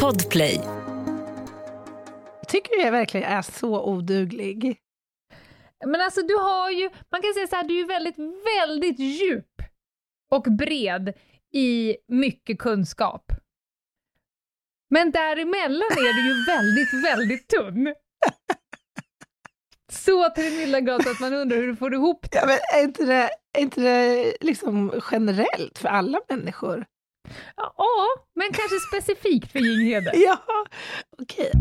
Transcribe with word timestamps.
Podplay. 0.00 0.60
Tycker 2.48 2.76
du 2.76 2.82
jag 2.82 2.92
verkligen 2.92 3.26
är 3.32 3.42
så 3.42 3.84
oduglig? 3.84 4.78
Men 5.86 6.00
alltså 6.00 6.22
du 6.22 6.34
har 6.34 6.70
ju, 6.70 6.90
man 7.10 7.22
kan 7.22 7.34
säga 7.34 7.46
så 7.46 7.56
här, 7.56 7.64
du 7.64 7.74
är 7.74 7.78
ju 7.78 7.86
väldigt, 7.86 8.16
väldigt 8.58 8.98
djup 8.98 9.62
och 10.30 10.42
bred 10.42 11.12
i 11.54 11.96
mycket 12.08 12.58
kunskap. 12.58 13.32
Men 14.90 15.10
däremellan 15.10 15.88
är 15.90 16.12
du 16.12 16.28
ju 16.28 16.44
väldigt, 16.46 17.04
väldigt 17.04 17.48
tunn. 17.48 17.94
Så 19.92 20.30
till 20.30 20.44
den 20.44 20.56
milda 20.56 20.80
grad 20.80 21.06
att 21.06 21.20
man 21.20 21.34
undrar 21.34 21.56
hur 21.56 21.66
du 21.66 21.76
får 21.76 21.94
ihop 21.94 22.30
det. 22.30 22.38
Ja, 22.38 22.46
men 22.46 22.58
är 22.80 22.84
inte 22.84 23.04
det, 23.04 23.30
är 23.58 23.62
inte 23.62 23.80
det 23.80 24.32
liksom 24.40 25.00
generellt 25.10 25.78
för 25.78 25.88
alla 25.88 26.20
människor? 26.28 26.86
Ja, 27.56 28.06
men 28.34 28.46
kanske 28.52 28.76
specifikt 28.80 29.52
för 29.52 29.58
Ginghede. 29.58 30.10
Ja, 30.16 30.38
okej. 31.22 31.52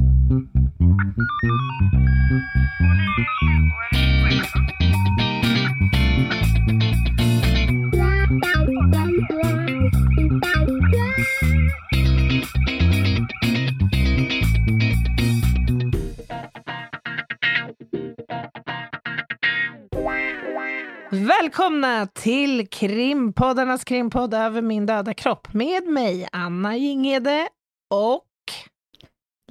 Välkomna 21.27 22.07
till 22.07 22.67
krimpoddarnas 22.67 23.83
krimpodd 23.83 24.33
över 24.33 24.61
min 24.61 24.85
döda 24.85 25.13
kropp 25.13 25.53
med 25.53 25.83
mig, 25.87 26.27
Anna 26.31 26.77
Jinghede 26.77 27.47
och 27.93 28.25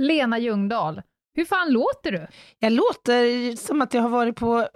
Lena 0.00 0.38
Ljungdahl, 0.38 1.02
hur 1.34 1.44
fan 1.44 1.72
låter 1.72 2.12
du? 2.12 2.26
jag 2.58 2.72
låter 2.72 3.56
som 3.56 3.82
att 3.82 3.94
jag 3.94 4.02
har 4.02 4.08
varit 4.08 4.36
på 4.36 4.68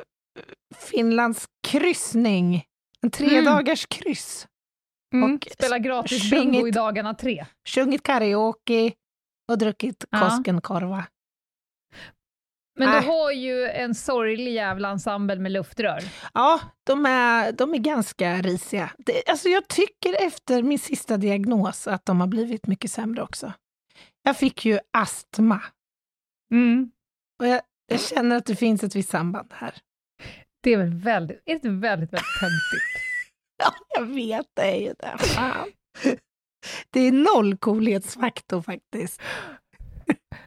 Finlands 0.77 1.47
kryssning, 1.69 2.65
en 3.03 3.11
tredagars 3.11 3.87
kryss. 3.87 4.47
Mm. 5.15 5.35
Och 5.35 5.49
Spela 5.53 5.79
gratis 5.79 6.31
sjungit- 6.33 6.53
bingo 6.53 6.69
i 6.69 6.71
dagarna 6.71 7.15
tre. 7.15 7.47
Sjungit 7.69 8.03
karaoke 8.03 8.93
och 9.53 9.59
druckit 9.59 10.05
Ja. 10.11 10.21
Koskenkorva. 10.21 11.05
Men 12.77 12.89
Äh. 12.89 13.01
du 13.03 13.07
har 13.09 13.31
ju 13.33 13.65
en 13.69 13.95
sorglig 13.95 14.53
jävla 14.53 14.89
ensemble 14.91 15.37
med 15.39 15.53
luftrör. 15.53 16.01
Ja, 16.35 16.61
de 16.87 17.07
är, 17.07 17.53
de 17.53 17.75
är 17.75 17.79
ganska 17.79 18.43
risiga. 18.43 18.91
Det, 18.99 19.29
alltså 19.29 19.49
jag 19.49 19.69
tycker 19.69 20.27
efter 20.27 20.63
min 20.63 20.79
sista 20.79 21.17
diagnos 21.17 21.87
att 21.89 22.07
de 22.07 22.21
har 22.21 22.27
blivit 22.27 22.67
mycket 22.67 22.91
sämre 22.91 23.23
också. 23.23 23.53
Jag 24.23 24.37
fick 24.37 24.65
ju 24.67 24.79
astma 24.93 25.61
Mm. 26.53 26.91
och 27.41 27.47
jag, 27.49 27.61
jag 27.87 28.01
känner 28.01 28.37
att 28.37 28.47
det 28.47 28.57
finns 28.57 28.85
ett 28.85 28.95
visst 28.97 29.11
samband 29.11 29.49
här. 29.53 29.75
Det 30.63 30.73
är 30.73 30.77
väl 30.77 30.95
väldigt, 30.95 31.43
är 31.45 31.59
det 31.63 31.69
väldigt, 31.69 32.13
väldigt 32.13 32.41
töntigt? 32.41 32.85
Ja, 33.57 33.73
jag 33.95 34.07
vet, 34.07 34.47
det 34.55 34.63
är 34.63 34.77
ju 34.81 34.95
det. 34.99 35.19
Fan. 35.19 35.69
Det 36.91 37.01
är 37.01 37.13
noll 37.13 37.57
coolhetsfaktor 37.57 38.63
faktiskt. 38.63 39.23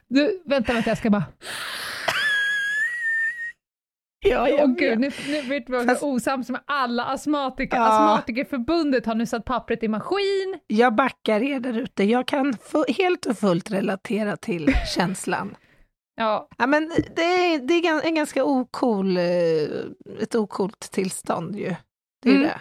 Du, 0.08 0.42
vänta, 0.44 0.72
vänta, 0.72 0.90
jag 0.90 0.98
ska 0.98 1.10
bara... 1.10 1.24
Ja, 4.20 4.48
jag 4.48 4.76
gud, 4.78 4.88
vet. 4.90 4.98
nu, 4.98 5.32
nu 5.32 5.42
vet 5.48 5.70
vad 5.70 5.86
Fast- 5.86 6.02
osams 6.02 6.50
med 6.50 6.60
alla 6.66 7.04
astmatiker. 7.04 7.76
Ja. 7.76 7.86
Astmatikerförbundet 7.88 9.06
har 9.06 9.14
nu 9.14 9.26
satt 9.26 9.44
pappret 9.44 9.82
i 9.82 9.88
maskin. 9.88 10.58
Jag 10.66 10.94
backar 10.94 11.42
er 11.42 11.60
där 11.60 11.78
ute. 11.78 12.04
Jag 12.04 12.26
kan 12.26 12.54
helt 12.98 13.26
och 13.26 13.38
fullt 13.38 13.70
relatera 13.70 14.36
till 14.36 14.74
känslan. 14.94 15.56
Ja, 16.16 16.48
Ja, 16.58 16.66
men 16.66 16.88
det 17.16 17.22
är, 17.22 17.58
det 17.58 17.74
är 17.74 18.06
en 18.06 18.14
ganska 18.14 18.44
ocool, 18.44 19.16
eh, 19.16 19.22
ett 20.22 20.34
ocoolt 20.34 20.80
tillstånd 20.92 21.56
ju. 21.56 21.74
Det 22.22 22.28
är 22.30 22.34
Mm. 22.34 22.42
det. 22.48 22.60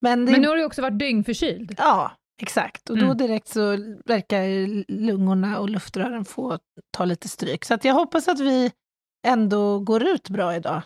Men, 0.00 0.26
det, 0.26 0.32
men 0.32 0.40
nu 0.40 0.48
har 0.48 0.56
du 0.56 0.64
också 0.64 0.82
varit 0.82 0.98
dyngförkyld. 0.98 1.74
Ja, 1.78 2.12
exakt. 2.42 2.90
Och 2.90 2.98
då 2.98 3.04
Mm. 3.04 3.16
direkt 3.16 3.48
så 3.48 3.60
verkar 4.04 4.42
lungorna 4.92 5.58
och 5.60 5.68
luftrören 5.70 6.24
få 6.24 6.58
ta 6.96 7.04
lite 7.04 7.28
stryk. 7.28 7.64
Så 7.64 7.78
jag 7.82 7.94
hoppas 7.94 8.28
att 8.28 8.40
vi 8.40 8.72
ändå 9.26 9.78
går 9.78 10.02
ut 10.02 10.28
bra 10.28 10.54
idag. 10.56 10.82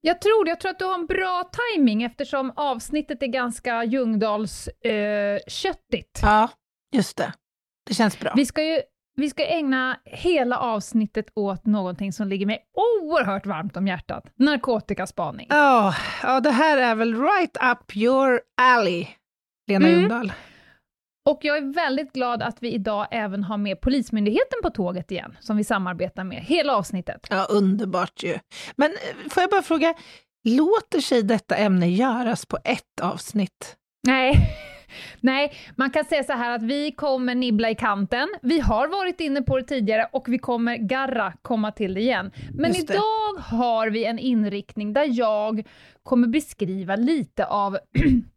Jag 0.00 0.20
tror. 0.20 0.48
Jag 0.48 0.60
tror 0.60 0.70
att 0.70 0.78
du 0.78 0.84
har 0.84 0.94
en 0.94 1.06
bra 1.06 1.50
timing 1.74 2.02
eftersom 2.02 2.52
avsnittet 2.56 3.22
är 3.22 3.26
ganska 3.26 3.84
Ljungdahls 3.84 4.68
eh, 4.68 5.38
köttigt. 5.48 6.18
Ja, 6.22 6.50
just 6.94 7.16
det. 7.16 7.32
Det 7.86 7.94
känns 7.94 8.20
bra. 8.20 8.32
Vi 8.36 8.46
ska 8.46 8.64
ju 8.64 8.80
vi 9.16 9.30
ska 9.30 9.46
ägna 9.46 10.00
hela 10.04 10.58
avsnittet 10.58 11.26
åt 11.34 11.66
någonting 11.66 12.12
som 12.12 12.28
ligger 12.28 12.46
mig 12.46 12.58
oerhört 13.02 13.46
varmt 13.46 13.76
om 13.76 13.86
hjärtat. 13.86 14.24
Narkotikaspaning. 14.34 15.46
Ja, 15.50 15.94
ja, 16.22 16.40
det 16.40 16.50
här 16.50 16.76
är 16.78 16.94
väl 16.94 17.14
right 17.22 17.56
up 17.72 17.96
your 17.96 18.40
alley, 18.60 19.06
Lena 19.66 19.88
Mm. 19.88 20.00
Ljungdahl. 20.00 20.32
Och 21.26 21.38
jag 21.42 21.56
är 21.56 21.74
väldigt 21.74 22.12
glad 22.12 22.42
att 22.42 22.62
vi 22.62 22.72
idag 22.72 23.06
även 23.10 23.44
har 23.44 23.56
med 23.56 23.80
Polismyndigheten 23.80 24.58
på 24.62 24.70
tåget 24.70 25.10
igen, 25.10 25.36
som 25.40 25.56
vi 25.56 25.64
samarbetar 25.64 26.24
med 26.24 26.38
hela 26.38 26.76
avsnittet. 26.76 27.26
Ja, 27.30 27.46
underbart 27.50 28.22
ju. 28.22 28.38
Men 28.76 28.90
eh, 28.90 29.30
får 29.30 29.40
jag 29.40 29.50
bara 29.50 29.62
fråga, 29.62 29.94
låter 30.44 31.00
sig 31.00 31.22
detta 31.22 31.56
ämne 31.56 31.88
göras 31.88 32.46
på 32.46 32.58
ett 32.64 33.00
avsnitt? 33.02 33.76
Nej. 34.06 34.38
Nej, 35.20 35.52
man 35.76 35.90
kan 35.90 36.04
säga 36.04 36.24
så 36.24 36.32
här 36.32 36.50
att 36.50 36.62
vi 36.62 36.92
kommer 36.92 37.34
nibbla 37.34 37.70
i 37.70 37.74
kanten. 37.74 38.28
Vi 38.42 38.60
har 38.60 38.88
varit 38.88 39.20
inne 39.20 39.42
på 39.42 39.58
det 39.58 39.64
tidigare 39.64 40.08
och 40.12 40.28
vi 40.28 40.38
kommer 40.38 40.76
garra 40.76 41.32
komma 41.42 41.72
till 41.72 41.94
det 41.94 42.00
igen. 42.00 42.30
Men 42.54 42.72
det. 42.72 42.78
idag 42.78 43.38
har 43.38 43.90
vi 43.90 44.04
en 44.04 44.18
inriktning 44.18 44.92
där 44.92 45.18
jag 45.18 45.66
kommer 46.02 46.28
beskriva 46.28 46.96
lite 46.96 47.46
av 47.46 47.78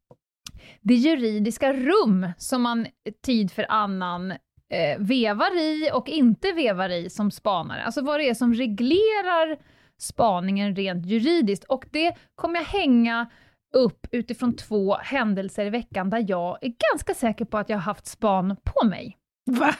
det 0.82 0.94
juridiska 0.94 1.74
rum 1.74 2.28
som 2.38 2.62
man 2.62 2.88
tid 3.26 3.52
för 3.52 3.66
annan 3.70 4.32
eh, 4.74 5.00
vevar 5.00 5.60
i 5.60 5.92
och 5.94 6.10
inte 6.10 6.52
vevar 6.52 6.90
i 6.90 7.10
som 7.10 7.32
spanare. 7.32 7.84
Alltså 7.84 8.02
vad 8.02 8.20
det 8.20 8.30
är 8.30 8.34
som 8.34 8.54
reglerar 8.54 9.58
spaningen 9.98 10.76
rent 10.76 11.06
juridiskt. 11.06 11.64
Och 11.64 11.86
det 11.92 12.16
kommer 12.36 12.56
jag 12.56 12.66
hänga 12.66 13.30
upp 13.76 14.08
utifrån 14.12 14.56
två 14.56 14.96
händelser 14.96 15.66
i 15.66 15.70
veckan 15.70 16.10
där 16.10 16.26
jag 16.28 16.58
är 16.62 16.74
ganska 16.92 17.14
säker 17.14 17.46
på 17.46 17.58
att 17.58 17.70
jag 17.70 17.78
har 17.78 17.82
haft 17.82 18.08
span 18.08 18.58
på 18.64 18.86
mig. 18.86 19.18
Va? 19.52 19.76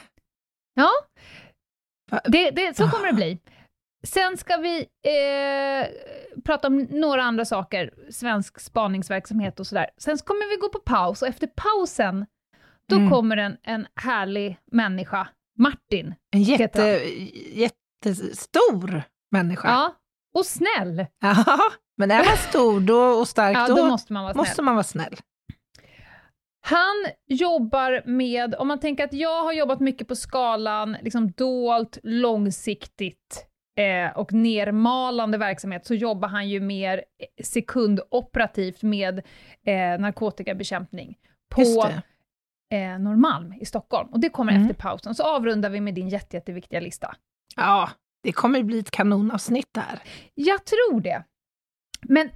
Ja, 0.74 0.90
Va? 2.10 2.20
det, 2.24 2.50
det, 2.50 2.76
så 2.76 2.88
kommer 2.88 3.06
det 3.06 3.12
bli. 3.12 3.38
Sen 4.12 4.36
ska 4.36 4.56
vi 4.56 4.78
eh, 4.80 5.86
prata 6.44 6.68
om 6.68 6.78
några 6.90 7.22
andra 7.22 7.44
saker, 7.44 7.94
svensk 8.10 8.60
spaningsverksamhet 8.60 9.60
och 9.60 9.66
sådär. 9.66 9.90
Sen 9.98 10.18
kommer 10.18 10.50
vi 10.50 10.56
gå 10.60 10.68
på 10.68 10.78
paus 10.78 11.22
och 11.22 11.28
efter 11.28 11.46
pausen, 11.46 12.26
då 12.88 12.96
Mm. 12.96 13.10
kommer 13.10 13.36
en, 13.36 13.56
en 13.62 13.86
härlig 13.94 14.58
människa, 14.72 15.28
Martin. 15.58 16.14
En 16.30 16.42
jätte, 16.42 16.80
jättestor 17.52 19.02
människa. 19.30 19.68
Ja, 19.68 19.94
och 20.34 20.46
snäll. 20.46 21.06
Ja, 21.20 21.44
men 21.96 22.10
är 22.10 22.24
man 22.24 22.36
stor 22.36 22.80
då 22.80 23.00
och 23.00 23.28
stark, 23.28 23.56
Ja, 23.56 23.66
då, 23.68 23.76
då 23.76 23.86
måste 23.86 24.12
man 24.12 24.36
måste 24.36 24.62
man 24.62 24.74
vara 24.74 24.84
snäll. 24.84 25.16
Han 26.60 27.06
jobbar 27.26 28.02
med, 28.06 28.54
om 28.54 28.68
man 28.68 28.80
tänker 28.80 29.04
att 29.04 29.12
jag 29.12 29.42
har 29.44 29.52
jobbat 29.52 29.80
mycket 29.80 30.08
på 30.08 30.16
skalan 30.16 30.96
liksom 31.02 31.30
dolt, 31.30 31.98
långsiktigt 32.02 33.44
eh, 33.78 34.10
och 34.18 34.32
nermalande 34.32 35.38
verksamhet, 35.38 35.86
så 35.86 35.94
jobbar 35.94 36.28
han 36.28 36.48
ju 36.48 36.60
mer 36.60 37.04
sekundoperativt 37.42 38.82
med 38.82 39.18
eh, 39.64 39.98
narkotikabekämpning 40.00 41.18
på 41.48 41.60
eh, 42.74 42.98
Norrmalm 42.98 43.52
i 43.60 43.64
Stockholm. 43.64 44.08
Och 44.08 44.20
det 44.20 44.28
kommer 44.30 44.52
Mm. 44.52 44.62
efter 44.62 44.74
pausen. 44.74 45.14
Så 45.14 45.22
avrundar 45.36 45.70
vi 45.70 45.80
med 45.80 45.94
din 45.94 46.08
jätte, 46.08 46.36
jätteviktiga 46.36 46.80
lista. 46.80 47.16
Ja, 47.56 47.90
det 48.22 48.32
kommer 48.32 48.62
bli 48.62 48.78
ett 48.78 48.90
kanonavsnitt 48.90 49.68
där. 49.74 50.00
Jag 50.34 50.64
tror 50.64 51.00
det. 51.00 51.24
Men 52.02 52.30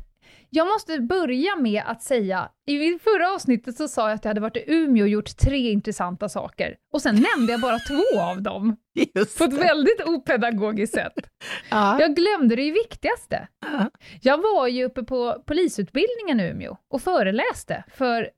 jag 0.55 0.67
måste 0.67 0.99
börja 1.01 1.57
med 1.57 1.83
att 1.87 2.03
säga, 2.03 2.51
i 2.67 2.99
förra 2.99 3.35
avsnittet 3.35 3.77
så 3.77 3.89
sa 3.89 4.09
jag 4.09 4.15
att 4.15 4.25
jag 4.25 4.31
hade 4.31 4.41
varit 4.41 4.57
i 4.57 4.65
Umeå 4.67 5.03
och 5.05 5.09
gjort 5.09 5.37
tre 5.37 5.71
intressanta 5.71 6.29
saker. 6.29 6.77
Och 6.93 7.03
sen 7.03 7.15
nämnde 7.15 7.53
jag 7.53 7.61
bara 7.61 7.79
två 7.79 8.21
av 8.21 8.43
dem, 8.43 8.77
Just 9.15 9.39
på 9.39 9.45
ett 9.45 9.51
det. 9.51 9.57
väldigt 9.57 10.03
opedagogiskt 10.07 10.95
sätt. 10.95 11.13
Ja. 11.71 12.01
Jag 12.01 12.17
glömde 12.17 12.57
det 12.57 12.71
viktigaste. 12.71 13.49
Ja. 13.73 13.91
Jag 14.23 14.39
var 14.43 14.67
ju 14.69 14.85
uppe 14.85 15.03
på 15.03 15.43
polisutbildningen 15.47 16.41
i 16.41 16.51
Umeå 16.51 16.77
och 16.91 17.03
föreläste 17.03 17.85
för 17.95 18.31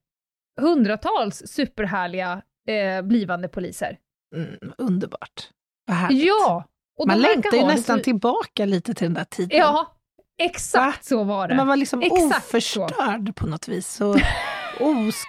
hundratals 0.60 1.42
superhärliga 1.46 2.42
eh, 2.68 3.02
blivande 3.02 3.48
poliser. 3.48 3.98
Mm, 4.36 4.72
underbart. 4.78 5.50
Vad 5.86 5.96
härligt. 5.96 6.24
Ja! 6.26 6.64
Och 6.98 7.06
Man 7.08 7.20
längtar 7.20 7.56
ju 7.56 7.62
nästan 7.66 7.98
så- 7.98 8.04
tillbaka 8.04 8.64
lite 8.64 8.94
till 8.94 9.04
den 9.06 9.14
där 9.14 9.24
tiden. 9.24 9.58
Ja, 9.58 9.96
exakt 10.42 11.04
så 11.04 11.24
var 11.24 11.48
det. 11.48 11.54
Man 11.54 11.66
var 11.66 11.76
liksom 11.76 12.02
Exakt 12.02 12.20
så. 12.20 12.26
oförstörd 12.26 13.36
på 13.36 13.46
något 13.46 13.68
vis. 13.68 13.88
Så 13.88 14.16
os, 14.80 15.22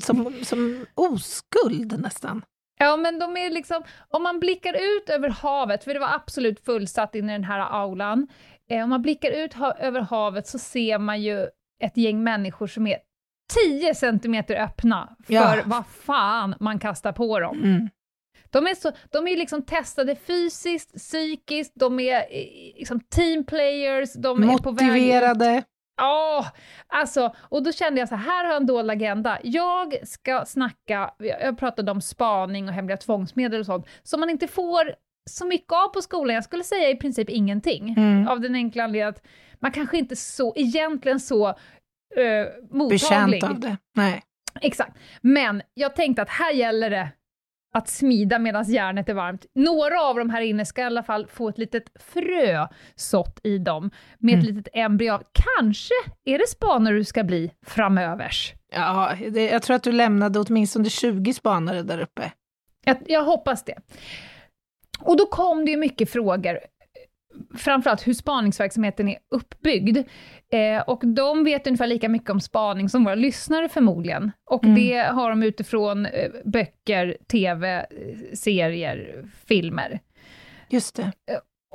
som, 0.00 0.34
som 0.44 0.86
oskuld 0.94 2.00
nästan. 2.00 2.42
Ja, 2.78 2.96
men 2.96 3.18
de 3.18 3.36
är 3.36 3.50
liksom, 3.50 3.82
om 4.08 4.22
man 4.22 4.40
blickar 4.40 4.74
ut 4.74 5.08
över 5.10 5.28
havet, 5.28 5.84
för 5.84 5.94
det 5.94 6.00
var 6.00 6.14
absolut 6.14 6.64
fullsatt 6.64 7.14
inne 7.14 7.32
i 7.32 7.36
den 7.36 7.44
här 7.44 7.60
aulan, 7.60 8.28
eh, 8.70 8.82
om 8.84 8.90
man 8.90 9.02
blickar 9.02 9.30
ut 9.30 9.54
ha 9.54 9.72
över 9.72 10.00
havet 10.00 10.46
så 10.46 10.58
ser 10.58 10.98
man 10.98 11.22
ju 11.22 11.46
ett 11.82 11.96
gäng 11.96 12.22
människor 12.24 12.66
som 12.66 12.86
är 12.86 12.96
10 13.80 13.94
centimeter 13.94 14.54
öppna 14.56 15.16
för 15.26 15.32
Ja. 15.34 15.56
vad 15.64 15.86
fan 15.86 16.54
man 16.60 16.78
kastar 16.78 17.12
på 17.12 17.40
dem. 17.40 17.58
Mm. 17.64 17.88
De 18.50 18.66
är, 18.66 18.74
så, 18.74 18.92
de 19.10 19.28
är 19.28 19.36
liksom 19.36 19.62
testade 19.62 20.16
fysiskt, 20.16 20.94
psykiskt, 20.94 21.72
de 21.74 22.00
är 22.00 22.16
eh, 22.16 22.24
liksom 22.76 23.00
team 23.00 23.44
players, 23.44 24.12
de 24.12 24.42
är 24.42 24.58
på 24.58 24.70
väg. 24.70 24.86
Motiverade. 24.88 25.62
Ja, 25.96 26.46
alltså, 26.86 27.34
och 27.38 27.62
då 27.62 27.72
kände 27.72 28.00
jag 28.00 28.08
så 28.08 28.14
här, 28.14 28.24
här 28.24 28.44
har 28.44 28.52
jag 28.52 28.60
en 28.60 28.66
dold 28.66 28.90
agenda. 28.90 29.38
Jag 29.42 30.08
ska 30.08 30.44
snacka, 30.46 31.10
jag 31.18 31.58
pratade 31.58 31.90
om 31.90 32.00
spaning 32.00 32.68
och 32.68 32.74
hemliga 32.74 32.96
tvångsmedel 32.96 33.60
och 33.60 33.66
sånt, 33.66 33.86
som 34.02 34.20
man 34.20 34.30
inte 34.30 34.46
får 34.48 34.94
så 35.30 35.46
mycket 35.46 35.72
av 35.72 35.88
på 35.88 36.02
skolan. 36.02 36.34
Jag 36.34 36.44
skulle 36.44 36.64
säga 36.64 36.90
i 36.90 36.96
princip 36.96 37.28
ingenting, 37.30 37.94
Mm. 37.98 38.28
av 38.28 38.40
den 38.40 38.54
enkla 38.54 38.84
anledningen 38.84 39.08
att 39.08 39.22
man 39.58 39.72
kanske 39.72 39.98
inte 39.98 40.16
så, 40.16 40.52
egentligen 40.56 41.20
så 41.20 41.48
uh, 41.48 41.54
mottaglig. 42.70 43.40
Bekänt 43.40 43.44
av 43.44 43.60
det. 43.60 43.76
Nej. 43.96 44.22
Exakt. 44.60 44.96
Men 45.20 45.62
jag 45.74 45.96
tänkte 45.96 46.22
att 46.22 46.30
här 46.30 46.52
gäller 46.52 46.90
det 46.90 47.08
att 47.72 47.88
smida 47.88 48.38
medan 48.38 48.64
järnet 48.64 49.08
är 49.08 49.14
varmt. 49.14 49.46
Några 49.54 50.02
av 50.02 50.16
dem 50.16 50.30
här 50.30 50.40
inne 50.40 50.64
ska 50.64 50.80
i 50.80 50.84
alla 50.84 51.02
fall 51.02 51.26
få 51.26 51.48
ett 51.48 51.58
litet 51.58 51.84
frö 52.00 52.66
sått 52.94 53.40
i 53.42 53.58
dem, 53.58 53.90
med 54.18 54.38
ett 54.38 54.44
Mm. 54.44 54.56
litet 54.56 54.74
embryo. 54.76 55.18
Kanske 55.32 55.94
är 56.24 56.38
det 56.38 56.48
spanare 56.48 56.94
du 56.94 57.04
ska 57.04 57.24
bli 57.24 57.50
framövers. 57.66 58.52
Ja, 58.72 59.12
det, 59.30 59.44
jag 59.50 59.62
tror 59.62 59.76
att 59.76 59.82
du 59.82 59.92
lämnade 59.92 60.38
åtminstone 60.40 60.90
20 60.90 61.32
spanare 61.32 61.82
där 61.82 61.98
uppe. 62.00 62.32
Jag, 62.84 62.96
jag 63.06 63.24
hoppas 63.24 63.64
det. 63.64 63.74
Och 65.00 65.16
då 65.16 65.26
kom 65.26 65.64
det 65.64 65.70
ju 65.70 65.76
mycket 65.76 66.10
frågor, 66.10 66.58
framförallt 67.58 68.06
hur 68.08 68.14
spaningsverksamheten 68.14 69.08
är 69.08 69.18
uppbyggd. 69.34 69.98
Eh, 70.52 70.80
och 70.86 71.02
de 71.06 71.44
vet 71.44 71.66
ungefär 71.66 71.86
lika 71.86 72.08
mycket 72.08 72.30
om 72.30 72.40
spaning 72.40 72.88
som 72.88 73.04
våra 73.04 73.14
lyssnare 73.14 73.68
förmodligen. 73.68 74.32
Och 74.50 74.64
Mm. 74.64 74.74
det 74.76 74.98
har 74.98 75.30
de 75.30 75.42
utifrån 75.42 76.06
eh, 76.06 76.30
böcker, 76.44 77.16
TV, 77.32 77.68
eh, 77.78 77.86
serier, 78.34 79.24
filmer. 79.46 80.00
Just 80.68 80.96
det. 80.96 81.12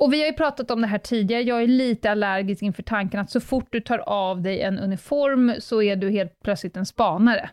Och 0.00 0.12
vi 0.12 0.20
har 0.20 0.26
ju 0.26 0.32
pratat 0.32 0.70
om 0.70 0.80
det 0.80 0.86
här 0.86 0.98
tidigare, 0.98 1.42
jag 1.42 1.62
är 1.62 1.66
lite 1.66 2.10
allergisk 2.10 2.62
inför 2.62 2.82
tanken 2.82 3.20
att 3.20 3.30
så 3.30 3.40
fort 3.40 3.68
du 3.70 3.80
tar 3.80 3.98
av 3.98 4.42
dig 4.42 4.60
en 4.60 4.78
uniform 4.78 5.52
så 5.58 5.82
är 5.82 5.96
du 5.96 6.10
helt 6.10 6.32
plötsligt 6.44 6.76
en 6.76 6.86
spanare. 6.86 7.50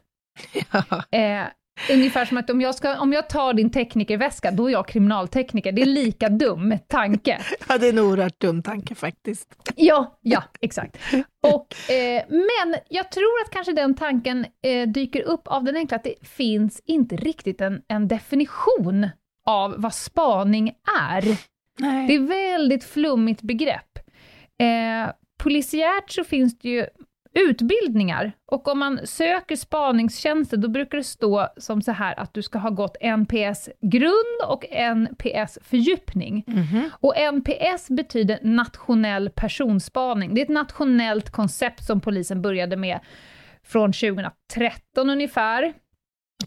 Ja. 0.72 1.18
Eh, 1.20 1.44
ungefär 1.92 2.26
som 2.26 2.38
att 2.38 2.50
om 2.50 2.62
jag, 2.62 2.76
ska, 2.76 3.00
om 3.00 3.14
jag 3.14 3.30
tar 3.30 3.54
din 3.54 3.70
teknikerväska, 3.70 4.52
då 4.52 4.68
är 4.68 4.72
jag 4.72 4.88
kriminaltekniker. 4.88 5.72
Det 5.72 5.82
är 5.82 5.86
lika 5.86 6.30
dum 6.30 6.78
tanke. 6.88 7.42
ja, 7.68 7.78
det 7.78 7.88
är 7.88 7.94
en 7.94 8.00
oerhört 8.00 8.40
dum 8.40 8.64
tanke 8.64 8.96
faktiskt. 8.96 9.56
Ja, 9.76 10.20
ja, 10.22 10.44
exakt. 10.62 10.98
Och, 11.44 11.92
eh, 11.92 12.24
men 12.30 12.76
jag 12.90 13.12
tror 13.12 13.42
att 13.46 13.52
kanske 13.52 13.74
den 13.74 13.96
tanken 13.96 14.46
eh, 14.64 14.88
dyker 14.88 15.22
upp 15.22 15.48
av 15.48 15.64
den 15.64 15.76
enkla 15.76 15.98
att 15.98 16.04
det 16.04 16.28
finns 16.28 16.82
inte 16.86 17.16
riktigt 17.16 17.62
en, 17.62 17.82
en 17.88 18.08
definition 18.08 19.10
av 19.46 19.76
vad 19.78 19.94
spaning 19.94 20.74
är. 21.10 21.38
Nej. 21.80 22.08
Det 22.08 22.16
är 22.16 22.20
väldigt 22.20 22.84
flummigt 22.84 23.42
begrepp. 23.42 24.00
Eh, 24.60 25.12
polisiärt 25.44 26.12
så 26.12 26.24
finns 26.24 26.58
det 26.60 26.70
ju 26.70 26.86
utbildningar, 27.34 28.32
och 28.52 28.68
om 28.68 28.80
man 28.80 29.00
söker 29.04 29.56
spaningstjänster, 29.56 30.58
då 30.58 30.68
brukar 30.68 30.98
det 30.98 31.04
stå 31.04 31.48
som 31.58 31.82
så 31.82 31.92
här 31.92 32.20
att 32.20 32.34
du 32.34 32.42
ska 32.42 32.60
ha 32.60 32.70
gått 32.70 32.98
NPS 33.02 33.70
grund 33.82 34.42
och 34.48 34.66
NPS 34.72 35.60
fördjupning. 35.62 36.44
Mhm. 36.48 36.90
Och 36.94 37.18
NPS 37.18 37.90
betyder 37.90 38.40
nationell 38.42 39.30
personspaning. 39.30 40.36
Det 40.36 40.42
är 40.42 40.46
ett 40.46 40.50
nationellt 40.50 41.30
koncept 41.30 41.84
som 41.84 42.02
polisen 42.02 42.42
började 42.42 42.78
med 42.78 43.00
från 43.64 43.94
2013 43.94 45.10
ungefär. 45.10 45.74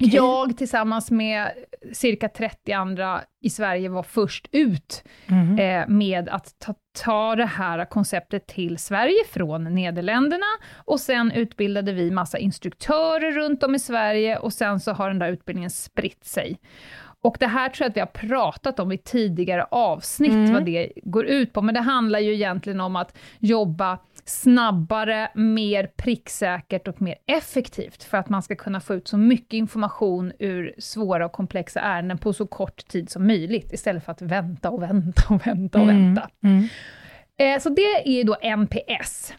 Okej. 0.00 0.14
Jag 0.14 0.56
tillsammans 0.56 1.10
med 1.10 1.50
cirka 1.93 2.28
30 2.28 2.72
andra 2.72 3.20
i 3.43 3.50
Sverige 3.50 3.88
var 3.88 4.02
först 4.02 4.48
ut 4.52 5.04
Mhm. 5.26 5.58
eh, 5.58 5.88
med 5.88 6.28
att 6.28 6.58
ta, 6.58 6.75
ta 7.04 7.37
det 7.37 7.46
här 7.46 7.84
konceptet 7.84 8.46
till 8.46 8.78
Sverige 8.78 9.25
från 9.32 9.64
Nederländerna 9.75 10.46
och 10.75 11.00
sen 11.00 11.32
utbildade 11.32 11.93
vi 11.93 12.10
massa 12.10 12.38
instruktörer 12.38 13.32
runt 13.32 13.62
om 13.62 13.75
i 13.75 13.78
Sverige 13.78 14.38
och 14.38 14.52
sen 14.52 14.81
så 14.81 14.93
har 14.93 15.08
den 15.08 15.19
där 15.19 15.28
utbildningen 15.32 15.70
spritt 15.70 16.25
sig. 16.25 16.58
Och 17.20 17.37
det 17.40 17.46
här 17.46 17.69
tror 17.69 17.84
jag 17.84 17.90
att 17.90 17.96
vi 17.96 18.00
har 18.00 18.28
pratat 18.28 18.81
om 18.81 18.93
i 18.93 18.98
tidigare 18.98 19.64
avsnitt, 19.70 20.32
Mm. 20.32 20.52
vad 20.52 20.64
det 20.64 20.93
går 21.02 21.26
ut 21.26 21.52
på, 21.52 21.62
men 21.62 21.75
det 21.75 21.81
handlar 21.81 22.19
ju 22.19 22.34
egentligen 22.34 22.81
om 22.81 22.96
att 22.96 23.16
jobba 23.38 23.98
snabbare, 24.26 25.28
mer 25.34 25.90
pricksäkert 25.96 26.88
och 26.88 27.02
mer 27.02 27.14
effektivt, 27.26 28.02
för 28.02 28.19
att 28.19 28.28
man 28.28 28.43
ska 28.43 28.56
kunna 28.56 28.81
få 28.81 28.94
ut 28.94 29.08
så 29.08 29.17
mycket 29.19 29.52
information 29.55 30.32
ur 30.38 30.75
svåra 30.78 31.26
och 31.26 31.32
komplexa 31.32 31.81
ärenden 31.81 32.19
på 32.19 32.32
så 32.32 32.46
kort 32.46 32.88
tid 32.88 33.11
som 33.11 33.26
möjligt, 33.26 33.73
istället 33.73 34.05
för 34.05 34.12
att 34.12 34.23
vänta 34.23 34.70
och 34.70 34.82
vänta 34.82 35.23
och 35.34 35.46
vänta 35.46 35.78
och 35.78 35.84
Mm. 35.84 36.05
vänta. 36.14 36.28
Mm. 36.43 36.69
Eh, 37.38 37.61
så 37.61 37.69
det 37.69 37.82
är 37.82 38.08
ju 38.12 38.23
då 38.23 38.37
NPS. 38.43 39.34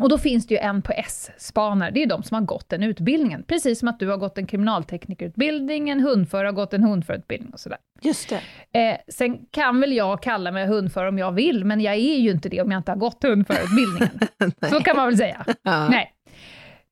Och 0.00 0.08
då 0.08 0.18
finns 0.18 0.46
det 0.46 0.54
ju 0.54 0.60
NPS-spanare, 0.60 1.90
det 1.90 2.02
är 2.02 2.06
de 2.06 2.22
som 2.22 2.34
har 2.34 2.42
gått 2.42 2.68
den 2.68 2.82
utbildningen. 2.82 3.42
Precis 3.42 3.78
som 3.78 3.88
att 3.88 3.98
du 3.98 4.08
har 4.08 4.16
gått 4.16 4.38
en 4.38 4.46
kriminalteknikerutbildning, 4.46 5.90
en 5.90 6.00
hundförare 6.00 6.46
har 6.46 6.52
gått 6.52 6.74
en 6.74 6.82
hundförarutbildning 6.82 7.52
och 7.52 7.60
sådär. 7.60 7.78
Just 8.02 8.28
det. 8.72 8.80
Eh, 8.80 8.96
sen 9.08 9.38
kan 9.50 9.80
väl 9.80 9.92
jag 9.92 10.22
kalla 10.22 10.50
mig 10.52 10.66
hundförare 10.66 11.08
om 11.08 11.18
jag 11.18 11.32
vill, 11.32 11.64
men 11.64 11.80
jag 11.80 11.94
är 11.94 12.16
ju 12.18 12.30
inte 12.30 12.48
det 12.48 12.62
om 12.62 12.70
jag 12.70 12.78
inte 12.78 12.90
har 12.90 12.96
gått 12.98 13.22
hundförarutbildningen. 13.22 14.18
så 14.70 14.80
kan 14.80 14.96
man 14.96 15.06
väl 15.06 15.16
säga. 15.16 15.44
Ja. 15.62 15.88
Nej. 15.88 16.12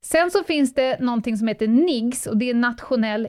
Sen 0.01 0.31
så 0.31 0.43
finns 0.43 0.73
det 0.73 0.99
någonting 0.99 1.37
som 1.37 1.47
heter 1.47 1.67
NIGS, 1.67 2.25
och 2.27 2.37
det 2.37 2.49
är 2.49 2.53
nationell 2.53 3.27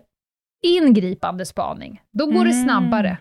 ingripande 0.64 1.46
spaning. 1.46 2.00
Då 2.12 2.26
går 2.26 2.44
det 2.44 2.50
Mm. 2.50 2.64
snabbare. 2.64 3.16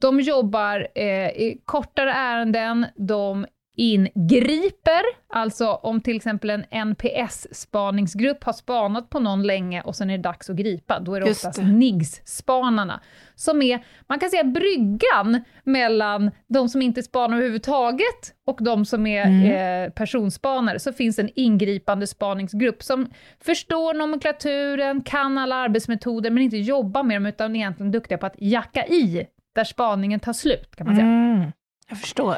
De 0.00 0.20
jobbar 0.20 0.88
eh, 0.94 1.04
i 1.28 1.60
kortare 1.64 2.12
ärenden, 2.12 2.86
de 2.96 3.46
ingriper, 3.80 5.02
alltså 5.28 5.68
om 5.68 6.00
till 6.00 6.16
exempel 6.16 6.50
en 6.50 6.64
NPS-spaningsgrupp 6.70 8.44
har 8.44 8.52
spanat 8.52 9.10
på 9.10 9.20
någon 9.20 9.42
länge 9.42 9.82
och 9.82 9.96
sen 9.96 10.10
är 10.10 10.16
det 10.16 10.22
dags 10.22 10.50
att 10.50 10.56
gripa, 10.56 11.00
då 11.00 11.14
är 11.14 11.20
det 11.20 11.26
Just 11.26 11.44
oftast. 11.44 11.58
NIGS-spanarna, 11.58 13.00
som 13.34 13.62
är, 13.62 13.84
man 14.06 14.18
kan 14.18 14.30
säga 14.30 14.44
bryggan 14.44 15.42
mellan 15.64 16.30
de 16.46 16.68
som 16.68 16.82
inte 16.82 17.02
spanar 17.02 17.36
överhuvudtaget 17.36 18.34
och 18.46 18.58
de 18.62 18.84
som 18.84 19.06
är 19.06 19.24
Mm. 19.26 19.84
eh, 19.84 19.90
personspanare, 19.92 20.78
så 20.78 20.92
finns 20.92 21.18
en 21.18 21.30
ingripande 21.34 22.06
spaningsgrupp 22.06 22.82
som 22.82 23.10
förstår 23.40 23.94
nomenklaturen, 23.94 25.02
kan 25.02 25.38
alla 25.38 25.54
arbetsmetoder, 25.56 26.30
men 26.30 26.42
inte 26.42 26.56
jobbar 26.56 27.02
med 27.02 27.16
dem, 27.16 27.26
utan 27.26 27.56
egentligen 27.56 27.88
är 27.88 27.92
duktiga 27.92 28.18
på 28.18 28.26
att 28.26 28.34
jacka 28.38 28.86
i 28.86 29.26
där 29.54 29.64
spaningen 29.64 30.20
tar 30.20 30.32
slut, 30.32 30.76
kan 30.76 30.86
man 30.86 30.96
säga. 30.96 31.06
Mm. 31.06 31.52
Jag 31.88 32.00
förstår. 32.00 32.36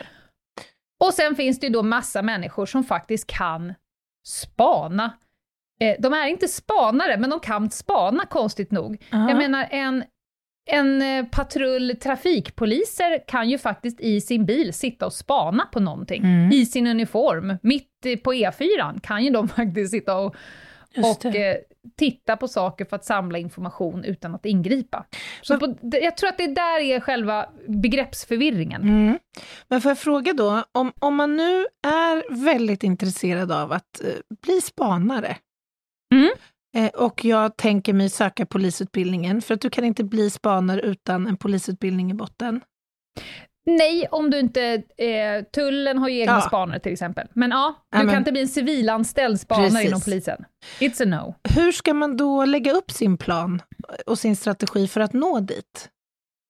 Och 1.04 1.14
sen 1.14 1.34
finns 1.34 1.60
det 1.60 1.66
ju 1.66 1.72
då 1.72 1.82
massa 1.82 2.22
människor 2.22 2.66
som 2.66 2.84
faktiskt 2.84 3.26
kan 3.26 3.74
spana. 4.26 5.12
Eh, 5.80 5.96
de 5.98 6.12
är 6.12 6.26
inte 6.26 6.48
spanare, 6.48 7.16
men 7.16 7.30
de 7.30 7.40
kan 7.40 7.70
spana 7.70 8.26
konstigt 8.26 8.70
nog. 8.70 9.02
Ja. 9.10 9.28
Jag 9.28 9.38
menar, 9.38 9.68
en, 9.70 10.04
en 10.70 11.02
eh, 11.02 11.24
patrull 11.24 11.96
trafikpoliser 11.96 13.28
kan 13.28 13.50
ju 13.50 13.58
faktiskt 13.58 14.00
i 14.00 14.20
sin 14.20 14.46
bil 14.46 14.72
sitta 14.72 15.06
och 15.06 15.12
spana 15.12 15.66
på 15.72 15.80
någonting. 15.80 16.24
Mm. 16.24 16.52
I 16.52 16.66
sin 16.66 16.86
uniform, 16.86 17.56
mitt 17.62 18.22
på 18.24 18.32
E4 18.32 19.00
kan 19.00 19.24
ju 19.24 19.30
de 19.30 19.48
faktiskt 19.56 19.90
sitta 19.90 20.16
och, 20.16 20.36
Just 20.94 21.24
och 21.24 21.34
eh, 21.36 21.56
titta 21.96 22.36
på 22.36 22.48
saker 22.48 22.84
för 22.84 22.96
att 22.96 23.04
samla 23.04 23.38
information 23.38 24.04
utan 24.04 24.34
att 24.34 24.46
ingripa. 24.46 25.04
Så 25.42 25.58
på, 25.58 25.66
det- 25.66 25.98
jag 26.00 26.16
tror 26.16 26.28
att 26.30 26.38
det 26.38 26.46
där 26.54 26.80
är 26.80 27.00
själva 27.00 27.46
begreppsförvirringen. 27.68 28.82
Mm. 28.82 29.18
Men 29.68 29.80
får 29.80 29.90
jag 29.90 29.98
fråga 29.98 30.32
då, 30.32 30.64
om, 30.72 30.92
om 30.98 31.14
man 31.16 31.36
nu 31.36 31.66
är 31.86 32.44
väldigt 32.44 32.82
intresserad 32.82 33.52
av 33.52 33.72
att 33.72 34.00
eh, 34.04 34.36
bli 34.42 34.60
spanare 34.60 35.36
Mm. 36.14 36.30
eh, 36.76 36.90
och 36.90 37.24
jag 37.24 37.56
tänker 37.56 37.92
mig 37.92 38.08
söka 38.10 38.46
polisutbildningen, 38.46 39.42
för 39.42 39.54
att 39.54 39.60
du 39.60 39.70
kan 39.70 39.84
inte 39.84 40.04
bli 40.04 40.30
spanare 40.30 40.80
utan 40.80 41.26
en 41.26 41.36
polisutbildning 41.36 42.10
i 42.10 42.14
botten. 42.14 42.60
Nej, 43.78 44.06
om 44.10 44.30
du 44.30 44.38
inte... 44.38 44.62
Eh, 44.96 45.44
tullen 45.54 45.98
har 45.98 46.08
ju 46.08 46.18
egna 46.20 46.32
Ja. 46.32 46.40
spanare 46.40 46.80
till 46.80 46.92
exempel. 46.92 47.26
Men 47.32 47.50
ja, 47.50 47.74
du 47.92 47.98
Ja, 47.98 48.02
men- 48.04 48.12
kan 48.12 48.18
inte 48.20 48.32
bli 48.32 48.40
en 48.40 48.48
civilanställd 48.48 49.40
spanare 49.40 49.70
Precis. 49.70 49.88
inom 49.88 50.00
polisen. 50.00 50.44
It's 50.80 51.02
a 51.02 51.06
no. 51.06 51.34
Hur 51.54 51.72
ska 51.72 51.94
man 51.94 52.16
då 52.16 52.44
lägga 52.44 52.72
upp 52.72 52.90
sin 52.90 53.16
plan 53.18 53.62
och 54.06 54.18
sin 54.18 54.36
strategi 54.36 54.88
för 54.88 55.00
att 55.00 55.12
nå 55.12 55.40
dit? 55.40 55.88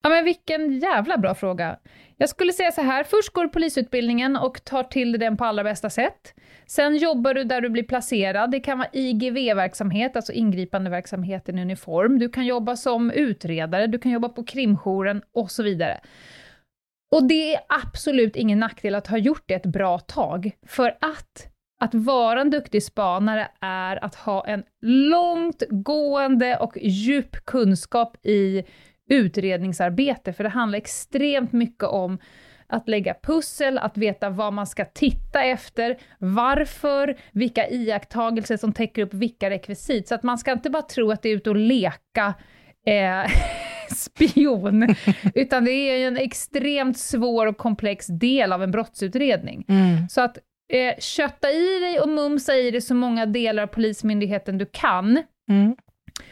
Ja, 0.02 0.08
men 0.10 0.24
vilken 0.24 0.78
jävla 0.78 1.18
bra 1.18 1.34
fråga. 1.34 1.76
Jag 2.16 2.28
skulle 2.28 2.52
säga 2.52 2.72
så 2.72 2.80
här, 2.82 3.04
först 3.04 3.32
går 3.32 3.48
polisutbildningen 3.48 4.36
och 4.36 4.64
tar 4.64 4.82
till 4.82 5.12
dig 5.12 5.18
den 5.18 5.36
på 5.36 5.44
allra 5.44 5.64
bästa 5.64 5.90
sätt. 5.90 6.34
Sen 6.66 6.96
jobbar 6.96 7.34
du 7.34 7.44
där 7.44 7.60
du 7.60 7.68
blir 7.68 7.82
placerad. 7.82 8.50
Det 8.50 8.60
kan 8.60 8.78
vara 8.78 8.88
IGV-verksamhet, 8.92 10.16
alltså 10.16 10.32
ingripande 10.32 10.90
verksamhet 10.90 11.48
i 11.48 11.52
uniform. 11.52 12.18
Du 12.18 12.28
kan 12.28 12.46
jobba 12.46 12.76
som 12.76 13.10
utredare, 13.10 13.86
du 13.86 13.98
kan 13.98 14.12
jobba 14.12 14.28
på 14.28 14.44
krimjouren 14.44 15.22
och 15.34 15.50
så 15.50 15.62
vidare. 15.62 16.00
Och 17.10 17.28
det 17.28 17.54
är 17.54 17.60
absolut 17.68 18.36
ingen 18.36 18.58
nackdel 18.58 18.94
att 18.94 19.06
ha 19.06 19.18
gjort 19.18 19.42
det 19.46 19.54
ett 19.54 19.66
bra 19.66 19.98
tag, 19.98 20.50
för 20.66 20.88
att 21.00 21.50
att 21.80 21.94
vara 21.94 22.40
en 22.40 22.50
duktig 22.50 22.82
spanare 22.82 23.48
är 23.60 24.04
att 24.04 24.14
ha 24.14 24.46
en 24.46 24.62
långtgående 24.82 26.56
och 26.56 26.76
djup 26.80 27.44
kunskap 27.44 28.26
i 28.26 28.64
utredningsarbete, 29.08 30.32
för 30.32 30.44
det 30.44 30.50
handlar 30.50 30.78
extremt 30.78 31.52
mycket 31.52 31.84
om 31.84 32.18
att 32.66 32.88
lägga 32.88 33.14
pussel, 33.22 33.78
att 33.78 33.96
veta 33.96 34.30
vad 34.30 34.52
man 34.52 34.66
ska 34.66 34.84
titta 34.84 35.42
efter, 35.42 35.98
varför, 36.18 37.16
vilka 37.32 37.68
iakttagelser 37.68 38.56
som 38.56 38.72
täcker 38.72 39.02
upp 39.02 39.14
vilka 39.14 39.50
rekvisit. 39.50 40.08
Så 40.08 40.14
att 40.14 40.22
man 40.22 40.38
ska 40.38 40.52
inte 40.52 40.70
bara 40.70 40.82
tro 40.82 41.10
att 41.10 41.22
det 41.22 41.28
är 41.28 41.36
ute 41.36 41.50
och 41.50 41.56
leka 41.56 42.34
eh, 42.86 43.30
spion, 43.96 44.94
utan 45.34 45.64
det 45.64 45.70
är 45.72 45.96
ju 45.98 46.04
en 46.04 46.16
extremt 46.16 46.98
svår 46.98 47.46
och 47.46 47.56
komplex 47.58 48.06
del 48.06 48.52
av 48.52 48.62
en 48.62 48.70
brottsutredning. 48.70 49.64
Mm. 49.68 50.08
Så 50.08 50.20
att 50.20 50.38
eh, 50.72 50.98
kötta 50.98 51.50
i 51.50 51.78
dig 51.80 52.00
och 52.00 52.08
mumsa 52.08 52.54
i 52.56 52.70
dig 52.70 52.80
så 52.80 52.94
många 52.94 53.26
delar 53.26 53.62
av 53.62 53.66
Polismyndigheten 53.66 54.58
du 54.58 54.66
kan, 54.66 55.22
Mm. 55.50 55.76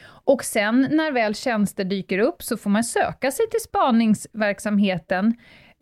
och 0.09 0.45
sen 0.45 0.89
när 0.91 1.13
väl 1.13 1.35
tjänster 1.35 1.85
dyker 1.85 2.19
upp 2.19 2.43
så 2.43 2.57
får 2.57 2.71
man 2.71 2.85
söka 2.85 3.31
sig 3.31 3.51
till 3.51 3.61
spaningsverksamheten. 3.61 5.35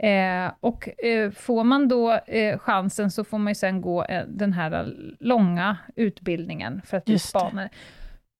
Eh, 0.02 0.52
och 0.60 1.04
eh, 1.04 1.30
får 1.30 1.64
man 1.64 1.88
då 1.88 2.12
eh, 2.12 2.58
chansen 2.58 3.10
så 3.10 3.24
får 3.24 3.38
man 3.38 3.50
ju 3.50 3.54
sen 3.54 3.80
gå 3.80 4.04
eh, 4.04 4.22
den 4.28 4.52
här 4.52 4.94
långa 5.20 5.76
utbildningen 5.96 6.82
för 6.84 6.96
att 6.96 7.04
bli 7.04 7.18
spanare. 7.18 7.68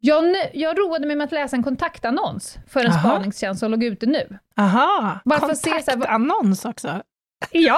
Jag, 0.00 0.24
jag 0.54 0.78
roade 0.78 1.06
mig 1.06 1.16
med 1.16 1.24
att 1.24 1.32
läsa 1.32 1.56
en 1.56 1.62
kontaktannons 1.62 2.58
för 2.68 2.80
en 2.80 2.90
Aha. 2.92 2.98
spaningstjänst 2.98 3.60
som 3.60 3.70
låg 3.70 3.84
ute 3.84 4.06
nu. 4.06 4.38
Aha, 4.56 5.18
Bara 5.24 5.54
så 5.54 5.70
här, 5.70 5.82
kontaktannons 5.82 6.64
också. 6.64 7.02
Ja, 7.50 7.76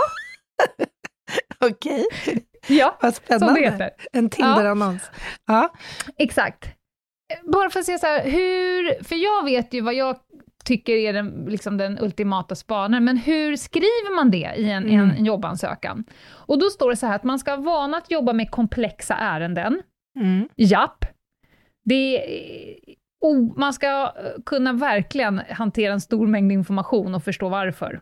Okej, 1.60 2.04
ja 2.66 2.98
vad 3.02 3.14
spännande. 3.14 3.90
En 4.12 4.30
Tinder-annons. 4.30 5.10
Ja. 5.46 5.72
Exakt. 6.18 6.68
Bara 7.52 7.70
för 7.70 7.80
att 7.80 7.86
se 7.86 7.98
så 7.98 8.06
här, 8.06 8.24
hur... 8.24 9.04
För 9.04 9.16
jag 9.16 9.44
vet 9.44 9.74
ju 9.74 9.80
vad 9.80 9.94
jag 9.94 10.16
tycker 10.64 10.92
är 10.92 11.12
den, 11.12 11.44
liksom 11.48 11.76
den 11.76 11.98
ultimata 11.98 12.54
spanaren, 12.54 13.04
men 13.04 13.16
hur 13.16 13.56
skriver 13.56 14.14
man 14.14 14.30
det 14.30 14.52
i 14.56 14.70
en, 14.70 14.84
Mm. 14.90 15.10
en 15.10 15.24
jobbansökan? 15.24 16.04
Och 16.30 16.58
då 16.58 16.70
står 16.70 16.90
det 16.90 16.96
så 16.96 17.06
här 17.06 17.14
att 17.16 17.24
man 17.24 17.38
ska 17.38 17.50
ha 17.50 17.56
vana 17.56 17.96
att 17.96 18.10
jobba 18.10 18.32
med 18.32 18.50
komplexa 18.50 19.14
ärenden. 19.14 19.82
Mm. 20.20 20.48
Japp. 20.56 21.04
Det 21.88 22.24
oh, 23.20 23.58
man 23.58 23.72
ska 23.72 24.12
kunna 24.46 24.72
verkligen 24.72 25.38
hantera 25.50 25.92
en 25.92 26.00
stor 26.00 26.26
mängd 26.26 26.52
information 26.52 27.14
och 27.14 27.24
förstå 27.24 27.48
varför. 27.48 28.00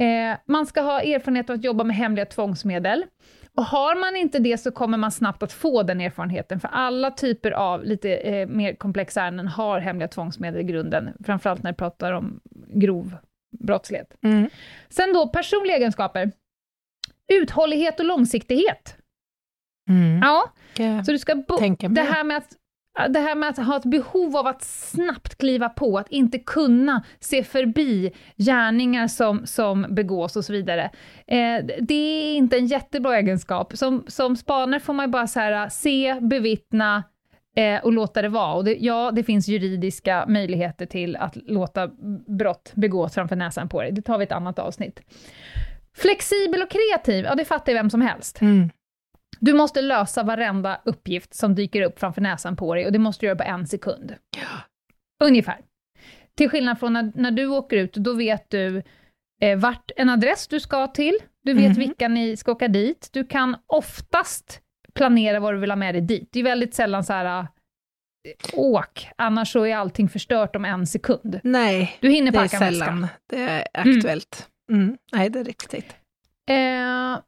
Eh, 0.00 0.38
man 0.46 0.66
ska 0.66 0.80
ha 0.80 1.00
erfarenhet 1.00 1.50
av 1.50 1.56
att 1.56 1.64
jobba 1.64 1.84
med 1.84 1.96
hemliga 1.96 2.26
tvångsmedel. 2.26 3.04
Och 3.56 3.64
har 3.64 4.00
man 4.00 4.16
inte 4.16 4.38
det 4.38 4.58
så 4.58 4.70
kommer 4.70 4.98
man 4.98 5.12
snabbt 5.12 5.42
att 5.42 5.52
få 5.52 5.82
den 5.82 6.00
erfarenheten, 6.00 6.60
för 6.60 6.68
alla 6.68 7.10
typer 7.10 7.50
av 7.50 7.84
lite 7.84 8.14
eh, 8.14 8.48
mer 8.48 8.74
komplexa 8.74 9.22
ärenden 9.22 9.48
har 9.48 9.80
hemliga 9.80 10.08
tvångsmedel 10.08 10.60
i 10.60 10.64
grunden, 10.64 11.10
framförallt 11.24 11.62
när 11.62 11.72
vi 11.72 11.76
pratar 11.76 12.12
om 12.12 12.40
grov 12.68 13.16
brottslighet. 13.58 14.16
Mm. 14.22 14.50
Sen 14.88 15.12
då 15.12 15.28
personliga 15.28 15.76
egenskaper. 15.76 16.32
Uthållighet 17.32 18.00
och 18.00 18.06
långsiktighet. 18.06 18.96
Mm. 19.90 20.20
Ja, 20.22 20.52
så 21.04 21.12
du 21.12 21.18
ska 21.18 21.34
bo- 21.34 21.58
det 21.88 22.02
här, 22.02 22.24
med 22.24 22.36
att, 22.36 22.48
det 23.08 23.18
här 23.18 23.34
med 23.34 23.48
att 23.48 23.56
ha 23.56 23.76
ett 23.76 23.84
behov 23.84 24.36
av 24.36 24.46
att 24.46 24.62
snabbt 24.62 25.38
kliva 25.38 25.68
på, 25.68 25.98
att 25.98 26.08
inte 26.08 26.38
kunna 26.38 27.04
se 27.20 27.44
förbi 27.44 28.12
gärningar 28.36 29.08
som, 29.08 29.46
som 29.46 29.86
begås 29.90 30.36
och 30.36 30.44
så 30.44 30.52
vidare. 30.52 30.90
Eh, 31.26 31.64
det 31.80 31.94
är 31.94 32.34
inte 32.34 32.56
en 32.56 32.66
jättebra 32.66 33.18
egenskap. 33.18 33.76
Som, 33.76 34.04
som 34.08 34.36
spanare 34.36 34.80
får 34.80 34.92
man 34.92 35.06
ju 35.06 35.10
bara 35.10 35.26
så 35.26 35.40
här, 35.40 35.64
eh, 35.64 35.68
se, 35.68 36.20
bevittna 36.20 37.04
eh, 37.56 37.84
och 37.84 37.92
låta 37.92 38.22
det 38.22 38.28
vara. 38.28 38.54
Och 38.54 38.64
det, 38.64 38.76
ja, 38.80 39.10
det 39.14 39.24
finns 39.24 39.48
juridiska 39.48 40.24
möjligheter 40.28 40.86
till 40.86 41.16
att 41.16 41.36
låta 41.36 41.90
brott 42.38 42.72
begås 42.74 43.14
framför 43.14 43.36
näsan 43.36 43.68
på 43.68 43.82
dig. 43.82 43.92
Det 43.92 44.02
tar 44.02 44.18
vi 44.18 44.22
i 44.22 44.26
ett 44.26 44.32
annat 44.32 44.58
avsnitt. 44.58 45.00
Flexibel 45.96 46.62
och 46.62 46.70
kreativ, 46.70 47.24
ja 47.24 47.34
det 47.34 47.44
fattar 47.44 47.72
ju 47.72 47.78
vem 47.78 47.90
som 47.90 48.00
helst. 48.00 48.40
Mm. 48.40 48.70
Du 49.44 49.54
måste 49.54 49.82
lösa 49.82 50.22
varenda 50.22 50.80
uppgift 50.84 51.34
som 51.34 51.54
dyker 51.54 51.82
upp 51.82 51.98
framför 51.98 52.20
näsan 52.20 52.56
på 52.56 52.74
dig 52.74 52.86
och 52.86 52.92
det 52.92 52.98
måste 52.98 53.20
du 53.20 53.26
göra 53.26 53.38
på 53.38 53.44
en 53.44 53.66
sekund. 53.66 54.14
Ungefär. 55.24 55.58
Till 56.36 56.50
skillnad 56.50 56.78
från 56.80 56.92
när, 56.92 57.12
när 57.14 57.30
du 57.30 57.46
åker 57.46 57.76
ut, 57.76 57.92
då 57.94 58.12
vet 58.12 58.50
du 58.50 58.82
eh, 59.42 59.58
vart 59.58 59.90
en 59.96 60.08
adress 60.10 60.48
du 60.48 60.60
ska 60.60 60.86
till, 60.86 61.18
du 61.42 61.54
vet 61.54 61.64
Mhm. 61.70 61.74
vilka 61.78 62.08
ni 62.08 62.36
ska 62.36 62.52
åka 62.52 62.68
dit, 62.68 63.08
du 63.12 63.24
kan 63.26 63.56
oftast 63.66 64.60
planera 64.94 65.40
vad 65.40 65.54
du 65.54 65.58
vill 65.58 65.70
ha 65.70 65.76
med 65.76 65.94
dig 65.94 66.02
dit. 66.02 66.28
Det 66.32 66.38
är 66.40 66.44
väldigt 66.44 66.74
sällan 66.74 67.04
så 67.04 67.12
här, 67.12 67.38
eh, 67.40 67.46
åk, 68.52 69.08
annars 69.18 69.52
så 69.52 69.66
är 69.66 69.76
allting 69.76 70.08
förstört 70.08 70.56
om 70.56 70.64
en 70.64 70.86
sekund. 70.86 71.40
Nej, 71.42 71.96
Du 72.00 72.10
hinner 72.10 72.32
det 72.32 72.38
är 72.38 72.42
packa 72.42 72.58
väskan. 72.58 72.72
sällan 72.72 73.06
det 73.26 73.40
är 73.42 73.66
aktuellt. 73.74 74.48
Mm. 74.72 74.96
Nej, 75.12 75.30
det 75.30 75.40
är 75.40 75.44
riktigt. 75.44 75.96
Eh, 76.50 77.18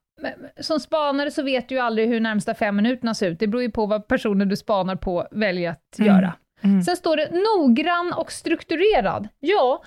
som 0.61 0.81
spanare 0.81 1.31
så 1.31 1.43
vet 1.43 1.69
du 1.69 1.75
ju 1.75 1.81
aldrig 1.81 2.09
hur 2.09 2.21
närmsta 2.21 2.55
fem 2.55 2.77
minuterna 2.77 3.15
ser 3.15 3.31
ut. 3.31 3.39
Det 3.39 3.47
beror 3.47 3.63
ju 3.63 3.71
på 3.71 3.87
vad 3.87 4.07
personen 4.09 4.49
du 4.49 4.57
spanar 4.57 4.97
på 4.97 5.29
väljer 5.31 5.71
att 5.71 5.99
Mm. 5.99 6.15
göra. 6.15 6.33
Mm. 6.63 6.83
Sen 6.83 6.97
står 6.97 7.17
det 7.17 7.31
noggrann 7.31 8.13
och 8.13 8.33
strukturerad. 8.33 9.29
Ja, 9.41 9.83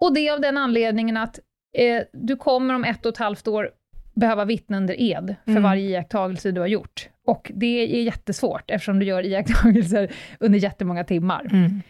och 0.00 0.14
det 0.14 0.30
av 0.30 0.40
den 0.40 0.56
anledningen 0.56 1.16
att 1.16 1.38
eh, 1.78 2.02
du 2.12 2.36
kommer 2.36 2.74
om 2.74 2.84
ett 2.84 3.06
och 3.06 3.12
ett 3.12 3.18
halvt 3.18 3.48
år 3.48 3.70
behöva 4.14 4.44
vittna 4.44 4.76
under 4.76 5.00
ed 5.00 5.34
för 5.44 5.50
Mm. 5.50 5.62
varje 5.62 5.82
iakttagelse 5.88 6.50
du 6.50 6.60
har 6.60 6.66
gjort. 6.68 7.08
Och 7.26 7.52
det 7.54 7.96
är 7.96 8.02
jättesvårt 8.02 8.70
eftersom 8.70 8.98
du 8.98 9.06
gör 9.06 9.22
iakttagelser 9.26 10.12
under 10.40 10.58
jättemånga 10.58 11.04
timmar. 11.04 11.40
Mm. 11.52 11.82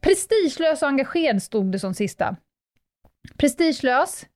Prestigelös 0.00 0.82
och 0.82 0.88
engagerad 0.88 1.42
stod 1.42 1.72
det 1.72 1.78
som 1.78 1.94
sista. 1.94 2.36
Prestigelös, 3.36 4.26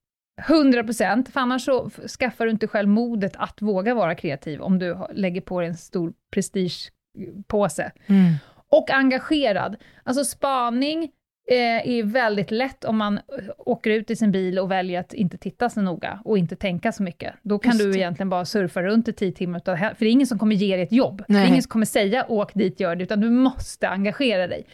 100%, 0.42 1.30
för 1.30 1.40
annars 1.40 1.64
så 1.64 1.90
skaffar 1.90 2.44
du 2.44 2.50
inte 2.50 2.66
själv 2.66 2.88
modet 2.88 3.32
att 3.36 3.62
våga 3.62 3.94
vara 3.94 4.14
kreativ 4.14 4.60
om 4.60 4.78
du 4.78 4.96
lägger 5.12 5.40
på 5.40 5.60
dig 5.60 5.68
en 5.68 5.76
stor 5.76 6.12
prestigepåse. 6.32 7.92
Mm. 8.06 8.34
Och 8.68 8.90
engagerad. 8.90 9.76
Alltså 10.04 10.24
spaning 10.24 11.02
eh, 11.50 11.88
är 11.88 12.02
väldigt 12.02 12.50
lätt 12.50 12.84
om 12.84 12.96
man 12.96 13.18
eh, 13.18 13.22
åker 13.58 13.90
ut 13.90 14.10
i 14.10 14.16
sin 14.16 14.32
bil 14.32 14.58
och 14.58 14.70
väljer 14.70 15.00
att 15.00 15.12
inte 15.12 15.38
titta 15.38 15.70
så 15.70 15.80
noga 15.80 16.20
och 16.24 16.38
inte 16.38 16.56
tänka 16.56 16.92
så 16.92 17.02
mycket. 17.02 17.34
Då 17.42 17.58
kan 17.58 17.72
Just 17.72 17.84
du 17.84 17.96
egentligen 17.96 18.30
bara 18.30 18.44
surfa 18.44 18.82
runt 18.82 19.08
i 19.08 19.12
tio 19.12 19.32
timmar, 19.32 19.58
utav, 19.58 19.76
för 19.76 19.96
det 19.98 20.06
är 20.06 20.10
ingen 20.10 20.26
som 20.26 20.38
kommer 20.38 20.54
ge 20.54 20.76
dig 20.76 20.82
ett 20.82 20.92
jobb. 20.92 21.24
Det 21.28 21.34
är 21.34 21.38
Nej. 21.38 21.48
ingen 21.48 21.62
som 21.62 21.70
kommer 21.70 21.86
säga 21.86 22.26
åk 22.28 22.54
dit, 22.54 22.80
gör 22.80 22.96
det, 22.96 23.04
utan 23.04 23.20
du 23.20 23.30
måste 23.30 23.88
engagera 23.88 24.46
dig. 24.46 24.66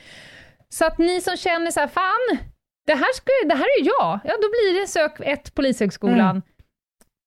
Så 0.69 0.87
att 0.87 0.99
ni 0.99 1.21
som 1.21 1.37
känner 1.37 1.71
så 1.71 1.81
här, 1.81 1.88
fan, 1.88 2.38
det 2.87 2.93
här, 2.95 3.12
ska, 3.15 3.31
det 3.49 3.55
här 3.55 3.65
är 3.81 3.85
jag, 3.87 4.21
ja 4.25 4.33
då 4.43 4.49
blir 4.49 4.81
det 4.81 4.87
sök 4.87 5.21
ett 5.21 5.55
Polishögskolan, 5.55 6.31
Mm. 6.37 6.43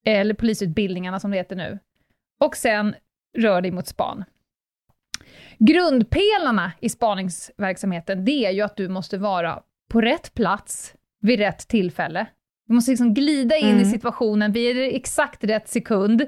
eller 0.06 0.34
polisutbildningarna 0.34 1.20
som 1.20 1.32
det 1.32 1.38
heter 1.38 1.56
nu. 1.56 1.80
Och 2.40 2.56
sen 2.58 2.96
rör 3.38 3.62
dig 3.62 3.72
mot 3.72 3.88
span. 3.88 4.24
Grundpelarna 5.60 6.72
i 6.80 6.90
spaningsverksamheten, 6.90 8.26
det 8.26 8.46
är 8.46 8.52
ju 8.52 8.62
att 8.62 8.78
du 8.78 8.90
måste 8.90 9.18
vara 9.18 9.62
på 9.92 10.02
rätt 10.02 10.34
plats 10.34 10.96
vid 11.22 11.40
rätt 11.40 11.68
tillfälle. 11.68 12.28
Du 12.68 12.74
måste 12.74 12.92
liksom 12.92 13.14
glida 13.14 13.56
in 13.58 13.68
i 13.68 13.72
Mm. 13.72 13.86
situationen 13.86 14.52
vid 14.52 14.96
exakt 14.96 15.44
rätt 15.44 15.68
sekund. 15.68 16.22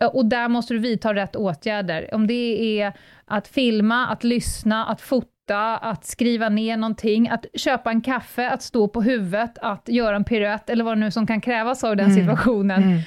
Eh, 0.00 0.06
Och 0.08 0.26
där 0.26 0.48
måste 0.48 0.74
du 0.74 0.78
vidta 0.80 1.14
rätt 1.14 1.36
åtgärder. 1.36 2.14
Om 2.14 2.26
det 2.26 2.80
är 2.80 2.92
att 3.24 3.48
filma, 3.48 4.06
att 4.06 4.24
lyssna, 4.24 4.86
att 4.86 5.00
fota, 5.00 5.28
att 5.50 6.04
skriva 6.04 6.48
ner 6.48 6.76
någonting, 6.76 7.28
att 7.28 7.46
köpa 7.54 7.90
en 7.90 8.00
kaffe, 8.00 8.50
att 8.50 8.62
stå 8.62 8.88
på 8.88 9.02
huvudet, 9.02 9.58
att 9.58 9.88
göra 9.88 10.16
en 10.16 10.24
piruett, 10.24 10.70
eller 10.70 10.84
vad 10.84 10.98
nu 10.98 11.10
som 11.10 11.26
kan 11.26 11.40
krävas 11.40 11.84
av 11.84 11.96
den 11.96 12.06
Mm. 12.10 12.18
situationen. 12.18 12.82
Mm. 12.82 12.98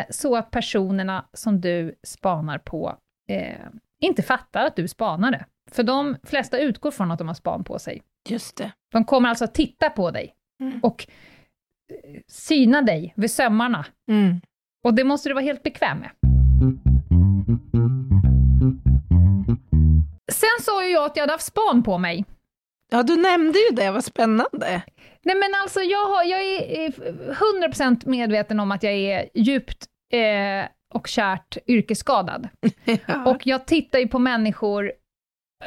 Eh, 0.00 0.04
så 0.10 0.36
att 0.36 0.50
personerna 0.50 1.24
som 1.32 1.60
du 1.60 1.94
spanar 2.02 2.58
på 2.58 2.96
eh, 3.28 3.54
inte 4.00 4.22
fattar 4.22 4.64
att 4.66 4.76
du 4.76 4.88
spanade. 4.88 5.44
För 5.70 5.82
de 5.82 6.16
flesta 6.22 6.58
utgår 6.58 6.90
från 6.90 7.10
att 7.10 7.18
de 7.18 7.28
har 7.28 7.34
span 7.34 7.64
på 7.64 7.78
sig. 7.78 8.02
Just 8.28 8.56
det. 8.56 8.72
De 8.92 9.04
kommer 9.04 9.28
alltså 9.28 9.44
att 9.44 9.54
titta 9.54 9.90
på 9.90 10.10
dig 10.10 10.34
Mm. 10.60 10.80
och 10.82 11.06
eh, 11.90 12.20
syna 12.28 12.82
dig 12.82 13.12
vid 13.16 13.30
sömmarna. 13.30 13.86
Mm. 14.10 14.40
Och 14.84 14.94
det 14.94 15.04
måste 15.04 15.28
du 15.28 15.34
vara 15.34 15.44
helt 15.44 15.62
bekväm 15.62 15.98
med. 15.98 16.10
Sen 20.34 20.64
sa 20.64 20.84
ju 20.84 20.90
jag 20.90 21.04
att 21.04 21.16
jag 21.16 21.22
hade 21.22 21.32
haft 21.32 21.46
span 21.46 21.82
på 21.82 21.98
mig. 21.98 22.24
Ja, 22.90 23.02
du 23.02 23.16
nämnde 23.16 23.58
ju 23.58 23.76
det, 23.76 23.90
vad 23.90 24.04
spännande. 24.04 24.82
Nej 25.22 25.36
men 25.36 25.50
alltså 25.62 25.80
jag, 25.80 26.06
har, 26.06 26.24
jag 26.24 26.42
är 26.42 26.90
100% 27.70 28.08
medveten 28.08 28.60
om 28.60 28.72
att 28.72 28.82
jag 28.82 28.92
är 28.92 29.28
djupt 29.34 29.86
eh, 30.12 30.68
och 30.94 31.06
kärt 31.06 31.56
yrkesskadad. 31.66 32.48
Ja. 33.06 33.30
Och 33.30 33.46
jag 33.46 33.66
tittar 33.66 33.98
ju 33.98 34.08
på 34.08 34.18
människor 34.18 34.92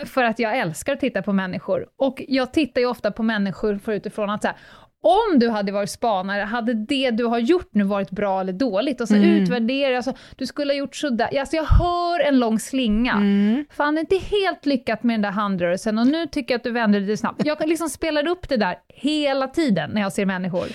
för 0.05 0.23
att 0.23 0.39
jag 0.39 0.57
älskar 0.57 0.93
att 0.93 0.99
titta 0.99 1.21
på 1.21 1.33
människor. 1.33 1.87
Och 1.97 2.23
jag 2.27 2.53
tittar 2.53 2.81
ju 2.81 2.87
ofta 2.87 3.11
på 3.11 3.23
människor 3.23 3.77
för 3.77 3.91
utifrån 3.91 4.29
att 4.29 4.41
så 4.41 4.47
här, 4.47 4.57
om 5.03 5.39
du 5.39 5.49
hade 5.49 5.71
varit 5.71 5.89
spanare, 5.89 6.41
hade 6.41 6.73
det 6.73 7.11
du 7.11 7.25
har 7.25 7.39
gjort 7.39 7.69
nu 7.71 7.83
varit 7.83 8.11
bra 8.11 8.41
eller 8.41 8.53
dåligt? 8.53 9.01
Och 9.01 9.07
så 9.07 9.15
Mm. 9.15 9.29
utvärdera, 9.29 9.95
alltså, 9.97 10.13
du 10.35 10.45
skulle 10.45 10.73
ha 10.73 10.77
gjort 10.77 10.95
sådär. 10.95 11.39
Alltså 11.39 11.55
jag 11.55 11.63
hör 11.63 12.19
en 12.19 12.39
lång 12.39 12.59
slinga. 12.59 13.13
Mm. 13.13 13.65
Fan, 13.71 13.95
det 13.95 13.99
är 13.99 14.13
inte 14.13 14.17
helt 14.35 14.65
lyckat 14.65 15.03
med 15.03 15.13
den 15.13 15.21
där 15.21 15.31
handrörelsen 15.31 15.97
och 15.97 16.07
nu 16.07 16.27
tycker 16.27 16.53
jag 16.53 16.59
att 16.59 16.63
du 16.63 16.71
vänder 16.71 16.99
lite 16.99 17.17
snabbt. 17.17 17.41
Jag 17.45 17.67
liksom 17.69 17.89
spelar 17.89 18.27
upp 18.27 18.49
det 18.49 18.57
där 18.57 18.75
hela 18.93 19.47
tiden 19.47 19.91
när 19.93 20.01
jag 20.01 20.13
ser 20.13 20.25
människor. 20.25 20.65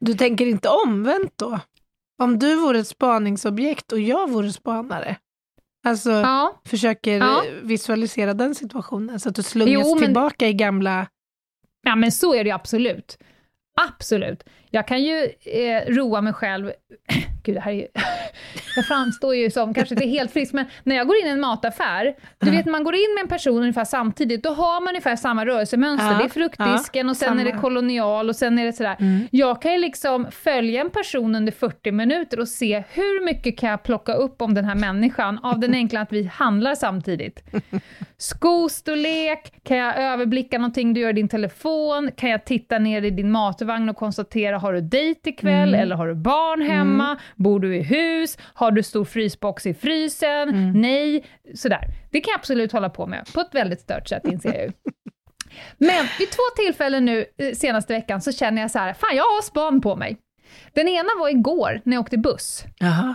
Du 0.00 0.14
tänker 0.14 0.46
inte 0.46 0.68
omvänt 0.68 1.32
då? 1.36 1.58
Om 2.22 2.38
du 2.38 2.54
vore 2.56 2.78
ett 2.78 2.86
spaningsobjekt 2.88 3.92
och 3.92 4.00
jag 4.00 4.30
vore 4.30 4.52
spanare? 4.52 5.16
Alltså, 5.86 6.10
Ja, 6.10 6.60
försöker 6.66 7.18
Ja. 7.18 7.42
visualisera 7.62 8.34
den 8.34 8.54
situationen 8.54 9.20
så 9.20 9.28
att 9.28 9.34
du 9.34 9.42
slungas 9.42 9.72
Jo, 9.86 9.94
men- 9.94 10.04
tillbaka 10.04 10.48
i 10.48 10.52
gamla... 10.52 11.06
ja 11.82 11.96
men 11.96 12.12
så 12.12 12.34
är 12.34 12.44
det 12.44 12.48
ju 12.50 12.54
absolut. 12.54 13.18
Absolut. 13.76 14.44
Jag 14.74 14.86
kan 14.88 15.02
ju 15.02 15.28
eh, 15.44 15.86
roa 15.94 16.20
mig 16.20 16.32
själv, 16.32 16.72
gud 17.44 17.54
det 17.56 17.60
här 17.60 17.72
är 17.72 17.76
ju, 17.76 17.86
jag 18.76 18.86
framstår 18.86 19.34
ju 19.34 19.50
som 19.50 19.74
kanske 19.74 19.94
inte 19.94 20.06
helt 20.06 20.32
frisk, 20.32 20.52
men 20.52 20.64
när 20.82 20.96
jag 20.96 21.06
går 21.06 21.16
in 21.16 21.26
i 21.26 21.30
en 21.30 21.40
mataffär, 21.40 22.04
du 22.38 22.46
Ja. 22.46 22.52
vet 22.52 22.66
man 22.66 22.84
går 22.84 22.94
in 22.94 23.14
med 23.14 23.22
en 23.22 23.28
person 23.28 23.58
ungefär 23.60 23.84
samtidigt, 23.84 24.42
då 24.42 24.50
har 24.50 24.80
man 24.80 24.88
ungefär 24.88 25.16
samma 25.16 25.46
rörelsemönster. 25.46 26.12
Ja, 26.12 26.18
Det 26.18 26.24
är 26.24 26.28
fruktdisken 26.28 27.08
och 27.08 27.16
sen 27.16 27.40
är 27.40 27.44
det 27.44 27.50
samma. 27.50 27.62
kolonial 27.62 28.28
och 28.28 28.36
sen 28.36 28.58
är 28.58 28.64
det 28.66 28.72
sådär. 28.72 28.96
Mm. 29.00 29.28
Jag 29.30 29.62
kan 29.62 29.72
ju 29.72 29.78
liksom 29.78 30.26
följa 30.30 30.80
en 30.80 30.90
person 30.90 31.34
under 31.34 31.52
40 31.52 31.90
minuter 31.92 32.40
och 32.40 32.48
se 32.48 32.82
hur 32.92 33.24
mycket 33.24 33.58
kan 33.58 33.70
jag 33.70 33.82
plocka 33.82 34.12
upp 34.14 34.42
om 34.42 34.54
den 34.54 34.64
här 34.64 34.74
människan, 34.74 35.38
av 35.42 35.58
den 35.60 35.74
enkla 35.74 36.00
att 36.00 36.12
vi 36.12 36.24
handlar 36.24 36.74
samtidigt. 36.74 37.42
Skostorlek, 38.18 39.52
kan 39.64 39.76
jag 39.76 39.96
överblicka 39.98 40.58
någonting 40.58 40.94
du 40.94 41.00
gör 41.00 41.10
i 41.10 41.12
din 41.12 41.28
telefon, 41.28 42.10
kan 42.16 42.30
jag 42.30 42.44
titta 42.44 42.78
ner 42.78 43.02
i 43.02 43.10
din 43.10 43.30
matvagn 43.30 43.88
och 43.88 43.96
konstatera, 43.96 44.56
har 44.62 44.72
du 44.72 44.80
dejt 44.80 45.30
ikväll, 45.30 45.68
Mm. 45.68 45.80
eller 45.80 45.96
har 45.96 46.08
du 46.08 46.14
barn 46.14 46.62
hemma, 46.62 47.18
bor 47.36 47.60
du 47.60 47.76
i 47.76 47.82
hus, 47.82 48.38
har 48.54 48.70
du 48.70 48.82
stor 48.82 49.04
frysbox 49.04 49.66
i 49.66 49.74
frysen, 49.74 50.48
Mm. 50.48 50.72
nej, 50.80 51.24
sådär. 51.54 51.88
Det 52.10 52.20
kan 52.20 52.30
jag 52.32 52.38
absolut 52.38 52.72
hålla 52.72 52.90
på 52.90 53.06
med, 53.06 53.28
på 53.34 53.40
ett 53.40 53.54
väldigt 53.54 53.80
stört 53.80 54.08
sätt 54.08 54.26
inser 54.26 54.52
jag 54.54 54.62
ju. 54.62 54.72
Men 55.78 56.06
vid 56.18 56.30
två 56.30 56.42
tillfällen 56.56 57.04
nu 57.04 57.24
eh, 57.38 57.52
senaste 57.54 57.92
veckan 57.92 58.20
så 58.20 58.32
känner 58.32 58.62
jag 58.62 58.70
så 58.70 58.78
här, 58.78 58.92
fan 58.94 59.16
jag 59.16 59.24
har 59.24 59.42
span 59.42 59.80
på 59.80 59.96
mig. 59.96 60.16
Den 60.72 60.88
ena 60.88 61.08
var 61.20 61.28
igår 61.28 61.80
när 61.84 61.96
jag 61.96 62.00
åkte 62.00 62.18
buss. 62.18 62.64
Jaha. 62.78 63.14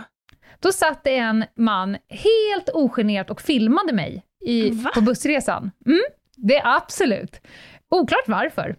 Då 0.60 0.72
satt 0.72 1.04
det 1.04 1.16
en 1.16 1.44
man 1.56 1.96
helt 2.08 2.68
ogenerat 2.74 3.30
och 3.30 3.40
filmade 3.40 3.92
mig 3.92 4.22
i, 4.46 4.70
Va? 4.70 4.90
på 4.94 5.00
bussresan. 5.00 5.70
Mm, 5.86 6.00
det 6.36 6.56
är 6.56 6.76
absolut. 6.76 7.40
Oklart 7.90 8.28
varför. 8.28 8.76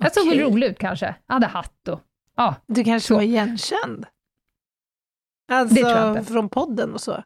Jag 0.00 0.12
såg 0.12 0.28
väl 0.28 0.40
rolig 0.40 0.66
ut 0.66 0.78
kanske. 0.78 1.14
Jag 1.26 1.34
hade 1.34 1.46
hatt 1.46 1.88
och... 1.88 2.00
Ja, 2.38 2.54
Du 2.66 2.84
kanske 2.84 3.06
Så. 3.08 3.14
var 3.14 3.22
igenkänd? 3.22 4.06
Alltså 5.52 5.74
Det 5.74 5.80
tror 5.80 5.92
jag 5.96 6.18
inte. 6.18 6.32
från 6.32 6.48
podden 6.48 6.94
och 6.94 7.00
så? 7.00 7.22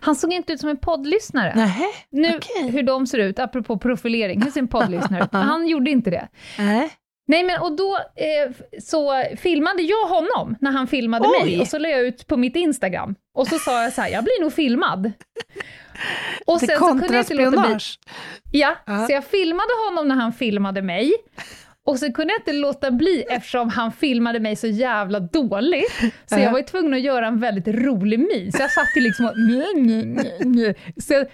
han 0.00 0.16
såg 0.16 0.32
inte 0.32 0.52
ut 0.52 0.60
som 0.60 0.68
en 0.68 0.76
poddlyssnare. 0.76 1.54
Nähä? 1.54 1.84
Nu, 2.10 2.36
okej. 2.36 2.70
hur 2.70 2.82
de 2.82 3.06
ser 3.06 3.18
ut, 3.18 3.38
apropå 3.38 3.78
profilering, 3.78 4.42
hur 4.42 4.50
ser 4.50 4.60
en 4.60 4.68
poddlyssnare 4.68 5.24
ut? 5.24 5.28
Han 5.32 5.68
gjorde 5.68 5.90
inte 5.90 6.10
det. 6.10 6.28
Nej. 6.58 6.90
Nej 7.28 7.42
men 7.44 7.60
och 7.60 7.76
då 7.76 7.98
eh, 8.16 8.52
så 8.80 9.24
filmade 9.36 9.82
jag 9.82 10.08
honom 10.08 10.56
när 10.60 10.70
han 10.70 10.86
filmade 10.86 11.28
Oj. 11.28 11.44
mig 11.44 11.60
och 11.60 11.66
så 11.68 11.78
la 11.78 11.88
jag 11.88 12.00
ut 12.00 12.26
på 12.26 12.36
mitt 12.36 12.56
Instagram. 12.56 13.14
Och 13.38 13.46
så 13.46 13.58
sa 13.58 13.82
jag 13.82 13.92
så 13.92 14.00
här, 14.02 14.08
jag 14.08 14.24
blir 14.24 14.40
nog 14.40 14.52
filmad. 14.52 15.12
Och 16.46 16.60
sen 16.60 16.68
så 16.78 16.86
kunde 16.86 17.06
jag 17.06 17.16
inte 17.22 17.34
låta 17.34 17.50
bli. 17.68 17.78
Ja, 18.52 18.76
Ja. 18.86 19.06
så 19.06 19.12
jag 19.12 19.24
filmade 19.24 19.70
honom 19.88 20.08
när 20.08 20.14
han 20.14 20.32
filmade 20.32 20.82
mig. 20.82 21.12
Och 21.86 21.98
så 21.98 22.12
kunde 22.12 22.32
jag 22.32 22.40
inte 22.40 22.52
låta 22.52 22.90
bli 22.90 23.22
eftersom 23.30 23.68
han 23.68 23.92
filmade 23.92 24.40
mig 24.40 24.56
så 24.56 24.66
jävla 24.66 25.20
dåligt. 25.20 25.92
Så 26.00 26.34
Ja. 26.34 26.38
jag 26.38 26.50
var 26.52 26.58
ju 26.58 26.64
tvungen 26.64 26.94
att 26.94 27.00
göra 27.00 27.26
en 27.26 27.38
väldigt 27.40 27.68
rolig 27.68 28.18
min. 28.18 28.52
Så 28.52 28.62
jag 28.62 28.70
satt 28.70 28.96
ju 28.96 29.00
liksom 29.00 29.24
och... 29.26 29.32
Så 31.02 31.24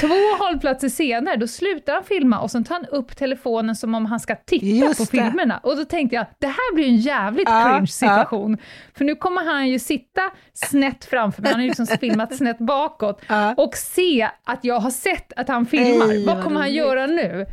två 0.00 0.14
hållplatser 0.44 0.88
senare, 0.88 1.36
då 1.36 1.46
slutar 1.46 1.92
han 1.94 2.04
filma 2.04 2.40
och 2.40 2.50
sen 2.50 2.64
tar 2.64 2.74
han 2.74 2.86
upp 2.86 3.16
telefonen 3.16 3.76
som 3.76 3.94
om 3.94 4.06
han 4.06 4.20
ska 4.20 4.36
titta 4.36 4.66
Just 4.66 4.98
på 4.98 5.16
det. 5.16 5.22
filmerna. 5.24 5.58
Och 5.62 5.76
då 5.76 5.84
tänkte 5.84 6.16
jag, 6.16 6.26
det 6.38 6.46
här 6.46 6.74
blir 6.74 6.86
en 6.86 6.96
jävligt 6.96 7.48
Ja, 7.48 7.72
cringe 7.74 7.86
situation. 7.86 8.58
För 8.94 9.04
nu 9.04 9.14
kommer 9.14 9.44
han 9.44 9.68
ju 9.68 9.78
sitta 9.78 10.20
snett 10.54 11.04
framför 11.04 11.42
mig, 11.42 11.50
han 11.50 11.60
har 11.60 11.64
ju 11.64 11.68
liksom 11.68 11.86
filmat 11.86 12.36
snett 12.36 12.58
bakåt 12.58 13.22
Ja. 13.28 13.54
och 13.56 13.74
se 13.74 14.28
att 14.44 14.64
jag 14.64 14.80
har 14.80 14.90
sett 14.90 15.32
att 15.36 15.48
han 15.48 15.66
filmar. 15.66 16.10
Ej, 16.10 16.26
vad 16.26 16.42
kommer 16.44 16.60
han 16.60 16.72
göra 16.74 17.06
nu? 17.06 17.46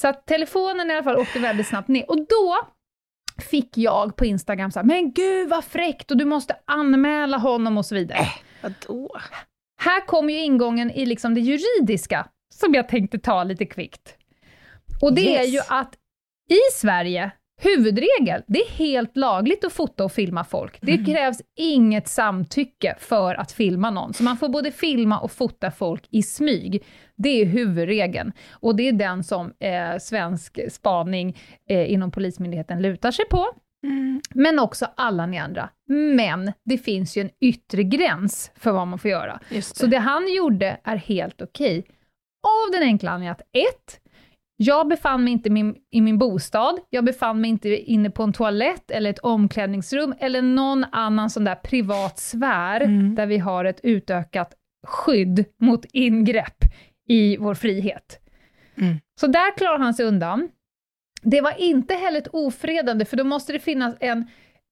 Så 0.00 0.08
att 0.08 0.26
telefonen 0.26 0.90
i 0.90 0.94
alla 0.94 1.02
fall 1.02 1.16
åkte 1.16 1.38
väldigt 1.38 1.66
snabbt 1.66 1.88
ner. 1.88 2.10
Och 2.10 2.16
då 2.26 2.56
fick 3.50 3.78
jag 3.78 4.16
på 4.16 4.24
Instagram 4.24 4.70
så 4.70 4.78
här, 4.78 4.86
men 4.86 5.12
gud 5.12 5.48
vad 5.48 5.64
fräckt 5.64 6.10
och 6.10 6.16
du 6.16 6.24
måste 6.24 6.56
anmäla 6.64 7.36
honom 7.36 7.78
och 7.78 7.86
så 7.86 7.94
vidare. 7.94 8.26
Vadå? 8.62 9.18
Här 9.82 10.06
kommer 10.06 10.32
ju 10.32 10.38
ingången 10.40 10.90
i 10.90 11.06
liksom 11.06 11.34
det 11.34 11.40
juridiska, 11.40 12.28
som 12.54 12.74
jag 12.74 12.88
tänkte 12.88 13.18
ta 13.18 13.44
lite 13.44 13.66
kvickt. 13.66 14.16
Och 15.00 15.14
det 15.14 15.36
är 15.36 15.42
Yes. 15.42 15.54
ju 15.54 15.60
att 15.68 15.94
i 16.50 16.58
Sverige, 16.74 17.30
huvudregel, 17.60 18.42
det 18.46 18.58
är 18.58 18.70
helt 18.70 19.16
lagligt 19.16 19.64
att 19.64 19.72
fota 19.72 20.04
och 20.04 20.12
filma 20.12 20.44
folk. 20.44 20.78
Det 20.80 20.92
Mm. 20.92 21.04
krävs 21.06 21.38
inget 21.56 22.08
samtycke 22.08 22.94
för 22.98 23.34
att 23.34 23.52
filma 23.52 23.90
någon. 23.90 24.14
Så 24.14 24.22
man 24.22 24.36
får 24.36 24.48
både 24.48 24.70
filma 24.70 25.18
och 25.20 25.32
fota 25.32 25.70
folk 25.70 26.04
i 26.10 26.22
smyg. 26.22 26.84
Det 27.16 27.28
är 27.40 27.44
huvudregeln. 27.46 28.32
Och 28.52 28.76
det 28.76 28.88
är 28.88 28.92
den 28.92 29.24
som 29.24 29.52
eh, 29.60 29.98
svensk 30.00 30.58
spaning 30.70 31.36
eh, 31.68 31.92
inom 31.92 32.10
Polismyndigheten 32.10 32.82
lutar 32.82 33.10
sig 33.10 33.24
på 33.30 33.46
Mm. 33.84 34.20
men 34.34 34.58
också 34.58 34.86
alla 34.96 35.26
ni 35.26 35.38
andra. 35.38 35.68
Men 36.16 36.52
det 36.64 36.78
finns 36.78 37.16
ju 37.16 37.20
en 37.22 37.30
yttre 37.40 37.82
gräns 37.82 38.52
för 38.56 38.72
vad 38.72 38.86
man 38.88 38.98
får 38.98 39.10
göra. 39.10 39.40
Just 39.50 39.76
Så 39.76 39.84
det. 39.86 39.90
det 39.90 39.98
han 39.98 40.32
gjorde 40.34 40.80
är 40.84 40.96
helt 40.96 41.42
okej. 41.42 41.78
Av 42.42 42.72
den 42.72 42.82
enkla 42.82 43.10
anledningen 43.10 43.32
att 43.32 43.40
ett, 43.40 44.00
jag 44.62 44.88
befann 44.88 45.24
mig 45.24 45.32
inte 45.32 45.48
i 45.48 45.52
min, 45.52 45.76
i 45.90 46.00
min 46.00 46.18
bostad, 46.18 46.78
jag 46.90 47.04
befann 47.04 47.40
mig 47.40 47.50
inte 47.50 47.68
inne 47.68 48.10
på 48.10 48.22
en 48.22 48.32
toalett 48.32 48.90
eller 48.90 49.10
ett 49.10 49.18
omklädningsrum 49.18 50.14
eller 50.18 50.42
någon 50.42 50.84
annan 50.92 51.30
sån 51.30 51.44
där 51.44 51.54
privat 51.54 52.18
sfär 52.18 52.80
Mm. 52.80 53.14
där 53.14 53.26
vi 53.26 53.38
har 53.38 53.64
ett 53.64 53.80
utökat 53.82 54.54
skydd 54.86 55.44
mot 55.60 55.84
ingrepp 55.92 56.64
i 57.08 57.36
vår 57.36 57.54
frihet. 57.54 58.20
Mm. 58.76 58.96
Så 59.20 59.26
där 59.26 59.56
klarar 59.56 59.78
han 59.78 59.94
sig 59.94 60.06
undan. 60.06 60.48
Det 61.22 61.40
var 61.40 61.60
inte 61.60 61.94
heller 61.94 62.18
ett 62.18 62.28
ofredande, 62.32 63.04
för 63.04 63.16
då 63.16 63.24
måste 63.24 63.52
det 63.52 63.58
finnas 63.58 63.94
en, 64.00 64.26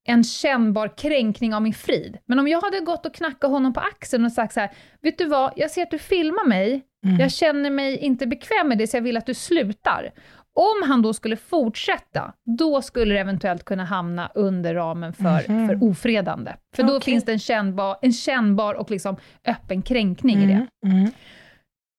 en 0.05 0.25
kännbar 0.25 0.97
kränkning 0.97 1.55
av 1.55 1.63
min 1.63 1.75
frid. 1.75 2.19
Men 2.27 2.39
om 2.39 2.49
jag 2.49 2.61
hade 2.61 2.81
gått 2.81 3.07
och 3.07 3.15
knackat 3.15 3.51
honom 3.51 3.73
på 3.73 3.81
axeln 3.81 4.25
och 4.25 4.33
sagt 4.33 4.55
så 4.55 4.61
här, 4.61 4.71
vet 5.03 5.19
du 5.19 5.25
vad, 5.25 5.53
jag 5.57 5.71
ser 5.71 5.83
att 5.83 5.91
du 5.91 5.99
filmar 5.99 6.49
mig, 6.49 6.83
Mm. 7.07 7.21
jag 7.21 7.33
känner 7.33 7.71
mig 7.71 7.97
inte 7.99 8.27
bekväm 8.27 8.69
med 8.69 8.79
det, 8.79 8.87
så 8.87 8.97
jag 8.97 9.03
vill 9.03 9.17
att 9.17 9.27
du 9.27 9.35
slutar. 9.35 10.11
Om 10.53 10.89
han 10.89 11.03
då 11.03 11.15
skulle 11.15 11.37
fortsätta, 11.37 12.33
då 12.59 12.83
skulle 12.83 13.15
det 13.15 13.21
eventuellt 13.21 13.65
kunna 13.65 13.85
hamna 13.85 14.31
under 14.35 14.75
ramen 14.75 15.13
för, 15.13 15.49
Mhm. 15.53 15.69
för 15.69 15.83
ofredande. 15.91 16.53
För 16.77 16.83
då 16.83 16.97
Okej. 16.97 17.13
finns 17.13 17.25
det 17.25 17.33
en 17.33 17.39
kännbar, 17.39 17.97
en 18.03 18.13
kännbar 18.13 18.75
och 18.75 18.91
liksom 18.91 19.17
öppen 19.47 19.83
kränkning 19.83 20.39
i 20.39 20.47
det. 20.47 20.67
Mm. 20.87 20.99
Mm. 20.99 21.11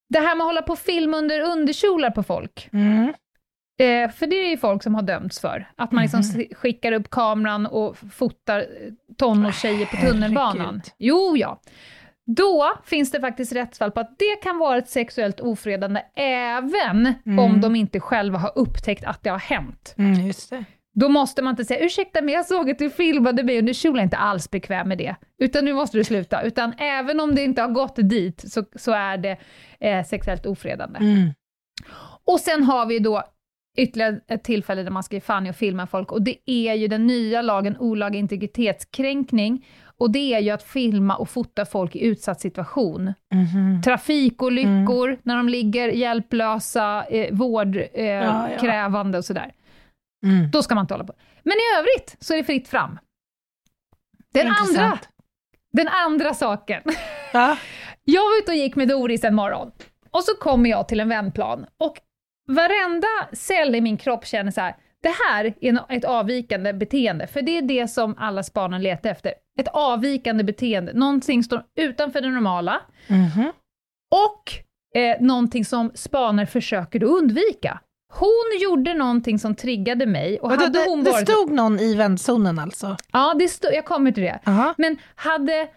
Det 0.10 0.20
här 0.20 0.36
med 0.36 0.44
att 0.44 0.48
hålla 0.48 0.62
på 0.62 0.74
och 0.74 0.80
filma 0.80 1.18
under 1.18 1.40
underkjolar 1.40 2.12
på 2.12 2.24
folk, 2.24 2.70
Mm. 2.74 3.14
eh, 3.80 4.12
för 4.12 4.28
det 4.28 4.36
är 4.36 4.50
ju 4.50 4.58
folk 4.58 4.84
som 4.84 4.96
har 4.96 5.02
dömts 5.02 5.40
för. 5.40 5.72
Att 5.76 5.92
man 5.92 6.02
liksom 6.04 6.20
s- 6.20 6.36
skickar 6.56 6.92
upp 6.92 7.10
kameran 7.10 7.66
och 7.66 7.98
fotar 8.12 8.66
tonårstjejer 9.18 9.86
på 9.86 9.98
tunnelbanan. 10.08 10.58
Herregud. 10.60 10.84
Jo, 10.98 11.38
ja. 11.38 11.62
Då 12.36 12.72
finns 12.86 13.12
det 13.12 13.20
faktiskt 13.22 13.52
rättsfall 13.54 13.92
på 13.92 14.00
att 14.00 14.20
det 14.20 14.36
kan 14.44 14.58
vara 14.58 14.78
ett 14.78 14.89
sexuellt 14.89 15.39
ofredande 15.39 16.02
även 16.15 17.13
Mm. 17.26 17.39
om 17.39 17.62
de 17.62 17.76
inte 17.76 18.00
själva 18.00 18.38
har 18.38 18.52
upptäckt 18.56 19.06
att 19.06 19.24
det 19.24 19.30
har 19.30 19.39
hänt. 19.39 19.96
Mm, 19.98 20.28
just 20.28 20.50
det. 20.50 20.65
Då 20.94 21.10
måste 21.10 21.42
man 21.42 21.52
inte 21.52 21.65
säga 21.65 21.86
ursäkta 21.86 22.22
men 22.22 22.34
jag 22.34 22.46
såg 22.46 22.70
att 22.72 22.80
du 22.80 22.89
filmade 22.89 23.44
mig 23.44 23.60
under 23.60 23.74
kjolen, 23.74 23.96
jag 23.96 24.02
är 24.02 24.04
inte 24.04 24.18
alls 24.18 24.52
bekväm 24.52 24.88
med 24.88 24.98
det. 24.98 25.15
Utan 25.42 25.65
nu 25.65 25.74
måste 25.74 25.98
du 25.98 26.04
sluta. 26.04 26.42
Utan 26.42 26.74
även 26.78 27.20
om 27.20 27.36
det 27.36 27.44
inte 27.44 27.62
har 27.62 27.70
gått 27.70 27.96
dit 27.96 28.44
så, 28.52 28.63
så 28.76 28.92
är 28.92 29.18
det 29.18 29.38
eh, 29.80 30.06
sexuellt 30.06 30.46
ofredande. 30.46 31.00
Mm. 31.00 31.30
Och 32.26 32.39
sen 32.39 32.63
har 32.63 32.86
vi 32.86 33.00
då 33.00 33.24
ytterligare 33.78 34.20
ett 34.28 34.44
tillfälle 34.44 34.84
där 34.84 34.92
man 34.92 35.04
ska 35.04 35.15
ge 35.15 35.22
fan 35.22 35.46
i 35.46 35.50
att 35.50 35.58
filma 35.58 35.88
folk, 35.88 36.12
och 36.12 36.22
det 36.22 36.36
är 36.46 36.74
ju 36.74 36.88
den 36.88 37.08
nya 37.08 37.42
lagen 37.42 37.78
olaga 37.78 38.20
integritetskränkning, 38.20 39.65
och 40.00 40.12
det 40.12 40.34
är 40.34 40.40
ju 40.40 40.50
att 40.50 40.64
filma 40.64 41.16
och 41.16 41.30
fota 41.30 41.66
folk 41.66 41.96
i 41.96 42.06
utsatt 42.06 42.42
situation. 42.42 43.14
Mhm. 43.34 43.82
Trafikolyckor, 43.86 45.18
när 45.24 45.38
de 45.38 45.50
ligger 45.50 45.90
hjälplösa, 45.90 47.06
eh, 47.06 47.34
vårdkrävande 47.36 48.68
eh, 48.70 48.76
Ja, 48.76 49.12
ja. 49.12 49.18
och 49.18 49.26
sådär. 49.26 49.52
Mm. 50.26 50.52
Då 50.52 50.64
ska 50.64 50.76
man 50.76 50.84
inte 50.84 50.94
hålla 50.94 51.04
på. 51.04 51.14
Men 51.44 51.54
i 51.54 51.80
övrigt 51.80 52.16
så 52.20 52.34
är 52.34 52.38
det 52.38 52.44
fritt 52.44 52.68
fram. 52.68 53.00
Den, 54.34 54.48
andra, 54.48 55.00
den 55.74 55.88
andra 55.88 56.34
saken. 56.34 56.82
Ja. 57.34 57.58
Jag 58.04 58.22
var 58.22 58.40
ute 58.40 58.52
och 58.52 58.58
gick 58.58 58.76
med 58.76 58.88
Doris 58.88 59.24
en 59.24 59.36
morgon, 59.36 59.72
och 60.12 60.24
så 60.24 60.36
kommer 60.36 60.70
jag 60.70 60.88
till 60.88 61.00
en 61.00 61.10
vändplan, 61.10 61.66
och 61.78 61.98
varenda 62.48 63.08
cell 63.34 63.76
i 63.76 63.82
min 63.82 63.98
kropp 63.98 64.26
känner 64.26 64.52
så 64.52 64.62
här, 64.62 64.76
det 65.04 65.14
här 65.28 65.54
är 65.62 65.98
ett 65.98 66.06
avvikande 66.06 66.74
beteende, 66.74 67.28
för 67.28 67.42
det 67.42 67.58
är 67.58 67.62
det 67.62 67.88
som 67.88 68.16
alla 68.18 68.44
spanare 68.44 68.82
letar 68.82 69.10
efter. 69.10 69.34
Ett 69.60 69.68
avvikande 69.68 70.44
beteende, 70.44 70.94
någonting 70.94 71.44
som 71.44 71.48
står 71.48 71.64
utanför 71.80 72.22
det 72.22 72.30
normala, 72.30 72.82
Mhm. 73.08 73.52
och 74.16 74.52
eh, 75.02 75.22
någonting 75.22 75.66
som 75.66 75.92
spanare 75.96 76.46
försöker 76.46 77.04
undvika. 77.04 77.80
Hon 78.14 78.60
gjorde 78.62 78.94
någonting 78.94 79.40
som 79.40 79.56
triggade 79.56 80.06
mig, 80.06 80.40
och 80.40 80.50
hade 80.50 80.70
det, 80.70 80.86
hon 80.90 81.04
det 81.04 81.12
varit... 81.12 81.30
stod 81.30 81.52
någon 81.52 81.80
i 81.80 81.96
vändzonen 81.96 82.60
alltså? 82.60 82.98
Ja, 83.12 83.34
det 83.40 83.48
stod, 83.48 83.74
jag 83.74 83.86
kommer 83.86 84.12
till 84.12 84.24
det. 84.24 84.40
Aha. 84.46 84.74
Men 84.78 84.98
hade, 85.16 85.68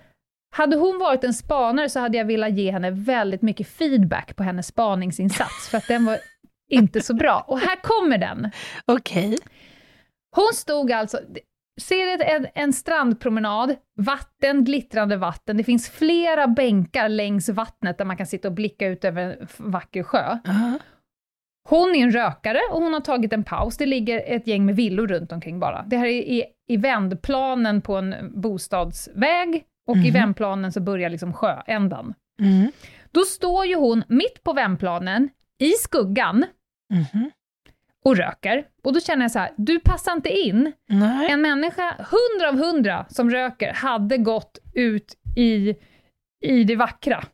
hade 0.54 0.76
hon 0.76 0.98
varit 0.98 1.24
en 1.24 1.34
spanare 1.34 1.88
så 1.88 2.00
hade 2.00 2.18
jag 2.18 2.24
velat 2.24 2.52
ge 2.52 2.70
henne 2.72 2.90
väldigt 2.90 3.42
mycket 3.42 3.68
feedback 3.68 4.36
på 4.36 4.42
hennes 4.42 4.66
spaningsinsats, 4.66 5.68
för 5.68 5.78
att 5.78 5.88
den 5.88 6.04
var 6.04 6.18
inte 6.72 7.00
så 7.00 7.14
bra. 7.14 7.44
Och 7.48 7.58
här 7.60 7.76
kommer 7.82 8.18
den. 8.18 8.50
Okej. 8.86 9.38
Hon 10.36 10.50
stod 10.54 10.92
alltså, 10.92 11.18
ser 11.80 12.22
en, 12.22 12.46
en 12.54 12.72
strandpromenad, 12.72 13.74
vatten, 13.96 14.64
glittrande 14.64 15.16
vatten, 15.16 15.56
det 15.56 15.64
finns 15.64 15.90
flera 15.90 16.46
bänkar 16.46 17.08
längs 17.08 17.48
vattnet 17.48 17.98
där 17.98 18.04
man 18.04 18.16
kan 18.16 18.26
sitta 18.26 18.48
och 18.48 18.54
blicka 18.54 18.86
ut 18.88 19.04
över 19.04 19.22
en 19.22 19.46
vacker 19.70 20.02
sjö. 20.02 20.38
Aha. 20.48 20.78
Hon 21.68 21.94
är 21.94 22.02
en 22.02 22.12
rökare 22.12 22.60
och 22.72 22.82
hon 22.82 22.92
har 22.92 23.00
tagit 23.00 23.32
en 23.32 23.44
paus. 23.44 23.76
Det 23.76 23.86
ligger 23.86 24.22
ett 24.26 24.46
gäng 24.46 24.66
med 24.66 24.76
villor 24.76 25.06
runt 25.06 25.32
omkring 25.32 25.60
bara. 25.60 25.82
Det 25.86 25.96
här 25.96 26.06
är 26.06 26.10
i, 26.10 26.44
i 26.68 26.76
vändplanen 26.76 27.80
på 27.82 27.96
en 27.96 28.14
bostadsväg 28.40 29.64
och 29.88 29.96
i 29.96 30.00
Mhm. 30.00 30.12
vändplanen 30.12 30.72
så 30.72 30.80
börjar 30.80 31.10
liksom 31.10 31.32
sjöändan. 31.32 32.14
Mm. 32.40 32.72
Då 33.10 33.20
står 33.20 33.66
ju 33.66 33.74
hon 33.74 34.04
mitt 34.08 34.42
på 34.44 34.52
vändplanen, 34.52 35.28
i 35.58 35.70
skuggan, 35.70 36.44
Mhm. 36.92 37.30
och 38.04 38.16
röker. 38.16 38.64
Och 38.84 38.92
då 38.92 39.00
känner 39.00 39.24
jag 39.24 39.30
så 39.30 39.38
här, 39.38 39.50
du 39.56 39.80
passar 39.80 40.12
inte 40.12 40.28
in. 40.30 40.72
Nej. 40.88 41.30
En 41.30 41.42
människa, 41.42 41.94
hundra 41.98 42.48
av 42.48 42.58
hundra 42.66 43.06
som 43.08 43.30
röker, 43.30 43.72
hade 43.72 44.18
gått 44.18 44.58
ut 44.74 45.14
i, 45.36 45.74
i 46.40 46.64
det 46.64 46.76
vackra. 46.76 47.24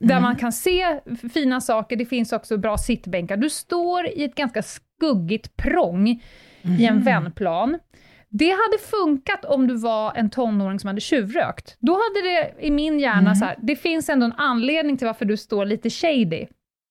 Där 0.00 0.10
Mm. 0.14 0.22
man 0.22 0.36
kan 0.36 0.52
se 0.52 1.00
fina 1.34 1.60
saker, 1.60 1.96
det 1.96 2.06
finns 2.06 2.32
också 2.32 2.56
bra 2.56 2.76
sittbänkar. 2.78 3.36
Du 3.36 3.50
står 3.50 4.06
i 4.06 4.24
ett 4.24 4.34
ganska 4.34 4.62
skuggigt 4.62 5.56
prång 5.56 6.08
i 6.78 6.84
en 6.86 6.94
Mhm. 6.94 7.04
vändplan. 7.04 7.78
Det 8.28 8.50
hade 8.50 8.78
funkat 8.90 9.44
om 9.44 9.66
du 9.66 9.76
var 9.76 10.12
en 10.16 10.30
tonåring 10.30 10.78
som 10.80 10.88
hade 10.88 11.00
tjuvrökt. 11.00 11.76
Då 11.80 11.92
hade 11.92 12.28
det 12.28 12.54
i 12.66 12.70
min 12.70 13.00
hjärna 13.00 13.20
Mm. 13.20 13.34
så 13.34 13.44
här, 13.44 13.56
det 13.62 13.76
finns 13.76 14.08
ändå 14.08 14.26
en 14.26 14.32
anledning 14.32 14.96
till 14.96 15.06
varför 15.06 15.24
du 15.24 15.36
står 15.36 15.64
lite 15.64 15.90
shady. 15.90 16.46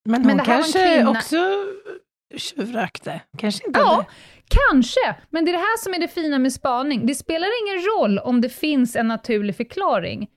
Men 0.10 0.22
Men 0.22 0.30
hon 0.30 0.38
det 0.38 0.44
här 0.44 0.56
kanske 0.62 0.96
kvinna- 0.96 1.10
också 1.12 1.38
tjuvrökte? 2.38 3.22
Kanske 3.38 3.68
inte 3.68 3.80
Ja, 3.80 3.86
hade- 3.86 4.06
kanske. 4.72 5.16
Men 5.30 5.46
det 5.46 5.52
är 5.52 5.54
det 5.54 5.58
här 5.60 5.78
som 5.84 5.94
är 5.94 6.00
det 6.00 6.08
fina 6.08 6.40
med 6.40 6.54
spaning. 6.54 7.06
Det 7.06 7.16
spelar 7.16 7.48
ingen 7.64 7.84
roll 7.86 8.20
om 8.20 8.42
det 8.42 8.50
finns 8.50 8.96
en 8.96 9.08
naturlig 9.08 9.56
förklaring. 9.56 10.28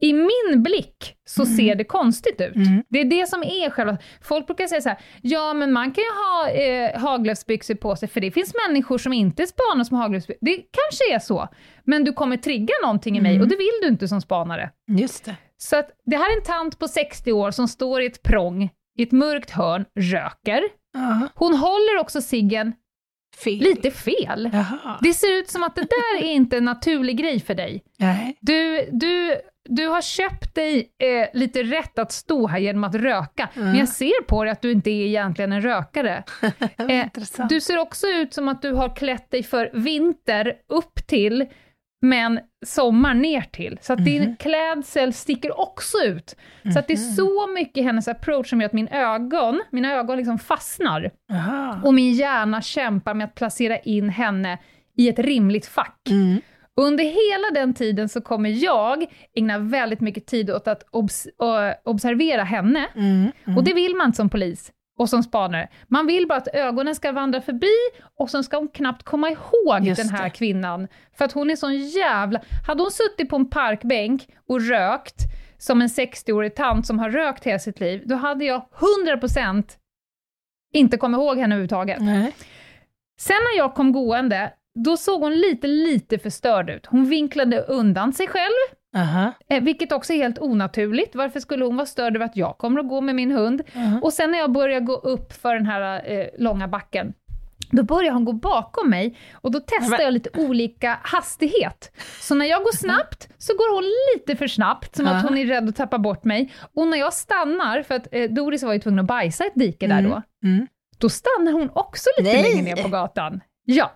I 0.00 0.12
min 0.12 0.62
blick 0.62 1.14
så 1.28 1.42
Mm. 1.42 1.56
ser 1.56 1.74
det 1.74 1.84
konstigt 1.84 2.40
ut. 2.40 2.54
Mm. 2.56 2.82
Det 2.88 3.00
är 3.00 3.04
det 3.04 3.26
som 3.28 3.42
är 3.42 3.70
själva... 3.70 3.98
Folk 4.22 4.46
brukar 4.46 4.66
säga 4.66 4.80
så 4.80 4.88
här, 4.88 4.98
ja 5.22 5.54
men 5.54 5.72
man 5.72 5.92
kan 5.92 6.04
ju 6.04 6.10
ha 6.10 6.48
eh, 6.50 7.00
haglöfsbyxor 7.00 7.74
på 7.74 7.96
sig, 7.96 8.08
för 8.08 8.20
det 8.20 8.30
finns 8.30 8.52
människor 8.68 8.98
som 8.98 9.12
inte 9.12 9.46
spanar 9.46 9.84
som 9.84 9.96
haglöfsbyxor. 9.96 10.38
Det 10.44 10.56
kanske 10.56 11.14
är 11.14 11.18
så, 11.18 11.48
men 11.84 12.04
du 12.04 12.12
kommer 12.12 12.36
trigga 12.36 12.74
någonting 12.82 13.18
i 13.18 13.20
mig 13.20 13.30
Mm. 13.30 13.42
och 13.42 13.48
det 13.48 13.56
vill 13.56 13.78
du 13.82 13.88
inte 13.88 14.08
som 14.08 14.20
spanare. 14.20 14.70
Just 14.98 15.24
det. 15.24 15.36
Så 15.58 15.76
att 15.76 15.90
det 16.06 16.16
här 16.16 16.32
är 16.32 16.36
en 16.36 16.42
tant 16.44 16.78
på 16.78 16.88
60 16.88 17.32
år 17.32 17.50
som 17.50 17.68
står 17.68 18.02
i 18.02 18.06
ett 18.06 18.22
prång, 18.22 18.70
i 18.96 19.02
ett 19.02 19.12
mörkt 19.12 19.50
hörn, 19.50 19.84
röker. 20.00 20.62
Ja. 20.94 21.28
Hon 21.34 21.54
håller 21.54 21.98
också 22.00 22.20
ciggen 22.20 22.72
Fel. 23.44 23.58
lite 23.58 23.90
fel. 23.90 24.50
Jaha. 24.52 24.98
Det 25.02 25.14
ser 25.14 25.32
ut 25.38 25.50
som 25.50 25.62
att 25.62 25.74
det 25.74 25.80
där 25.82 26.22
är 26.22 26.32
inte 26.32 26.56
en 26.56 26.64
naturlig 26.64 27.16
grej 27.16 27.40
för 27.40 27.54
dig. 27.54 27.82
Nej. 27.98 28.36
Du, 28.40 28.88
du, 28.92 29.36
du 29.68 29.86
har 29.88 30.02
köpt 30.02 30.54
dig 30.54 30.88
eh, 31.02 31.28
lite 31.38 31.62
rätt 31.62 31.98
att 31.98 32.12
stå 32.12 32.46
här 32.46 32.58
genom 32.58 32.84
att 32.84 32.94
röka, 32.94 33.48
Mm. 33.56 33.68
men 33.68 33.78
jag 33.78 33.88
ser 33.88 34.22
på 34.22 34.44
dig 34.44 34.52
att 34.52 34.62
du 34.62 34.72
inte 34.72 34.90
är 34.90 35.06
egentligen 35.06 35.52
en 35.52 35.62
rökare. 35.62 36.24
Eh. 36.88 37.06
Du 37.48 37.60
ser 37.60 37.78
också 37.78 38.06
ut 38.06 38.34
som 38.34 38.48
att 38.48 38.62
du 38.62 38.72
har 38.72 38.96
klätt 38.96 39.30
dig 39.30 39.42
för 39.42 39.70
vinter 39.74 40.54
upp 40.68 41.06
till, 41.06 41.46
men 42.02 42.40
sommar 42.66 43.14
ner 43.14 43.40
till. 43.40 43.78
Så 43.82 43.92
att 43.92 44.04
din 44.04 44.22
Mhm. 44.22 44.36
klädsel 44.36 45.12
sticker 45.12 45.60
också 45.60 45.98
ut. 45.98 46.36
Så 46.72 46.78
att 46.78 46.86
det 46.88 46.92
är 46.94 47.06
Mhm. 47.06 47.14
så 47.14 47.46
mycket 47.46 47.76
i 47.78 47.82
hennes 47.82 48.08
approach 48.08 48.50
som 48.50 48.60
gör 48.60 48.66
att 48.66 48.72
min 48.72 48.88
ögon, 48.88 49.62
mina 49.70 49.92
ögon 49.94 50.16
liksom 50.16 50.38
fastnar. 50.38 51.10
Jaha. 51.28 51.80
Och 51.84 51.94
min 51.94 52.12
hjärna 52.12 52.62
kämpar 52.62 53.14
med 53.14 53.24
att 53.24 53.34
placera 53.34 53.78
in 53.78 54.08
henne 54.08 54.58
i 54.96 55.08
ett 55.08 55.18
rimligt 55.18 55.66
fack. 55.66 56.00
Mm. 56.10 56.40
Under 56.80 57.04
hela 57.04 57.60
den 57.60 57.74
tiden 57.74 58.08
så 58.08 58.20
kommer 58.20 58.50
jag 58.50 59.04
ägna 59.36 59.58
väldigt 59.58 60.00
mycket 60.00 60.26
tid 60.26 60.50
åt 60.50 60.68
att 60.68 60.82
obs- 60.92 61.26
observera 61.84 62.42
henne, 62.44 62.86
Mm. 62.94 63.30
Mm. 63.44 63.56
och 63.58 63.64
det 63.64 63.74
vill 63.74 63.94
man 63.96 64.12
som 64.12 64.28
polis 64.28 64.72
och 64.98 65.08
som 65.08 65.22
spanare. 65.22 65.68
Man 65.88 66.06
vill 66.06 66.26
bara 66.26 66.38
att 66.38 66.54
ögonen 66.54 66.94
ska 66.94 67.12
vandra 67.12 67.40
förbi, 67.40 67.74
och 68.18 68.30
så 68.30 68.42
ska 68.42 68.56
hon 68.56 68.68
knappt 68.68 69.02
komma 69.02 69.30
ihåg 69.30 69.82
Just 69.82 70.02
den 70.02 70.08
här 70.08 70.24
det. 70.24 70.30
kvinnan, 70.30 70.88
för 71.18 71.24
att 71.24 71.32
hon 71.32 71.50
är 71.50 71.56
sån 71.56 71.76
jävla... 71.76 72.40
Hade 72.66 72.82
hon 72.82 72.90
suttit 72.90 73.28
på 73.28 73.36
en 73.36 73.50
parkbänk 73.50 74.28
och 74.48 74.60
rökt, 74.60 75.16
som 75.58 75.82
en 75.82 75.88
60-årig 75.88 76.54
tant 76.54 76.86
som 76.86 76.98
har 76.98 77.10
rökt 77.10 77.44
hela 77.44 77.58
sitt 77.58 77.80
liv, 77.80 78.02
då 78.06 78.14
hade 78.14 78.44
jag 78.44 78.66
100% 79.06 79.64
inte 80.72 80.96
kommit 80.96 81.18
ihåg 81.18 81.38
henne 81.38 81.54
överhuvudtaget. 81.54 82.00
Nej. 82.00 82.34
Sen 83.20 83.36
när 83.36 83.58
jag 83.58 83.74
kom 83.74 83.92
gående, 83.92 84.52
då 84.84 84.96
såg 84.96 85.20
hon 85.20 85.34
lite, 85.34 85.66
lite 85.66 86.18
förstörd 86.18 86.70
ut. 86.70 86.86
Hon 86.86 87.08
vinklade 87.08 87.60
undan 87.60 88.12
sig 88.12 88.26
själv, 88.26 88.75
Aha. 88.96 89.32
eh, 89.48 89.62
vilket 89.62 89.92
också 89.92 90.12
är 90.12 90.16
helt 90.16 90.38
onaturligt. 90.38 91.14
Varför 91.14 91.40
skulle 91.40 91.64
hon 91.64 91.76
vara 91.76 91.86
störd 91.86 92.16
över 92.16 92.26
att 92.26 92.36
jag 92.36 92.58
kommer 92.58 92.80
att 92.80 92.88
gå 92.88 93.00
med 93.00 93.14
min 93.14 93.30
hund? 93.30 93.62
Aha. 93.76 94.00
Och 94.02 94.12
sen 94.12 94.30
när 94.30 94.38
jag 94.38 94.52
börjar 94.52 94.80
gå 94.80 94.94
upp 94.94 95.32
för 95.32 95.54
den 95.54 95.66
här 95.66 96.10
eh, 96.12 96.26
långa 96.38 96.68
backen, 96.68 97.12
då 97.70 97.82
börjar 97.82 98.12
hon 98.12 98.24
gå 98.24 98.32
bakom 98.32 98.90
mig 98.90 99.18
och 99.32 99.50
då 99.50 99.60
testar 99.66 100.00
jag 100.00 100.12
lite 100.12 100.30
olika 100.40 100.98
hastighet. 101.02 101.92
Så 102.20 102.34
när 102.34 102.46
jag 102.46 102.62
går 102.62 102.72
snabbt 102.76 103.28
så 103.38 103.52
går 103.52 103.74
hon 103.74 103.84
lite 104.14 104.36
för 104.36 104.46
snabbt, 104.46 104.96
som 104.96 105.06
att 105.06 105.22
hon 105.22 105.38
är 105.38 105.46
rädd 105.46 105.68
att 105.68 105.76
tappa 105.76 105.98
bort 105.98 106.24
mig. 106.24 106.52
Och 106.74 106.86
när 106.88 106.98
jag 106.98 107.12
stannar, 107.12 107.82
för 107.82 107.94
att 107.94 108.08
eh, 108.12 108.30
Doris 108.30 108.62
var 108.62 108.72
ju 108.72 108.78
tvungen 108.78 108.98
att 109.00 109.06
bajsa 109.06 109.44
ett 109.44 109.54
dike 109.54 109.86
där 109.86 109.98
Mm. 109.98 110.10
då, 110.10 110.22
Mm. 110.48 110.66
då 110.98 111.08
stannar 111.08 111.52
hon 111.52 111.70
också 111.72 112.10
lite 112.18 112.32
Nej. 112.32 112.42
längre 112.42 112.74
ner 112.74 112.82
på 112.82 112.88
gatan. 112.88 113.40
Ja, 113.64 113.92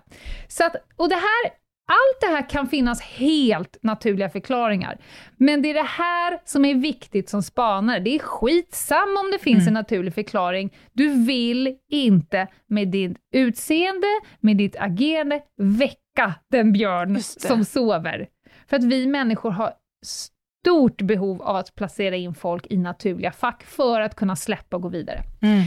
så 0.47 0.63
att, 0.65 0.75
och 0.95 1.09
det 1.09 1.15
här, 1.15 1.60
allt 1.91 2.21
det 2.21 2.27
här 2.27 2.49
kan 2.49 2.67
finnas 2.67 3.01
helt 3.01 3.77
naturliga 3.81 4.29
förklaringar. 4.29 4.97
Men 5.37 5.61
det 5.61 5.69
är 5.69 5.73
det 5.73 5.81
här 5.81 6.39
som 6.45 6.65
är 6.65 6.75
viktigt 6.75 7.29
som 7.29 7.43
spanare. 7.43 7.99
Det 7.99 8.15
är 8.15 8.19
skitsamma 8.19 9.19
om 9.19 9.31
det 9.31 9.39
finns 9.39 9.61
Mm. 9.61 9.67
en 9.67 9.73
naturlig 9.73 10.13
förklaring. 10.13 10.73
Du 10.93 11.25
vill 11.25 11.75
inte 11.89 12.47
med 12.67 12.87
ditt 12.87 13.17
utseende, 13.33 14.07
med 14.39 14.57
ditt 14.57 14.75
agerande, 14.79 15.41
väcka 15.57 16.33
den 16.51 16.71
björn 16.73 17.21
som 17.21 17.65
sover. 17.65 18.27
För 18.69 18.77
att 18.77 18.83
vi 18.83 19.07
människor 19.07 19.51
har 19.51 19.73
stort 20.05 21.01
behov 21.01 21.41
av 21.41 21.55
att 21.55 21.75
placera 21.75 22.15
in 22.15 22.33
folk 22.33 22.67
i 22.69 22.77
naturliga 22.77 23.31
fack 23.31 23.63
för 23.63 24.01
att 24.01 24.15
kunna 24.15 24.35
släppa 24.35 24.75
och 24.75 24.81
gå 24.81 24.89
vidare. 24.89 25.19
Mm. 25.41 25.63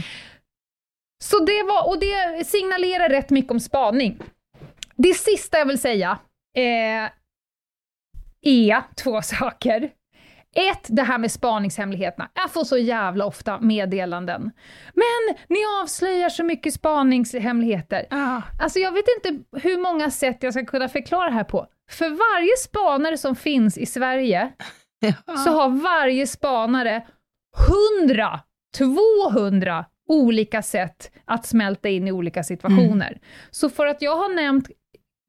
Så 1.23 1.45
det 1.45 1.63
var, 1.63 1.89
och 1.89 1.99
det 1.99 2.45
signalerar 2.47 3.09
rätt 3.09 3.29
mycket 3.29 3.51
om 3.51 3.59
spaning. 3.59 4.19
Det 4.97 5.13
sista 5.13 5.57
jag 5.57 5.65
vill 5.65 5.79
säga 5.79 6.19
eh, 6.57 7.09
är 8.41 8.95
två 9.03 9.21
saker. 9.21 9.89
Ett, 10.71 10.85
det 10.87 11.01
här 11.03 11.17
med 11.17 11.31
spaningshemligheterna. 11.31 12.29
Jag 12.33 12.51
får 12.51 12.63
så 12.63 12.77
jävla 12.77 13.25
ofta 13.25 13.59
meddelanden. 13.59 14.51
Men 14.93 15.35
ni 15.49 15.57
avslöjar 15.81 16.29
så 16.29 16.43
mycket 16.43 16.73
spaningshemligheter. 16.73 18.05
Ja. 18.09 18.41
Alltså 18.61 18.79
jag 18.79 18.91
vet 18.91 19.05
inte 19.17 19.43
hur 19.67 19.77
många 19.81 20.11
sätt 20.11 20.43
jag 20.43 20.53
ska 20.53 20.65
kunna 20.65 20.89
förklara 20.89 21.25
det 21.29 21.35
här 21.35 21.43
på. 21.43 21.67
För 21.91 22.09
varje 22.09 22.57
spanare 22.57 23.17
som 23.17 23.35
finns 23.35 23.77
i 23.77 23.85
Sverige 23.85 24.51
Ja. 24.99 25.37
så 25.37 25.49
har 25.49 25.69
varje 25.69 26.27
spanare 26.27 27.05
100, 28.01 28.39
200 28.77 29.85
olika 30.07 30.61
sätt 30.61 31.11
att 31.25 31.45
smälta 31.45 31.89
in 31.89 32.07
i 32.07 32.11
olika 32.11 32.43
situationer. 32.43 33.07
Mm. 33.07 33.19
Så 33.51 33.69
för 33.69 33.85
att 33.85 34.01
jag 34.01 34.15
har 34.17 34.35
nämnt 34.35 34.67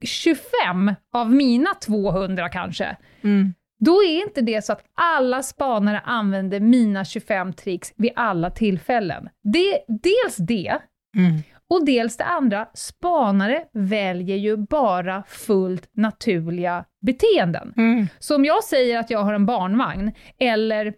25 0.04 0.94
av 1.12 1.32
mina 1.32 1.74
200 1.74 2.48
kanske, 2.48 2.96
mm. 3.22 3.54
då 3.78 4.02
är 4.02 4.22
inte 4.22 4.40
det 4.40 4.64
så 4.64 4.72
att 4.72 4.85
alla 4.94 5.42
spanare 5.42 6.00
använder 6.04 6.61
mina 6.61 7.04
25 7.04 7.52
tricks 7.52 7.92
vid 7.96 8.12
alla 8.16 8.50
tillfällen. 8.50 9.28
Det, 9.42 9.85
dels 9.88 10.37
det, 10.37 10.78
mm. 11.16 11.42
och 11.70 11.87
dels 11.87 12.16
det 12.16 12.24
andra, 12.24 12.68
spanare 12.74 13.64
väljer 13.72 14.37
ju 14.37 14.56
bara 14.56 15.22
fullt 15.28 15.88
naturliga 15.92 16.85
beteenden. 17.06 17.74
Mm. 17.76 18.06
Så 18.18 18.37
om 18.37 18.44
jag 18.44 18.64
säger 18.64 18.98
att 18.98 19.11
jag 19.11 19.18
har 19.18 19.35
en 19.35 19.46
barnvagn, 19.46 20.12
eller 20.38 20.94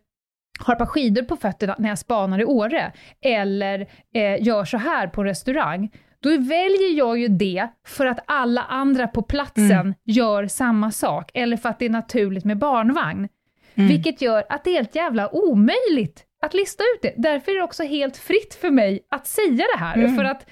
har 0.61 0.75
ett 0.75 0.79
par 0.79 0.87
skidor 0.87 1.23
på 1.23 1.37
fötterna 1.37 1.77
när 1.79 1.89
jag 1.89 1.99
spanar 1.99 2.41
i 2.41 2.45
Åre, 2.45 2.93
eller 3.21 3.81
eh, 4.15 4.43
gör 4.43 4.65
så 4.65 4.77
här 4.77 5.07
på 5.07 5.25
restaurang, 5.25 5.91
då 6.23 6.31
väljer 6.31 6.99
jag 6.99 7.19
ju 7.19 7.29
det 7.29 7.69
för 7.87 8.07
att 8.07 8.19
alla 8.27 8.63
andra 8.63 9.09
på 9.09 9.23
platsen 9.23 9.71
mm. 9.71 9.95
gör 10.05 10.47
samma 10.47 10.91
sak, 10.91 11.31
eller 11.35 11.57
för 11.57 11.69
att 11.69 11.79
det 11.79 11.85
är 11.85 11.91
naturligt 11.91 12.45
med 12.45 12.59
barnvagn. 12.59 13.29
Mm. 13.75 13.89
Vilket 13.89 14.23
gör 14.23 14.45
att 14.49 14.65
det 14.65 14.71
är 14.71 14.75
helt 14.75 14.95
jävla 14.95 15.35
omöjligt 15.35 16.25
att 16.43 16.55
lista 16.55 16.83
ut 16.83 17.03
det. 17.03 17.15
Därför 17.17 17.53
är 17.53 17.57
det 17.57 17.63
också 17.63 17.83
helt 17.83 18.17
fritt 18.17 18.55
för 18.55 18.71
mig 18.71 19.07
att 19.11 19.27
säga 19.27 19.65
det 19.75 19.79
här, 19.79 19.97
mm. 19.97 20.17
för 20.17 20.25
att 20.25 20.47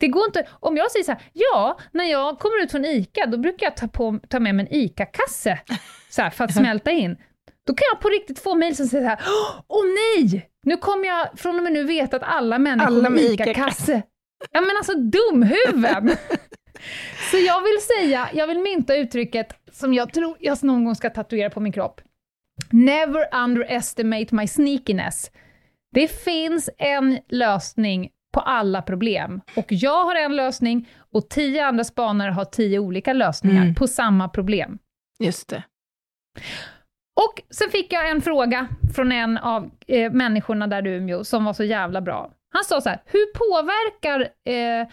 det 0.00 0.08
går 0.08 0.24
inte, 0.24 0.46
om 0.50 0.76
jag 0.76 0.90
säger 0.90 1.04
så 1.04 1.12
här, 1.12 1.22
ja, 1.32 1.78
när 1.92 2.04
jag 2.04 2.38
kommer 2.38 2.62
ut 2.62 2.70
från 2.70 2.84
ICA, 2.84 3.26
då 3.26 3.38
brukar 3.38 3.66
jag 3.66 3.76
ta, 3.76 3.88
på, 3.88 4.20
ta 4.28 4.40
med 4.40 4.54
mig 4.54 4.66
en 4.66 4.74
ICA-kasse 4.74 5.58
för 6.10 6.44
att 6.44 6.54
smälta 6.54 6.90
in. 6.90 7.16
Då 7.66 7.74
kan 7.74 7.84
jag 7.92 8.00
på 8.00 8.08
riktigt 8.08 8.38
få 8.38 8.54
mejl 8.54 8.76
som 8.76 8.86
säger 8.86 9.04
så 9.04 9.08
här, 9.08 9.20
åh 9.68 9.84
nej! 9.84 10.50
Nu 10.62 10.76
kommer 10.76 11.06
jag 11.06 11.38
från 11.38 11.56
och 11.56 11.62
med 11.62 11.72
nu 11.72 11.84
veta 11.84 12.16
att 12.16 12.22
alla 12.22 12.58
människor 12.58 12.86
alla 12.86 13.10
med 13.10 13.22
ICA-kasse 13.22 14.02
Ja 14.50 14.60
men 14.60 14.76
alltså 14.78 14.94
dumhuvuden! 14.94 16.16
Så 17.30 17.36
jag 17.36 17.62
vill 17.62 17.80
säga, 17.80 18.28
jag 18.32 18.46
vill 18.46 18.58
mynta 18.58 18.96
uttrycket 18.96 19.56
som 19.72 19.94
jag 19.94 20.12
tror 20.12 20.36
jag 20.40 20.64
någon 20.64 20.84
gång 20.84 20.94
ska 20.94 21.10
tatuera 21.10 21.50
på 21.50 21.60
min 21.60 21.72
kropp. 21.72 22.00
Never 22.70 23.42
underestimate 23.44 24.34
my 24.34 24.46
sneakiness. 24.46 25.30
Det 25.92 26.08
finns 26.08 26.70
en 26.78 27.18
lösning 27.28 28.10
på 28.32 28.40
alla 28.40 28.82
problem. 28.82 29.40
Och 29.56 29.66
jag 29.68 30.04
har 30.04 30.14
en 30.14 30.36
lösning 30.36 30.88
och 30.98 31.30
tio 31.30 31.66
andra 31.66 31.84
spanare 31.84 32.30
har 32.30 32.44
tio 32.44 32.78
olika 32.78 33.12
lösningar 33.12 33.62
mm. 33.62 33.74
på 33.74 33.86
samma 33.86 34.28
problem. 34.28 34.78
Just 35.18 35.48
det. 35.48 35.62
Och 37.20 37.42
sen 37.50 37.70
fick 37.70 37.92
jag 37.92 38.10
en 38.10 38.22
fråga 38.22 38.68
från 38.94 39.12
en 39.12 39.38
av 39.38 39.70
eh, 39.86 40.12
människorna 40.12 40.66
där 40.66 40.86
i 40.86 40.90
Umeå 40.90 41.24
som 41.24 41.44
var 41.44 41.52
så 41.52 41.64
jävla 41.64 42.00
bra. 42.00 42.30
Han 42.54 42.64
sa 42.64 42.80
så 42.80 42.88
här, 42.88 43.02
hur 43.06 43.26
påverkar 43.32 44.20
eh, 44.20 44.88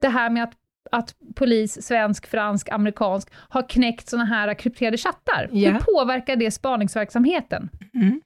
det 0.00 0.08
här 0.08 0.30
med 0.30 0.44
att, 0.44 0.52
att 0.90 1.14
polis, 1.34 1.86
svensk, 1.86 2.26
fransk, 2.26 2.68
amerikansk, 2.68 3.28
har 3.48 3.68
knäckt 3.68 4.08
såna 4.08 4.24
här 4.24 4.54
krypterade 4.54 4.96
chattar? 4.96 5.48
Yeah. 5.52 5.72
Hur 5.72 5.80
påverkar 5.80 6.36
det 6.36 6.50
spaningsverksamheten? 6.50 7.70
Mm. 7.94 8.20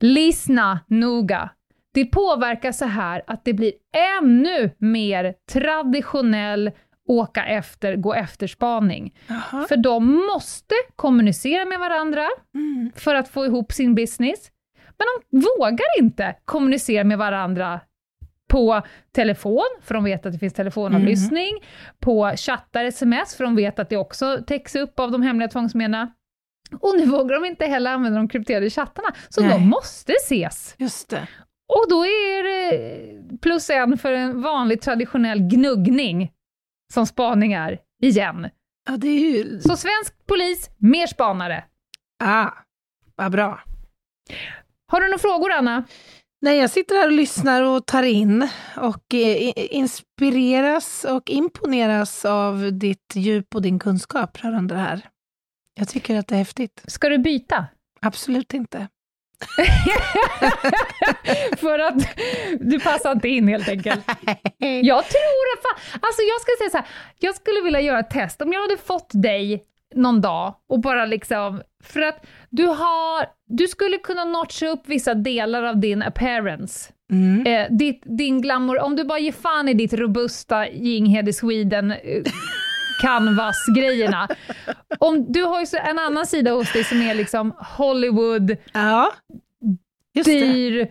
Lyssna 0.00 0.80
noga. 0.86 1.50
Det 1.94 2.04
påverkar 2.04 2.72
så 2.72 2.84
här 2.84 3.22
att 3.26 3.44
det 3.44 3.52
blir 3.52 3.72
ännu 4.20 4.70
mer 4.78 5.34
traditionell 5.52 6.70
åka 7.08 7.44
efter, 7.44 7.96
gå 7.96 8.14
efter 8.14 8.46
spaning. 8.46 9.14
Aha. 9.30 9.66
För 9.68 9.76
de 9.76 10.26
måste 10.34 10.74
kommunicera 10.96 11.64
med 11.64 11.78
varandra 11.78 12.28
mm. 12.54 12.92
för 12.96 13.14
att 13.14 13.28
få 13.28 13.46
ihop 13.46 13.72
sin 13.72 13.94
business. 13.94 14.50
Men 14.98 15.40
de 15.42 15.48
vågar 15.48 15.98
inte 15.98 16.36
kommunicera 16.44 17.04
med 17.04 17.18
varandra 17.18 17.80
på 18.48 18.82
telefon, 19.12 19.68
för 19.82 19.94
de 19.94 20.04
vet 20.04 20.26
att 20.26 20.32
det 20.32 20.38
finns 20.38 20.54
telefonavlyssning, 20.54 21.48
mm. 21.48 21.62
på 22.00 22.32
chattar, 22.36 22.84
sms, 22.84 23.36
för 23.36 23.44
de 23.44 23.56
vet 23.56 23.78
att 23.78 23.88
det 23.88 23.96
också 23.96 24.44
täcks 24.46 24.76
upp 24.76 25.00
av 25.00 25.10
de 25.10 25.22
hemliga 25.22 25.48
tvångsmedlen. 25.48 26.10
Och 26.80 26.96
nu 26.96 27.06
vågar 27.06 27.34
de 27.34 27.44
inte 27.44 27.66
heller 27.66 27.92
använda 27.92 28.18
de 28.18 28.28
krypterade 28.28 28.70
chattarna, 28.70 29.08
så 29.28 29.40
Nej. 29.40 29.50
de 29.50 29.68
måste 29.68 30.12
ses. 30.12 30.74
Just 30.78 31.08
det. 31.08 31.28
Och 31.68 31.86
då 31.88 32.04
är 32.04 32.42
det 32.42 33.38
plus 33.38 33.70
en 33.70 33.98
för 33.98 34.12
en 34.12 34.42
vanlig 34.42 34.80
traditionell 34.80 35.40
gnuggning, 35.40 36.32
som 36.92 37.06
spaning 37.06 37.52
är, 37.52 37.78
igen. 38.02 38.48
Ja, 38.88 38.96
det 38.96 39.08
är 39.08 39.18
ju... 39.18 39.60
Så 39.60 39.76
svensk 39.76 40.26
polis, 40.26 40.70
mer 40.78 41.06
spanare. 41.06 41.64
Ah, 42.24 42.50
vad 43.16 43.32
bra. 43.32 43.60
Har 44.90 45.00
du 45.00 45.06
några 45.06 45.18
frågor, 45.18 45.52
Anna? 45.52 45.84
Nej, 46.40 46.58
jag 46.58 46.70
sitter 46.70 46.94
här 46.94 47.06
och 47.06 47.12
lyssnar 47.12 47.62
och 47.62 47.86
tar 47.86 48.02
in 48.02 48.48
och 48.76 49.14
eh, 49.14 49.52
inspireras 49.54 51.04
och 51.04 51.30
imponeras 51.30 52.24
av 52.24 52.72
ditt 52.72 53.12
djup 53.14 53.54
och 53.54 53.62
din 53.62 53.78
kunskap 53.78 54.44
rörande 54.44 54.74
det 54.74 54.80
här. 54.80 55.08
Jag 55.74 55.88
tycker 55.88 56.18
att 56.18 56.28
det 56.28 56.34
är 56.34 56.38
häftigt. 56.38 56.82
Ska 56.86 57.08
du 57.08 57.18
byta? 57.18 57.66
Absolut 58.00 58.54
inte. 58.54 58.88
För 61.58 61.78
att 61.78 61.94
du 62.60 62.80
passar 62.80 63.12
inte 63.12 63.28
in 63.28 63.48
helt 63.48 63.68
enkelt. 63.68 64.04
Jag 64.82 65.04
tror 65.04 65.44
att 65.54 65.62
fan, 65.62 65.98
alltså 66.00 66.22
jag 66.22 66.40
ska 66.40 66.50
säga 66.58 66.70
så 66.70 66.76
här, 66.76 66.86
jag 67.18 67.34
skulle 67.34 67.60
vilja 67.60 67.80
göra 67.80 68.00
ett 68.00 68.10
test. 68.10 68.42
Om 68.42 68.52
jag 68.52 68.60
hade 68.60 68.76
fått 68.76 69.10
dig 69.12 69.64
någon 69.94 70.20
dag 70.20 70.54
och 70.68 70.80
bara 70.80 71.06
liksom, 71.06 71.62
för 71.84 72.00
att 72.00 72.26
du 72.50 72.66
har, 72.66 73.26
du 73.46 73.68
skulle 73.68 73.98
kunna 73.98 74.24
notcha 74.24 74.66
upp 74.66 74.82
vissa 74.88 75.14
delar 75.14 75.62
av 75.62 75.80
din 75.80 76.02
appearance. 76.02 76.92
Mm. 77.12 77.46
Eh, 77.46 77.76
ditt, 77.76 78.02
din 78.04 78.40
glamour, 78.42 78.78
om 78.80 78.96
du 78.96 79.04
bara 79.04 79.18
ger 79.18 79.32
fan 79.32 79.68
i 79.68 79.74
ditt 79.74 79.92
robusta 79.92 80.68
Jinghede 80.68 81.32
Sweden 81.32 81.90
eh, 81.90 82.22
canvas-grejerna. 83.02 84.28
Om, 84.98 85.32
du 85.32 85.42
har 85.42 85.60
ju 85.60 85.66
en 85.78 85.98
annan 85.98 86.26
sida 86.26 86.50
hos 86.50 86.72
dig 86.72 86.84
som 86.84 87.02
är 87.02 87.14
liksom 87.14 87.54
Hollywood, 87.76 88.56
ja, 88.72 89.12
dyr, 90.24 90.88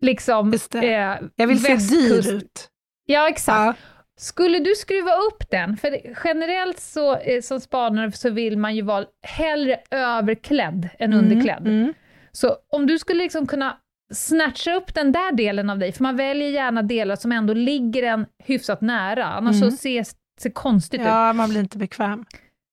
liksom... 0.00 0.52
Just 0.52 0.70
det. 0.72 0.94
Eh, 0.94 1.16
Jag 1.36 1.46
vill 1.46 1.58
västkust. 1.58 1.88
se 1.90 2.30
dyr 2.30 2.36
ut. 2.36 2.68
Ja, 3.06 3.28
exakt. 3.28 3.78
Ja. 3.80 3.99
Skulle 4.20 4.58
du 4.58 4.74
skruva 4.74 5.10
upp 5.10 5.50
den, 5.50 5.76
för 5.76 5.96
generellt 6.24 6.80
så, 6.80 7.16
eh, 7.16 7.40
som 7.40 7.60
spanare 7.60 8.12
så 8.12 8.30
vill 8.30 8.58
man 8.58 8.76
ju 8.76 8.82
vara 8.82 9.04
hellre 9.22 9.80
överklädd 9.90 10.88
än 10.98 11.12
mm, 11.12 11.24
underklädd. 11.24 11.66
Mm. 11.66 11.94
Så 12.32 12.56
om 12.72 12.86
du 12.86 12.98
skulle 12.98 13.22
liksom 13.22 13.46
kunna 13.46 13.76
snatcha 14.14 14.74
upp 14.74 14.94
den 14.94 15.12
där 15.12 15.32
delen 15.32 15.70
av 15.70 15.78
dig, 15.78 15.92
för 15.92 16.02
man 16.02 16.16
väljer 16.16 16.48
gärna 16.48 16.82
delar 16.82 17.16
som 17.16 17.32
ändå 17.32 17.54
ligger 17.54 18.02
en 18.02 18.26
hyfsat 18.44 18.80
nära, 18.80 19.24
annars 19.24 19.56
mm. 19.56 19.70
så 19.70 19.76
ses 19.76 20.16
det 20.42 20.50
konstigt 20.50 21.00
ja, 21.00 21.06
ut. 21.06 21.10
Ja, 21.10 21.32
man 21.32 21.50
blir 21.50 21.60
inte 21.60 21.78
bekväm. 21.78 22.24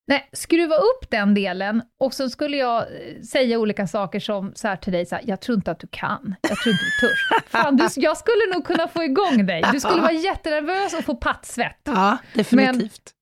Nej, 0.08 0.28
skruva 0.32 0.74
upp 0.74 1.10
den 1.10 1.34
delen 1.34 1.82
och 2.00 2.14
så 2.14 2.30
skulle 2.30 2.56
jag 2.56 2.80
eh, 2.80 3.22
säga 3.22 3.58
olika 3.58 3.86
saker 3.86 4.20
som 4.20 4.52
så 4.54 4.76
till 4.76 4.92
dig, 4.92 5.06
så 5.06 5.14
här, 5.14 5.24
jag 5.26 5.40
tror 5.40 5.56
inte 5.58 5.70
att 5.70 5.80
du 5.80 5.86
kan, 5.90 6.34
jag 6.42 6.58
tror 6.58 6.72
inte 6.72 6.84
du 6.84 7.08
törs. 7.08 7.44
Fan, 7.50 7.76
du, 7.76 7.88
jag 7.96 8.16
skulle 8.16 8.54
nog 8.54 8.66
kunna 8.66 8.88
få 8.88 9.04
igång 9.04 9.46
dig, 9.46 9.64
du 9.72 9.80
skulle 9.80 10.00
vara 10.00 10.12
jättenervös 10.12 10.94
och 10.94 11.04
få 11.04 11.14
pattsvett. 11.14 11.80
Ja, 11.84 12.18
definitivt. 12.34 13.12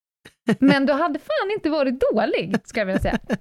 Men, 0.47 0.57
men 0.61 0.87
du 0.87 0.93
hade 0.93 1.19
fan 1.19 1.51
inte 1.55 1.71
varit 1.71 2.03
dålig, 2.13 2.57
ska 2.65 2.81
jag 2.81 2.87
vilja 2.87 3.01
säga. 3.01 3.19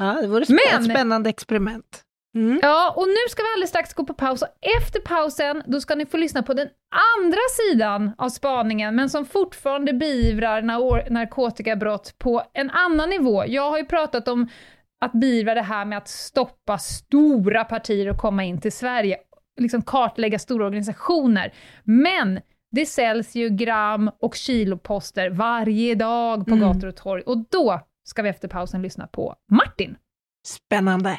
Ja, 0.00 0.18
det 0.20 0.26
vore 0.26 0.42
ett 0.42 0.84
spännande 0.84 1.30
experiment. 1.30 2.02
Mm. 2.38 2.58
Ja, 2.62 2.94
och 2.96 3.08
nu 3.08 3.28
ska 3.30 3.42
vi 3.42 3.48
alldeles 3.54 3.70
strax 3.70 3.94
gå 3.94 4.04
på 4.04 4.14
paus 4.14 4.42
och 4.42 4.48
efter 4.80 5.00
pausen 5.00 5.62
då 5.66 5.80
ska 5.80 5.94
ni 5.94 6.06
få 6.06 6.16
lyssna 6.16 6.42
på 6.42 6.54
den 6.54 6.68
andra 7.18 7.40
sidan 7.50 8.12
av 8.18 8.28
spaningen, 8.28 8.96
men 8.96 9.10
som 9.10 9.24
fortfarande 9.24 9.92
beivrar 9.92 10.62
narkotikabrott 11.10 12.14
på 12.18 12.42
en 12.54 12.70
annan 12.70 13.10
nivå. 13.10 13.44
Jag 13.46 13.70
har 13.70 13.78
ju 13.78 13.84
pratat 13.84 14.28
om 14.28 14.48
att 15.00 15.12
beivra 15.12 15.54
det 15.54 15.62
här 15.62 15.84
med 15.84 15.98
att 15.98 16.08
stoppa 16.08 16.78
stora 16.78 17.64
partier 17.64 18.10
och 18.10 18.18
komma 18.18 18.44
in 18.44 18.60
till 18.60 18.72
Sverige, 18.72 19.16
liksom 19.60 19.82
kartlägga 19.82 20.38
stora 20.38 20.66
organisationer. 20.66 21.52
Men 21.84 22.40
det 22.70 22.86
säljs 22.86 23.34
ju 23.34 23.48
gram 23.48 24.10
och 24.20 24.34
kiloposter 24.34 25.30
varje 25.30 25.94
dag 25.94 26.46
på 26.46 26.54
mm. 26.54 26.68
gator 26.68 26.88
och 26.88 26.96
torg 26.96 27.22
och 27.22 27.44
då 27.50 27.80
ska 28.04 28.22
vi 28.22 28.28
efter 28.28 28.48
pausen 28.48 28.82
lyssna 28.82 29.06
på 29.06 29.34
Martin. 29.50 29.96
Spännande! 30.46 31.18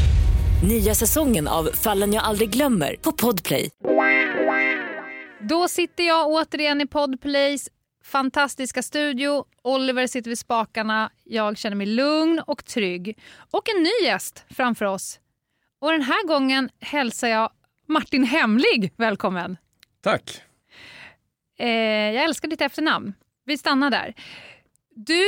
Nya 0.63 0.95
säsongen 0.95 1.47
av 1.47 1.63
Fallen 1.73 2.13
jag 2.13 2.23
aldrig 2.23 2.49
glömmer 2.49 2.95
på 2.95 3.11
Podplay. 3.11 3.69
Då 5.49 5.67
sitter 5.67 6.03
jag 6.03 6.27
återigen 6.27 6.81
i 6.81 6.87
Podplays 6.87 7.69
fantastiska 8.03 8.83
studio. 8.83 9.45
Oliver 9.63 10.07
sitter 10.07 10.29
vid 10.29 10.39
spakarna. 10.39 11.11
Jag 11.23 11.57
känner 11.57 11.75
mig 11.75 11.87
lugn 11.87 12.41
och 12.47 12.65
trygg. 12.65 13.19
Och 13.51 13.69
en 13.75 13.83
ny 13.83 14.07
gäst 14.07 14.45
framför 14.49 14.85
oss. 14.85 15.19
Och 15.79 15.91
den 15.91 16.01
här 16.01 16.27
gången 16.27 16.69
hälsar 16.79 17.27
jag 17.27 17.51
Martin 17.87 18.23
Hemlig 18.23 18.93
välkommen. 18.95 19.57
Tack. 20.01 20.41
Eh, 21.59 21.69
jag 22.13 22.23
älskar 22.23 22.47
ditt 22.47 22.61
efternamn. 22.61 23.13
Vi 23.45 23.57
stannar 23.57 23.89
där. 23.89 24.13
Du 24.95 25.25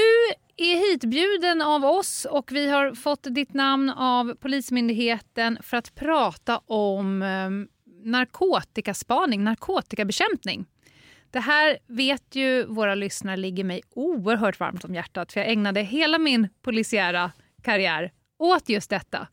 är 0.57 0.91
hitbjuden 0.91 1.61
av 1.61 1.85
oss 1.85 2.25
och 2.25 2.51
vi 2.51 2.69
har 2.69 2.95
fått 2.95 3.27
ditt 3.29 3.53
namn 3.53 3.89
av 3.89 4.35
Polismyndigheten 4.35 5.57
för 5.61 5.77
att 5.77 5.95
prata 5.95 6.57
om 6.57 7.21
eh, 7.21 7.49
narkotikaspaning, 8.03 9.43
narkotikabekämpning. 9.43 10.65
Det 11.31 11.39
här 11.39 11.77
vet 11.87 12.35
ju 12.35 12.65
våra 12.65 12.95
lyssnare 12.95 13.37
ligger 13.37 13.63
mig 13.63 13.81
oerhört 13.89 14.59
varmt 14.59 14.85
om 14.85 14.95
hjärtat 14.95 15.33
för 15.33 15.39
jag 15.39 15.51
ägnade 15.51 15.81
hela 15.81 16.17
min 16.17 16.49
polisiära 16.61 17.31
karriär 17.63 18.11
åt 18.39 18.69
just 18.69 18.89
detta. 18.89 19.27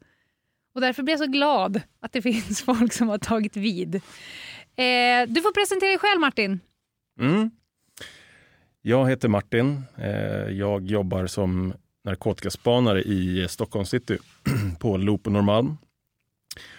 Och 0.74 0.80
därför 0.80 1.02
blir 1.02 1.12
jag 1.12 1.20
så 1.20 1.26
glad 1.26 1.80
att 2.00 2.12
det 2.12 2.22
finns 2.32 2.62
folk 2.62 2.92
som 2.92 3.08
har 3.08 3.18
tagit 3.18 3.56
vid. 3.56 3.94
Eh, 3.94 5.26
du 5.28 5.42
får 5.42 5.52
presentera 5.52 5.88
dig 5.88 5.98
själv 5.98 6.20
Martin. 6.20 6.60
Mm. 7.20 7.50
Jag 8.82 9.08
heter 9.08 9.28
Martin. 9.28 9.82
Eh, 9.96 10.50
jag 10.50 10.86
jobbar 10.86 11.26
som 11.26 11.72
narkotikaspanare 12.04 13.02
i 13.02 13.46
Stockholm 13.48 13.84
city 13.84 14.18
på 14.78 14.96
Loop 14.96 15.26
och 15.26 15.32
Norrmalm. 15.32 15.76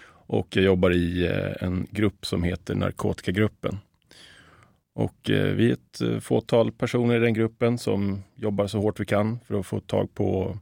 Och 0.08 0.56
jag 0.56 0.66
jobbar 0.66 0.92
i 0.92 1.26
eh, 1.26 1.64
en 1.68 1.88
grupp 1.92 2.26
som 2.26 2.44
heter 2.44 2.76
Narkotikagruppen. 2.76 3.78
Och 4.94 5.30
eh, 5.30 5.56
vi 5.56 5.70
är 5.70 5.74
ett 5.74 6.24
fåtal 6.24 6.72
personer 6.72 7.16
i 7.16 7.20
den 7.20 7.34
gruppen 7.34 7.78
som 7.78 8.24
jobbar 8.36 8.68
så 8.68 8.80
hårt 8.80 9.00
vi 9.00 9.06
kan 9.06 9.40
för 9.40 9.60
att 9.60 9.66
få 9.66 9.80
tag 9.80 10.14
på 10.14 10.58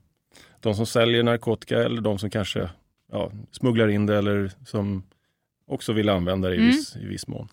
de 0.60 0.76
som 0.76 0.86
säljer 0.86 1.24
narkotika 1.24 1.84
eller 1.84 2.02
de 2.02 2.20
som 2.20 2.30
kanske 2.30 2.70
ja, 3.12 3.32
smugglar 3.52 3.88
in 3.88 4.06
det 4.06 4.18
eller 4.18 4.52
som 4.66 5.04
också 5.66 5.94
vill 5.94 6.10
använda 6.10 6.50
det 6.50 6.56
i, 6.56 6.58
mm. 6.58 6.70
viss, 6.70 6.96
i 6.96 7.06
viss 7.06 7.28
mån. 7.28 7.48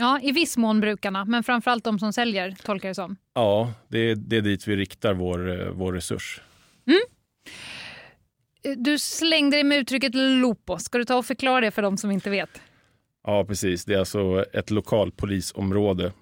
Ja, 0.00 0.20
i 0.22 0.32
viss 0.32 0.56
mån 0.56 0.80
brukarna, 0.80 1.24
men 1.24 1.42
framförallt 1.42 1.84
de 1.84 1.98
som 1.98 2.12
säljer, 2.12 2.56
tolkar 2.62 2.88
det 2.88 2.94
som. 2.94 3.16
Ja, 3.34 3.72
det 3.88 3.98
är, 3.98 4.14
det 4.14 4.36
är 4.36 4.40
dit 4.40 4.68
vi 4.68 4.76
riktar 4.76 5.14
vår, 5.14 5.60
eh, 5.60 5.70
vår 5.70 5.92
resurs. 5.92 6.40
Mm. 6.86 7.00
Du 8.84 8.98
slängde 8.98 9.56
dig 9.56 9.64
med 9.64 9.78
uttrycket 9.78 10.14
lopo. 10.14 10.78
Ska 10.78 10.98
du 10.98 11.04
ta 11.04 11.16
och 11.16 11.26
förklara 11.26 11.60
det 11.60 11.70
för 11.70 11.82
de 11.82 11.96
som 11.96 12.10
inte 12.10 12.30
vet? 12.30 12.60
Ja, 13.24 13.44
precis. 13.44 13.84
Det 13.84 13.94
är 13.94 13.98
alltså 13.98 14.44
ett 14.52 14.70
lokalpolisområde. 14.70 16.12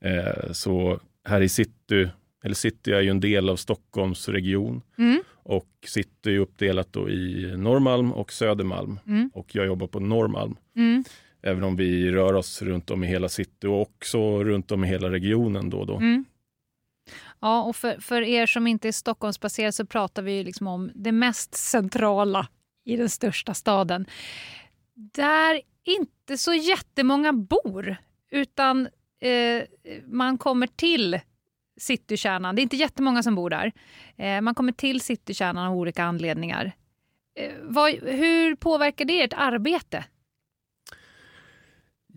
Eh, 0.00 0.52
så 0.52 1.00
här 1.24 1.40
i 1.40 1.48
city, 1.48 2.08
eller 2.44 2.54
city 2.54 2.92
är 2.92 3.00
ju 3.00 3.10
en 3.10 3.20
del 3.20 3.48
av 3.48 3.56
Stockholms 3.56 4.28
region 4.28 4.82
mm. 4.98 5.22
och 5.32 5.68
city 5.86 6.34
är 6.34 6.38
uppdelat 6.38 6.96
i 6.96 7.52
Norrmalm 7.56 8.12
och 8.12 8.32
Södermalm 8.32 9.00
mm. 9.06 9.30
och 9.34 9.54
jag 9.54 9.66
jobbar 9.66 9.86
på 9.86 10.00
Norrmalm. 10.00 10.56
Mm. 10.76 11.04
Även 11.42 11.64
om 11.64 11.76
vi 11.76 12.10
rör 12.10 12.34
oss 12.34 12.62
runt 12.62 12.90
om 12.90 13.04
i 13.04 13.06
hela 13.06 13.28
city 13.28 13.66
och 13.66 13.80
också 13.80 14.44
runt 14.44 14.72
om 14.72 14.84
i 14.84 14.88
hela 14.88 15.10
regionen 15.10 15.70
då 15.70 15.78
och 15.78 15.86
då. 15.86 15.96
Mm. 15.96 16.24
Ja, 17.40 17.62
och 17.62 17.76
för, 17.76 18.00
för 18.00 18.22
er 18.22 18.46
som 18.46 18.66
inte 18.66 18.88
är 18.88 18.92
Stockholmsbaserade 18.92 19.72
så 19.72 19.86
pratar 19.86 20.22
vi 20.22 20.44
liksom 20.44 20.66
om 20.66 20.90
det 20.94 21.12
mest 21.12 21.54
centrala 21.54 22.48
i 22.84 22.96
den 22.96 23.08
största 23.08 23.54
staden. 23.54 24.06
Där 24.94 25.60
inte 25.84 26.38
så 26.38 26.54
jättemånga 26.54 27.32
bor, 27.32 27.96
utan 28.30 28.88
eh, 29.20 29.62
man 30.06 30.38
kommer 30.38 30.66
till 30.66 31.20
citykärnan. 31.78 32.56
Det 32.56 32.60
är 32.60 32.62
inte 32.62 32.76
jättemånga 32.76 33.22
som 33.22 33.34
bor 33.34 33.50
där. 33.50 33.72
Eh, 34.16 34.40
man 34.40 34.54
kommer 34.54 34.72
till 34.72 35.00
citykärnan 35.00 35.66
av 35.66 35.76
olika 35.76 36.04
anledningar. 36.04 36.72
Eh, 37.34 37.52
vad, 37.62 37.90
hur 37.92 38.54
påverkar 38.54 39.04
det 39.04 39.22
ert 39.22 39.34
arbete? 39.36 40.04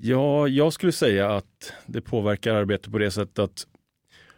Ja, 0.04 0.48
jag 0.48 0.74
skulle 0.74 0.92
säga 0.92 1.30
att 1.30 1.74
det 1.86 2.02
påverkar 2.02 2.56
arbetet 2.56 2.92
på 2.92 2.98
det 2.98 3.12
sättet 3.12 3.40
att 3.40 3.68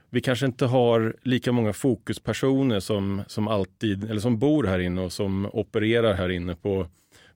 vi 0.10 0.21
kanske 0.21 0.45
inte 0.45 0.65
har 0.65 1.15
lika 1.21 1.52
många 1.52 1.73
fokuspersoner 1.73 2.80
som, 2.80 3.21
som 3.28 3.47
alltid, 3.47 4.10
eller 4.10 4.21
som 4.21 4.39
bor 4.39 4.63
här 4.63 4.80
inne 4.80 5.02
och 5.02 5.13
som 5.13 5.49
opererar 5.54 6.13
här 6.13 6.30
inne 6.30 6.56
på, 6.56 6.88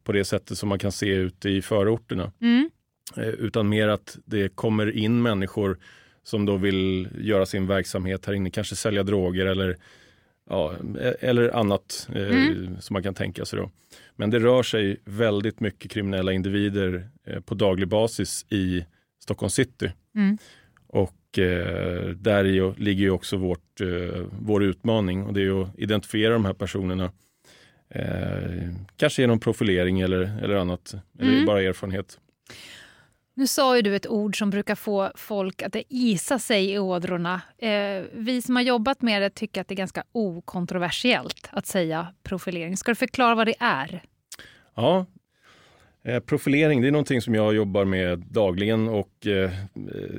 på 0.04 0.12
det 0.12 0.26
sättet 0.26 0.58
som 0.58 0.70
man 0.70 0.80
kan 0.80 0.92
se 0.92 1.10
ute 1.10 1.50
i 1.50 1.62
förorterna. 1.62 2.32
Mm. 2.42 2.70
Eh, 3.18 3.28
utan 3.28 3.70
mer 3.70 3.88
att 3.88 4.18
det 4.26 4.56
kommer 4.56 4.98
in 4.98 5.22
människor 5.22 5.78
som 6.24 6.46
då 6.46 6.58
vill 6.58 7.10
göra 7.20 7.46
sin 7.46 7.68
verksamhet 7.68 8.26
här 8.26 8.34
inne, 8.34 8.50
kanske 8.50 8.76
sälja 8.76 9.04
droger 9.04 9.46
eller, 9.46 9.78
ja, 10.49 10.73
e-, 10.99 11.15
eller 11.19 11.55
annat 11.55 12.10
eh, 12.15 12.47
mm. 12.47 12.81
som 12.81 12.93
man 12.93 13.03
kan 13.03 13.13
tänka 13.13 13.45
sig. 13.45 13.60
Då. 13.60 13.69
Men 14.15 14.29
det 14.29 14.39
rör 14.39 14.63
sig 14.63 14.97
väldigt 15.05 15.60
mycket 15.60 15.91
kriminella 15.91 16.31
individer 16.31 17.10
eh, 17.25 17.39
på 17.39 17.55
daglig 17.55 17.88
basis 17.88 18.45
i 18.49 18.86
Stockholm 19.23 19.49
city. 19.49 19.91
Mm. 20.15 20.38
Och 20.88 21.39
eh, 21.39 22.10
där 22.10 22.43
ju, 22.43 22.73
ligger 22.75 23.03
ju 23.03 23.12
också 23.12 23.38
vårt, 23.38 23.81
eh, 23.81 24.25
vår 24.39 24.63
utmaning 24.63 25.23
och 25.23 25.33
det 25.33 25.41
är 25.41 25.62
att 25.62 25.69
identifiera 25.77 26.33
de 26.33 26.45
här 26.45 26.53
personerna. 26.53 27.12
Eh, 27.89 28.73
kanske 28.97 29.21
genom 29.21 29.39
profilering 29.39 29.99
eller, 29.99 30.43
eller 30.43 30.55
annat, 30.55 30.93
mm. 31.19 31.33
eller 31.33 31.45
bara 31.45 31.62
erfarenhet. 31.62 32.19
Nu 33.38 33.47
sa 33.47 33.76
ju 33.76 33.82
du 33.82 33.95
ett 33.95 34.08
ord 34.08 34.38
som 34.38 34.50
brukar 34.50 34.76
få 34.76 35.12
folk 35.15 35.62
att 35.62 35.76
isa 35.89 36.39
sig 36.39 36.71
i 36.71 36.80
ådrorna. 36.80 37.41
Eh, 37.58 38.04
vi 38.13 38.41
som 38.41 38.56
har 38.56 38.63
jobbat 38.63 39.02
med 39.02 39.21
det 39.21 39.30
tycker 39.30 39.62
att 39.62 39.67
det 39.67 39.73
är 39.73 39.78
ganska 39.78 40.04
okontroversiellt 40.12 41.50
att 41.52 41.65
säga 41.65 42.08
profilering. 42.23 42.78
Ska 42.78 42.91
du 42.91 42.95
förklara 42.95 43.36
vad 43.36 43.47
det 43.47 43.56
är? 43.60 44.04
Ja, 44.76 45.06
eh, 46.04 46.19
profilering 46.19 46.82
det 46.82 46.88
är 46.88 46.91
någonting 46.91 47.21
som 47.21 47.36
jag 47.36 47.56
jobbar 47.56 47.86
med 47.86 48.19
dagligen 48.19 48.88
och 48.88 49.28
eh, 49.28 49.52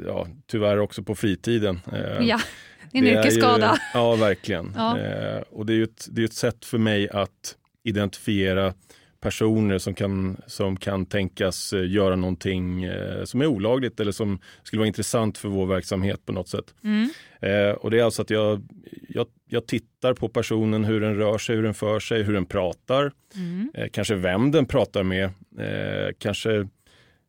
ja, 0.06 0.26
tyvärr 0.46 0.78
också 0.78 1.02
på 1.02 1.14
fritiden. 1.14 1.80
Eh, 1.92 2.26
ja, 2.26 2.40
det 2.92 2.98
är 2.98 3.02
en 3.02 3.08
yrkesskada. 3.08 3.78
Ja, 3.94 4.16
verkligen. 4.16 4.72
Ja. 4.76 4.98
Eh, 4.98 5.42
och 5.50 5.66
det 5.66 5.72
är 5.72 5.76
ju 5.76 5.84
ett, 5.84 6.08
det 6.10 6.20
är 6.20 6.24
ett 6.24 6.32
sätt 6.32 6.64
för 6.64 6.78
mig 6.78 7.08
att 7.08 7.56
identifiera 7.84 8.74
personer 9.20 9.78
som 9.78 9.94
kan, 9.94 10.36
som 10.46 10.76
kan 10.76 11.06
tänkas 11.06 11.72
eh, 11.72 11.90
göra 11.90 12.16
någonting 12.16 12.84
eh, 12.84 13.24
som 13.24 13.40
är 13.40 13.46
olagligt 13.46 14.00
eller 14.00 14.12
som 14.12 14.38
skulle 14.62 14.80
vara 14.80 14.86
intressant 14.86 15.38
för 15.38 15.48
vår 15.48 15.66
verksamhet 15.66 16.26
på 16.26 16.32
något 16.32 16.48
sätt. 16.48 16.74
Mm. 16.84 17.10
Eh, 17.40 17.70
och 17.70 17.90
det 17.90 17.98
är 17.98 18.04
alltså 18.04 18.22
att 18.22 18.30
jag, 18.30 18.62
jag, 19.08 19.26
jag, 19.48 19.66
tittar 19.66 20.14
på 20.14 20.28
personen, 20.28 20.84
hur 20.84 21.00
den 21.00 21.16
rör 21.16 21.38
sig, 21.38 21.56
hur 21.56 21.62
den 21.62 21.74
för 21.74 22.00
sig, 22.00 22.22
hur 22.22 22.32
den 22.32 22.46
pratar. 22.46 23.12
Mm. 23.34 23.70
Eh, 23.74 23.88
kanske 23.88 24.14
vem 24.14 24.50
den 24.50 24.66
pratar 24.66 25.02
med. 25.02 25.24
Eh, 25.58 26.14
kanske 26.18 26.68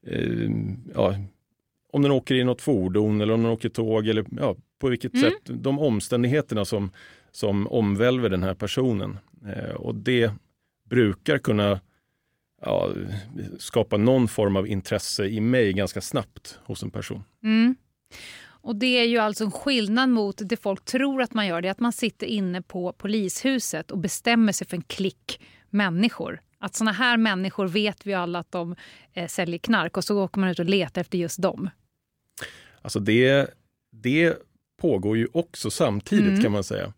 eh, 0.08 0.50
ja, 0.96 1.16
om 1.92 2.02
den 2.02 2.12
åker 2.12 2.36
i 2.36 2.44
något 2.44 2.62
fordon 2.62 3.22
eller 3.22 3.34
om 3.34 3.44
den 3.44 3.52
åker 3.52 3.70
tåg 3.70 4.08
eller 4.08 4.26
ja, 4.32 4.56
på 4.80 4.90
vilket 4.90 5.14
mm. 5.14 5.24
sätt. 5.30 5.42
De 5.44 5.80
omständigheterna 5.80 6.66
som, 6.66 6.92
som 7.32 7.68
omvälver 7.68 8.30
den 8.30 8.44
här 8.44 8.54
personen. 8.54 9.18
och 9.76 9.96
det 9.96 10.32
brukar 10.90 11.38
kunna 11.38 11.80
ja, 12.62 12.92
skapa 13.60 13.98
någon 13.98 14.28
form 14.28 14.56
av 14.56 14.68
intresse 14.68 15.26
i 15.26 15.42
mig 15.42 15.74
ganska 15.74 16.02
snabbt 16.02 16.60
hos 16.64 16.84
en 16.84 16.92
person. 16.92 17.24
Mm. 17.44 17.76
Och 18.62 18.76
Det 18.76 19.00
är 19.00 19.06
ju 19.06 19.18
alltså 19.18 19.44
en 19.44 19.52
skillnad 19.52 20.10
mot 20.10 20.42
det 20.46 20.58
folk 20.58 20.86
tror 20.86 21.22
att 21.22 21.34
man 21.34 21.48
gör. 21.48 21.62
Det 21.62 21.68
är 21.68 21.72
att 21.72 21.80
man 21.80 21.94
sitter 21.94 22.28
inne 22.28 22.62
på 22.62 22.94
polishuset 22.94 23.92
och 23.92 23.98
bestämmer 23.98 24.52
sig 24.52 24.68
för 24.68 24.78
en 24.78 24.84
klick 24.84 25.42
människor. 25.70 26.42
Att 26.60 26.76
såna 26.76 26.92
här 26.92 27.18
människor 27.18 27.68
vet 27.68 28.08
vi 28.08 28.14
alla 28.14 28.40
att 28.40 28.52
de 28.52 28.76
eh, 29.14 29.28
säljer 29.28 29.60
knark 29.60 29.98
och 29.98 30.04
så 30.04 30.24
åker 30.24 30.40
man 30.40 30.50
ut 30.50 30.60
och 30.60 30.66
letar 30.66 31.02
efter 31.02 31.18
just 31.18 31.42
dem. 31.42 31.70
Alltså 32.82 33.00
det, 33.00 33.54
det 33.92 34.38
pågår 34.82 35.18
ju 35.18 35.28
också 35.34 35.72
samtidigt 35.72 36.28
mm. 36.28 36.42
kan 36.42 36.52
man 36.52 36.64
säga. 36.64 36.94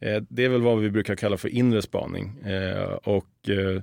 Eh, 0.00 0.22
det 0.28 0.44
är 0.44 0.48
väl 0.48 0.62
vad 0.62 0.78
vi 0.80 0.90
brukar 0.90 1.16
kalla 1.16 1.36
för 1.36 1.48
inre 1.48 1.82
spaning. 1.82 2.38
Eh, 2.38 2.92
och 2.92 3.48
eh, 3.48 3.82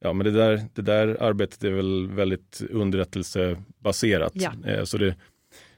ja, 0.00 0.12
men 0.12 0.24
det 0.24 0.30
där, 0.30 0.62
det 0.74 0.82
där 0.82 1.22
arbetet 1.22 1.64
är 1.64 1.70
väl 1.70 2.06
väldigt 2.10 2.62
underrättelsebaserat. 2.70 4.32
Ja. 4.34 4.52
Så 4.86 4.98
det, 4.98 5.14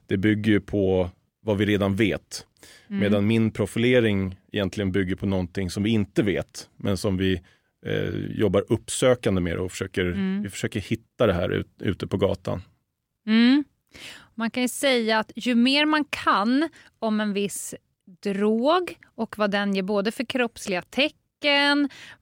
det 0.06 0.16
bygger 0.16 0.52
ju 0.52 0.60
på 0.60 1.10
vad 1.40 1.58
vi 1.58 1.66
redan 1.66 1.96
vet. 1.96 2.46
Mm. 2.88 3.00
Medan 3.00 3.26
min 3.26 3.50
profilering 3.50 4.36
egentligen 4.52 4.92
bygger 4.92 5.16
på 5.16 5.26
någonting 5.26 5.70
som 5.70 5.82
vi 5.82 5.90
inte 5.90 6.22
vet, 6.22 6.70
men 6.76 6.96
som 6.96 7.16
vi 7.16 7.40
eh, 7.86 8.14
jobbar 8.30 8.64
uppsökande 8.68 9.40
med 9.40 9.56
och 9.56 9.70
försöker, 9.70 10.06
mm. 10.06 10.42
vi 10.42 10.50
försöker 10.50 10.80
hitta 10.80 11.26
det 11.26 11.32
här 11.32 11.48
ut, 11.48 11.68
ute 11.78 12.06
på 12.06 12.16
gatan. 12.16 12.62
Mm. 13.26 13.64
Man 14.34 14.50
kan 14.50 14.62
ju 14.62 14.68
säga 14.68 15.18
att 15.18 15.32
ju 15.34 15.54
mer 15.54 15.86
man 15.86 16.04
kan 16.04 16.68
om 16.98 17.20
en 17.20 17.32
viss 17.32 17.74
drog 18.20 18.98
och 19.14 19.38
vad 19.38 19.50
den 19.50 19.74
ger 19.74 19.82
både 19.82 20.12
för 20.12 20.24
kroppsliga 20.24 20.82
tecken 20.82 21.18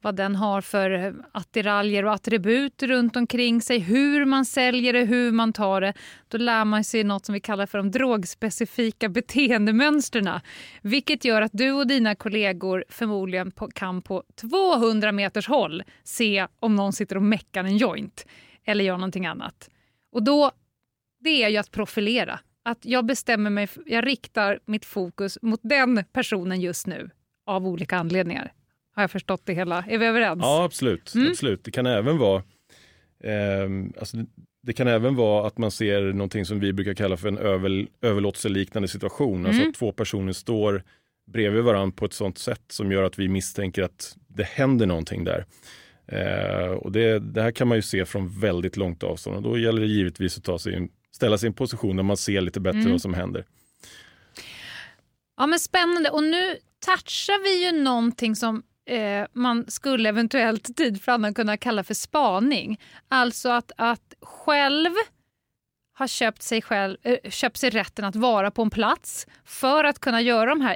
vad 0.01 0.15
den 0.15 0.35
har 0.35 0.61
för 0.61 1.15
attiraljer 1.31 2.05
och 2.05 2.13
attribut 2.13 2.83
runt 2.83 3.15
omkring 3.15 3.61
sig, 3.61 3.79
hur 3.79 4.25
man 4.25 4.45
säljer 4.45 4.93
det, 4.93 5.03
hur 5.03 5.31
man 5.31 5.53
tar 5.53 5.81
det. 5.81 5.93
Då 6.27 6.37
lär 6.37 6.65
man 6.65 6.83
sig 6.83 7.03
något 7.03 7.25
som 7.25 7.33
vi 7.33 7.39
kallar 7.39 7.65
för 7.65 7.77
de 7.77 7.91
drogspecifika 7.91 9.09
beteendemönstren. 9.09 10.39
Vilket 10.81 11.25
gör 11.25 11.41
att 11.41 11.51
du 11.53 11.71
och 11.71 11.87
dina 11.87 12.15
kollegor 12.15 12.85
förmodligen 12.89 13.51
på, 13.51 13.67
kan 13.67 14.01
på 14.01 14.23
200 14.35 15.11
meters 15.11 15.47
håll 15.47 15.83
se 16.03 16.47
om 16.59 16.75
någon 16.75 16.93
sitter 16.93 17.15
och 17.15 17.23
meckar 17.23 17.63
en 17.63 17.77
joint 17.77 18.25
eller 18.65 18.83
gör 18.83 18.97
någonting 18.97 19.25
annat. 19.25 19.69
Och 20.11 20.23
då, 20.23 20.51
det 21.19 21.43
är 21.43 21.49
ju 21.49 21.57
att 21.57 21.71
profilera. 21.71 22.39
Att 22.67 22.85
jag 22.85 23.05
bestämmer 23.05 23.49
mig, 23.49 23.67
jag 23.85 24.07
riktar 24.07 24.59
mitt 24.65 24.85
fokus 24.85 25.37
mot 25.41 25.59
den 25.63 26.03
personen 26.11 26.61
just 26.61 26.87
nu 26.87 27.09
av 27.45 27.67
olika 27.67 27.97
anledningar. 27.97 28.53
Har 28.95 29.03
jag 29.03 29.11
förstått 29.11 29.41
det 29.45 29.53
hela? 29.53 29.85
Är 29.87 29.97
vi 29.97 30.05
överens? 30.05 30.39
Ja, 30.41 30.63
absolut. 30.63 31.15
Mm. 31.15 31.27
absolut. 31.29 31.63
Det 31.63 31.71
kan 31.71 31.85
även 31.85 32.17
vara 32.17 32.43
eh, 33.23 33.69
alltså, 33.99 34.17
det 34.63 34.73
kan 34.73 34.87
även 34.87 35.15
vara 35.15 35.47
att 35.47 35.57
man 35.57 35.71
ser 35.71 36.01
någonting 36.13 36.45
som 36.45 36.59
vi 36.59 36.73
brukar 36.73 36.93
kalla 36.93 37.17
för 37.17 37.27
en 37.27 37.37
över, 37.37 37.87
överlåtelseliknande 38.01 38.87
situation. 38.87 39.45
Alltså 39.45 39.61
mm. 39.61 39.69
Att 39.69 39.75
två 39.75 39.91
personer 39.91 40.33
står 40.33 40.83
bredvid 41.31 41.63
varandra 41.63 41.95
på 41.95 42.05
ett 42.05 42.13
sådant 42.13 42.37
sätt 42.37 42.63
som 42.69 42.91
gör 42.91 43.03
att 43.03 43.19
vi 43.19 43.27
misstänker 43.27 43.83
att 43.83 44.17
det 44.27 44.43
händer 44.43 44.85
någonting 44.85 45.23
där. 45.23 45.45
Eh, 46.07 46.71
och 46.71 46.91
det, 46.91 47.19
det, 47.19 47.41
här 47.41 47.51
kan 47.51 47.67
man 47.67 47.77
ju 47.77 47.81
se 47.81 48.05
från 48.05 48.39
väldigt 48.39 48.77
långt 48.77 49.03
avstånd 49.03 49.35
och 49.37 49.43
då 49.43 49.57
gäller 49.57 49.81
det 49.81 49.87
givetvis 49.87 50.37
att 50.37 50.43
ta 50.43 50.59
sig 50.59 50.73
in, 50.73 50.89
ställa 51.17 51.37
en 51.43 51.53
position 51.53 51.95
där 51.95 52.03
man 52.03 52.17
ser 52.17 52.41
lite 52.41 52.59
bättre 52.59 52.79
mm. 52.79 52.91
vad 52.91 53.01
som 53.01 53.13
händer. 53.13 53.45
Ja 55.37 55.47
men 55.47 55.59
Spännande 55.59 56.09
och 56.09 56.23
nu 56.23 56.57
touchar 56.85 57.43
vi 57.43 57.65
ju 57.65 57.83
någonting 57.83 58.35
som 58.35 58.63
eh, 58.85 59.27
man 59.33 59.65
skulle 59.67 60.09
eventuellt 60.09 60.77
tid 60.77 61.01
för 61.01 61.11
annan 61.11 61.33
kunna 61.33 61.57
kalla 61.57 61.83
för 61.83 61.93
spaning. 61.93 62.79
Alltså 63.07 63.49
att, 63.49 63.71
att 63.77 64.13
själv 64.21 64.91
har 65.93 66.07
köpt 66.07 66.41
sig, 66.41 66.61
själv, 66.61 66.97
äh, 67.03 67.29
köpt 67.29 67.57
sig 67.57 67.69
rätten 67.69 68.05
att 68.05 68.15
vara 68.15 68.51
på 68.51 68.61
en 68.61 68.69
plats 68.69 69.27
för 69.45 69.83
att 69.83 69.99
kunna 69.99 70.21
göra 70.21 70.49
de 70.49 70.61
här 70.61 70.75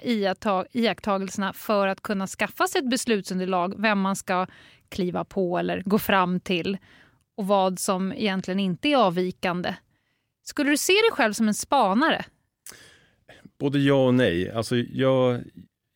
iakttagelserna 0.74 1.54
för 1.54 1.88
att 1.88 2.02
kunna 2.02 2.28
skaffa 2.28 2.68
sig 2.68 2.80
ett 2.80 2.90
beslutsunderlag 2.90 3.74
vem 3.78 4.00
man 4.00 4.16
ska 4.16 4.48
kliva 4.90 5.24
på 5.24 5.58
eller 5.58 5.82
gå 5.86 6.00
fram 6.00 6.40
till 6.40 6.78
och 7.38 7.48
vad 7.48 7.80
som 7.80 8.14
egentligen 8.14 8.60
inte 8.60 8.88
är 8.90 8.98
avvikande. 8.98 9.76
Skulle 10.44 10.70
du 10.70 10.78
se 10.78 10.94
dig 10.94 11.12
själv 11.12 11.34
som 11.34 11.48
en 11.48 11.54
spanare? 11.54 12.26
Både 13.60 13.80
ja 13.80 14.06
och 14.08 14.14
nej. 14.14 14.52
Alltså 14.52 14.76
jag, 14.78 15.44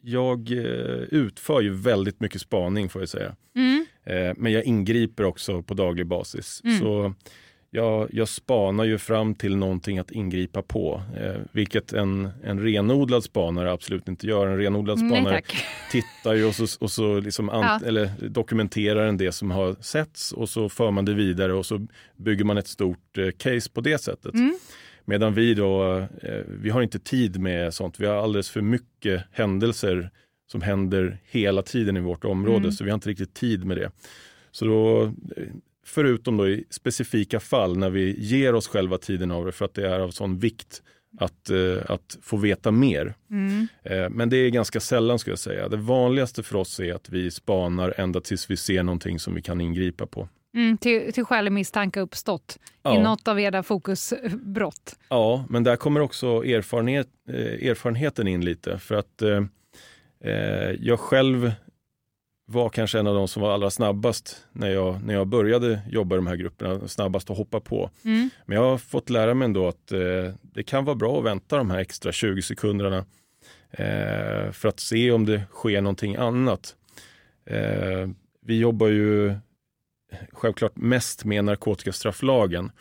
jag 0.01 0.51
eh, 0.51 1.03
utför 1.11 1.61
ju 1.61 1.73
väldigt 1.73 2.19
mycket 2.19 2.41
spaning 2.41 2.89
får 2.89 3.01
jag 3.01 3.09
säga. 3.09 3.35
Mm. 3.55 3.85
Eh, 4.03 4.33
men 4.37 4.51
jag 4.51 4.63
ingriper 4.63 5.23
också 5.23 5.63
på 5.63 5.73
daglig 5.73 6.07
basis. 6.07 6.61
Mm. 6.63 6.79
Så 6.79 7.13
jag, 7.75 8.09
jag 8.13 8.27
spanar 8.27 8.83
ju 8.83 8.97
fram 8.97 9.35
till 9.35 9.55
någonting 9.55 9.99
att 9.99 10.11
ingripa 10.11 10.61
på, 10.61 11.01
eh, 11.17 11.41
vilket 11.51 11.93
en, 11.93 12.29
en 12.43 12.59
renodlad 12.59 13.23
spanare 13.23 13.71
absolut 13.71 14.07
inte 14.07 14.27
gör. 14.27 14.47
En 14.47 14.57
renodlad 14.57 14.99
spanare 14.99 15.33
Nej, 15.33 15.43
tittar 15.91 16.33
ju 16.33 16.45
och 16.45 16.55
så, 16.55 16.67
och 16.79 16.91
så 16.91 17.19
liksom 17.19 17.49
ja. 17.53 17.79
eller 17.85 18.09
dokumenterar 18.29 19.07
en 19.07 19.17
det 19.17 19.31
som 19.31 19.51
har 19.51 19.75
setts 19.79 20.31
och 20.31 20.49
så 20.49 20.69
för 20.69 20.91
man 20.91 21.05
det 21.05 21.13
vidare 21.13 21.53
och 21.53 21.65
så 21.65 21.87
bygger 22.17 22.45
man 22.45 22.57
ett 22.57 22.67
stort 22.67 23.17
eh, 23.17 23.29
case 23.37 23.69
på 23.69 23.81
det 23.81 23.97
sättet. 23.97 24.33
Mm. 24.33 24.57
Medan 25.05 25.33
vi 25.33 25.53
då, 25.53 25.97
eh, 26.21 26.41
vi 26.47 26.69
har 26.69 26.81
inte 26.81 26.99
tid 26.99 27.39
med 27.39 27.73
sånt. 27.73 27.99
Vi 27.99 28.05
har 28.05 28.15
alldeles 28.15 28.49
för 28.49 28.61
mycket 28.61 29.23
händelser 29.31 30.09
som 30.51 30.61
händer 30.61 31.17
hela 31.23 31.61
tiden 31.61 31.97
i 31.97 31.99
vårt 31.99 32.25
område, 32.25 32.57
mm. 32.57 32.71
så 32.71 32.83
vi 32.83 32.89
har 32.89 32.95
inte 32.95 33.09
riktigt 33.09 33.33
tid 33.33 33.65
med 33.65 33.77
det. 33.77 33.91
Så 34.51 34.65
då, 34.65 35.03
eh, 35.03 35.43
förutom 35.85 36.37
då 36.37 36.47
i 36.47 36.65
specifika 36.69 37.39
fall 37.39 37.77
när 37.77 37.89
vi 37.89 38.19
ger 38.19 38.55
oss 38.55 38.67
själva 38.67 38.97
tiden 38.97 39.31
av 39.31 39.45
det 39.45 39.51
för 39.51 39.65
att 39.65 39.73
det 39.73 39.87
är 39.87 39.99
av 39.99 40.09
sån 40.09 40.39
vikt 40.39 40.81
att, 41.19 41.49
eh, 41.49 41.91
att 41.91 42.17
få 42.21 42.37
veta 42.37 42.71
mer. 42.71 43.15
Mm. 43.31 43.67
Men 44.11 44.29
det 44.29 44.37
är 44.37 44.49
ganska 44.49 44.79
sällan 44.79 45.19
skulle 45.19 45.31
jag 45.31 45.39
säga. 45.39 45.69
Det 45.69 45.77
vanligaste 45.77 46.43
för 46.43 46.55
oss 46.55 46.79
är 46.79 46.93
att 46.93 47.09
vi 47.09 47.31
spanar 47.31 47.93
ända 47.97 48.21
tills 48.21 48.49
vi 48.49 48.57
ser 48.57 48.83
någonting 48.83 49.19
som 49.19 49.35
vi 49.35 49.41
kan 49.41 49.61
ingripa 49.61 50.05
på. 50.05 50.29
Mm, 50.55 50.77
till, 50.77 51.13
till 51.13 51.25
skälig 51.25 51.51
misstanke 51.51 51.99
uppstått 51.99 52.59
ja. 52.83 52.95
i 52.95 52.99
något 52.99 53.27
av 53.27 53.39
era 53.39 53.63
fokusbrott. 53.63 54.95
Ja, 55.09 55.45
men 55.49 55.63
där 55.63 55.75
kommer 55.75 55.99
också 55.99 56.27
erfarenhet, 56.27 57.07
eh, 57.29 57.69
erfarenheten 57.69 58.27
in 58.27 58.45
lite. 58.45 58.77
För 58.79 58.95
att 58.95 59.21
eh, 59.21 59.43
eh, 60.23 60.71
jag 60.79 60.99
själv 60.99 61.51
var 62.45 62.69
kanske 62.69 62.99
en 62.99 63.07
av 63.07 63.15
de 63.15 63.27
som 63.27 63.41
var 63.41 63.53
allra 63.53 63.69
snabbast 63.69 64.45
när 64.51 64.69
jag, 64.69 65.03
när 65.03 65.13
jag 65.13 65.27
började 65.27 65.81
jobba 65.89 66.15
i 66.15 66.17
de 66.17 66.27
här 66.27 66.35
grupperna, 66.35 66.87
snabbast 66.87 67.29
att 67.29 67.37
hoppa 67.37 67.59
på. 67.59 67.89
Mm. 68.03 68.29
Men 68.45 68.57
jag 68.57 68.63
har 68.63 68.77
fått 68.77 69.09
lära 69.09 69.33
mig 69.33 69.45
ändå 69.45 69.67
att 69.67 69.91
eh, 69.91 70.33
det 70.41 70.63
kan 70.63 70.85
vara 70.85 70.95
bra 70.95 71.19
att 71.19 71.25
vänta 71.25 71.57
de 71.57 71.69
här 71.69 71.79
extra 71.79 72.11
20 72.11 72.41
sekunderna 72.41 73.05
eh, 73.71 74.51
för 74.51 74.67
att 74.67 74.79
se 74.79 75.11
om 75.11 75.25
det 75.25 75.41
sker 75.51 75.81
någonting 75.81 76.15
annat. 76.15 76.75
Eh, 77.45 78.09
vi 78.41 78.59
jobbar 78.59 78.87
ju 78.87 79.35
självklart 80.31 80.75
mest 80.75 81.25
med 81.25 81.45
narkotikastrafflagen. 81.45 82.71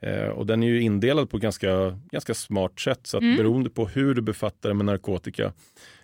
Eh, 0.00 0.28
och 0.28 0.46
den 0.46 0.62
är 0.62 0.66
ju 0.66 0.80
indelad 0.80 1.30
på 1.30 1.38
ganska, 1.38 1.98
ganska 2.10 2.34
smart 2.34 2.80
sätt 2.80 3.00
så 3.02 3.16
att 3.16 3.22
mm. 3.22 3.36
beroende 3.36 3.70
på 3.70 3.88
hur 3.88 4.14
du 4.14 4.22
befattar 4.22 4.68
dig 4.68 4.76
med 4.76 4.86
narkotika 4.86 5.52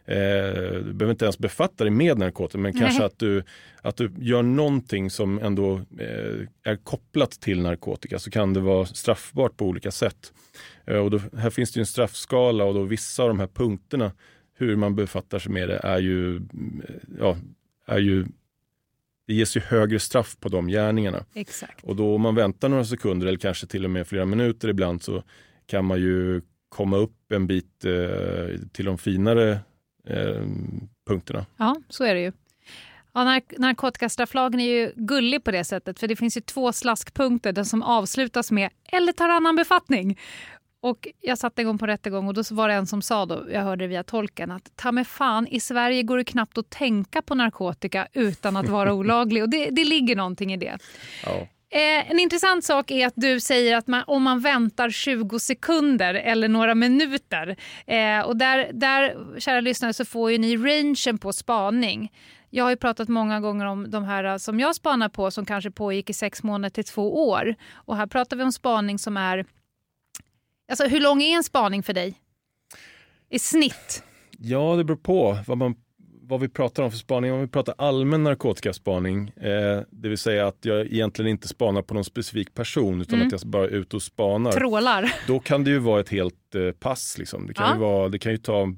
du 0.06 0.92
behöver 0.92 1.10
inte 1.10 1.24
ens 1.24 1.38
befatta 1.38 1.84
dig 1.84 1.90
med 1.90 2.18
narkotika 2.18 2.58
men 2.58 2.72
Nej. 2.72 2.82
kanske 2.82 3.04
att 3.04 3.18
du, 3.18 3.42
att 3.82 3.96
du 3.96 4.12
gör 4.18 4.42
någonting 4.42 5.10
som 5.10 5.38
ändå 5.38 5.76
eh, 5.98 6.46
är 6.62 6.76
kopplat 6.76 7.30
till 7.30 7.60
narkotika 7.60 8.18
så 8.18 8.30
kan 8.30 8.54
det 8.54 8.60
vara 8.60 8.86
straffbart 8.86 9.56
på 9.56 9.66
olika 9.66 9.90
sätt. 9.90 10.32
Eh, 10.86 10.96
och 10.96 11.10
då, 11.10 11.20
här 11.36 11.50
finns 11.50 11.72
det 11.72 11.80
en 11.80 11.86
straffskala 11.86 12.64
och 12.64 12.74
då 12.74 12.82
vissa 12.82 13.22
av 13.22 13.28
de 13.28 13.40
här 13.40 13.46
punkterna 13.46 14.12
hur 14.54 14.76
man 14.76 14.94
befattar 14.94 15.38
sig 15.38 15.52
med 15.52 15.68
det 15.68 15.80
är 15.82 15.98
ju, 15.98 16.40
ja, 17.18 17.36
är 17.86 17.98
ju 17.98 18.26
det 19.26 19.34
ges 19.34 19.56
ju 19.56 19.60
högre 19.60 19.98
straff 19.98 20.36
på 20.40 20.48
de 20.48 20.68
gärningarna. 20.68 21.24
Exakt. 21.34 21.84
Och 21.84 21.96
då 21.96 22.14
om 22.14 22.20
man 22.20 22.34
väntar 22.34 22.68
några 22.68 22.84
sekunder 22.84 23.26
eller 23.26 23.38
kanske 23.38 23.66
till 23.66 23.84
och 23.84 23.90
med 23.90 24.06
flera 24.06 24.24
minuter 24.24 24.68
ibland 24.68 25.02
så 25.02 25.22
kan 25.66 25.84
man 25.84 26.00
ju 26.00 26.40
komma 26.68 26.96
upp 26.96 27.32
en 27.32 27.46
bit 27.46 27.84
eh, 27.84 28.58
till 28.72 28.84
de 28.84 28.98
finare 28.98 29.58
eh, 30.08 30.46
punkterna. 31.06 31.46
Ja, 31.56 31.76
så 31.88 32.04
är 32.04 32.14
det 32.14 32.20
ju. 32.20 32.32
Ja, 33.14 33.24
nark 33.24 33.52
narkotikastrafflagen 33.58 34.60
är 34.60 34.68
ju 34.68 34.92
gullig 34.96 35.44
på 35.44 35.50
det 35.50 35.64
sättet 35.64 35.98
för 35.98 36.08
det 36.08 36.16
finns 36.16 36.36
ju 36.36 36.40
två 36.40 36.72
slaskpunkter 36.72 37.52
den 37.52 37.64
som 37.64 37.82
avslutas 37.82 38.50
med 38.50 38.70
eller 38.92 39.12
tar 39.12 39.28
annan 39.28 39.56
befattning. 39.56 40.18
Och 40.80 41.08
jag 41.20 41.38
satt 41.38 41.58
en 41.58 41.66
gång 41.66 41.78
på 41.78 41.86
rättegång 41.86 42.28
och 42.28 42.34
då 42.34 42.42
var 42.50 42.68
det 42.68 42.74
en 42.74 42.86
som 42.86 43.02
sa, 43.02 43.26
då, 43.26 43.44
jag 43.52 43.62
hörde 43.62 43.84
det 43.84 43.88
via 43.88 44.02
tolken, 44.02 44.50
att 44.50 44.76
ta 44.76 44.92
med 44.92 45.06
fan, 45.06 45.46
i 45.46 45.60
Sverige 45.60 46.02
går 46.02 46.16
det 46.16 46.24
knappt 46.24 46.58
att 46.58 46.70
tänka 46.70 47.22
på 47.22 47.34
narkotika 47.34 48.08
utan 48.12 48.56
att 48.56 48.68
vara 48.68 48.94
olaglig. 48.94 49.42
Och 49.42 49.48
det, 49.50 49.70
det 49.70 49.84
ligger 49.84 50.16
någonting 50.16 50.52
i 50.52 50.56
det. 50.56 50.78
Ja. 51.26 51.46
Eh, 51.74 52.10
en 52.10 52.18
intressant 52.18 52.64
sak 52.64 52.90
är 52.90 53.06
att 53.06 53.12
du 53.16 53.40
säger 53.40 53.76
att 53.76 53.86
man, 53.86 54.04
om 54.06 54.22
man 54.22 54.40
väntar 54.40 54.90
20 54.90 55.38
sekunder 55.38 56.14
eller 56.14 56.48
några 56.48 56.74
minuter. 56.74 57.56
Eh, 57.86 58.20
och 58.20 58.36
där, 58.36 58.70
där, 58.72 59.16
kära 59.40 59.60
lyssnare, 59.60 59.92
så 59.92 60.04
får 60.04 60.32
ju 60.32 60.38
ni 60.38 60.56
rangen 60.56 61.18
på 61.18 61.32
spaning. 61.32 62.12
Jag 62.50 62.64
har 62.64 62.70
ju 62.70 62.76
pratat 62.76 63.08
många 63.08 63.40
gånger 63.40 63.66
om 63.66 63.90
de 63.90 64.04
här 64.04 64.24
eh, 64.24 64.36
som 64.36 64.60
jag 64.60 64.74
spanar 64.74 65.08
på 65.08 65.30
som 65.30 65.46
kanske 65.46 65.70
pågick 65.70 66.10
i 66.10 66.12
sex 66.12 66.42
månader 66.42 66.70
till 66.70 66.84
två 66.84 67.28
år. 67.28 67.54
Och 67.72 67.96
här 67.96 68.06
pratar 68.06 68.36
vi 68.36 68.42
om 68.42 68.52
spaning 68.52 68.98
som 68.98 69.16
är 69.16 69.46
Alltså, 70.68 70.86
hur 70.86 71.00
lång 71.00 71.22
är 71.22 71.36
en 71.36 71.44
spaning 71.44 71.82
för 71.82 71.92
dig? 71.92 72.14
I 73.30 73.38
snitt? 73.38 74.04
Ja, 74.38 74.76
det 74.76 74.84
beror 74.84 74.96
på 74.96 75.38
vad, 75.46 75.58
man, 75.58 75.74
vad 76.28 76.40
vi 76.40 76.48
pratar 76.48 76.82
om 76.82 76.90
för 76.90 76.98
spaning. 76.98 77.32
Om 77.32 77.40
vi 77.40 77.46
pratar 77.46 77.74
allmän 77.78 78.22
narkotikaspaning, 78.22 79.28
eh, 79.28 79.80
det 79.90 80.08
vill 80.08 80.18
säga 80.18 80.46
att 80.46 80.58
jag 80.60 80.86
egentligen 80.86 81.30
inte 81.30 81.48
spanar 81.48 81.82
på 81.82 81.94
någon 81.94 82.04
specifik 82.04 82.54
person 82.54 83.00
utan 83.00 83.14
mm. 83.14 83.26
att 83.26 83.32
jag 83.32 83.50
bara 83.50 83.64
är 83.64 83.68
ute 83.68 83.96
och 83.96 84.02
spanar. 84.02 84.52
Trålar. 84.52 85.12
Då 85.26 85.38
kan 85.38 85.64
det 85.64 85.70
ju 85.70 85.78
vara 85.78 86.00
ett 86.00 86.08
helt 86.08 86.54
eh, 86.54 86.70
pass. 86.70 87.18
Liksom. 87.18 87.46
Det, 87.46 87.54
kan 87.54 87.66
ja. 87.66 87.74
ju 87.74 87.80
vara, 87.80 88.08
det 88.08 88.18
kan 88.18 88.32
ju 88.32 88.38
ta 88.38 88.72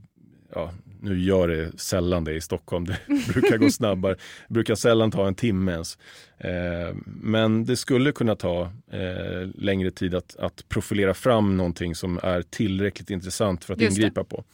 ja, 0.55 0.71
nu 1.01 1.21
gör 1.21 1.49
det 1.49 1.79
sällan 1.81 2.25
det 2.25 2.33
i 2.33 2.41
Stockholm, 2.41 2.85
det 2.85 2.99
brukar 3.33 3.59
gå 3.59 3.71
snabbare, 3.71 4.17
det 4.49 4.55
brukar 4.55 4.75
sällan 4.75 5.11
ta 5.11 5.27
en 5.27 5.35
timme 5.35 5.73
ens. 5.73 5.99
Eh, 6.39 6.97
men 7.07 7.65
det 7.65 7.77
skulle 7.77 8.13
kunna 8.13 8.37
ta 8.37 8.63
eh, 8.93 9.49
längre 9.55 9.91
tid 9.91 10.15
att, 10.15 10.37
att, 10.37 10.69
profilera 10.69 11.15
fram 11.15 11.57
någonting 11.57 11.95
som 11.95 12.21
är 12.23 12.43
tillräckligt 12.43 13.11
intressant 13.11 13.65
för 13.65 13.75
att 13.75 13.81
Just 13.81 13.99
ingripa 13.99 14.21
det. 14.21 14.29
på. 14.29 14.45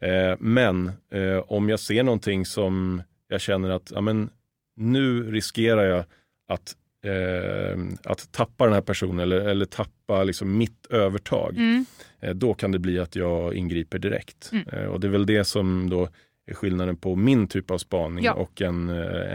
Eh, 0.00 0.36
men 0.38 0.92
eh, 1.12 1.38
om 1.46 1.68
jag 1.68 1.80
ser 1.80 2.02
någonting 2.02 2.46
som 2.46 3.02
jag 3.28 3.40
känner 3.40 3.70
att 3.70 3.90
ja, 3.94 4.00
men, 4.00 4.30
nu 4.76 5.32
riskerar 5.32 5.84
jag 5.84 6.04
att 6.48 6.76
eh, 7.04 7.80
att 8.04 8.32
tappa 8.32 8.64
den 8.64 8.74
här 8.74 8.80
personen 8.80 9.18
eller, 9.18 9.40
eller 9.40 9.64
tappa 9.66 10.24
liksom 10.24 10.58
mitt 10.58 10.86
övertag. 10.86 11.56
Mm. 11.56 11.86
Eh, 12.20 12.34
då 12.34 12.54
kan 12.54 12.72
det 12.72 12.78
bli 12.78 12.98
att 12.98 13.16
jag 13.16 13.54
ingriper 13.54 13.98
direkt. 13.98 14.50
Mm. 14.52 14.68
Eh, 14.68 14.84
och 14.84 15.00
det 15.00 15.06
är 15.06 15.10
väl 15.10 15.26
det 15.26 15.44
som 15.44 15.90
då 15.90 16.08
är 16.46 16.54
skillnaden 16.54 16.96
på 16.96 17.16
min 17.16 17.48
typ 17.48 17.70
av 17.70 17.78
spaning 17.78 18.24
Ja. 18.24 18.32
och 18.32 18.62
en 18.62 18.88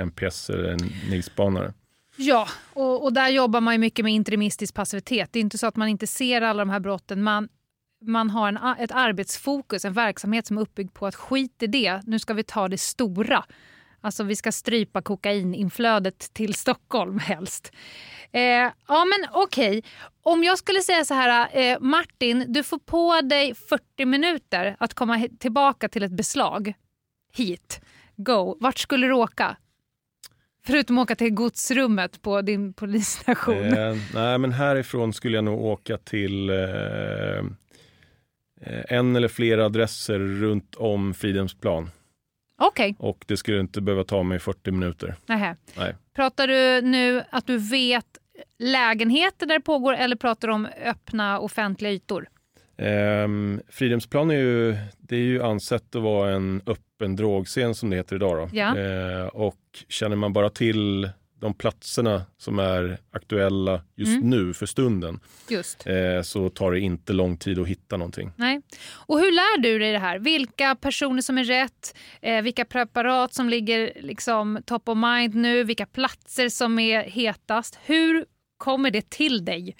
NPS 0.07 0.49
eller 0.49 0.69
en 0.69 0.79
NIS-spanare. 1.09 1.73
Ja, 2.15 2.47
och, 2.73 3.03
och 3.03 3.13
där 3.13 3.29
jobbar 3.29 3.61
man 3.61 3.79
mycket 3.79 4.05
med 4.05 4.13
interimistisk 4.13 4.75
passivitet. 4.75 5.29
Det 5.31 5.39
är 5.39 5.41
inte 5.41 5.57
så 5.57 5.67
att 5.67 5.75
man 5.75 5.87
inte 5.87 6.07
ser 6.07 6.41
alla 6.41 6.59
de 6.65 6.69
här 6.69 6.79
brotten. 6.79 7.23
Man, 7.23 7.49
man 8.01 8.29
har 8.29 8.47
en, 8.47 8.57
ett 8.79 8.91
arbetsfokus, 8.91 9.85
en 9.85 9.93
verksamhet 9.93 10.47
som 10.47 10.57
är 10.57 10.61
uppbyggd 10.61 10.93
på 10.93 11.07
att 11.07 11.15
skit 11.15 11.63
i 11.63 11.67
det, 11.67 12.01
nu 12.05 12.19
ska 12.19 12.33
vi 12.33 12.43
ta 12.43 12.67
det 12.67 12.77
stora. 12.77 13.43
Alltså 14.01 14.23
vi 14.23 14.35
ska 14.35 14.51
strypa 14.51 15.01
kokaininflödet 15.01 16.33
till 16.33 16.53
Stockholm 16.53 17.19
helst. 17.19 17.71
Eh, 18.31 18.41
ja 18.87 19.05
men 19.05 19.29
okej, 19.31 19.83
om 20.23 20.43
jag 20.43 20.57
skulle 20.57 20.81
säga 20.81 21.05
så 21.05 21.13
här, 21.13 21.49
eh, 21.53 21.79
Martin, 21.79 22.45
du 22.47 22.63
får 22.63 22.79
på 22.79 23.21
dig 23.21 23.55
40 23.55 24.05
minuter 24.05 24.75
att 24.79 24.93
komma 24.93 25.27
tillbaka 25.39 25.89
till 25.89 26.03
ett 26.03 26.11
beslag. 26.11 26.73
Hit, 27.33 27.81
go. 28.15 28.57
Vart 28.59 28.77
skulle 28.77 29.07
du 29.07 29.13
åka? 29.13 29.57
Förutom 30.65 30.97
att 30.97 31.03
åka 31.03 31.15
till 31.15 31.33
godsrummet 31.33 32.21
på 32.21 32.41
din 32.41 32.73
polisstation. 32.73 33.73
Eh, 33.77 33.95
nej, 34.13 34.37
men 34.37 34.51
härifrån 34.51 35.13
skulle 35.13 35.37
jag 35.37 35.43
nog 35.43 35.61
åka 35.61 35.97
till 35.97 36.49
eh, 36.49 36.55
en 38.89 39.15
eller 39.15 39.27
flera 39.27 39.65
adresser 39.65 40.19
runt 40.19 40.75
om 40.75 41.13
Fridhemsplan. 41.13 41.89
Okej, 42.57 42.95
Och 42.99 43.23
det 43.27 43.37
skulle 43.37 43.59
inte 43.59 43.81
behöva 43.81 44.03
ta 44.03 44.23
mig 44.23 44.39
40 44.39 44.71
minuter. 44.71 45.15
nähä. 45.25 45.55
Nej. 45.77 45.95
Pratar 46.15 46.47
du 46.47 46.81
nu 46.87 47.23
att 47.29 47.47
du 47.47 47.57
vet 47.57 48.05
lägenheter 48.59 49.45
där 49.45 49.55
det 49.55 49.61
pågår 49.61 49.93
eller 49.93 50.15
pratar 50.15 50.47
du 50.47 50.53
om 50.53 50.67
öppna 50.85 51.39
offentliga 51.39 51.91
ytor? 51.91 52.27
Ehm, 52.77 53.61
Fridhemsplan 53.69 54.31
är 54.31 54.35
ju, 54.35 54.75
det 54.97 55.15
är 55.15 55.19
ju 55.19 55.43
ansett 55.43 55.95
att 55.95 56.01
vara 56.01 56.31
en 56.31 56.61
öppen 56.65 57.15
drogscen 57.15 57.75
som 57.75 57.89
det 57.89 57.95
heter 57.95 58.15
idag. 58.15 58.37
Då. 58.37 58.57
Ja. 58.57 58.77
Eh, 58.77 59.25
och 59.27 59.57
känner 59.87 60.15
man 60.15 60.33
bara 60.33 60.49
till 60.49 61.09
de 61.41 61.53
platserna 61.53 62.25
som 62.37 62.59
är 62.59 62.97
aktuella 63.11 63.81
just 63.95 64.11
Mm. 64.17 64.29
nu 64.29 64.53
för 64.53 64.65
stunden 64.65 65.19
Just. 65.49 65.87
eh, 65.87 66.21
så 66.21 66.49
tar 66.49 66.71
det 66.71 66.79
inte 66.79 67.13
lång 67.13 67.37
tid 67.37 67.59
att 67.59 67.67
hitta 67.67 67.97
någonting. 67.97 68.31
Nej. 68.35 68.61
Och 68.91 69.19
hur 69.19 69.31
lär 69.31 69.61
du 69.61 69.79
dig 69.79 69.91
det 69.91 69.99
här? 69.99 70.19
Vilka 70.19 70.75
personer 70.75 71.21
som 71.21 71.37
är 71.37 71.43
rätt? 71.43 71.95
Eh, 72.21 72.41
vilka 72.41 72.65
preparat 72.65 73.33
som 73.33 73.49
ligger 73.49 73.93
liksom 74.01 74.59
top 74.65 74.89
of 74.89 74.97
mind 74.97 75.35
nu? 75.35 75.63
Vilka 75.63 75.85
platser 75.85 76.49
som 76.49 76.79
är 76.79 77.01
hetast? 77.03 77.79
Hur 77.85 78.25
kommer 78.57 78.91
det 78.91 79.09
till 79.09 79.45
dig? 79.45 79.75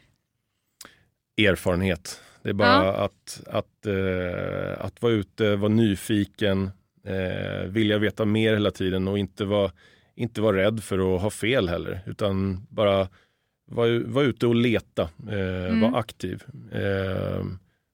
Erfarenhet. 1.38 2.22
Det 2.44 2.50
är 2.50 2.54
bara 2.54 2.94
att, 2.94 3.42
att, 3.48 3.86
eh, 3.86 4.86
att 4.86 5.02
vara 5.02 5.14
ute, 5.14 5.56
vara 5.56 5.70
nyfiken, 5.74 6.72
eh, 7.06 7.68
vilja 7.70 7.98
veta 7.98 8.26
mer 8.26 8.54
hela 8.54 8.72
tiden 8.72 9.08
och 9.08 9.18
inte 9.20 9.46
vara, 9.46 9.72
inte 10.16 10.42
vara 10.42 10.58
rädd 10.58 10.84
för 10.84 11.16
att 11.16 11.22
ha 11.22 11.30
fel 11.30 11.70
heller. 11.70 12.02
Utan 12.06 12.68
bara 12.70 13.08
vara, 13.66 14.00
vara 14.00 14.26
ute 14.26 14.48
och 14.48 14.56
leta, 14.56 15.02
eh, 15.30 15.66
Mm. 15.66 15.82
vara 15.82 15.96
aktiv. 16.00 16.44
Eh, 16.72 17.46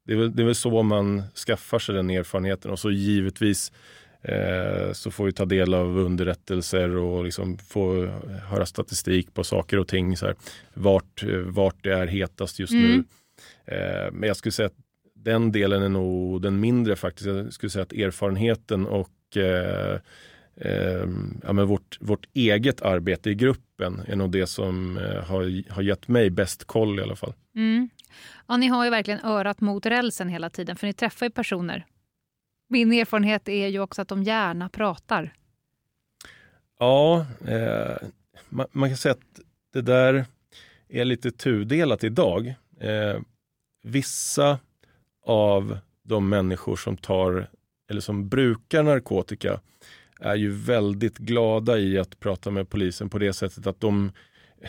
det, 0.05 0.13
är 0.13 0.17
väl, 0.17 0.35
det 0.35 0.41
är 0.41 0.45
väl 0.45 0.55
så 0.55 0.83
man 0.83 1.23
skaffar 1.47 1.79
sig 1.79 1.95
den 1.95 2.09
erfarenheten 2.09 2.71
och 2.71 2.79
så 2.79 2.91
givetvis 2.91 3.71
eh, 4.21 4.91
så 4.93 5.11
får 5.11 5.25
vi 5.25 5.31
ta 5.31 5.45
del 5.45 5.73
av 5.73 5.97
underrättelser 5.97 6.95
och 6.95 7.23
liksom 7.23 7.57
få 7.57 8.05
höra 8.49 8.65
statistik 8.65 9.33
på 9.33 9.43
saker 9.43 9.79
och 9.79 9.87
ting. 9.87 10.17
Så 10.17 10.25
här, 10.25 10.35
vart, 10.73 11.23
vart 11.45 11.83
det 11.83 11.93
är 11.93 12.07
hetast 12.07 12.59
just 12.59 12.73
Mm. 12.73 12.91
nu. 12.91 13.03
Eh, 13.75 14.11
men 14.11 14.27
jag 14.27 14.37
skulle 14.37 14.51
säga 14.51 14.65
att 14.67 14.77
den 15.15 15.51
delen 15.51 15.83
är 15.83 15.89
nog 15.89 16.41
den 16.41 16.59
mindre 16.59 16.95
faktiskt. 16.95 17.27
Jag 17.27 17.53
skulle 17.53 17.69
säga 17.69 17.83
att 17.83 17.93
erfarenheten 17.93 18.85
och 18.85 19.37
eh, 19.37 19.99
eh, 20.61 21.07
ja, 21.43 21.53
men 21.53 21.67
vårt, 21.67 21.97
vårt 22.01 22.25
eget 22.33 22.81
arbete 22.81 23.29
i 23.29 23.35
gruppen 23.35 24.01
är 24.07 24.15
nog 24.15 24.31
det 24.31 24.47
som 24.47 24.97
eh, 24.97 25.23
har, 25.23 25.71
har 25.71 25.81
gett 25.81 26.07
mig 26.07 26.29
bäst 26.29 26.65
koll 26.65 26.99
i 26.99 27.03
alla 27.03 27.15
fall. 27.15 27.33
Mm. 27.55 27.89
Ja, 28.47 28.57
ni 28.57 28.67
har 28.67 28.83
ju 28.83 28.89
verkligen 28.89 29.25
örat 29.25 29.61
mot 29.61 29.85
rälsen 29.85 30.29
hela 30.29 30.49
tiden, 30.49 30.75
för 30.75 30.87
ni 30.87 30.93
träffar 30.93 31.25
ju 31.25 31.29
personer. 31.29 31.85
Min 32.69 32.93
erfarenhet 32.93 33.49
är 33.49 33.67
ju 33.67 33.79
också 33.79 34.01
att 34.01 34.07
de 34.07 34.23
gärna 34.23 34.69
pratar. 34.69 35.33
Ja, 36.79 37.25
eh, 37.47 37.97
man, 38.49 38.67
man 38.71 38.89
kan 38.89 38.97
säga 38.97 39.13
att 39.13 39.39
det 39.73 39.81
där 39.81 40.25
är 40.89 41.05
lite 41.05 41.31
tudelat 41.31 42.03
idag. 42.03 42.55
Eh, 42.79 43.19
vissa 43.83 44.59
av 45.25 45.77
de 46.03 46.29
människor 46.29 46.75
som 46.75 46.97
tar 46.97 47.49
eller 47.89 48.01
som 48.01 48.29
brukar 48.29 48.83
narkotika 48.83 49.59
är 50.19 50.35
ju 50.35 50.51
väldigt 50.51 51.17
glada 51.17 51.77
i 51.77 51.97
att 51.97 52.19
prata 52.19 52.51
med 52.51 52.69
polisen 52.69 53.09
på 53.09 53.17
det 53.17 53.33
sättet 53.33 53.67
att 53.67 53.79
de, 53.79 54.11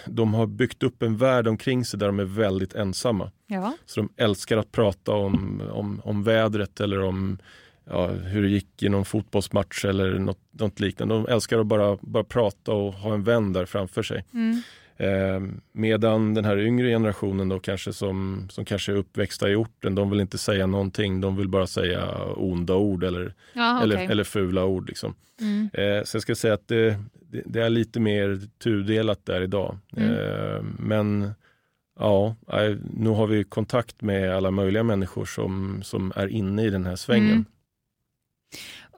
de 0.06 0.34
har 0.34 0.46
byggt 0.46 0.82
upp 0.82 1.02
en 1.02 1.16
värld 1.16 1.46
omkring 1.46 1.84
sig 1.84 1.98
där 1.98 2.06
de 2.06 2.18
är 2.18 2.24
väldigt 2.24 2.74
ensamma. 2.74 3.30
Ja. 3.46 3.76
Så 3.86 4.00
de 4.00 4.08
älskar 4.16 4.56
att 4.56 4.72
prata 4.72 5.12
om, 5.12 5.62
om, 5.72 6.00
om 6.04 6.22
vädret 6.22 6.80
eller 6.80 7.00
om 7.00 7.38
ja, 7.84 8.06
hur 8.06 8.42
det 8.42 8.48
gick 8.48 8.82
i 8.82 8.88
någon 8.88 9.04
fotbollsmatch 9.04 9.84
eller 9.84 10.18
något, 10.18 10.40
något 10.50 10.80
liknande. 10.80 11.14
De 11.14 11.26
älskar 11.26 11.58
att 11.58 11.66
bara, 11.66 11.98
bara 12.00 12.24
prata 12.24 12.72
och 12.72 12.92
ha 12.92 13.14
en 13.14 13.24
vän 13.24 13.52
där 13.52 13.64
framför 13.64 14.02
sig. 14.02 14.24
Mm. 14.34 14.62
Eh, 15.00 15.40
medan 15.72 16.34
den 16.34 16.44
här 16.44 16.58
yngre 16.58 16.88
generationen 16.88 17.48
då 17.48 17.58
kanske 17.60 17.92
som, 17.92 18.46
som 18.50 18.64
kanske 18.64 18.92
är 18.92 18.96
uppväxta 18.96 19.50
i 19.50 19.54
orten, 19.54 19.94
de 19.94 20.10
vill 20.10 20.20
inte 20.20 20.38
säga 20.38 20.66
någonting. 20.66 21.20
De 21.20 21.36
vill 21.36 21.48
bara 21.48 21.66
säga 21.66 22.24
onda 22.36 22.74
ord 22.74 23.04
eller, 23.04 23.34
Ja, 23.52 23.82
eller, 23.82 23.96
okej. 23.96 24.06
eller 24.06 24.24
fula 24.24 24.64
ord. 24.64 24.88
Liksom. 24.88 25.14
Mm. 25.40 25.68
Eh, 25.72 26.04
så 26.04 26.16
jag 26.16 26.22
ska 26.22 26.34
säga 26.34 26.54
att 26.54 26.68
det, 26.68 26.96
det, 27.20 27.42
det 27.46 27.62
är 27.62 27.70
lite 27.70 28.00
mer 28.00 28.40
tudelat 28.62 29.26
där 29.26 29.40
idag. 29.40 29.78
Mm. 29.96 30.10
Eh, 30.10 30.62
men 30.78 31.30
ja, 31.98 32.36
nu 32.94 33.10
har 33.10 33.26
vi 33.26 33.44
kontakt 33.44 34.02
med 34.02 34.36
alla 34.36 34.50
möjliga 34.50 34.82
människor 34.82 35.24
som, 35.24 35.80
som 35.82 36.12
är 36.16 36.26
inne 36.26 36.64
i 36.64 36.70
den 36.70 36.86
här 36.86 36.96
svängen. 36.96 37.30
Mm. 37.30 37.44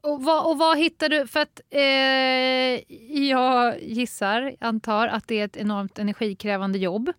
Och 0.02 0.24
vad, 0.24 0.46
och 0.46 0.58
vad 0.58 0.78
hittar 0.78 1.08
du? 1.08 1.26
För 1.26 1.40
att 1.40 1.60
eh, 1.70 2.94
jag 3.28 3.82
gissar, 3.82 4.56
antar 4.60 5.08
att 5.08 5.28
det 5.28 5.40
är 5.40 5.44
ett 5.44 5.56
enormt 5.56 5.98
energikrävande 5.98 6.78
jobb. 6.78 7.12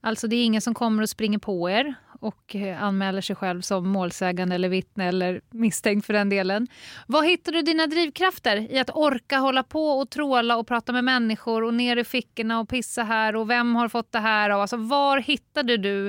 Alltså 0.00 0.26
det 0.28 0.36
är 0.36 0.44
ingen 0.44 0.60
som 0.60 0.74
kommer 0.74 1.02
och 1.02 1.08
springer 1.08 1.38
på 1.38 1.70
er 1.70 1.94
och 2.20 2.56
eh, 2.56 2.82
anmäler 2.82 3.20
sig 3.20 3.36
själv 3.36 3.60
som 3.60 3.88
målsägande 3.88 4.54
eller 4.54 4.68
vittne 4.68 5.08
eller 5.08 5.40
misstänkt 5.50 6.06
för 6.06 6.12
den 6.12 6.28
delen. 6.28 6.66
Vad 7.06 7.26
hittar 7.26 7.52
du 7.52 7.62
dina 7.62 7.86
drivkrafter 7.86 8.72
i 8.72 8.78
att 8.78 8.90
orka 8.90 9.38
hålla 9.38 9.62
på 9.62 9.88
och 9.88 10.10
tråla 10.10 10.56
och 10.56 10.66
prata 10.66 10.92
med 10.92 11.04
människor 11.04 11.64
och 11.64 11.74
ner 11.74 11.96
i 11.96 12.04
fickorna 12.04 12.60
och 12.60 12.68
pissa 12.68 13.02
här 13.02 13.36
och 13.36 13.50
vem 13.50 13.76
har 13.76 13.88
fått 13.88 14.12
det 14.12 14.18
här? 14.18 14.50
Och 14.50 14.60
alltså, 14.60 14.76
var 14.76 15.18
hittade 15.18 15.76
du 15.76 16.06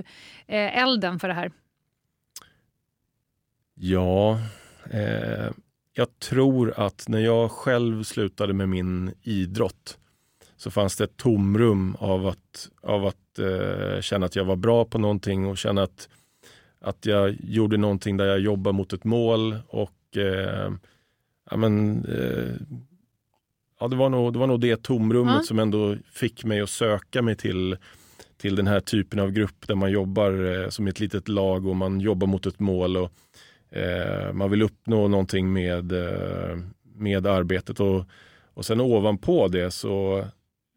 eh, 0.47 0.77
elden 0.77 1.19
för 1.19 1.27
det 1.27 1.33
här? 1.33 1.51
Ja, 3.75 4.39
eh, 4.91 5.51
jag 5.93 6.19
tror 6.19 6.73
att 6.77 7.05
när 7.07 7.19
jag 7.19 7.51
själv 7.51 8.03
slutade 8.03 8.53
med 8.53 8.69
min 8.69 9.13
idrott 9.21 9.97
så 10.57 10.71
fanns 10.71 10.95
det 10.95 11.03
ett 11.03 11.17
tomrum 11.17 11.95
av 11.99 12.27
att, 12.27 12.69
av 12.81 13.05
att 13.05 13.39
eh, 13.39 14.01
känna 14.01 14.25
att 14.25 14.35
jag 14.35 14.45
var 14.45 14.55
bra 14.55 14.85
på 14.85 14.97
någonting 14.97 15.45
och 15.47 15.57
känna 15.57 15.83
att, 15.83 16.09
att 16.81 17.05
jag 17.05 17.37
gjorde 17.43 17.77
någonting 17.77 18.17
där 18.17 18.25
jag 18.25 18.39
jobbar 18.39 18.71
mot 18.71 18.93
ett 18.93 19.03
mål 19.03 19.57
och 19.67 20.17
eh, 20.17 20.71
ja, 21.51 21.57
men, 21.57 22.05
eh, 22.05 22.53
ja, 23.79 23.87
det, 23.87 23.95
var 23.95 24.09
nog, 24.09 24.33
det 24.33 24.39
var 24.39 24.47
nog 24.47 24.61
det 24.61 24.83
tomrummet 24.83 25.35
Ja. 25.35 25.43
som 25.43 25.59
ändå 25.59 25.95
fick 26.11 26.45
mig 26.45 26.61
att 26.61 26.69
söka 26.69 27.21
mig 27.21 27.35
till 27.35 27.77
till 28.39 28.55
den 28.55 28.67
här 28.67 28.79
typen 28.79 29.19
av 29.19 29.31
grupp 29.31 29.67
där 29.67 29.75
man 29.75 29.91
jobbar 29.91 30.61
eh, 30.63 30.69
som 30.69 30.87
ett 30.87 30.99
litet 30.99 31.27
lag 31.27 31.65
och 31.67 31.75
man 31.75 31.99
jobbar 31.99 32.27
mot 32.27 32.45
ett 32.45 32.59
mål 32.59 32.97
och 32.97 33.11
eh, 33.71 34.33
man 34.33 34.51
vill 34.51 34.61
uppnå 34.61 35.07
någonting 35.07 35.53
med, 35.53 35.91
eh, 35.91 36.57
med 36.95 37.27
arbetet. 37.27 37.79
Och, 37.79 38.05
och 38.53 38.65
sen 38.65 38.81
ovanpå 38.81 39.47
det 39.47 39.71
så 39.71 40.25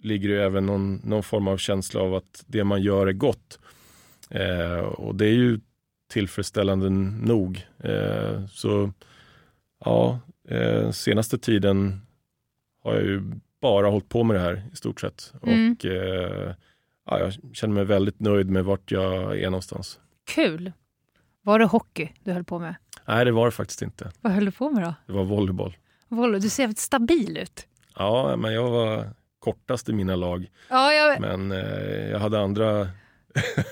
ligger 0.02 0.28
det 0.28 0.42
även 0.42 0.66
någon, 0.66 1.00
någon 1.04 1.22
form 1.22 1.48
av 1.48 1.56
känsla 1.56 2.00
av 2.00 2.14
att 2.14 2.44
det 2.46 2.64
man 2.64 2.82
gör 2.82 3.06
är 3.06 3.12
gott. 3.12 3.58
Eh, 4.30 4.78
och 4.78 5.14
det 5.14 5.26
är 5.26 5.34
ju 5.34 5.60
tillfredsställande 6.10 6.90
nog. 7.26 7.66
Eh, 7.78 8.46
så 8.46 8.92
ja, 9.84 10.20
eh, 10.48 10.90
senaste 10.90 11.38
tiden 11.38 12.00
har 12.82 12.94
jag 12.94 13.02
ju 13.02 13.22
bara 13.60 13.88
hållit 13.88 14.08
på 14.08 14.24
med 14.24 14.36
det 14.36 14.40
här 14.40 14.62
i 14.72 14.76
stort 14.76 15.00
sett. 15.00 15.32
Mm. 15.42 15.72
Och 15.72 15.84
eh, 15.86 16.54
ja, 17.06 17.18
jag 17.18 17.32
känner 17.52 17.74
mig 17.74 17.84
väldigt 17.84 18.20
nöjd 18.20 18.50
med 18.50 18.64
vart 18.64 18.90
jag 18.90 19.38
är 19.38 19.50
någonstans. 19.50 20.00
Kul! 20.34 20.72
Var 21.42 21.58
det 21.58 21.64
hockey 21.64 22.12
du 22.24 22.32
höll 22.32 22.44
på 22.44 22.58
med? 22.58 22.74
Nej, 23.04 23.24
det 23.24 23.32
var 23.32 23.44
det 23.46 23.52
faktiskt 23.52 23.82
inte. 23.82 24.10
Vad 24.20 24.32
höll 24.32 24.44
du 24.44 24.50
på 24.50 24.70
med 24.70 24.82
då? 24.82 24.94
Det 25.06 25.12
var 25.12 25.24
volleyboll. 25.24 25.76
Volvo, 26.08 26.38
du 26.38 26.48
ser 26.48 26.62
jävligt 26.62 26.78
stabil 26.78 27.36
ut. 27.38 27.66
Ja, 27.96 28.36
men 28.36 28.52
jag 28.54 28.70
var 28.70 29.10
kortast 29.38 29.88
i 29.88 29.92
mina 29.92 30.16
lag. 30.16 30.46
Ja, 30.70 30.92
jag, 30.92 31.20
Men 31.20 31.52
eh, 31.52 32.10
jag 32.10 32.18
hade 32.18 32.40
andra, 32.40 32.88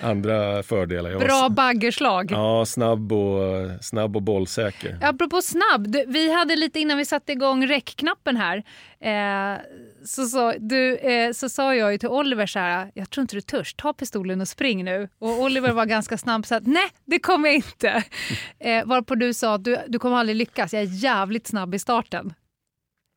andra 0.00 0.62
fördelar. 0.62 1.10
Jag 1.10 1.20
Bra 1.20 1.48
baggerslag. 1.48 2.30
Ja, 2.32 2.66
snabb 2.66 3.12
och, 3.12 3.70
snabb 3.84 4.16
och 4.16 4.22
bollsäker. 4.22 4.98
Apropå 5.02 5.42
snabb, 5.42 5.88
du, 5.88 6.04
vi 6.06 6.32
hade 6.32 6.56
lite 6.56 6.80
innan 6.80 6.98
vi 6.98 7.04
satte 7.04 7.32
igång 7.32 7.66
räckknappen 7.66 8.36
här, 8.36 8.56
eh, 9.00 9.60
så, 10.04 10.26
så, 10.26 10.54
du, 10.58 10.96
eh, 10.96 11.32
så 11.32 11.48
sa 11.48 11.74
jag 11.74 11.92
ju 11.92 11.98
till 11.98 12.08
Oliver 12.08 12.46
så 12.46 12.58
här, 12.58 12.90
jag 12.94 13.10
tror 13.10 13.22
inte 13.22 13.36
du 13.36 13.40
törs, 13.40 13.74
ta 13.74 13.92
pistolen 13.92 14.40
och 14.40 14.48
spring 14.48 14.84
nu. 14.84 15.08
Och 15.18 15.42
Oliver 15.42 15.72
var 15.72 15.86
ganska 15.86 16.18
snabb 16.18 16.46
så 16.46 16.54
att 16.54 16.66
nej, 16.66 16.88
det 17.04 17.18
kommer 17.18 17.48
jag 17.48 17.56
inte. 17.56 18.04
Eh, 18.62 18.84
varpå 18.84 19.14
du 19.14 19.34
sa 19.34 19.54
att 19.54 19.64
du, 19.64 19.78
du 19.88 19.98
kommer 19.98 20.16
aldrig 20.16 20.36
lyckas, 20.36 20.72
jag 20.72 20.82
är 20.82 20.86
jävligt 21.04 21.46
snabb 21.46 21.74
i 21.74 21.78
starten. 21.78 22.34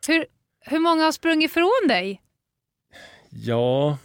Hur, 0.08 0.26
hur 0.60 0.80
många 0.80 1.04
har 1.04 1.12
sprungit 1.12 1.52
ifrån 1.52 1.88
dig? 1.88 2.22
Ja, 3.30 3.98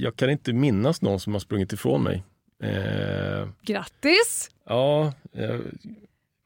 jag 0.00 0.16
kan 0.16 0.30
inte 0.30 0.52
minnas 0.52 1.02
någon 1.02 1.20
som 1.20 1.32
har 1.32 1.40
sprungit 1.40 1.72
ifrån 1.72 2.02
mig. 2.02 2.24
Eh, 2.62 3.48
Grattis! 3.62 4.50
ja, 4.68 5.12
eh, 5.36 5.58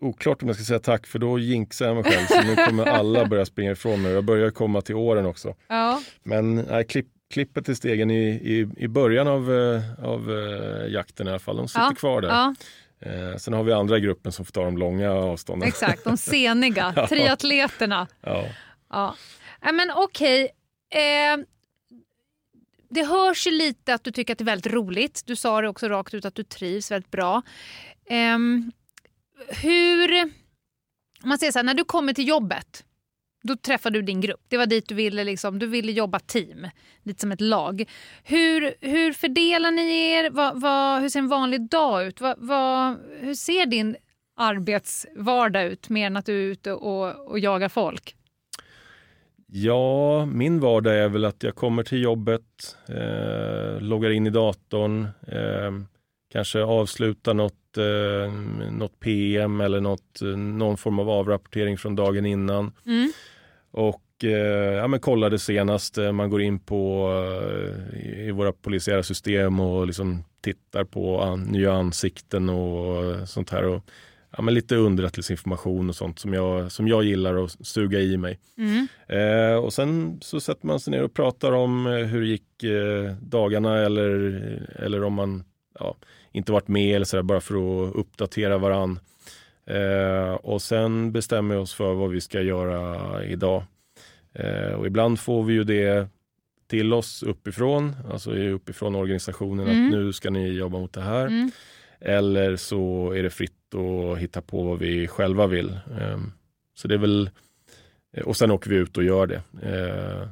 oklart 0.00 0.42
om 0.42 0.48
jag 0.48 0.56
ska 0.56 0.64
säga 0.64 0.78
tack 0.78 1.06
för 1.06 1.18
då 1.18 1.38
jinxar 1.38 1.86
jag 1.86 1.94
mig 1.94 2.04
själv. 2.04 2.26
Så 2.26 2.42
nu 2.42 2.56
kommer 2.66 2.86
alla 2.86 3.26
börja 3.26 3.46
springa 3.46 3.70
ifrån 3.72 4.02
mig. 4.02 4.12
Jag 4.12 4.24
börjar 4.24 4.50
komma 4.50 4.80
till 4.80 4.94
åren 4.94 5.26
också. 5.26 5.54
Ja. 5.68 6.02
Men 6.22 6.54
nej, 6.56 6.84
klipp, 6.84 7.06
klippet 7.30 7.64
till 7.64 7.76
stegen 7.76 8.10
i, 8.10 8.28
i, 8.28 8.68
i 8.76 8.88
början 8.88 9.28
av, 9.28 9.52
eh, 9.54 10.04
av 10.04 10.30
eh, 10.38 10.86
jakten 10.92 11.26
i 11.26 11.30
alla 11.30 11.38
fall, 11.38 11.56
de 11.56 11.68
sitter 11.68 11.80
Ja, 11.80 11.94
kvar 11.96 12.20
där. 12.20 12.28
Ja, 12.28 12.54
Eh, 13.02 13.36
sen 13.36 13.54
har 13.54 13.62
vi 13.64 13.72
andra 13.72 13.96
i 13.96 14.00
gruppen 14.00 14.32
som 14.32 14.44
får 14.44 14.52
ta 14.52 14.64
de 14.64 14.78
långa 14.78 15.10
avstånden. 15.12 15.68
exakt. 15.68 16.04
De 16.04 16.16
seniga, 16.16 16.92
Ja. 16.96 17.06
triatleterna. 17.06 18.06
Ja. 18.20 18.44
Ja. 18.90 19.14
Nej, 19.62 19.72
men 19.72 19.90
okej. 19.96 20.48
Eh, 20.94 21.44
det 22.90 23.04
hörs 23.04 23.46
ju 23.46 23.50
lite 23.50 23.94
att 23.94 24.04
du 24.04 24.10
tycker 24.10 24.32
att 24.32 24.38
det 24.38 24.42
är 24.42 24.46
väldigt 24.46 24.72
roligt. 24.72 25.22
Du 25.26 25.36
sa 25.36 25.60
det 25.60 25.68
också 25.68 25.88
rakt 25.88 26.14
ut 26.14 26.24
att 26.24 26.34
du 26.34 26.44
trivs 26.44 26.90
väldigt 26.90 27.10
bra. 27.10 27.42
Um, 28.34 28.72
hur... 29.48 30.22
Om 31.22 31.28
man 31.28 31.38
säger 31.38 31.52
så 31.52 31.58
här, 31.58 31.64
när 31.64 31.74
du 31.74 31.84
kommer 31.84 32.12
till 32.12 32.28
jobbet, 32.28 32.84
då 33.42 33.56
träffar 33.56 33.90
du 33.90 34.02
din 34.02 34.20
grupp. 34.20 34.40
Det 34.48 34.56
var 34.56 34.66
dit 34.66 34.88
du 34.88 34.94
ville, 34.94 35.24
liksom, 35.24 35.58
du 35.58 35.66
ville 35.66 35.92
jobba 35.92 36.18
team, 36.18 36.68
lite 37.02 37.20
som 37.20 37.32
ett 37.32 37.40
lag. 37.40 37.90
Hur, 38.24 38.74
hur 38.80 39.12
fördelar 39.12 39.70
ni 39.70 40.10
er? 40.10 40.30
Vad, 40.30 40.60
vad, 40.60 41.00
hur 41.00 41.08
ser 41.08 41.18
en 41.18 41.28
vanlig 41.28 41.68
dag 41.68 42.06
ut? 42.06 42.20
Vad, 42.20 42.98
hur 43.20 43.34
ser 43.34 43.66
din 43.66 43.96
arbetsvardag 44.36 45.64
ut, 45.64 45.88
mer 45.88 46.06
än 46.06 46.16
att 46.16 46.26
du 46.26 46.32
är 46.32 46.52
ute 46.52 46.72
och, 46.72 47.30
och 47.30 47.38
jagar 47.38 47.68
folk? 47.68 48.16
Ja, 49.52 50.26
min 50.26 50.60
vardag 50.60 50.98
är 50.98 51.08
väl 51.08 51.24
att 51.24 51.42
jag 51.42 51.54
kommer 51.54 51.82
till 51.82 52.02
jobbet, 52.02 52.76
eh, 52.88 53.80
loggar 53.80 54.10
in 54.10 54.26
i 54.26 54.30
datorn, 54.30 55.08
eh, 55.26 55.72
kanske 56.32 56.62
avslutar 56.62 57.34
något, 57.34 57.76
eh, 57.76 58.32
något 58.72 59.00
PM 59.00 59.60
eller 59.60 59.80
något, 59.80 60.22
eh, 60.22 60.28
någon 60.28 60.76
form 60.76 60.98
av 60.98 61.10
avrapportering 61.10 61.78
från 61.78 61.96
dagen 61.96 62.26
innan. 62.26 62.72
Mm. 62.86 63.12
Och 63.70 64.24
eh, 64.24 64.74
ja, 64.74 64.88
men 64.88 65.00
kollar 65.00 65.30
det 65.30 65.38
senaste, 65.38 66.12
man 66.12 66.30
går 66.30 66.42
in 66.42 66.58
på 66.58 67.12
eh, 67.92 68.26
i, 68.26 68.30
våra 68.30 68.52
polisiära 68.52 69.02
system 69.02 69.60
och 69.60 69.86
liksom 69.86 70.24
tittar 70.40 70.84
på 70.84 71.20
an, 71.20 71.42
nya 71.42 71.72
ansikten 71.72 72.48
och 72.48 73.04
eh, 73.04 73.24
sånt 73.24 73.50
här. 73.50 73.64
Och, 73.64 73.84
ja, 74.36 74.42
men 74.42 74.54
lite 74.54 74.76
underrättelseinformation 74.76 75.88
och 75.88 75.96
sånt 75.96 76.18
som 76.18 76.34
jag, 76.34 76.72
som 76.72 76.88
jag 76.88 77.04
gillar 77.04 77.44
att 77.44 77.66
suga 77.66 78.00
i 78.00 78.16
mig. 78.16 78.38
Mm. 78.58 78.88
Eh, 79.08 79.56
och 79.64 79.72
sen 79.72 80.18
så 80.22 80.40
sätter 80.40 80.66
man 80.66 80.80
sig 80.80 80.90
ner 80.90 81.02
och 81.02 81.14
pratar 81.14 81.52
om 81.52 81.86
eh, 81.86 81.92
hur 81.92 82.20
det 82.20 82.26
gick 82.26 82.62
eh, 82.62 83.12
dagarna 83.22 83.78
eller, 83.78 84.08
eller 84.78 85.04
om 85.04 85.12
man 85.14 85.44
ja, 85.78 85.96
inte 86.32 86.52
varit 86.52 86.68
med 86.68 86.96
eller 86.96 87.06
så 87.06 87.16
där, 87.16 87.22
bara 87.22 87.40
för 87.40 87.54
att 87.54 87.94
uppdatera 87.94 88.58
varann. 88.58 89.00
Eh, 89.66 90.32
och 90.34 90.62
sen 90.62 91.12
bestämmer 91.12 91.54
vi 91.54 91.60
oss 91.60 91.74
för 91.74 91.94
vad 91.94 92.10
vi 92.10 92.20
ska 92.20 92.40
göra 92.40 93.24
idag. 93.24 93.64
Eh, 94.32 94.72
och 94.72 94.86
ibland 94.86 95.20
får 95.20 95.42
vi 95.42 95.52
ju 95.54 95.64
det 95.64 96.08
till 96.68 96.92
oss 96.92 97.22
uppifrån, 97.22 97.96
alltså 98.12 98.34
uppifrån 98.34 98.94
organisationen 98.94 99.68
Mm. 99.68 99.84
att 99.86 99.92
nu 99.92 100.12
ska 100.12 100.30
ni 100.30 100.48
jobba 100.48 100.78
mot 100.78 100.92
det 100.92 101.00
här. 101.00 101.26
Mm. 101.26 101.50
Eller 102.00 102.56
så 102.56 103.12
är 103.12 103.22
det 103.22 103.30
fritt 103.30 103.52
att 103.74 104.18
hitta 104.18 104.40
på 104.42 104.62
vad 104.62 104.78
vi 104.78 105.08
själva 105.08 105.46
vill. 105.46 105.78
Ehm, 106.00 106.32
Så 106.74 106.88
det 106.88 106.94
är 106.94 106.98
väl, 106.98 107.30
och 108.24 108.36
sen 108.36 108.50
åker 108.50 108.70
vi 108.70 108.76
ut 108.76 108.96
och 108.96 109.04
gör 109.04 109.26
det. 109.26 109.42
Eh, 109.62 110.28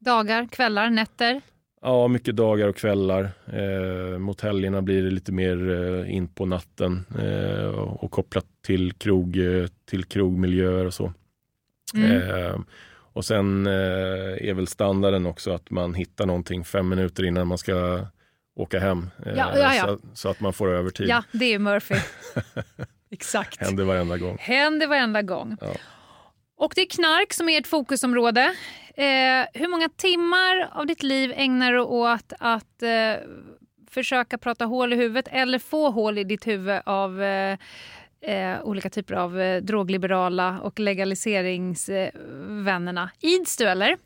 Dagar, 0.00 0.46
kvällar, 0.46 0.90
nätter? 0.90 1.40
Ja, 1.82 2.08
mycket 2.08 2.36
dagar 2.36 2.68
och 2.68 2.76
kvällar. 2.76 3.30
Eh, 3.52 4.18
mot 4.18 4.40
helgerna 4.40 4.82
blir 4.82 5.02
det 5.02 5.10
lite 5.10 5.32
mer 5.32 5.70
eh, 5.70 6.14
in 6.14 6.28
på 6.28 6.46
natten 6.46 7.04
eh, 7.18 7.66
och 7.78 8.10
kopplat 8.10 8.46
till, 8.66 8.92
krog, 8.92 9.36
eh, 9.36 9.66
till 9.84 10.04
krogmiljöer 10.04 10.86
och 10.86 10.94
så. 10.94 11.12
Mm. 11.94 12.10
Eh, 12.12 12.60
och 13.14 13.24
sen 13.24 13.66
eh, 13.66 14.48
är 14.48 14.54
väl 14.54 14.66
standarden 14.66 15.26
också 15.26 15.50
att 15.50 15.70
man 15.70 15.94
hittar 15.94 16.26
någonting 16.26 16.64
fem 16.64 16.88
minuter 16.88 17.24
innan 17.24 17.46
man 17.46 17.58
ska 17.58 18.06
åka 18.62 18.80
hem. 18.80 19.10
Eh, 19.26 19.32
Ja, 19.36 19.52
ja, 19.58 19.74
ja. 19.74 19.86
Så, 19.86 19.98
så 20.14 20.28
att 20.28 20.40
man 20.40 20.52
får 20.52 20.72
övertid. 20.72 21.08
Ja, 21.08 21.22
det 21.32 21.54
är 21.54 21.58
Murphy. 21.58 21.94
Exakt. 23.10 23.60
Händer 23.60 23.84
varenda 23.84 24.18
gång. 24.18 24.36
Händer 24.40 24.86
varenda 24.86 25.22
gång. 25.22 25.56
Och 26.56 26.72
det 26.76 26.80
är 26.80 26.86
knark 26.86 27.32
som 27.32 27.48
är 27.48 27.58
ert 27.60 27.66
fokusområde. 27.66 28.40
Eh, 28.94 29.46
hur 29.54 29.68
många 29.70 29.88
timmar 29.88 30.68
av 30.72 30.86
ditt 30.86 31.02
liv 31.02 31.32
ägnar 31.36 31.72
du 31.72 31.80
åt 31.80 32.32
att 32.38 32.82
eh, 32.82 33.14
försöka 33.90 34.38
prata 34.38 34.64
hål 34.64 34.92
i 34.92 34.96
huvudet 34.96 35.28
eller 35.30 35.58
få 35.58 35.90
hål 35.90 36.18
i 36.18 36.24
ditt 36.24 36.46
huvud 36.46 36.80
av 36.84 37.22
eh, 37.22 37.58
eh, 38.22 38.62
olika 38.62 38.90
typer 38.90 39.14
av 39.14 39.40
eh, 39.40 39.62
drogliberala 39.62 40.60
och 40.60 40.80
legaliseringsvännerna? 40.80 43.10
Ids 43.20 43.56
du 43.56 43.64
eller? 43.68 43.96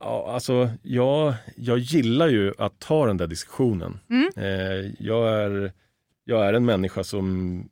Ja, 0.00 0.30
alltså, 0.32 0.70
jag, 0.82 1.34
jag 1.56 1.78
gillar 1.78 2.28
ju 2.28 2.52
att 2.58 2.78
ta 2.78 3.06
den 3.06 3.16
där 3.16 3.26
diskussionen. 3.26 3.98
Mm. 4.10 4.30
Eh, 4.36 4.92
jag, 4.98 5.28
är, 5.28 5.72
jag 6.24 6.46
är 6.46 6.52
en 6.52 6.64
människa 6.64 7.04
som 7.04 7.68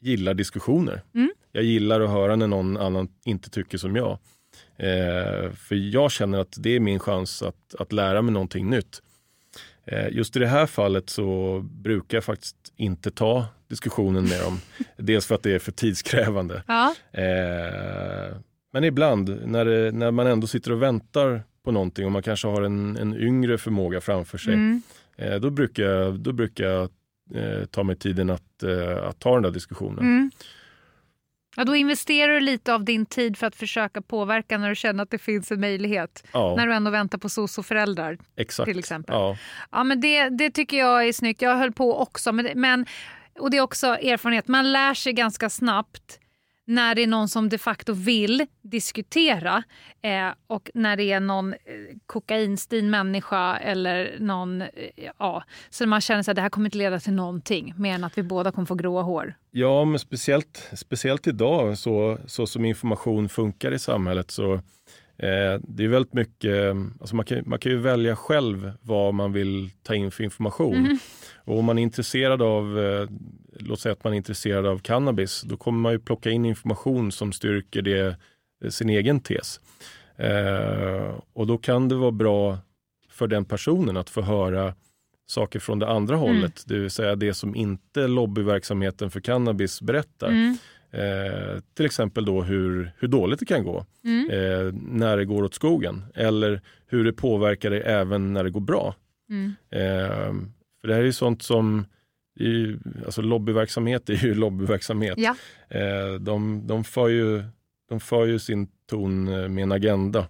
gillar 0.00 0.34
diskussioner. 0.34 1.02
Mm. 1.14 1.30
Jag 1.52 1.64
gillar 1.64 2.00
att 2.00 2.10
höra 2.10 2.36
när 2.36 2.46
någon 2.46 2.76
annan 2.76 3.08
inte 3.24 3.50
tycker 3.50 3.78
som 3.78 3.96
jag. 3.96 4.18
Eh, 4.76 5.52
för 5.52 5.74
jag 5.74 6.10
känner 6.10 6.38
att 6.38 6.54
det 6.58 6.70
är 6.70 6.80
min 6.80 6.98
chans 6.98 7.42
att, 7.42 7.74
att 7.78 7.92
lära 7.92 8.22
mig 8.22 8.32
någonting 8.32 8.70
nytt. 8.70 9.02
Eh, 9.84 10.08
just 10.10 10.36
i 10.36 10.38
det 10.38 10.46
här 10.46 10.66
fallet 10.66 11.10
så 11.10 11.60
brukar 11.62 12.16
jag 12.16 12.24
faktiskt 12.24 12.56
inte 12.76 13.10
ta 13.10 13.46
diskussionen 13.68 14.24
med 14.24 14.40
dem. 14.40 14.60
Dels 14.96 15.26
för 15.26 15.34
att 15.34 15.42
det 15.42 15.54
är 15.54 15.58
för 15.58 15.72
tidskrävande. 15.72 16.62
Ja. 16.66 16.94
Eh, 17.12 18.36
men 18.72 18.84
ibland 18.84 19.40
när, 19.46 19.64
det, 19.64 19.92
när 19.92 20.10
man 20.10 20.26
ändå 20.26 20.46
sitter 20.46 20.72
och 20.72 20.82
väntar 20.82 21.42
på 21.64 21.72
någonting 21.72 22.06
och 22.06 22.12
man 22.12 22.22
kanske 22.22 22.48
har 22.48 22.62
en, 22.62 22.96
en 22.96 23.16
yngre 23.16 23.58
förmåga 23.58 24.00
framför 24.00 24.38
sig. 24.38 24.54
Mm. 24.54 24.82
Eh, 25.16 25.34
då 25.34 25.50
brukar 25.50 25.82
jag, 25.82 26.20
då 26.20 26.32
brukar 26.32 26.64
jag 26.64 26.90
eh, 27.34 27.64
ta 27.64 27.82
mig 27.82 27.96
tiden 27.96 28.30
att, 28.30 28.62
eh, 28.62 29.08
att 29.08 29.18
ta 29.18 29.34
den 29.34 29.42
där 29.42 29.50
diskussionen. 29.50 29.98
Mm. 29.98 30.30
Ja, 31.56 31.64
då 31.64 31.76
investerar 31.76 32.32
du 32.32 32.40
lite 32.40 32.74
av 32.74 32.84
din 32.84 33.06
tid 33.06 33.36
för 33.38 33.46
att 33.46 33.56
försöka 33.56 34.02
påverka 34.02 34.58
när 34.58 34.68
du 34.68 34.74
känner 34.74 35.02
att 35.02 35.10
det 35.10 35.18
finns 35.18 35.52
en 35.52 35.60
möjlighet. 35.60 36.24
Ja, 36.32 36.54
När 36.56 36.66
du 36.66 36.74
ändå 36.74 36.90
väntar 36.90 37.18
på 37.18 37.28
soc-föräldrar. 37.28 38.18
exakt. 38.36 38.68
till 38.68 38.78
exempel. 38.78 39.14
Ja, 39.14 39.36
Ja, 39.70 39.84
men 39.84 40.00
det, 40.00 40.28
det 40.28 40.50
tycker 40.50 40.78
jag 40.78 41.08
är 41.08 41.12
snyggt. 41.12 41.42
Jag 41.42 41.56
höll 41.56 41.72
på 41.72 41.98
också. 41.98 42.32
Men, 42.32 42.48
men, 42.54 42.86
och 43.38 43.50
det 43.50 43.56
är 43.56 43.60
också 43.60 43.86
erfarenhet. 43.86 44.48
Man 44.48 44.72
lär 44.72 44.94
sig 44.94 45.12
ganska 45.12 45.50
snabbt 45.50 46.19
när 46.70 46.94
det 46.94 47.02
är 47.02 47.06
någon 47.06 47.28
som 47.28 47.48
de 47.48 47.58
facto 47.58 47.92
vill 47.92 48.46
diskutera 48.62 49.62
eh, 50.02 50.28
och 50.46 50.70
när 50.74 50.96
det 50.96 51.12
är 51.12 51.20
någon 51.20 51.52
eh, 51.52 51.58
kokainstin 52.06 52.90
människa 52.90 53.56
eller 53.56 54.16
någon, 54.18 54.62
eh, 54.62 54.68
ja, 55.18 55.44
så 55.70 55.86
man 55.86 56.00
känner 56.00 56.30
att 56.30 56.36
det 56.36 56.42
här 56.42 56.48
kommer 56.48 56.66
inte 56.66 56.78
leda 56.78 57.00
till 57.00 57.12
någonting 57.12 57.74
mer 57.76 57.94
än 57.94 58.04
att 58.04 58.18
vi 58.18 58.22
båda 58.22 58.52
kommer 58.52 58.66
få 58.66 58.74
gråa 58.74 59.02
hår. 59.02 59.34
ja 59.50 59.84
men 59.84 59.98
speciellt, 59.98 60.70
speciellt 60.72 61.26
idag 61.26 61.78
så, 61.78 62.18
så 62.26 62.46
som 62.46 62.64
information 62.64 63.28
funkar 63.28 63.72
i 63.72 63.78
samhället 63.78 64.30
så 64.30 64.54
eh, 64.54 65.60
det 65.62 65.84
är 65.84 65.88
väldigt 65.88 66.14
mycket, 66.14 66.76
alltså 67.00 67.16
man, 67.16 67.24
kan, 67.24 67.42
man 67.46 67.58
kan 67.58 67.72
ju 67.72 67.78
välja 67.78 68.16
själv 68.16 68.72
vad 68.80 69.14
man 69.14 69.32
vill 69.32 69.70
ta 69.82 69.94
in 69.94 70.10
för 70.10 70.24
information. 70.24 70.76
Mm. 70.76 70.98
Och 71.44 71.58
om 71.58 71.64
man 71.64 71.78
är 71.78 71.82
intresserad 71.82 72.42
av, 72.42 72.78
eh, 72.78 73.08
låt 73.62 73.80
säga 73.80 73.92
att 73.92 74.04
man 74.04 74.12
är 74.12 74.16
intresserad 74.16 74.66
av 74.66 74.78
cannabis, 74.78 75.42
då 75.42 75.56
kommer 75.56 75.78
man 75.80 75.92
ju 75.92 75.98
plocka 75.98 76.30
in 76.30 76.44
information 76.44 77.12
som 77.12 77.32
styrker 77.32 77.82
det, 77.82 78.16
eh, 78.64 78.70
sin 78.70 78.90
egen 78.90 79.20
tes. 79.20 79.60
Eh, 80.16 81.14
och 81.32 81.46
då 81.46 81.58
kan 81.58 81.88
det 81.88 81.94
vara 81.94 82.10
bra 82.10 82.58
för 83.10 83.26
den 83.26 83.44
personen 83.44 83.96
att 83.96 84.10
få 84.10 84.20
höra 84.22 84.74
saker 85.26 85.58
från 85.58 85.78
det 85.78 85.88
andra 85.88 86.14
Mm. 86.14 86.26
hållet, 86.26 86.64
det 86.66 86.78
vill 86.78 86.90
säga 86.90 87.16
det 87.16 87.34
som 87.34 87.56
inte 87.56 88.06
lobbyverksamheten 88.08 89.10
för 89.10 89.20
cannabis 89.20 89.82
berättar. 89.82 90.28
Mm. 90.28 90.56
Eh, 90.92 91.60
till 91.74 91.86
exempel 91.86 92.24
då 92.24 92.42
hur, 92.42 92.92
hur 92.98 93.08
dåligt 93.08 93.38
det 93.40 93.46
kan 93.46 93.64
gå 93.64 93.86
Mm. 94.04 94.30
eh, 94.30 94.74
när 94.82 95.16
det 95.16 95.24
går 95.24 95.42
åt 95.44 95.54
skogen 95.54 96.04
eller 96.14 96.60
hur 96.86 97.04
det 97.04 97.12
påverkar 97.12 97.70
dig 97.70 97.82
även 97.84 98.32
när 98.32 98.44
det 98.44 98.50
går 98.50 98.60
bra. 98.60 98.94
Mm. 99.28 99.54
Eh, 99.70 100.34
för 100.80 100.88
det 100.88 100.94
här 100.94 101.00
är 101.00 101.06
ju 101.06 101.12
sånt 101.12 101.42
som, 101.42 101.84
ju, 102.34 102.78
alltså 103.04 103.22
lobbyverksamhet 103.22 104.10
är 104.10 104.14
ju 104.14 104.34
lobbyverksamhet. 104.44 105.14
Ja. 105.18 105.36
Eh, 105.68 106.14
de, 106.14 106.66
de, 106.66 106.84
för 106.84 107.08
ju, 107.08 107.44
de 107.88 108.00
för 108.00 108.26
ju 108.26 108.38
sin 108.38 108.68
ton 108.90 109.28
eh, 109.28 109.48
med 109.48 109.62
en 109.62 109.72
agenda. 109.72 110.26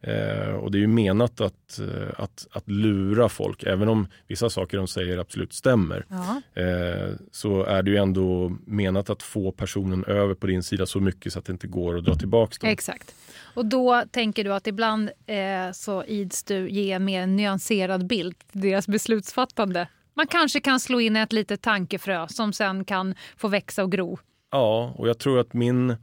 Eh, 0.00 0.54
och 0.54 0.70
det 0.70 0.78
är 0.78 0.80
ju 0.80 0.86
menat 0.86 1.40
att, 1.40 1.78
eh, 1.78 2.08
att, 2.16 2.46
att 2.50 2.68
lura 2.68 3.28
folk, 3.28 3.62
även 3.62 3.88
om 3.88 4.08
vissa 4.26 4.50
saker 4.50 4.76
de 4.76 4.88
säger 4.88 5.18
absolut 5.18 5.52
stämmer. 5.52 6.06
Ja. 6.08 6.62
Eh, 6.62 7.12
så 7.32 7.64
är 7.64 7.82
det 7.82 7.90
ju 7.90 7.96
ändå 7.96 8.56
menat 8.66 9.10
att 9.10 9.22
få 9.22 9.52
personen 9.52 10.04
över 10.04 10.34
på 10.34 10.46
din 10.46 10.62
sida 10.62 10.86
så 10.86 11.00
mycket 11.00 11.32
så 11.32 11.38
att 11.38 11.44
det 11.44 11.52
inte 11.52 11.66
går 11.66 11.98
att 11.98 12.04
dra 12.04 12.14
tillbaka 12.14 12.56
dem. 12.60 12.70
Exakt. 12.70 13.14
Och 13.54 13.66
då 13.66 14.02
tänker 14.10 14.44
du 14.44 14.54
att 14.54 14.66
ibland 14.66 15.10
eh, 15.26 15.72
så 15.72 16.04
ids 16.04 16.44
du 16.44 16.70
ge 16.70 16.92
en 16.92 17.04
mer 17.04 17.26
nyanserad 17.26 18.06
bild 18.06 18.34
till 18.52 18.60
deras 18.60 18.88
beslutsfattande. 18.88 19.88
Man 20.18 20.26
kanske 20.26 20.60
kan 20.60 20.80
slå 20.80 21.00
in 21.00 21.16
ett 21.16 21.32
litet 21.32 21.62
tankefrö 21.62 22.28
som 22.28 22.52
sen 22.52 22.84
kan 22.84 23.14
få 23.36 23.48
växa 23.48 23.82
och 23.82 23.92
gro. 23.92 24.18
Ja, 24.50 24.94
och 24.96 25.08
jag 25.08 25.18
tror 25.18 25.38
att 25.40 25.52
min, 25.52 25.96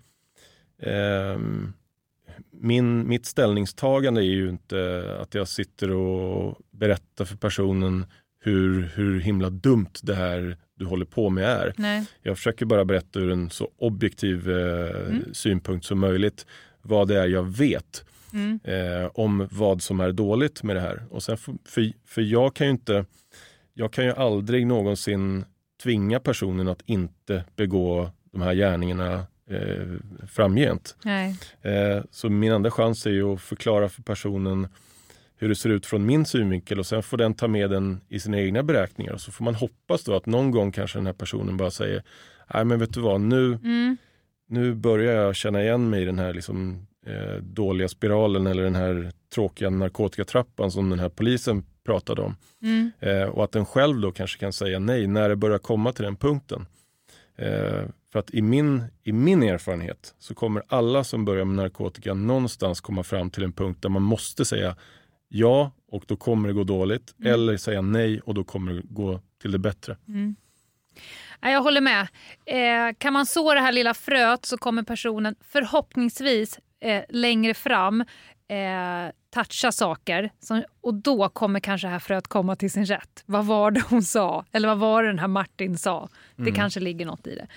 ehm, 0.81 1.73
min, 2.51 3.07
mitt 3.07 3.25
ställningstagande 3.25 4.21
är 4.21 4.35
ju 4.35 4.49
inte 4.49 5.03
att 5.21 5.33
jag 5.33 5.47
sitter 5.47 5.91
och 5.91 6.57
berättar 6.71 7.25
för 7.25 7.37
personen 7.37 8.05
hur, 8.39 8.91
hur 8.95 9.19
himla 9.19 9.49
dumt 9.49 9.91
det 10.01 10.15
här 10.15 10.57
du 10.75 10.85
håller 10.85 11.05
på 11.05 11.29
med 11.29 11.43
är. 11.43 11.73
Nej. 11.77 12.05
Jag 12.21 12.37
försöker 12.37 12.65
bara 12.65 12.85
berätta 12.85 13.19
ur 13.19 13.31
en 13.31 13.49
så 13.49 13.69
objektiv 13.77 14.51
eh, 14.51 15.15
synpunkt 15.33 15.85
som 15.85 15.99
möjligt 15.99 16.45
vad 16.81 17.07
det 17.07 17.19
är 17.19 17.27
jag 17.27 17.43
vet 17.43 18.05
Mm. 18.33 18.59
eh, 18.63 19.09
om 19.13 19.47
vad 19.51 19.81
som 19.81 19.99
är 19.99 20.11
dåligt 20.11 20.63
med 20.63 20.75
det 20.75 20.79
här. 20.79 21.03
Och 21.09 21.23
sen 21.23 21.37
för, 21.37 21.53
för, 21.65 21.91
för 22.05 22.21
jag 22.21 22.55
kan 22.55 22.67
ju 22.67 22.71
inte, 22.71 23.05
jag 23.77 23.91
kan 23.93 24.05
ju 24.05 24.11
aldrig 24.11 24.67
någonsin 24.67 25.45
tvinga 25.83 26.19
personen 26.19 26.67
att 26.67 26.81
inte 26.85 27.43
begå 27.55 28.09
de 28.31 28.41
här 28.41 28.53
gärningarna 28.53 29.13
eh, 29.49 29.87
framgent. 30.27 30.95
Eh, 31.61 32.03
så 32.11 32.29
min 32.29 32.51
enda 32.51 32.71
chans 32.71 33.05
är 33.05 33.09
ju 33.11 33.33
att 33.33 33.41
förklara 33.41 33.89
för 33.89 34.01
personen 34.03 34.67
hur 35.37 35.49
det 35.49 35.55
ser 35.55 35.69
ut 35.69 35.85
från 35.85 36.05
min 36.05 36.25
synvinkel 36.25 36.79
och 36.79 36.85
sen 36.85 37.03
får 37.03 37.17
den 37.17 37.33
ta 37.33 37.47
med 37.47 37.69
den 37.69 38.01
i 38.09 38.19
sina 38.19 38.39
egna 38.39 38.63
beräkningar. 38.63 39.13
Och 39.13 39.21
så 39.21 39.31
får 39.31 39.43
man 39.45 39.55
hoppas 39.55 40.03
då 40.03 40.15
att 40.15 40.25
någon 40.25 40.51
gång 40.51 40.71
kanske 40.71 40.97
den 40.99 41.05
här 41.05 41.13
personen 41.13 41.57
bara 41.57 41.71
säger 41.71 42.03
Nej 42.53 42.65
men 42.65 42.79
vet 42.79 42.93
du 42.93 43.01
vad, 43.01 43.21
nu, 43.21 43.45
Mm. 43.63 43.97
nu 44.47 44.73
börjar 44.75 45.13
jag 45.21 45.35
känna 45.35 45.63
igen 45.63 45.89
mig 45.89 46.01
i 46.01 46.05
den 46.05 46.19
här 46.19 46.33
liksom, 46.33 46.87
eh, 47.05 47.35
dåliga 47.41 47.87
spiralen 47.87 48.47
eller 48.47 48.63
den 48.63 48.75
här 48.75 49.11
tråkiga 49.35 49.69
narkotikatrappan 49.69 50.71
som 50.71 50.89
den 50.89 50.99
här 50.99 51.09
polisen 51.09 51.63
pratade 51.85 52.21
om. 52.21 52.35
Mm. 52.61 52.91
Eh, 52.99 53.23
och 53.23 53.43
att 53.43 53.51
den 53.51 53.65
själv 53.65 54.01
då 54.01 54.11
kanske 54.11 54.39
kan 54.39 54.53
säga 54.53 54.79
nej 54.79 55.07
när 55.07 55.29
det 55.29 55.35
börjar 55.35 55.57
komma 55.57 55.93
till 55.93 56.05
den 56.05 56.15
punkten. 56.15 56.65
Eh, 57.37 57.83
för 58.11 58.19
att 58.19 58.33
i 58.33 58.41
min, 58.41 58.83
i 59.03 59.11
min 59.11 59.43
erfarenhet 59.43 60.15
så 60.19 60.35
kommer 60.35 60.63
alla 60.67 61.03
som 61.03 61.25
börjar 61.25 61.45
med 61.45 61.55
narkotika 61.55 62.13
någonstans 62.13 62.81
komma 62.81 63.03
fram 63.03 63.29
till 63.29 63.43
en 63.43 63.53
punkt 63.53 63.81
där 63.81 63.89
man 63.89 64.01
måste 64.01 64.45
säga 64.45 64.75
ja 65.27 65.71
och 65.91 66.03
då 66.07 66.15
kommer 66.15 66.47
det 66.47 66.53
gå 66.53 66.63
dåligt. 66.63 67.15
Mm. 67.19 67.33
Eller 67.33 67.57
säga 67.57 67.81
nej 67.81 68.19
och 68.19 68.33
då 68.33 68.43
kommer 68.43 68.73
det 68.73 68.81
gå 68.83 69.19
till 69.41 69.51
det 69.51 69.59
bättre. 69.59 69.97
Mm. 70.07 70.35
Jag 71.41 71.61
håller 71.61 71.81
med. 71.81 72.07
Eh, 72.45 72.95
kan 72.97 73.13
man 73.13 73.25
så 73.25 73.53
det 73.53 73.59
här 73.59 73.71
lilla 73.71 73.93
fröet 73.93 74.45
så 74.45 74.57
kommer 74.57 74.83
personen 74.83 75.35
förhoppningsvis 75.41 76.59
eh, 76.81 77.03
längre 77.09 77.53
fram 77.53 78.03
eh, 78.47 79.11
toucha 79.33 79.71
saker 79.71 80.29
som, 80.39 80.63
och 80.81 80.93
då 80.93 81.29
kommer 81.29 81.59
kanske 81.59 81.87
det 81.87 81.91
här 81.91 81.99
fröet 81.99 82.27
komma 82.27 82.55
till 82.55 82.71
sin 82.71 82.85
rätt. 82.85 83.23
Vad 83.25 83.45
var 83.45 83.71
det 83.71 83.81
hon 83.89 84.03
sa? 84.03 84.45
Eller 84.51 84.67
vad 84.67 84.77
var 84.77 85.03
det 85.03 85.09
den 85.09 85.19
här 85.19 85.27
Martin 85.27 85.77
sa? 85.77 86.09
Det 86.35 86.51
kanske 86.51 86.79
ligger 86.79 87.05
något 87.05 87.27
i 87.27 87.35
det. 87.35 87.47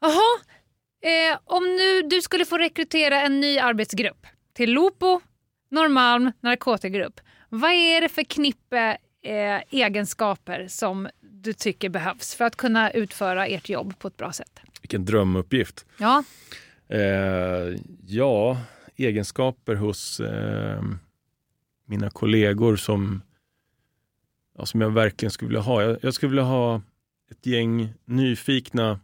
Jaha, 0.00 0.40
eh, 1.12 1.38
om 1.44 1.64
nu 1.64 2.02
du 2.02 2.22
skulle 2.22 2.44
få 2.44 2.58
rekrytera 2.58 3.22
en 3.22 3.40
ny 3.40 3.58
arbetsgrupp 3.58 4.26
till 4.52 4.72
Lopo, 4.72 5.20
Norrmalm 5.70 6.32
narkotikagrupp. 6.40 7.20
Vad 7.48 7.70
är 7.70 8.00
det 8.00 8.08
för 8.08 8.22
knippe 8.22 8.96
eh, 9.22 9.62
egenskaper 9.70 10.66
som 10.68 11.08
du 11.20 11.52
tycker 11.52 11.88
behövs 11.88 12.34
för 12.34 12.44
att 12.44 12.56
kunna 12.56 12.90
utföra 12.90 13.46
ert 13.46 13.68
jobb 13.68 13.98
på 13.98 14.08
ett 14.08 14.16
bra 14.16 14.32
sätt? 14.32 14.60
Vilken 14.82 15.04
drömuppgift. 15.04 15.86
Ja, 15.98 16.24
Eh, 16.88 17.78
ja, 18.06 18.58
egenskaper 18.96 19.74
hos 19.74 20.20
eh, 20.20 20.82
mina 21.86 22.10
kollegor 22.10 22.76
som, 22.76 23.22
ja, 24.58 24.66
som 24.66 24.80
jag 24.80 24.90
verkligen 24.90 25.30
skulle 25.30 25.48
vilja 25.48 25.60
ha. 25.60 25.82
Jag, 25.82 25.98
jag 26.02 26.14
skulle 26.14 26.30
vilja 26.30 26.42
ha 26.42 26.82
ett 27.30 27.46
gäng 27.46 27.94
nyfikna 28.04 29.00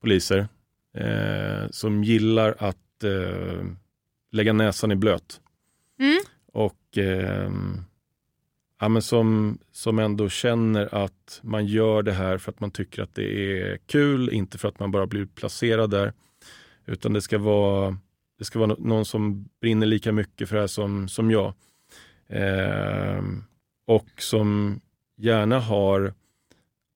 poliser 0.00 0.48
eh, 0.94 1.70
som 1.70 2.04
gillar 2.04 2.54
att 2.58 3.04
eh, 3.04 3.64
lägga 4.32 4.52
näsan 4.52 4.92
i 4.92 4.96
blöt. 4.96 5.40
Mm. 5.98 6.20
Och 6.52 6.98
eh, 6.98 7.50
ja, 8.80 8.88
men 8.88 9.02
som, 9.02 9.58
som 9.72 9.98
ändå 9.98 10.28
känner 10.28 10.94
att 10.94 11.40
man 11.42 11.66
gör 11.66 12.02
det 12.02 12.12
här 12.12 12.38
för 12.38 12.52
att 12.52 12.60
man 12.60 12.70
tycker 12.70 13.02
att 13.02 13.14
det 13.14 13.60
är 13.60 13.76
kul, 13.76 14.30
inte 14.30 14.58
för 14.58 14.68
att 14.68 14.78
man 14.78 14.90
bara 14.90 15.06
blir 15.06 15.26
placerad 15.26 15.90
där. 15.90 16.12
Utan 16.86 17.12
det 17.12 17.22
ska 17.22 17.38
vara, 17.38 17.98
det 18.40 18.44
ska 18.44 18.58
vara 18.58 18.66
nå- 18.66 18.76
någon 18.78 19.04
som 19.04 19.48
brinner 19.60 19.86
lika 19.86 20.12
mycket 20.12 20.48
för 20.48 20.56
det 20.56 20.62
här 20.62 20.66
som, 20.66 21.08
som 21.08 21.30
jag. 21.30 21.54
Eh, 22.28 23.22
och 23.86 24.08
som 24.18 24.80
gärna 25.16 25.60
har 25.60 26.14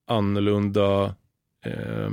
annorlunda 0.06 1.14
eh, 1.64 2.10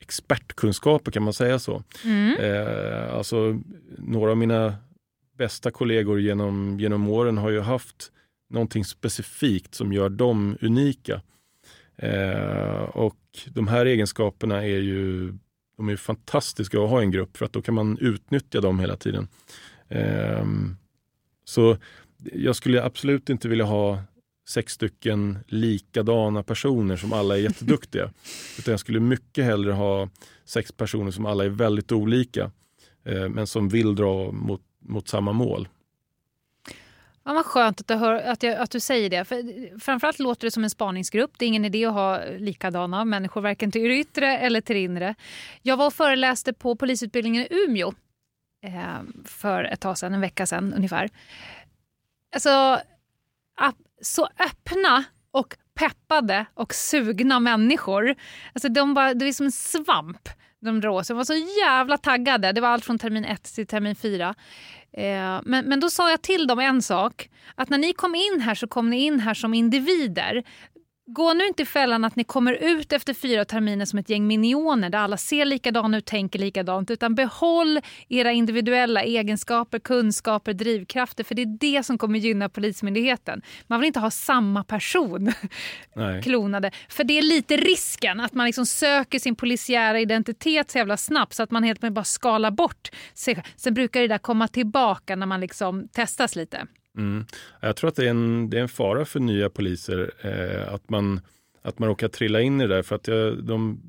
expertkunskaper, 0.00 1.12
kan 1.12 1.22
man 1.22 1.32
säga 1.32 1.58
så. 1.58 1.82
mm. 2.04 2.36
Eh, 2.40 3.14
alltså, 3.14 3.60
några 3.98 4.30
av 4.30 4.36
mina 4.36 4.74
bästa 5.38 5.70
kollegor 5.70 6.20
genom, 6.20 6.80
genom 6.80 7.08
åren 7.08 7.38
har 7.38 7.50
ju 7.50 7.60
haft 7.60 8.12
någonting 8.50 8.84
specifikt 8.84 9.74
som 9.74 9.92
gör 9.92 10.08
dem 10.08 10.58
unika. 10.60 11.22
Eh, 11.96 12.82
och 12.82 13.18
de 13.46 13.68
här 13.68 13.86
egenskaperna 13.86 14.56
är 14.64 14.78
ju 14.78 15.34
de 15.76 15.88
är 15.88 15.96
fantastiska 15.96 16.80
att 16.80 16.90
ha 16.90 17.00
i 17.00 17.04
en 17.04 17.10
grupp 17.10 17.36
för 17.36 17.44
att 17.44 17.52
då 17.52 17.62
kan 17.62 17.74
man 17.74 17.98
utnyttja 17.98 18.60
dem 18.60 18.80
hela 18.80 18.96
tiden. 18.96 19.28
Ehm, 19.88 20.76
så 21.44 21.76
jag 22.32 22.56
skulle 22.56 22.84
absolut 22.84 23.30
inte 23.30 23.48
vilja 23.48 23.64
ha 23.64 24.02
sex 24.48 24.72
stycken 24.72 25.38
likadana 25.48 26.42
personer 26.42 26.96
som 26.96 27.12
alla 27.12 27.36
är 27.36 27.40
jätteduktiga. 27.40 28.12
Utan 28.58 28.72
jag 28.72 28.80
skulle 28.80 29.00
mycket 29.00 29.44
hellre 29.44 29.72
ha 29.72 30.08
sex 30.44 30.72
personer 30.72 31.10
som 31.10 31.26
alla 31.26 31.44
är 31.44 31.48
väldigt 31.48 31.92
olika 31.92 32.50
eh, 33.04 33.28
men 33.28 33.46
som 33.46 33.68
vill 33.68 33.94
dra 33.94 34.32
mot, 34.32 34.62
mot 34.80 35.08
samma 35.08 35.32
mål. 35.32 35.68
Ja, 37.26 37.32
vad 37.32 37.44
skönt 37.44 37.80
att 37.80 37.88
du, 37.88 37.94
hör, 37.94 38.14
att, 38.14 38.42
jag, 38.42 38.56
att 38.56 38.70
du 38.70 38.80
säger 38.80 39.10
det. 39.10 39.24
För, 39.24 39.78
framförallt 39.80 40.18
låter 40.18 40.46
det 40.46 40.50
som 40.50 40.64
en 40.64 40.70
spaningsgrupp. 40.70 41.30
Det 41.38 41.44
är 41.44 41.46
ingen 41.46 41.64
idé 41.64 41.86
att 41.86 41.92
ha 41.92 42.24
likadana 42.38 43.04
människor, 43.04 43.40
varken 43.40 43.72
till 43.72 43.90
yttre 43.90 44.38
eller 44.38 44.60
till 44.60 44.76
inre. 44.76 45.14
Jag 45.62 45.76
var 45.76 45.86
och 45.86 45.92
föreläste 45.92 46.52
på 46.52 46.76
polisutbildningen 46.76 47.42
i 47.42 47.48
Umeå 47.50 47.94
eh, 48.64 49.00
för 49.24 49.64
ett 49.64 49.80
tag 49.80 49.98
sedan, 49.98 50.14
en 50.14 50.20
vecka 50.20 50.46
sedan 50.46 50.74
ungefär. 50.74 51.08
Alltså, 52.34 52.80
så 54.02 54.28
öppna 54.38 55.04
och 55.30 55.56
peppade 55.74 56.46
och 56.54 56.74
sugna 56.74 57.40
människor. 57.40 58.14
Alltså 58.52 58.68
de 58.68 58.94
bara, 58.94 59.14
det 59.14 59.28
är 59.28 59.32
som 59.32 59.46
en 59.46 59.52
svamp. 59.52 60.28
De 60.60 60.82
rå. 60.82 61.04
Så 61.04 61.12
de 61.12 61.16
var 61.16 61.24
så 61.24 61.34
jävla 61.34 61.98
taggade. 61.98 62.52
Det 62.52 62.60
var 62.60 62.68
allt 62.68 62.84
från 62.84 62.98
termin 62.98 63.24
1 63.24 63.42
till 63.42 63.66
termin 63.66 63.96
4. 63.96 64.34
Eh, 64.92 65.40
men, 65.44 65.64
men 65.64 65.80
då 65.80 65.90
sa 65.90 66.10
jag 66.10 66.22
till 66.22 66.46
dem 66.46 66.58
en 66.58 66.82
sak. 66.82 67.30
Att 67.54 67.68
när 67.68 67.78
ni 67.78 67.92
kom 67.92 68.14
in 68.14 68.40
här 68.40 68.54
så 68.54 68.66
kom 68.66 68.90
ni 68.90 69.04
in 69.04 69.20
här 69.20 69.34
som 69.34 69.54
individer. 69.54 70.44
Gå 71.08 71.34
nu 71.34 71.46
inte 71.46 71.62
i 71.62 71.66
fällan 71.66 72.04
att 72.04 72.16
ni 72.16 72.24
kommer 72.24 72.52
ut 72.52 72.92
efter 72.92 73.14
fyra 73.14 73.44
terminer 73.44 73.84
som 73.84 73.98
ett 73.98 74.10
gäng 74.10 74.26
minioner 74.26 74.90
där 74.90 74.98
alla 74.98 75.16
ser 75.16 75.44
likadana 75.44 75.98
ut, 75.98 76.06
tänker 76.06 76.38
likadant. 76.38 76.90
Utan 76.90 77.14
behåll 77.14 77.80
era 78.08 78.32
individuella 78.32 79.02
egenskaper, 79.02 79.78
kunskaper, 79.78 80.52
drivkrafter. 80.52 81.24
För 81.24 81.34
det 81.34 81.42
är 81.42 81.58
det 81.60 81.82
som 81.82 81.98
kommer 81.98 82.18
gynna 82.18 82.48
Polismyndigheten. 82.48 83.42
Man 83.66 83.80
vill 83.80 83.86
inte 83.86 84.00
ha 84.00 84.10
samma 84.10 84.64
person 84.64 85.32
klonade. 86.22 86.70
För 86.88 87.04
det 87.04 87.18
är 87.18 87.22
lite 87.22 87.56
risken 87.56 88.20
att 88.20 88.32
man 88.32 88.46
liksom 88.46 88.66
söker 88.66 89.18
sin 89.18 89.36
polisiära 89.36 90.00
identitet 90.00 90.70
så 90.70 90.78
jävla 90.78 90.96
snabbt 90.96 91.34
så 91.34 91.42
att 91.42 91.50
man 91.50 91.62
helt 91.62 91.84
enkelt 91.84 91.94
bara 91.94 92.04
skalar 92.04 92.50
bort 92.50 92.88
sig. 93.14 93.42
Sen 93.56 93.74
brukar 93.74 94.00
det 94.00 94.08
där 94.08 94.18
komma 94.18 94.48
tillbaka 94.48 95.16
när 95.16 95.26
man 95.26 95.40
liksom 95.40 95.88
testas 95.88 96.36
lite. 96.36 96.66
Mm. 96.96 97.24
Jag 97.60 97.76
tror 97.76 97.88
att 97.88 97.96
det 97.96 98.04
är 98.04 98.10
en, 98.10 98.50
det 98.50 98.58
är 98.58 98.62
en 98.62 98.68
fara 98.68 99.04
för 99.04 99.20
nya 99.20 99.50
poliser 99.50 100.12
eh, 100.20 100.74
att, 100.74 100.90
man, 100.90 101.20
att 101.62 101.78
man 101.78 101.88
råkar 101.88 102.08
trilla 102.08 102.40
in 102.40 102.60
i 102.60 102.66
det 102.66 102.74
där. 102.74 102.82
För 102.82 102.96
att 102.96 103.08
jag, 103.08 103.44
de, 103.44 103.80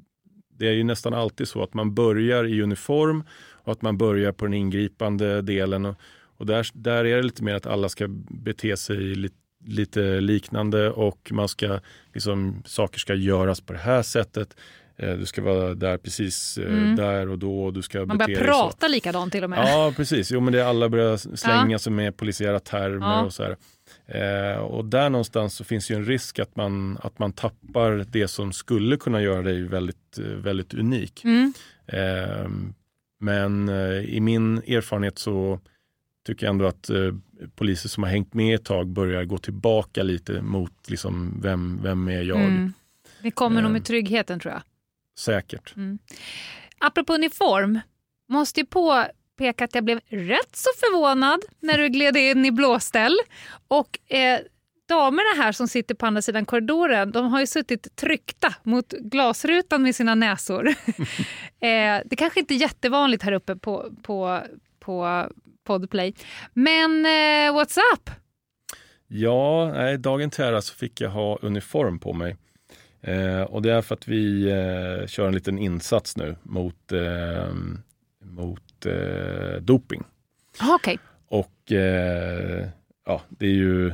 det 0.57 0.67
är 0.67 0.73
ju 0.73 0.83
nästan 0.83 1.13
alltid 1.13 1.47
så 1.47 1.63
att 1.63 1.73
man 1.73 1.93
börjar 1.93 2.43
i 2.43 2.61
uniform 2.61 3.23
och 3.63 3.71
att 3.71 3.81
man 3.81 3.97
börjar 3.97 4.31
på 4.31 4.45
den 4.45 4.53
ingripande 4.53 5.41
delen. 5.41 5.85
Och, 5.85 5.95
Och 6.37 6.45
där, 6.45 6.67
där 6.73 7.05
är 7.05 7.15
det 7.15 7.23
lite 7.23 7.43
mer 7.43 7.55
att 7.55 7.65
alla 7.65 7.89
ska 7.89 8.05
bete 8.29 8.77
sig 8.77 8.97
lite, 8.97 9.35
lite 9.65 10.21
liknande 10.21 10.91
och 10.91 11.31
man 11.31 11.47
ska, 11.47 11.79
liksom, 12.13 12.63
saker 12.65 12.99
ska 12.99 13.13
göras 13.15 13.61
på 13.61 13.73
det 13.73 13.79
här 13.79 14.01
sättet. 14.01 14.55
Eh, 14.99 15.13
du 15.17 15.25
ska 15.25 15.41
vara 15.41 15.73
där 15.73 15.97
precis 15.97 16.57
eh, 16.57 16.65
Mm. 16.67 16.95
där 16.95 17.29
och 17.29 17.39
då. 17.39 17.63
Och 17.63 17.73
du 17.73 17.81
ska 17.81 18.05
Man 18.05 18.17
börjar 18.17 18.27
dig 18.27 18.37
så. 18.37 18.43
prata 18.43 18.87
likadant 18.87 19.31
till 19.31 19.43
och 19.43 19.49
med. 19.49 19.59
Ja, 19.59 19.93
precis. 19.95 20.31
Jo, 20.31 20.39
men 20.39 20.53
det 20.53 20.61
är 20.61 20.65
alla 20.65 20.89
börjar 20.89 21.17
slänga 21.37 21.79
sig 21.79 21.93
med 21.93 22.17
polisiära 22.17 22.59
termer 22.59 23.07
Ja. 23.07 23.23
och 23.23 23.33
så 23.33 23.43
här. 23.43 23.57
Eh, 24.05 24.57
och 24.57 24.85
där 24.85 25.09
någonstans 25.09 25.53
så 25.55 25.63
finns 25.63 25.91
ju 25.91 25.95
en 25.95 26.05
risk 26.05 26.39
att 26.39 26.55
man, 26.55 26.97
att 27.03 27.19
man 27.19 27.33
tappar 27.33 28.05
det 28.11 28.27
som 28.27 28.53
skulle 28.53 28.97
kunna 28.97 29.21
göra 29.21 29.41
dig 29.41 29.61
väldigt, 29.63 30.19
eh, 30.19 30.25
väldigt 30.25 30.73
unik. 30.73 31.23
Mm. 31.23 31.53
Eh, 31.87 32.47
men 33.19 33.69
eh, 33.69 33.99
i 34.15 34.19
min 34.19 34.57
erfarenhet 34.57 35.19
så 35.19 35.59
tycker 36.27 36.45
jag 36.45 36.51
ändå 36.51 36.65
att 36.65 36.89
poliser 37.55 37.89
som 37.89 38.03
har 38.03 38.09
hängt 38.09 38.33
med 38.33 38.55
ett 38.55 38.65
tag 38.65 38.87
börjar 38.87 39.23
gå 39.23 39.37
tillbaka 39.37 40.03
lite 40.03 40.41
mot 40.41 40.89
liksom, 40.89 41.39
vem, 41.41 41.79
vem 41.83 42.07
är 42.07 42.21
jag? 42.21 42.39
Mm. 42.39 42.73
Det 43.21 43.31
kommer 43.31 43.61
nog 43.61 43.71
med 43.71 43.85
tryggheten 43.85 44.39
tror 44.39 44.53
jag. 44.53 44.61
Säkert. 45.17 45.73
Apropå 46.79 47.13
uniform, 47.13 47.79
måste 48.29 48.59
ju 48.59 48.65
påpeka 48.65 49.63
att 49.63 49.75
jag 49.75 49.83
blev 49.83 49.99
rätt 50.09 50.55
så 50.55 50.69
förvånad 50.79 51.39
när 51.59 51.77
du 51.77 51.89
gled 51.89 52.17
in 52.17 52.45
i 52.45 52.51
blåställ. 52.51 53.17
Och 53.67 54.11
eh, 54.11 54.39
damerna 54.89 55.43
här 55.43 55.51
som 55.51 55.67
sitter 55.67 55.95
på 55.95 56.05
andra 56.05 56.21
sidan 56.21 56.45
korridoren, 56.45 57.11
de 57.11 57.27
har 57.31 57.39
ju 57.39 57.47
suttit 57.47 57.95
tryckta 57.95 58.55
mot 58.63 58.89
glasrutan 58.89 59.83
med 59.83 59.95
sina 59.95 60.15
näsor. 60.15 60.67
eh, 61.59 62.01
det 62.05 62.15
kanske 62.17 62.39
inte 62.39 62.53
är 62.53 62.57
jättevanligt 62.61 63.23
här 63.23 63.31
uppe 63.31 63.55
på, 63.55 63.91
på, 64.01 64.41
på 64.79 65.27
Podplay. 65.63 66.13
Men 66.53 67.05
eh, 67.05 67.53
what's 67.53 67.77
up? 67.93 68.09
Ja, 69.07 69.71
nej, 69.73 69.97
dagen 69.97 70.29
till 70.29 70.43
ära 70.43 70.61
så 70.61 70.75
fick 70.75 71.01
jag 71.01 71.09
ha 71.09 71.37
uniform 71.41 71.99
på 71.99 72.13
mig. 72.13 72.35
Eh, 73.01 73.41
och 73.41 73.61
det 73.61 73.71
är 73.73 73.81
för 73.81 73.95
att 73.95 74.07
vi 74.07 74.49
eh, 74.49 75.07
kör 75.07 75.27
en 75.27 75.33
liten 75.33 75.57
insats 75.59 76.17
nu 76.17 76.35
mot, 76.43 76.91
eh, 76.91 77.53
mot 78.23 78.85
eh, 78.85 79.61
doping. 79.61 80.03
Ah, 80.59 80.75
Okej, 80.75 80.99
Och 81.27 81.71
eh, 81.71 82.67
ja, 83.05 83.21
det 83.29 83.45
är 83.45 83.51
ju 83.51 83.93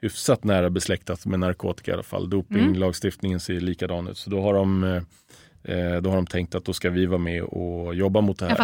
hyfsat 0.00 0.44
nära 0.44 0.70
besläktat 0.70 1.26
med 1.26 1.40
narkotika 1.40 1.90
i 1.90 1.94
alla 1.94 2.02
fall. 2.02 2.30
Dopinglagstiftningen 2.30 3.40
ser 3.40 3.60
likadan 3.60 4.08
ut. 4.08 4.18
Så 4.18 4.30
då 4.30 4.42
har, 4.42 4.54
de, 4.54 4.84
eh, 5.64 5.96
då 6.00 6.10
har 6.10 6.16
de 6.16 6.26
tänkt 6.26 6.54
att 6.54 6.64
då 6.64 6.72
ska 6.72 6.90
vi 6.90 7.06
vara 7.06 7.18
med 7.18 7.42
och 7.42 7.94
jobba 7.94 8.20
mot 8.20 8.38
det 8.38 8.46
här. 8.46 8.54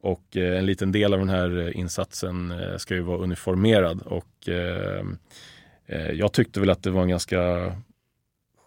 Och 0.00 0.36
en 0.36 0.66
liten 0.66 0.92
del 0.92 1.12
av 1.12 1.18
den 1.18 1.28
här 1.28 1.76
insatsen 1.76 2.54
ska 2.78 2.94
ju 2.94 3.00
vara 3.00 3.18
uniformerad. 3.18 4.02
Och 4.02 4.48
jag 6.12 6.32
tyckte 6.32 6.60
väl 6.60 6.70
att 6.70 6.82
det 6.82 6.90
var 6.90 7.02
en 7.02 7.08
ganska 7.08 7.72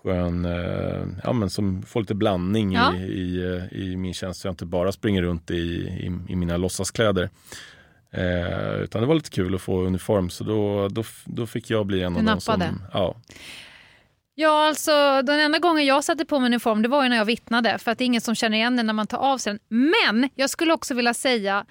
skön, 0.06 0.46
eh, 0.46 1.08
ja 1.24 1.34
men 1.34 1.50
som 1.50 1.82
får 1.84 2.00
lite 2.02 2.16
blandning 2.16 2.72
Ja. 2.74 2.96
i, 2.96 2.98
i, 3.00 3.56
eh, 3.56 3.78
i 3.80 3.96
min 3.98 4.14
tjänst. 4.14 4.42
Så 4.42 4.48
jag 4.48 4.52
inte 4.52 4.66
bara 4.66 4.92
springer 4.92 5.22
runt 5.22 5.52
i, 5.52 5.56
i, 5.56 6.12
i 6.30 6.36
mina 6.36 6.58
låtsaskläder. 6.58 7.30
Eh, 8.12 8.76
utan 8.84 9.02
det 9.02 9.08
var 9.08 9.16
lite 9.16 9.30
kul 9.30 9.56
att 9.56 9.62
få 9.62 9.82
uniform 9.82 10.30
så 10.30 10.44
då, 10.44 10.88
då, 10.88 11.04
då 11.26 11.46
fick 11.48 11.70
jag 11.70 11.86
bli 11.86 12.04
en 12.04 12.14
Du 12.14 12.20
av 12.20 12.26
dem 12.26 12.42
som... 12.42 12.60
nappade? 12.60 12.78
Ja, 12.94 13.16
Ja, 14.38 14.68
alltså 14.68 15.22
den 15.22 15.40
enda 15.40 15.60
gången 15.60 15.86
jag 15.86 16.04
satte 16.04 16.26
på 16.26 16.40
mig 16.40 16.48
uniform 16.48 16.82
det 16.82 16.88
var 16.90 17.04
ju 17.04 17.10
när 17.10 17.18
jag 17.18 17.26
vittnade 17.26 17.78
för 17.78 17.92
att 17.92 17.98
det 17.98 18.04
är 18.04 18.06
ingen 18.06 18.22
som 18.22 18.36
känner 18.36 18.58
igen 18.58 18.76
den 18.76 18.86
när 18.86 18.94
man 18.94 19.08
tar 19.08 19.18
av 19.18 19.38
sig 19.38 19.54
den. 19.54 19.60
Men 19.92 20.30
jag 20.36 20.50
skulle 20.50 20.74
också 20.74 20.94
vilja 20.94 21.14
säga 21.14 21.66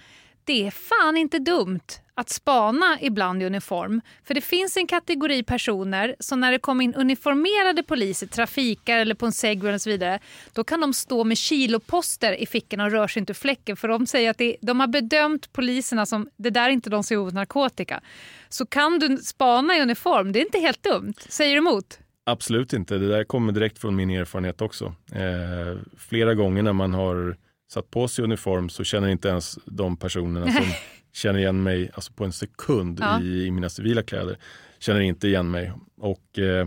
det 0.44 0.66
är 0.66 0.70
fan 0.70 1.16
inte 1.16 1.38
dumt 1.38 1.80
att 2.16 2.30
spana 2.30 2.98
ibland 3.00 3.42
i 3.42 3.46
uniform. 3.46 4.00
För 4.24 4.34
det 4.34 4.40
finns 4.40 4.76
en 4.76 4.86
kategori 4.86 5.42
personer 5.42 6.16
som 6.20 6.40
när 6.40 6.52
det 6.52 6.58
kommer 6.58 6.84
in 6.84 6.94
uniformerade 6.94 7.82
poliser, 7.82 8.26
trafikar 8.26 8.98
eller 8.98 9.14
på 9.14 9.26
en 9.26 9.32
Segway 9.32 9.74
och 9.74 9.80
så 9.80 9.90
vidare, 9.90 10.18
då 10.52 10.64
kan 10.64 10.80
de 10.80 10.94
stå 10.94 11.24
med 11.24 11.38
kiloposter 11.38 12.32
i 12.32 12.46
fickorna 12.46 12.84
och 12.84 12.90
rör 12.90 13.08
sig 13.08 13.20
inte 13.20 13.32
ur 13.32 13.34
fläcken 13.34 13.76
för 13.76 13.88
de 13.88 14.06
säger 14.06 14.30
att 14.30 14.38
det, 14.38 14.56
de 14.60 14.80
har 14.80 14.86
bedömt 14.86 15.52
poliserna 15.52 16.06
som 16.06 16.28
det 16.36 16.50
där 16.50 16.64
är 16.64 16.70
inte 16.70 16.90
de 16.90 17.02
som 17.02 17.24
med 17.24 17.34
narkotika. 17.34 18.00
Så 18.48 18.66
kan 18.66 18.98
du 18.98 19.16
spana 19.16 19.76
i 19.76 19.82
uniform, 19.82 20.32
det 20.32 20.38
är 20.38 20.44
inte 20.44 20.58
helt 20.58 20.82
dumt. 20.82 21.14
Säger 21.28 21.52
du 21.52 21.58
emot? 21.58 21.98
Absolut 22.26 22.72
inte. 22.72 22.98
Det 22.98 23.08
där 23.08 23.24
kommer 23.24 23.52
direkt 23.52 23.78
från 23.78 23.96
min 23.96 24.10
erfarenhet 24.10 24.60
också. 24.60 24.94
Eh, 25.12 25.78
flera 25.98 26.34
gånger 26.34 26.62
när 26.62 26.72
man 26.72 26.94
har 26.94 27.36
satt 27.72 27.90
på 27.90 28.08
sig 28.08 28.24
uniform 28.24 28.68
så 28.68 28.84
känner 28.84 29.08
inte 29.08 29.28
ens 29.28 29.58
de 29.64 29.96
personerna 29.96 30.52
som 30.52 30.64
känner 31.14 31.38
igen 31.38 31.62
mig 31.62 31.90
alltså 31.94 32.12
på 32.12 32.24
en 32.24 32.32
sekund 32.32 32.98
Ja. 33.02 33.20
i, 33.22 33.46
i 33.46 33.50
mina 33.50 33.68
civila 33.68 34.02
kläder 34.02 34.38
känner 34.78 35.00
inte 35.00 35.28
igen 35.28 35.50
mig. 35.50 35.72
Och 36.00 36.38
eh, 36.38 36.66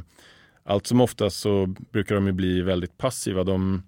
allt 0.64 0.88
som 0.88 1.02
oftast 1.02 1.40
så 1.40 1.76
brukar 1.92 2.16
de 2.16 2.28
ju 2.28 2.34
bli 2.34 2.62
väldigt 2.62 2.98
passiva. 2.98 3.44
De, 3.44 3.84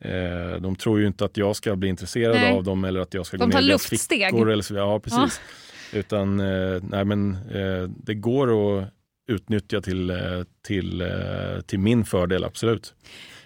eh, 0.00 0.60
de 0.60 0.76
tror 0.76 1.00
ju 1.00 1.06
inte 1.06 1.24
att 1.24 1.36
jag 1.36 1.56
ska 1.56 1.76
bli 1.76 1.88
intresserad 1.88 2.36
Nej. 2.36 2.52
av 2.52 2.64
dem 2.64 2.84
eller 2.84 3.00
att 3.00 3.14
jag 3.14 3.26
ska 3.26 3.36
De 3.36 3.50
gå 3.50 3.58
ner 3.58 3.64
i 3.64 3.68
deras 3.68 3.86
fickor. 3.86 4.50
Eller 4.50 4.62
så, 4.62 4.74
ja, 4.74 5.00
precis. 5.00 5.40
Utan 5.92 6.40
eh, 6.40 6.82
nej, 6.82 7.04
men, 7.04 7.34
eh, 7.34 7.90
det 7.96 8.14
går 8.14 8.78
att 8.78 8.88
utnyttja 9.28 9.80
till, 9.80 10.10
eh, 10.10 10.16
till, 10.66 11.00
eh, 11.00 11.60
till 11.66 11.78
min 11.78 12.04
fördel, 12.04 12.44
absolut. 12.44 12.94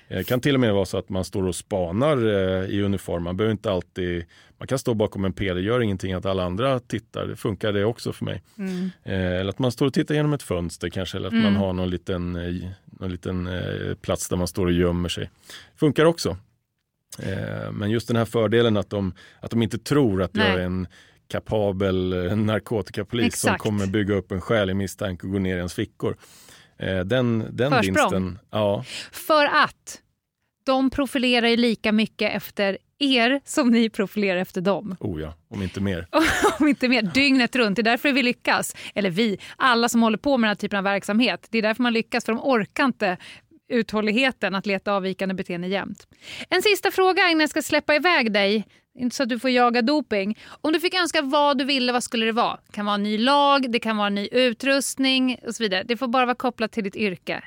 Det 0.08 0.24
kan 0.26 0.40
till 0.40 0.54
och 0.54 0.60
med 0.60 0.74
vara 0.74 0.84
så 0.84 0.98
att 0.98 1.08
man 1.08 1.24
står 1.24 1.46
och 1.46 1.54
spanar 1.54 2.26
i 2.70 2.82
uniform. 2.82 3.22
Man 3.22 3.36
behöver 3.36 3.52
inte 3.52 3.70
alltid, 3.70 4.24
man 4.64 4.68
kan 4.68 4.78
stå 4.78 4.94
bakom 4.94 5.24
en 5.24 5.32
det 5.32 5.60
gör 5.60 5.80
ingenting 5.80 6.12
att 6.12 6.26
alla 6.26 6.44
andra 6.44 6.80
tittar. 6.80 7.26
Det 7.26 7.36
funkar 7.36 7.72
det 7.72 7.84
också 7.84 8.12
för 8.12 8.24
mig. 8.24 8.42
Mm. 8.58 8.90
Eh, 9.02 9.40
eller 9.40 9.48
att 9.48 9.58
man 9.58 9.72
står 9.72 9.86
och 9.86 9.94
tittar 9.94 10.14
genom 10.14 10.32
ett 10.32 10.42
fönster 10.42 10.88
kanske, 10.88 11.16
eller 11.18 11.26
att 11.28 11.32
Mm. 11.32 11.44
man 11.44 11.56
har 11.56 11.72
någon 11.72 11.90
liten, 11.90 12.36
eh, 12.36 12.68
någon 13.00 13.10
liten 13.10 13.46
eh, 13.46 13.94
plats 13.94 14.28
där 14.28 14.36
man 14.36 14.46
står 14.48 14.66
och 14.66 14.72
gömmer 14.72 15.08
sig. 15.08 15.30
Funkar 15.76 16.04
också. 16.04 16.36
Eh, 17.22 17.72
men 17.72 17.90
just 17.90 18.08
den 18.08 18.16
här 18.16 18.24
fördelen 18.24 18.76
att 18.76 18.90
de, 18.90 19.12
att 19.40 19.50
de 19.50 19.62
inte 19.62 19.78
tror 19.78 20.22
att 20.22 20.36
jag 20.36 20.44
Nej. 20.44 20.54
är 20.54 20.58
en 20.60 20.86
kapabel 21.28 22.12
eh, 22.12 22.36
narkotikapolis 22.36 23.26
Exakt. 23.26 23.62
som 23.62 23.70
kommer 23.70 23.86
bygga 23.86 24.14
upp 24.14 24.32
en 24.32 24.40
skälig 24.40 24.76
misstanke 24.76 25.26
och 25.26 25.32
gå 25.32 25.38
ner 25.38 25.54
i 25.54 25.58
ens 25.58 25.74
fickor. 25.74 26.16
Eh, 26.78 27.00
den 27.00 27.38
den 27.50 27.72
Försprång. 27.72 27.80
vinsten, 27.80 28.38
ja, 28.50 28.84
För 29.12 29.44
att 29.44 30.00
de 30.64 30.90
profilerar 30.90 31.48
ju 31.48 31.56
lika 31.56 31.92
mycket 31.92 32.34
efter 32.34 32.78
er 32.98 33.40
som 33.44 33.70
ni 33.70 33.90
profilerar 33.90 34.40
efter 34.40 34.60
dem. 34.60 34.96
oh 35.00 35.20
ja, 35.20 35.34
om 35.48 35.62
inte 35.62 35.80
mer. 35.80 36.06
Om 36.58 36.68
inte 36.68 36.88
mer, 36.88 37.02
dygnet 37.02 37.56
runt. 37.56 37.76
Det 37.76 37.82
är 37.82 37.84
därför 37.84 38.12
vi 38.12 38.22
lyckas. 38.22 38.76
Eller 38.94 39.10
vi, 39.10 39.38
alla 39.56 39.88
som 39.88 40.02
håller 40.02 40.18
på 40.18 40.36
med 40.38 40.48
den 40.48 40.50
här 40.50 40.54
typen 40.54 40.78
av 40.78 40.84
verksamhet. 40.84 41.46
Det 41.50 41.58
är 41.58 41.62
därför 41.62 41.82
man 41.82 41.92
lyckas, 41.92 42.24
för 42.24 42.32
de 42.32 42.42
orkar 42.42 42.84
inte 42.84 43.16
uthålligheten 43.68 44.54
att 44.54 44.66
leta 44.66 44.92
avvikande 44.92 45.34
beteende 45.34 45.68
jämt. 45.68 46.06
En 46.48 46.62
sista 46.62 46.90
fråga 46.90 47.28
innan 47.28 47.40
jag 47.40 47.50
ska 47.50 47.62
släppa 47.62 47.94
iväg 47.94 48.32
dig. 48.32 48.66
Inte 48.98 49.16
så 49.16 49.22
att 49.22 49.28
du 49.28 49.38
får 49.38 49.50
jaga 49.50 49.82
doping. 49.82 50.38
Om 50.60 50.72
du 50.72 50.80
fick 50.80 50.94
önska 50.94 51.22
vad 51.22 51.58
du 51.58 51.64
ville, 51.64 51.92
vad 51.92 52.04
skulle 52.04 52.26
det 52.26 52.32
vara? 52.32 52.58
Det 52.66 52.72
kan 52.72 52.86
vara 52.86 52.94
en 52.94 53.02
ny 53.02 53.18
lag, 53.18 53.70
det 53.70 53.78
kan 53.78 53.96
vara 53.96 54.06
en 54.06 54.14
ny 54.14 54.28
utrustning 54.32 55.38
och 55.46 55.54
så 55.54 55.62
vidare. 55.62 55.82
Det 55.82 55.96
får 55.96 56.08
bara 56.08 56.26
vara 56.26 56.34
kopplat 56.34 56.72
till 56.72 56.84
ditt 56.84 56.96
yrke. 56.96 57.44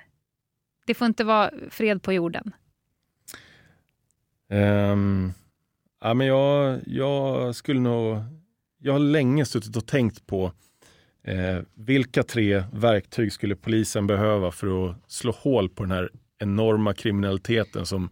Det 0.85 0.93
får 0.93 1.07
inte 1.07 1.23
vara 1.23 1.51
fred 1.69 2.03
på 2.03 2.13
jorden. 2.13 2.53
Ehm, 4.49 5.33
ja, 6.01 6.13
men 6.13 6.27
jag, 6.27 6.79
jag 6.85 7.55
skulle 7.55 7.79
nog, 7.79 8.17
jag 8.79 8.93
har 8.93 8.99
länge 8.99 9.45
suttit 9.45 9.75
och 9.75 9.87
tänkt 9.87 10.27
på 10.27 10.51
eh, 11.23 11.59
vilka 11.75 12.23
tre 12.23 12.63
verktyg 12.73 13.33
skulle 13.33 13.55
polisen 13.55 14.07
behöva 14.07 14.51
för 14.51 14.89
att 14.89 14.95
slå 15.07 15.31
hål 15.31 15.69
på 15.69 15.83
den 15.83 15.91
här 15.91 16.09
enorma 16.39 16.93
kriminaliteten 16.93 17.85
som, 17.85 18.09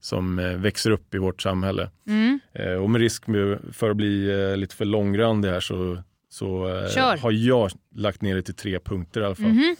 som 0.00 0.38
eh, 0.38 0.56
växer 0.56 0.90
upp 0.90 1.14
i 1.14 1.18
vårt 1.18 1.42
samhälle. 1.42 1.90
Mm. 2.06 2.40
Eh, 2.52 2.72
och 2.72 2.90
med 2.90 3.00
risk 3.00 3.24
för 3.72 3.90
att 3.90 3.96
bli 3.96 4.30
eh, 4.30 4.56
lite 4.56 4.76
för 4.76 4.84
långrandig 4.84 5.48
här 5.48 5.60
så, 5.60 6.02
så 6.28 6.68
eh, 6.68 7.18
har 7.20 7.32
jag 7.32 7.70
lagt 7.94 8.22
ner 8.22 8.34
det 8.34 8.42
till 8.42 8.54
tre 8.54 8.78
punkter 8.80 9.20
i 9.20 9.24
alla 9.24 9.34
fall. 9.34 9.44
Mhm. 9.44 9.76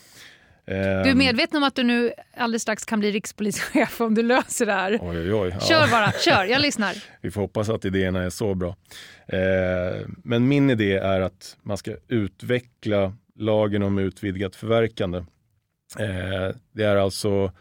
Du 0.67 0.73
är 0.73 1.07
Ehm, 1.07 1.19
medveten 1.19 1.57
om 1.57 1.63
att 1.63 1.75
du 1.75 1.83
nu 1.83 2.13
alldeles 2.37 2.63
strax 2.63 2.85
kan 2.85 3.01
bli 3.01 3.11
rikspolischef 3.13 4.01
om 4.01 4.15
du 4.15 4.23
löser 4.23 4.67
det 4.67 4.73
här? 4.73 4.99
Oj, 5.03 5.19
oj, 5.19 5.35
oj. 5.35 5.51
Ja. 5.61 5.61
Kör 5.61 5.91
bara, 5.91 6.13
kör, 6.13 6.45
jag 6.45 6.61
lyssnar. 6.63 6.95
Vi 7.21 7.31
får 7.31 7.41
hoppas 7.41 7.69
att 7.69 7.85
idéerna 7.85 8.23
är 8.23 8.31
så 8.31 8.55
bra. 8.55 8.77
Eh, 9.27 10.07
men 10.25 10.49
min 10.49 10.71
idé 10.71 10.93
är 10.97 11.21
att 11.21 11.57
man 11.63 11.77
ska 11.77 11.97
utveckla 12.09 13.13
lagen 13.35 13.83
om 13.83 13.99
utvidgat 13.99 14.57
förverkande. 14.57 15.19
Eh, 15.99 16.57
det 16.73 16.85
är 16.85 16.97
alltså 16.97 17.53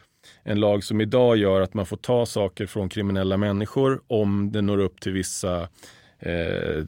en 0.44 0.60
lag 0.60 0.84
som 0.84 1.02
idag 1.02 1.38
gör 1.38 1.62
att 1.62 1.74
man 1.74 1.86
får 1.86 1.98
ta 1.98 2.26
saker 2.26 2.66
från 2.66 2.90
kriminella 2.90 3.38
människor 3.38 4.02
om 4.08 4.52
det 4.52 4.62
når 4.62 4.78
upp 4.78 5.02
till 5.02 5.12
vissa, 5.12 5.62
eh, 6.20 6.84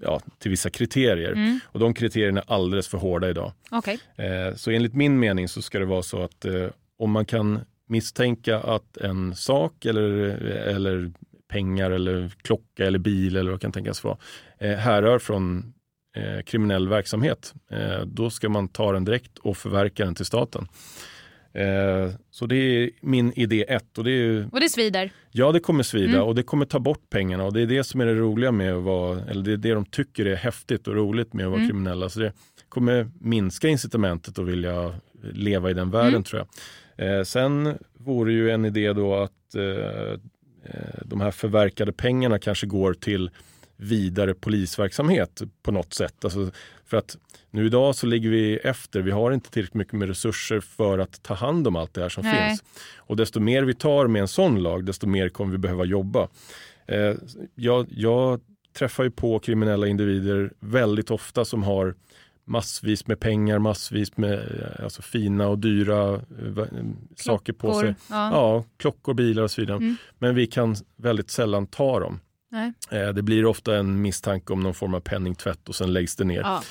ja, 0.00 0.20
till 0.38 0.50
vissa 0.50 0.70
kriterier. 0.70 1.32
Mm. 1.32 1.60
Och 1.66 1.80
de 1.80 1.94
kriterierna 1.94 2.40
är 2.40 2.52
alldeles 2.52 2.88
för 2.88 2.98
hårda 2.98 3.28
idag. 3.30 3.52
Okej. 3.70 3.98
Eh, 4.16 4.54
Så 4.54 4.70
enligt 4.70 4.94
min 4.94 5.18
mening 5.18 5.48
så 5.48 5.62
ska 5.62 5.78
det 5.78 5.84
vara 5.84 6.02
så 6.02 6.22
att 6.22 6.44
eh, 6.44 6.66
om 6.98 7.10
man 7.10 7.24
kan 7.24 7.60
misstänka 7.88 8.58
att 8.58 8.96
en 8.96 9.34
sak 9.34 9.84
eller, 9.84 10.04
eller 10.46 11.12
pengar 11.48 11.90
eller 11.90 12.32
klocka 12.42 12.86
eller 12.86 12.98
bil 12.98 13.36
eller 13.36 13.50
vad 13.50 13.60
kan 13.60 13.72
tänkas 13.72 14.04
vara 14.04 14.16
eh, 14.58 14.76
härrör 14.76 15.18
från 15.18 15.74
eh, 16.16 16.42
kriminell 16.42 16.88
verksamhet, 16.88 17.54
eh, 17.70 18.00
då 18.06 18.30
ska 18.30 18.48
man 18.48 18.68
ta 18.68 18.92
den 18.92 19.04
direkt 19.04 19.38
och 19.38 19.56
förverka 19.56 20.04
den 20.04 20.14
till 20.14 20.26
staten. 20.26 20.68
Eh, 21.58 22.10
så 22.30 22.46
det 22.46 22.56
är 22.56 22.90
min 23.00 23.32
idé 23.32 23.64
ett. 23.68 23.98
Och 23.98 24.04
det, 24.04 24.10
är, 24.10 24.48
och 24.52 24.60
det 24.60 24.68
svider? 24.68 25.12
Ja, 25.30 25.52
det 25.52 25.60
kommer 25.60 25.82
svida 25.82 26.12
mm. 26.12 26.22
och 26.22 26.34
det 26.34 26.42
kommer 26.42 26.66
ta 26.66 26.78
bort 26.78 27.10
pengarna 27.10 27.44
och 27.44 27.52
det 27.52 27.62
är 27.62 27.66
det 27.66 27.84
som 27.84 28.00
är 28.00 28.06
det 28.06 28.14
roliga 28.14 28.52
med 28.52 28.74
att 28.74 28.82
vara, 28.82 29.20
eller 29.20 29.42
det 29.42 29.52
är 29.52 29.56
det 29.56 29.74
de 29.74 29.84
tycker 29.84 30.26
är 30.26 30.36
häftigt 30.36 30.88
och 30.88 30.94
roligt 30.94 31.32
med 31.32 31.44
att 31.44 31.50
vara 31.50 31.60
mm. 31.60 31.70
kriminella. 31.70 32.08
Så 32.08 32.20
det 32.20 32.32
kommer 32.68 33.10
minska 33.20 33.68
incitamentet 33.68 34.38
att 34.38 34.46
vilja 34.46 34.94
leva 35.32 35.70
i 35.70 35.74
den 35.74 35.90
världen 35.90 36.08
mm. 36.08 36.22
tror 36.22 36.46
jag. 36.96 37.18
Eh, 37.18 37.24
sen 37.24 37.78
vore 37.94 38.32
ju 38.32 38.50
en 38.50 38.64
idé 38.64 38.92
då 38.92 39.14
att 39.14 39.54
eh, 39.54 39.62
eh 39.62 41.02
de 41.04 41.20
här 41.20 41.30
förverkade 41.30 41.92
pengarna 41.92 42.38
kanske 42.38 42.66
går 42.66 42.94
till 42.94 43.30
vidare 43.76 44.34
polisverksamhet 44.34 45.42
på 45.62 45.72
något 45.72 45.94
sätt. 45.94 46.24
Alltså 46.24 46.50
för 46.88 46.96
att 46.96 47.16
nu 47.50 47.66
idag 47.66 47.94
så 47.94 48.06
ligger 48.06 48.30
vi 48.30 48.56
efter. 48.56 49.00
Vi 49.00 49.10
har 49.10 49.32
inte 49.32 49.50
tillräckligt 49.50 49.74
mycket 49.74 49.92
med 49.92 50.08
resurser 50.08 50.60
för 50.60 50.98
att 50.98 51.22
ta 51.22 51.34
hand 51.34 51.66
om 51.66 51.76
allt 51.76 51.94
det 51.94 52.02
här 52.02 52.08
som 52.08 52.24
Nej. 52.24 52.48
finns. 52.48 52.64
Och 52.96 53.16
desto 53.16 53.40
mer 53.40 53.62
vi 53.62 53.74
tar 53.74 54.06
med 54.06 54.22
en 54.22 54.28
sån 54.28 54.62
lag, 54.62 54.84
desto 54.84 55.06
mer 55.06 55.28
kommer 55.28 55.52
vi 55.52 55.58
behöva 55.58 55.84
jobba. 55.84 56.28
Eh, 56.86 57.14
jag, 57.54 57.86
jag 57.90 58.40
träffar 58.78 59.04
ju 59.04 59.10
på 59.10 59.38
kriminella 59.38 59.86
individer 59.86 60.52
väldigt 60.60 61.10
ofta 61.10 61.44
som 61.44 61.62
har 61.62 61.94
massvis 62.44 63.06
med 63.06 63.20
pengar, 63.20 63.58
massvis 63.58 64.16
med 64.16 64.32
eh, 64.32 64.84
alltså, 64.84 65.02
fina 65.02 65.48
och 65.48 65.58
dyra 65.58 66.14
eh, 66.14 66.20
klockor, 66.20 66.96
saker 67.16 67.52
på 67.52 67.74
sig. 67.74 67.94
Ja. 68.10 68.30
ja. 68.32 68.64
klockor, 68.76 69.14
bilar 69.14 69.42
och 69.42 69.50
så 69.50 69.60
vidare. 69.60 69.76
Mm. 69.76 69.96
Men 70.18 70.34
vi 70.34 70.46
kan 70.46 70.76
väldigt 70.96 71.30
sällan 71.30 71.66
ta 71.66 72.00
dem. 72.00 72.20
Nej. 72.48 72.72
Eh, 72.90 73.08
det 73.08 73.22
blir 73.22 73.44
ofta 73.44 73.76
en 73.76 74.02
misstanke 74.02 74.52
om 74.52 74.60
någon 74.60 74.74
form 74.74 74.94
av 74.94 75.00
penningtvätt 75.00 75.68
och 75.68 75.74
sen 75.74 75.92
läggs 75.92 76.16
det 76.16 76.24
ner. 76.24 76.40
Ja. 76.40 76.62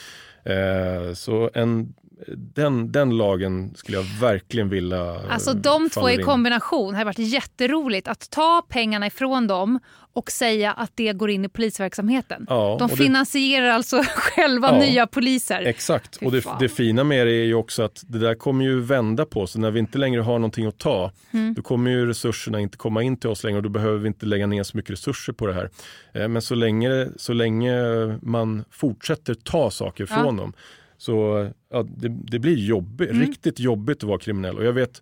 Eh, 0.51 1.13
så 1.13 1.49
en, 1.53 1.93
den, 2.37 2.91
den 2.91 3.17
lagen 3.17 3.75
skulle 3.75 3.97
jag 3.97 4.05
verkligen 4.21 4.69
vilja 4.69 5.21
Alltså 5.29 5.53
de 5.53 5.89
två 5.89 6.09
i 6.09 6.17
kombination 6.17 6.95
har 6.95 7.05
varit 7.05 7.19
jätteroligt. 7.19 8.07
Att 8.07 8.29
ta 8.29 8.65
pengarna 8.69 9.07
ifrån 9.07 9.47
dem 9.47 9.79
och 10.13 10.31
säga 10.31 10.71
att 10.71 10.91
det 10.95 11.13
går 11.13 11.29
in 11.29 11.45
i 11.45 11.49
polisverksamheten. 11.49 12.45
Ja, 12.49 12.75
de 12.79 12.89
finansierar 12.89 13.65
det, 13.65 13.73
alltså 13.73 14.03
själva 14.15 14.71
ja, 14.71 14.79
nya 14.79 15.07
poliser. 15.07 15.61
Exakt, 15.61 16.15
och 16.15 16.31
det, 16.31 16.43
det, 16.59 16.69
fina 16.69 17.03
med 17.03 17.27
det 17.27 17.33
är 17.33 17.45
ju 17.45 17.53
också 17.53 17.83
att 17.83 18.03
det 18.07 18.19
där 18.19 18.35
kommer 18.35 18.65
ju 18.65 18.79
vända 18.79 19.25
på 19.25 19.47
sig. 19.47 19.61
När 19.61 19.71
vi 19.71 19.79
inte 19.79 19.97
längre 19.97 20.21
har 20.21 20.39
någonting 20.39 20.65
att 20.65 20.77
ta, 20.77 21.11
mm. 21.31 21.53
då 21.53 21.61
kommer 21.61 21.91
ju 21.91 22.05
resurserna 22.05 22.59
inte 22.59 22.77
komma 22.77 23.03
in 23.03 23.17
till 23.17 23.29
oss 23.29 23.43
längre 23.43 23.57
och 23.57 23.63
då 23.63 23.69
behöver 23.69 23.97
vi 23.97 24.07
inte 24.07 24.25
lägga 24.25 24.47
ner 24.47 24.63
så 24.63 24.77
mycket 24.77 24.91
resurser 24.91 25.33
på 25.33 25.47
det 25.47 25.53
här. 25.53 25.69
Eh, 26.13 26.27
men 26.27 26.41
så 26.41 26.55
länge, 26.55 27.07
så 27.15 27.33
länge 27.33 27.73
man 28.21 28.63
fortsätter 28.71 29.33
ta 29.33 29.71
saker 29.71 30.05
från 30.05 30.25
ja. 30.25 30.31
dem 30.31 30.53
så 30.97 31.49
ja, 31.69 31.83
det, 31.83 32.07
det 32.07 32.39
blir 32.39 32.57
jobbigt, 32.57 33.09
mm. 33.09 33.21
riktigt 33.21 33.59
jobbigt 33.59 33.97
att 33.97 34.03
vara 34.03 34.19
kriminell. 34.19 34.57
Och 34.57 34.65
jag 34.65 34.73
vet, 34.73 35.01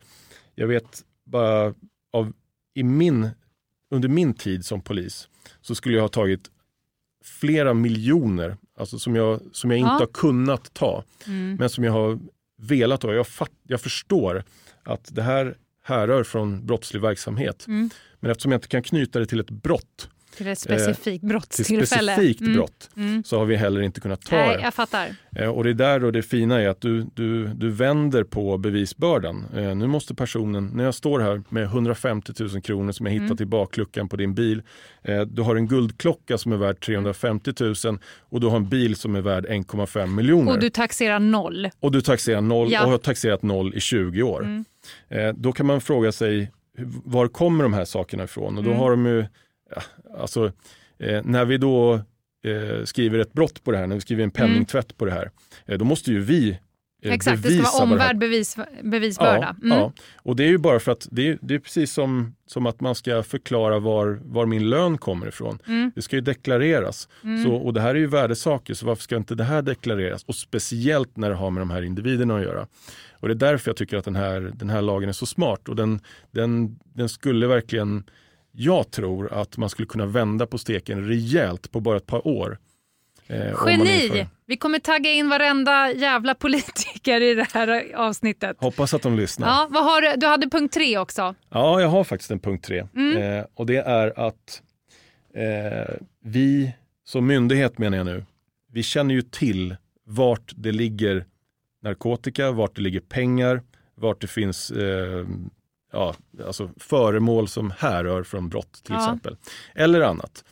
jag 0.55 0.67
vet 0.67 1.03
bara 1.25 1.73
av, 2.13 2.33
i 2.73 2.83
min 2.83 3.29
under 3.91 4.09
min 4.09 4.33
tid 4.33 4.65
som 4.65 4.81
polis 4.81 5.29
så 5.61 5.75
skulle 5.75 5.95
jag 5.95 6.01
ha 6.01 6.09
tagit 6.09 6.51
flera 7.23 7.73
miljoner 7.73 8.57
alltså 8.77 8.99
som, 8.99 9.15
jag, 9.15 9.41
som 9.51 9.71
jag 9.71 9.79
inte 9.79 9.89
ja. 9.89 9.99
har 9.99 10.05
kunnat 10.05 10.73
ta, 10.73 11.03
mm. 11.27 11.55
men 11.55 11.69
som 11.69 11.83
jag 11.83 11.91
har 11.91 12.19
velat 12.57 13.01
ta. 13.01 13.13
Jag, 13.13 13.27
fatt, 13.27 13.51
jag 13.67 13.81
förstår 13.81 14.43
att 14.83 15.15
det 15.15 15.21
här 15.21 15.57
härrör 15.83 16.23
från 16.23 16.65
brottslig 16.65 17.01
verksamhet. 17.01 17.67
Mm. 17.67 17.89
Men 18.19 18.31
eftersom 18.31 18.51
jag 18.51 18.57
inte 18.57 18.67
kan 18.67 18.83
knyta 18.83 19.19
det 19.19 19.25
till 19.25 19.39
ett 19.39 19.49
brott 19.49 20.09
till 20.37 20.47
ett 20.47 20.59
specifikt 20.59 21.23
eh, 21.23 21.27
brottstillfälle. 21.27 21.85
Till 21.85 21.87
specifikt 21.87 22.41
mm. 22.41 22.53
brott 22.53 22.89
mm. 22.97 23.23
så 23.23 23.37
har 23.37 23.45
vi 23.45 23.55
heller 23.55 23.81
inte 23.81 24.01
kunnat 24.01 24.21
ta 24.21 24.35
Nej, 24.35 24.57
det. 24.57 24.61
Jag 24.61 24.73
fattar. 24.73 25.15
Eh, 25.35 25.49
och 25.49 25.63
det 25.63 25.69
är 25.69 25.73
där 25.73 25.99
då 25.99 26.11
det 26.11 26.21
fina 26.21 26.61
är 26.61 26.67
att 26.67 26.81
du, 26.81 27.05
du, 27.13 27.47
du 27.47 27.69
vänder 27.71 28.23
på 28.23 28.57
bevisbördan. 28.57 29.45
Eh, 29.55 29.75
nu 29.75 29.87
måste 29.87 30.15
personen, 30.15 30.71
när 30.73 30.83
jag 30.83 30.95
står 30.95 31.19
här 31.19 31.43
med 31.49 31.63
150 31.63 32.33
000 32.39 32.61
kronor 32.61 32.91
som 32.91 33.05
jag 33.05 33.13
hittat 33.13 33.39
mm. 33.39 33.43
i 33.43 33.45
bakluckan 33.45 34.09
på 34.09 34.15
din 34.15 34.33
bil. 34.33 34.61
Du 35.27 35.41
har 35.41 35.55
en 35.55 35.67
guldklocka 35.67 36.37
som 36.37 36.51
är 36.51 36.57
värd 36.57 36.79
350 36.79 37.51
000 37.59 37.99
och 38.19 38.41
du 38.41 38.47
har 38.47 38.55
en 38.55 38.69
bil 38.69 38.95
som 38.95 39.15
är 39.15 39.21
värd 39.21 39.45
1,5 39.45 40.07
miljoner. 40.07 40.51
Och 40.51 40.59
du 40.59 40.69
taxerar 40.69 41.19
noll. 41.19 41.69
Och 41.79 41.91
du 41.91 42.01
taxerar 42.01 42.41
noll 42.41 42.71
ja. 42.71 42.83
och 42.83 42.91
har 42.91 42.97
taxerat 42.97 43.41
noll 43.41 43.73
i 43.75 43.79
20 43.79 44.23
år. 44.23 44.43
Mm. 44.43 44.65
Då 45.35 45.51
kan 45.51 45.65
man 45.65 45.81
fråga 45.81 46.11
sig 46.11 46.51
var 47.03 47.27
kommer 47.27 47.63
de 47.63 47.73
här 47.73 47.85
sakerna 47.85 48.23
ifrån? 48.23 48.57
Och 48.57 48.63
då 48.63 48.69
mm. 48.69 48.79
har 48.79 48.91
de 48.91 49.05
ju 49.05 49.25
ja, 49.69 49.81
alltså, 50.17 50.51
eh, 50.99 51.21
när 51.23 51.45
vi 51.45 51.57
då 51.57 51.93
eh, 52.45 52.83
skriver 52.83 53.19
ett 53.19 53.33
brott 53.33 53.63
på 53.63 53.71
det 53.71 53.77
här, 53.77 53.87
när 53.87 53.95
vi 53.95 54.01
skriver 54.01 54.23
en 54.23 54.31
penningtvätt 54.31 54.91
mm. 54.91 54.97
på 54.97 55.05
det 55.05 55.11
här, 55.11 55.31
eh, 55.65 55.77
då 55.77 55.85
måste 55.85 56.11
ju 56.11 56.21
vi 56.21 56.59
eh, 57.03 57.13
Exakt, 57.13 57.43
det 57.43 57.49
ska 57.49 57.71
vara 57.71 57.83
omvärld 57.83 58.17
bevis, 58.17 58.57
bevisbörda. 58.83 59.55
Ja, 59.61 59.65
mm. 59.65 59.77
ja, 59.77 59.93
och 60.15 60.35
det 60.35 60.43
är 60.43 60.47
ju 60.47 60.57
bara 60.57 60.79
för 60.79 60.91
att 60.91 61.07
det 61.11 61.27
är, 61.27 61.37
det 61.41 61.55
är 61.55 61.59
precis 61.59 61.93
som, 61.93 62.35
som 62.47 62.65
att 62.65 62.81
man 62.81 62.95
ska 62.95 63.23
förklara 63.23 63.79
var, 63.79 64.19
var 64.23 64.45
min 64.45 64.69
lön 64.69 64.97
kommer 64.97 65.27
ifrån. 65.27 65.59
Mm. 65.67 65.91
Det 65.95 66.01
ska 66.01 66.15
ju 66.15 66.21
deklareras. 66.21 67.09
Mm. 67.23 67.43
Så, 67.43 67.55
och 67.55 67.73
det 67.73 67.81
här 67.81 67.89
är 67.89 67.99
ju 67.99 68.07
värdesaker, 68.07 68.73
så 68.73 68.85
varför 68.85 69.03
ska 69.03 69.15
inte 69.15 69.35
det 69.35 69.43
här 69.43 69.61
deklareras? 69.61 70.23
Och 70.23 70.35
speciellt 70.35 71.17
när 71.17 71.29
det 71.29 71.35
har 71.35 71.51
med 71.51 71.61
de 71.61 71.69
här 71.69 71.81
individerna 71.81 72.35
att 72.35 72.43
göra. 72.43 72.67
Och 73.11 73.27
det 73.27 73.33
är 73.33 73.51
därför 73.51 73.69
jag 73.69 73.77
tycker 73.77 73.97
att 73.97 74.05
den 74.05 74.15
här, 74.15 74.51
den 74.55 74.69
här 74.69 74.81
lagen 74.81 75.09
är 75.09 75.13
så 75.13 75.25
smart 75.25 75.69
och 75.69 75.75
den, 75.75 75.99
den, 76.31 76.79
den 76.93 77.09
skulle 77.09 77.47
verkligen 77.47 78.03
jag 78.55 78.91
tror 78.91 79.33
att 79.33 79.57
man 79.57 79.69
skulle 79.69 79.85
kunna 79.85 80.05
vända 80.05 80.47
på 80.47 80.57
steken 80.57 81.07
rejält 81.07 81.71
på 81.71 81.79
bara 81.79 81.97
ett 81.97 82.05
par 82.05 82.27
år. 82.27 82.57
Eh, 83.27 83.53
Geni! 83.67 84.27
Vi 84.45 84.57
kommer 84.57 84.79
tagga 84.79 85.11
in 85.11 85.29
varenda 85.29 85.91
jävla 85.91 86.35
politiker 86.35 87.21
i 87.21 87.33
det 87.33 87.47
här 87.53 87.95
avsnittet. 87.95 88.57
Hoppas 88.59 88.93
att 88.93 89.01
de 89.01 89.15
lyssnar. 89.15 89.47
Ja, 89.47 89.67
vad 89.69 89.83
har 89.83 90.01
du? 90.01 90.13
du 90.17 90.27
hade 90.27 90.49
punkt 90.49 90.73
tre 90.73 90.97
också. 90.97 91.35
Ja, 91.49 91.81
jag 91.81 91.87
har 91.87 92.03
faktiskt 92.03 92.31
en 92.31 92.39
punkt 92.39 92.65
tre. 92.65 92.87
Mm. 92.95 93.17
Eh, 93.17 93.45
och 93.53 93.65
det 93.65 93.77
är 93.77 94.19
att 94.19 94.61
eh, 95.33 95.95
vi 96.23 96.73
som 97.05 97.27
myndighet 97.27 97.77
menar 97.77 97.97
jag 97.97 98.05
nu, 98.05 98.25
vi 98.71 98.83
känner 98.83 99.15
ju 99.15 99.21
till 99.21 99.75
vart 100.05 100.53
det 100.55 100.71
ligger 100.71 101.25
narkotika, 101.83 102.51
vart 102.51 102.75
det 102.75 102.81
ligger 102.81 102.99
pengar, 102.99 103.61
vart 103.95 104.21
det 104.21 104.27
finns 104.27 104.71
eh, 104.71 105.25
ja, 105.95 106.15
alltså 106.45 106.69
föremål 106.77 107.47
som 107.47 107.73
härrör 107.77 108.23
från 108.23 108.49
brott 108.49 108.81
till 108.83 108.93
ja. 108.93 108.99
exempel. 108.99 109.35
Eller 109.75 110.01
annat. 110.01 110.43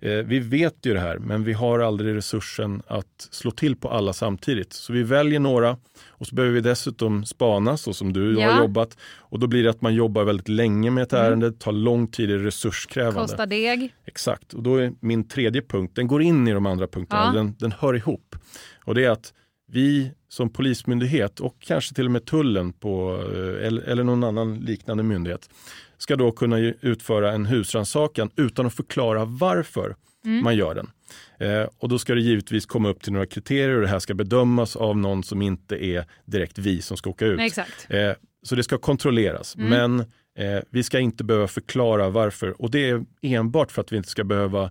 Eh, 0.00 0.12
vi 0.12 0.38
vet 0.38 0.86
ju 0.86 0.94
det 0.94 1.00
här, 1.00 1.18
men 1.18 1.44
vi 1.44 1.52
har 1.52 1.78
aldrig 1.78 2.14
resursen 2.14 2.82
att 2.86 3.28
slå 3.30 3.50
till 3.50 3.76
på 3.76 3.90
alla 3.90 4.12
samtidigt. 4.12 4.72
Så 4.72 4.92
vi 4.92 5.02
väljer 5.02 5.40
några 5.40 5.76
och 6.08 6.26
så 6.26 6.34
behöver 6.34 6.54
vi 6.54 6.60
dessutom 6.60 7.24
spana 7.24 7.76
så 7.76 7.92
som 7.92 8.12
du 8.12 8.40
ja. 8.40 8.50
har 8.50 8.60
jobbat. 8.60 8.96
Och 9.16 9.38
då 9.38 9.46
blir 9.46 9.64
det 9.64 9.70
att 9.70 9.80
man 9.80 9.94
jobbar 9.94 10.24
väldigt 10.24 10.48
länge 10.48 10.90
med 10.90 11.02
ett 11.02 11.12
mm. 11.12 11.26
ärende, 11.26 11.52
tar 11.52 11.72
lång 11.72 12.08
tid, 12.08 12.30
är 12.30 12.38
resurskrävande. 12.38 13.20
Kostar 13.20 13.46
deg. 13.46 13.94
Exakt, 14.04 14.52
och 14.52 14.62
då 14.62 14.76
är 14.76 14.92
min 15.00 15.28
tredje 15.28 15.62
punkt, 15.62 15.92
den 15.94 16.06
går 16.06 16.22
in 16.22 16.48
i 16.48 16.52
de 16.52 16.66
andra 16.66 16.86
punkterna, 16.86 17.22
ja. 17.26 17.32
den, 17.32 17.54
den 17.58 17.72
hör 17.72 17.94
ihop. 17.94 18.36
Och 18.84 18.94
det 18.94 19.04
är 19.04 19.10
att 19.10 19.32
vi 19.66 20.12
som 20.28 20.50
polismyndighet 20.50 21.40
och 21.40 21.56
kanske 21.60 21.94
till 21.94 22.04
och 22.04 22.10
med 22.10 22.24
tullen 22.24 22.72
på, 22.72 23.22
eh, 23.34 23.66
eller, 23.66 24.04
någon 24.04 24.24
annan 24.24 24.60
liknande 24.60 25.02
myndighet 25.02 25.50
ska 25.98 26.16
då 26.16 26.32
kunna 26.32 26.58
utföra 26.58 27.32
en 27.32 27.46
husrannsakan 27.46 28.30
utan 28.36 28.66
att 28.66 28.74
förklara 28.74 29.24
varför 29.24 29.96
mm. 30.24 30.44
man 30.44 30.56
gör 30.56 30.74
den. 30.74 30.90
Eh, 31.38 31.68
och 31.78 31.88
då 31.88 31.98
ska 31.98 32.14
det 32.14 32.20
givetvis 32.20 32.66
komma 32.66 32.88
upp 32.88 33.02
till 33.02 33.12
några 33.12 33.26
kriterier 33.26 33.74
och 33.74 33.80
det 33.80 33.88
här 33.88 33.98
ska 33.98 34.14
bedömas 34.14 34.76
av 34.76 34.98
någon 34.98 35.22
som 35.22 35.42
inte 35.42 35.84
är 35.84 36.04
direkt 36.24 36.58
vi 36.58 36.82
som 36.82 36.96
ska 36.96 37.10
åka 37.10 37.26
ut. 37.26 37.40
Exakt. 37.40 37.86
Eh, 37.88 38.12
så 38.42 38.54
det 38.54 38.62
ska 38.62 38.78
kontrolleras. 38.78 39.56
Mm. 39.56 39.68
Men 39.68 40.00
eh, 40.38 40.62
vi 40.70 40.82
ska 40.82 40.98
inte 40.98 41.24
behöva 41.24 41.48
förklara 41.48 42.08
varför 42.08 42.62
och 42.62 42.70
det 42.70 42.90
är 42.90 43.04
enbart 43.22 43.72
för 43.72 43.80
att 43.80 43.92
vi 43.92 43.96
inte 43.96 44.08
ska 44.08 44.24
behöva 44.24 44.62
Eh, 44.64 44.70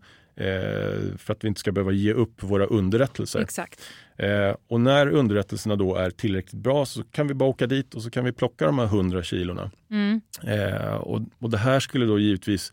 för 1.18 1.32
att 1.32 1.44
vi 1.44 1.48
inte 1.48 1.60
ska 1.60 1.72
behöva 1.72 1.92
ge 1.92 2.14
upp 2.14 2.44
våra 2.44 2.66
underrättelser. 2.66 3.40
Exakt. 3.40 3.82
Eh, 4.18 4.56
och 4.68 4.82
när 4.82 5.08
underrättelserna 5.08 5.76
då 5.76 5.96
är 5.96 6.10
tillräckligt 6.10 6.62
bra 6.62 6.86
så 6.86 7.04
kan 7.04 7.28
vi 7.28 7.34
bara 7.34 7.50
åka 7.50 7.68
dit 7.68 7.94
och 7.94 8.02
så 8.02 8.10
kan 8.10 8.26
vi 8.26 8.32
plocka 8.32 8.66
de 8.66 8.80
här 8.80 8.86
100 8.86 9.24
kilona. 9.24 9.72
Mm. 9.92 10.22
Eh, 10.44 10.96
och, 10.96 11.22
och 11.40 11.50
det 11.50 11.58
här 11.58 11.80
skulle 11.80 12.06
då 12.06 12.20
givetvis 12.20 12.72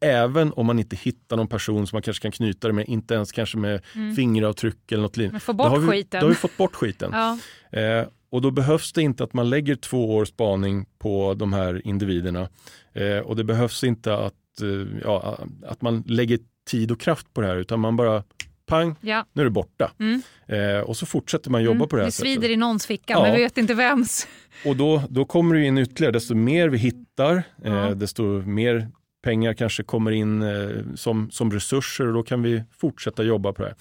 Även 0.00 0.52
om 0.52 0.66
man 0.66 0.78
inte 0.78 0.96
hittar 0.96 1.36
någon 1.36 1.48
person 1.48 1.86
som 1.86 1.96
man 1.96 2.02
kanske 2.02 2.22
kan 2.22 2.32
knyta 2.32 2.68
det 2.68 2.74
med, 2.74 2.88
inte 2.88 3.14
ens 3.14 3.32
kanske 3.32 3.58
med 3.58 3.80
mm. 3.94 4.16
fingeravtryck 4.16 4.92
eller 4.92 5.02
något 5.02 5.16
liknande. 5.16 5.40
Få 5.40 5.52
bort 5.52 5.66
då 5.66 5.70
har 5.70 5.78
vi, 5.78 5.86
skiten. 5.86 6.20
Då 6.20 6.26
har 6.26 6.28
vi 6.28 6.34
fått 6.34 6.56
bort 6.56 6.74
skiten. 6.74 7.10
ja. 7.12 7.38
eh, 7.78 8.06
och 8.30 8.42
då 8.42 8.50
behövs 8.50 8.92
det 8.92 9.02
inte 9.02 9.24
att 9.24 9.32
man 9.32 9.50
lägger 9.50 9.74
två 9.74 10.16
års 10.16 10.28
spaning 10.28 10.86
på 10.98 11.34
de 11.34 11.52
här 11.52 11.86
individerna. 11.86 12.48
Eh, 12.92 13.18
och 13.18 13.36
det 13.36 13.44
behövs 13.44 13.84
inte 13.84 14.14
att, 14.16 14.60
eh, 14.62 15.00
ja, 15.04 15.38
att 15.66 15.82
man 15.82 16.04
lägger 16.06 16.38
tid 16.68 16.90
och 16.90 17.00
kraft 17.00 17.34
på 17.34 17.40
det 17.40 17.46
här 17.46 17.56
utan 17.56 17.80
man 17.80 17.96
bara 17.96 18.22
pang, 18.66 18.94
ja. 19.00 19.26
nu 19.32 19.42
är 19.42 19.44
det 19.44 19.50
borta. 19.50 19.92
Mm. 20.00 20.22
Eh, 20.46 20.80
och 20.80 20.96
så 20.96 21.06
fortsätter 21.06 21.50
man 21.50 21.62
jobba 21.62 21.76
mm. 21.76 21.88
på 21.88 21.96
det 21.96 22.02
här 22.02 22.10
sättet. 22.10 22.24
Det 22.24 22.32
svider 22.32 22.50
i 22.50 22.56
någons 22.56 22.86
ficka 22.86 23.12
ja. 23.12 23.22
men 23.22 23.34
vi 23.34 23.42
vet 23.42 23.58
inte 23.58 23.74
vems. 23.74 24.28
Och 24.64 24.76
då, 24.76 25.02
då 25.08 25.24
kommer 25.24 25.54
det 25.54 25.64
in 25.64 25.78
ytterligare, 25.78 26.12
desto 26.12 26.34
mer 26.34 26.68
vi 26.68 26.78
hittar, 26.78 27.42
eh, 27.64 27.72
ja. 27.72 27.94
desto 27.94 28.22
mer 28.42 28.88
pengar 29.22 29.52
kanske 29.52 29.82
kommer 29.82 30.10
in 30.10 30.42
eh, 30.42 30.68
som, 30.94 31.30
som 31.30 31.52
resurser 31.52 32.06
och 32.06 32.12
då 32.12 32.22
kan 32.22 32.42
vi 32.42 32.64
fortsätta 32.78 33.22
jobba 33.22 33.52
på 33.52 33.62
det 33.62 33.74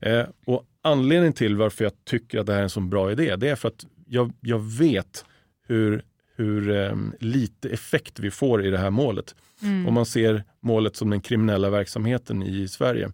här. 0.00 0.20
Eh, 0.20 0.26
och 0.46 0.64
anledningen 0.82 1.32
till 1.32 1.56
varför 1.56 1.84
jag 1.84 1.92
tycker 2.04 2.38
att 2.38 2.46
det 2.46 2.52
här 2.52 2.58
är 2.58 2.62
en 2.64 2.70
så 2.70 2.80
bra 2.80 3.12
idé, 3.12 3.36
det 3.36 3.48
är 3.48 3.56
för 3.56 3.68
att 3.68 3.86
jag, 4.06 4.32
jag 4.40 4.58
vet 4.58 5.24
hur, 5.68 6.04
hur 6.40 6.70
eh, 6.76 6.96
lite 7.20 7.68
effekt 7.68 8.18
vi 8.18 8.30
får 8.30 8.64
i 8.66 8.70
det 8.70 8.78
här 8.78 8.90
målet. 8.90 9.34
Mm. 9.62 9.88
Om 9.88 9.94
man 9.94 10.06
ser 10.06 10.44
målet 10.60 10.96
som 10.96 11.10
den 11.10 11.20
kriminella 11.20 11.70
verksamheten 11.70 12.42
i 12.42 12.68
Sverige 12.68 13.12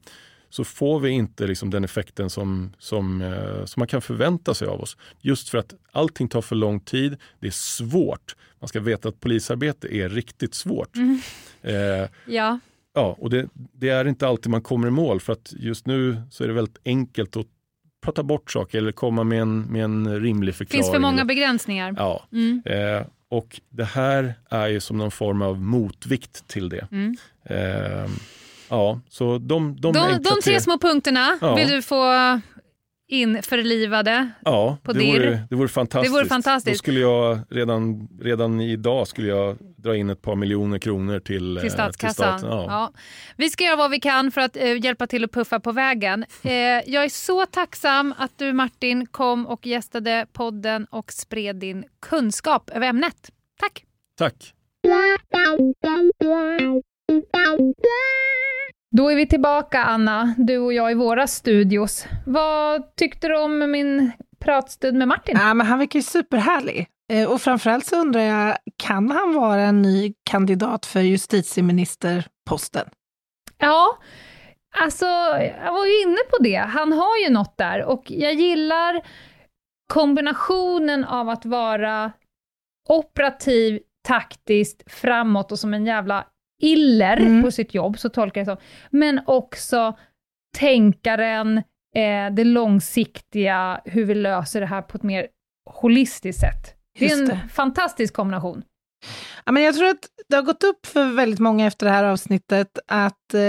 så 0.49 0.65
får 0.65 1.01
vi 1.01 1.11
inte 1.11 1.47
liksom 1.47 1.71
den 1.71 1.85
effekten 1.85 2.31
som, 2.31 2.73
som, 2.79 3.21
eh, 3.23 3.65
som 3.65 3.81
man 3.81 3.89
kan 3.89 4.03
förvänta 4.03 4.55
sig 4.55 4.69
av 4.69 4.81
oss. 4.81 4.97
Just 5.21 5.49
för 5.49 5.59
att 5.59 5.75
allting 5.93 6.29
tar 6.29 6.41
för 6.43 6.57
lång 6.57 6.81
tid, 6.81 7.17
det 7.41 7.47
är 7.47 7.51
svårt. 7.51 8.37
Man 8.61 8.69
ska 8.69 8.81
veta 8.81 9.09
att 9.09 9.21
polisarbete 9.21 9.97
är 9.97 10.09
riktigt 10.09 10.55
svårt. 10.55 10.97
Mm. 10.97 11.21
Eh, 11.63 12.09
Ja. 12.27 12.59
ja, 12.95 13.17
och 13.19 13.31
det, 13.31 13.49
det 13.55 13.89
är 13.89 14.05
inte 14.09 14.29
alltid 14.29 14.51
man 14.51 14.63
kommer 14.63 14.89
i 14.89 14.91
mål 14.91 15.21
för 15.21 15.33
att 15.33 15.53
just 15.59 15.87
nu 15.87 16.23
så 16.31 16.45
är 16.45 16.49
det 16.49 16.55
väldigt 16.55 16.79
enkelt 16.85 17.37
att 17.37 17.47
prata 18.05 18.23
bort 18.23 18.51
saker 18.51 18.79
eller 18.79 18.93
komma 18.93 19.25
med 19.25 19.41
en, 19.43 19.61
med 19.61 19.85
en 19.85 20.21
rimlig 20.21 20.55
förklaring. 20.55 20.83
finns 20.83 20.93
för 20.93 21.01
många 21.01 21.25
begränsningar. 21.25 21.95
Ja, 21.97 22.27
Mm. 22.33 22.63
eh, 22.65 23.07
och 23.31 23.61
det 23.71 23.85
här 23.85 24.35
är 24.51 24.67
ju 24.67 24.81
som 24.81 24.99
någon 24.99 25.11
form 25.11 25.43
av 25.43 25.61
motvikt 25.61 26.49
till 26.49 26.69
det. 26.69 26.89
Mm. 26.93 27.17
Eh, 27.45 28.11
ja, 28.69 29.01
så 29.09 29.39
de, 29.39 29.81
de, 29.81 29.93
De, 29.93 30.23
de 30.23 30.41
tre 30.45 30.61
små 30.61 30.79
punkterna 30.79 31.39
Ja. 31.41 31.55
vill 31.55 31.69
du 31.69 31.83
få 31.83 32.05
införlivade. 33.09 34.31
Ja, 34.45 34.79
på 34.83 34.93
det 34.93 34.99
dirr. 34.99 35.13
vore, 35.13 35.47
det 35.51 35.57
vore 35.57 35.69
fantastiskt. 35.69 36.13
Det 36.15 36.19
vore 36.19 36.29
fantastiskt. 36.29 36.75
Då 36.75 36.79
skulle 36.79 37.01
jag 37.01 37.39
redan, 37.51 38.09
redan 38.21 38.61
idag 38.61 39.09
skulle 39.09 39.29
jag 39.29 39.57
dra 39.77 39.97
in 39.97 40.11
ett 40.11 40.23
par 40.23 40.37
miljoner 40.37 40.79
kronor 40.79 41.19
till, 41.19 41.57
eh, 41.57 41.61
till 41.61 41.71
statskassan. 41.71 42.39
staten. 42.39 42.57
Ja. 42.57 42.67
Ja. 42.69 42.93
Vi 43.37 43.51
ska 43.51 43.65
göra 43.65 43.77
vad 43.77 43.91
vi 43.91 44.01
kan 44.01 44.31
för 44.31 44.41
att 44.41 44.57
eh, 44.57 44.85
hjälpa 44.85 45.07
till 45.07 45.25
att 45.25 45.33
puffa 45.33 45.61
på 45.61 45.73
vägen. 45.73 46.25
Eh, 46.43 46.53
jag 46.87 47.05
är 47.05 47.09
så 47.09 47.47
tacksam 47.47 48.15
att 48.19 48.39
du 48.39 48.53
Martin 48.53 49.07
kom 49.07 49.47
och 49.47 49.67
gästade 49.67 50.27
podden 50.33 50.87
och 50.91 51.13
spred 51.13 51.57
din 51.57 51.85
kunskap 52.01 52.71
över 52.71 52.87
ämnet. 52.87 53.31
Tack! 53.61 53.85
Tack. 54.19 54.53
Då 58.97 59.11
är 59.11 59.17
vi 59.17 59.27
tillbaka 59.27 59.83
Anna, 59.85 60.35
du 60.39 60.59
och 60.59 60.73
jag 60.73 60.91
i 60.91 60.95
våra 60.95 61.27
studios. 61.27 62.07
Vad 62.27 62.97
tyckte 62.97 63.29
du 63.29 63.39
om 63.39 63.71
min 63.71 64.13
pratstund 64.41 64.99
med 64.99 65.09
Martin? 65.09 65.37
Ja, 65.41 65.55
men 65.55 65.67
han 65.67 65.79
verkar 65.79 65.99
ju 65.99 66.03
superhärlig. 66.03 66.87
Eh, 67.13 67.31
Och 67.33 67.41
framförallt 67.41 67.87
så 67.87 67.97
undrar 67.97 68.21
jag, 68.21 68.57
kan 68.77 69.11
han 69.11 69.35
vara 69.35 69.61
en 69.61 69.83
ny 69.83 70.15
kandidat 70.31 70.87
för 70.87 71.01
justitieministerposten? 71.01 72.89
Ja, 73.59 73.99
alltså 74.81 75.07
jag 75.65 75.73
var 75.73 75.87
ju 75.87 76.03
inne 76.03 76.19
på 76.31 76.43
det. 76.43 76.57
Han 76.57 76.93
har 76.93 77.17
ju 77.25 77.31
något 77.31 77.59
där 77.59 77.85
och 77.85 78.05
jag 78.07 78.35
gillar 78.35 79.03
kombinationen 79.93 81.05
av 81.05 81.29
att 81.29 81.45
vara 81.47 82.13
operativ, 82.89 83.81
taktiskt, 84.09 84.83
framåt 84.93 85.53
och 85.53 85.59
som 85.59 85.75
en 85.75 85.87
jävla 85.87 86.27
iller 86.63 87.17
Mm. 87.17 87.43
på 87.43 87.51
sitt 87.51 87.75
jobb, 87.75 87.99
så 87.99 88.09
tolkar 88.09 88.41
jag 88.41 88.47
det 88.47 88.51
som. 88.51 88.61
Men 88.91 89.21
också 89.27 89.97
tänkaren, 90.59 91.59
eh, 91.97 92.31
det 92.33 92.45
långsiktiga, 92.45 93.81
hur 93.85 94.05
vi 94.05 94.15
löser 94.15 94.61
det 94.61 94.67
här 94.67 94.83
på 94.83 94.97
ett 94.97 95.03
mer 95.03 95.27
holistiskt 95.71 96.41
sätt. 96.41 96.75
Det 96.99 97.07
är 97.07 97.19
en 97.19 97.27
det. 97.29 97.41
fantastisk 97.53 98.15
kombination. 98.15 98.63
Ja, 99.45 99.53
men 99.53 99.63
jag 99.63 99.75
tror 99.77 99.89
att 99.89 100.09
det 100.29 100.37
har 100.37 100.43
gått 100.43 100.65
upp 100.65 100.87
för 100.87 101.05
väldigt 101.13 101.41
många 101.41 101.67
efter 101.67 101.87
det 101.87 101.93
här 101.93 102.05
avsnittet 102.05 102.79
att 102.89 103.35
eh, 103.35 103.41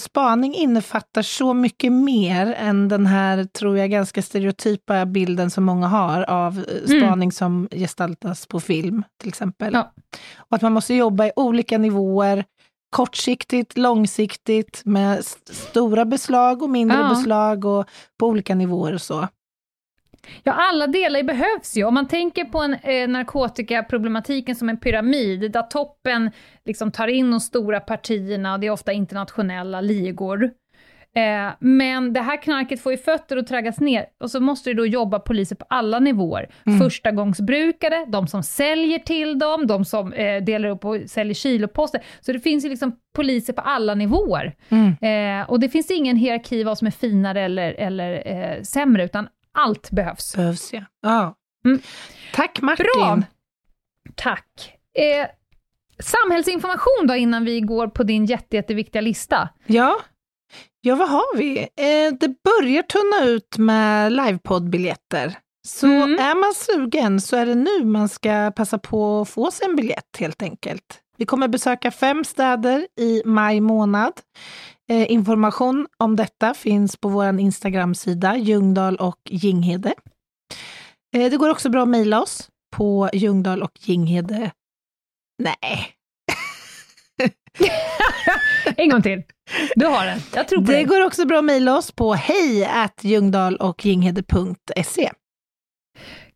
spaning 0.00 0.54
innefattar 0.54 1.22
så 1.22 1.54
mycket 1.54 1.92
mer 1.92 2.52
än 2.58 2.88
den 2.88 3.06
här, 3.06 3.44
tror 3.44 3.78
jag, 3.78 3.90
ganska 3.90 4.22
stereotypa 4.22 5.06
bilden 5.06 5.50
som 5.50 5.64
många 5.64 5.86
har 5.88 6.22
av 6.22 6.58
eh, 6.58 6.86
spaning 6.86 7.32
som 7.32 7.68
gestaltas 7.70 8.46
på 8.46 8.60
film, 8.60 9.02
till 9.20 9.28
exempel. 9.28 9.74
Ja. 9.74 9.92
Och 10.36 10.56
att 10.56 10.62
man 10.62 10.72
måste 10.72 10.94
jobba 10.94 11.26
i 11.26 11.32
olika 11.36 11.78
nivåer, 11.78 12.44
kortsiktigt, 12.90 13.78
långsiktigt, 13.78 14.82
med 14.84 15.18
st- 15.18 15.54
stora 15.54 16.04
beslag 16.04 16.62
och 16.62 16.70
mindre 16.70 16.96
Ja. 16.98 17.08
beslag 17.08 17.64
och 17.64 17.86
på 18.18 18.26
olika 18.26 18.54
nivåer 18.54 18.92
och 18.94 19.02
så. 19.02 19.28
Ja, 20.42 20.52
alla 20.52 20.86
delar 20.86 21.22
behövs 21.22 21.76
ju. 21.76 21.84
Om 21.84 21.94
man 21.94 22.08
tänker 22.08 22.44
på 22.44 22.58
en, 22.58 22.74
eh, 22.74 23.08
narkotikaproblematiken 23.08 24.56
som 24.56 24.68
en 24.68 24.76
pyramid, 24.76 25.52
där 25.52 25.62
toppen 25.62 26.30
liksom 26.64 26.90
tar 26.92 27.08
in 27.08 27.30
de 27.30 27.40
stora 27.40 27.80
partierna, 27.80 28.52
och 28.54 28.60
det 28.60 28.66
är 28.66 28.70
ofta 28.70 28.92
internationella 28.92 29.80
ligor. 29.80 30.50
Eh, 31.16 31.52
men 31.58 32.12
det 32.12 32.20
här 32.20 32.42
knarket 32.42 32.80
får 32.80 32.92
ju 32.92 32.98
fötter 32.98 33.36
och 33.36 33.46
traggas 33.46 33.80
ner, 33.80 34.04
och 34.20 34.30
så 34.30 34.40
måste 34.40 34.70
det 34.70 34.74
då 34.74 34.86
jobba 34.86 35.18
poliser 35.18 35.56
på 35.56 35.64
alla 35.68 35.98
nivåer. 35.98 36.48
Mm. 36.66 36.78
Förstagångsbrukare, 36.80 38.04
de 38.08 38.26
som 38.26 38.42
säljer 38.42 38.98
till 38.98 39.38
dem, 39.38 39.66
de 39.66 39.84
som 39.84 40.12
eh, 40.12 40.42
delar 40.44 40.68
upp 40.68 40.84
och 40.84 40.96
säljer 41.06 41.34
kiloposter. 41.34 42.02
Så 42.20 42.32
det 42.32 42.40
finns 42.40 42.64
ju 42.64 42.68
liksom 42.68 42.96
poliser 43.14 43.52
på 43.52 43.60
alla 43.60 43.94
nivåer. 43.94 44.54
Mm. 44.68 45.40
Eh, 45.40 45.50
och 45.50 45.60
det 45.60 45.68
finns 45.68 45.90
ingen 45.90 46.16
hierarki 46.16 46.64
vad 46.64 46.78
som 46.78 46.86
är 46.86 46.90
finare 46.90 47.40
eller, 47.40 47.72
eller 47.72 48.22
eh, 48.26 48.62
sämre, 48.62 49.04
utan 49.04 49.28
allt 49.56 49.90
behövs. 49.90 50.36
Behövs 50.36 50.72
ja. 50.72 50.82
ja. 51.02 51.34
Mm. 51.64 51.80
Tack 52.32 52.60
Martin! 52.62 52.86
Bra! 52.94 53.22
Tack. 54.14 54.72
Eh, 54.98 55.26
samhällsinformation 56.02 57.06
då 57.06 57.14
innan 57.14 57.44
vi 57.44 57.60
går 57.60 57.86
på 57.88 58.02
din 58.02 58.24
jätte, 58.26 58.56
jätteviktiga 58.56 59.02
lista. 59.02 59.48
Ja. 59.66 59.96
ja, 60.80 60.94
vad 60.94 61.08
har 61.08 61.36
vi? 61.36 61.58
Eh, 61.58 62.14
det 62.20 62.28
börjar 62.42 62.82
tunna 62.82 63.30
ut 63.30 63.58
med 63.58 64.12
livepoddbiljetter. 64.12 65.38
Så 65.66 65.86
Mm. 65.86 66.18
är 66.18 66.34
man 66.40 66.54
sugen 66.54 67.20
så 67.20 67.36
är 67.36 67.46
det 67.46 67.54
nu 67.54 67.84
man 67.84 68.08
ska 68.08 68.52
passa 68.56 68.78
på 68.78 69.20
att 69.20 69.28
få 69.28 69.50
sig 69.50 69.66
en 69.68 69.76
biljett 69.76 70.16
helt 70.18 70.42
enkelt. 70.42 71.00
Vi 71.18 71.24
kommer 71.26 71.48
besöka 71.48 71.90
fem 71.90 72.24
städer 72.24 72.86
i 73.00 73.22
maj 73.24 73.60
månad. 73.60 74.12
Eh, 74.90 75.12
information 75.12 75.86
om 75.98 76.16
detta 76.16 76.54
finns 76.54 76.96
på 76.96 77.08
vår 77.08 77.40
Instagram-sida 77.40 78.36
Ljungdahl 78.36 78.96
och 78.96 79.20
Ginghede. 79.30 79.94
Eh, 81.16 81.30
det 81.30 81.36
går 81.36 81.50
också 81.50 81.68
bra 81.68 81.82
att 81.82 81.88
mejla 81.88 82.22
oss 82.22 82.48
på 82.76 83.10
Ljungdahl 83.12 83.62
och 83.62 83.72
Ginghede. 83.80 84.50
Nej, 85.42 85.92
En 88.76 88.88
gång 88.90 89.02
till. 89.02 89.22
Du 89.76 89.86
har 89.86 90.06
den. 90.06 90.18
Jag 90.34 90.48
tror 90.48 90.58
på 90.60 90.66
Det 90.66 90.72
dig. 90.72 90.84
går 90.84 91.04
också 91.06 91.26
bra 91.26 91.38
att 91.38 91.44
mejla 91.44 91.76
oss 91.76 91.92
på 91.92 92.14
hej 92.14 92.68
och 93.60 93.84
Ginghede.se. 93.84 95.10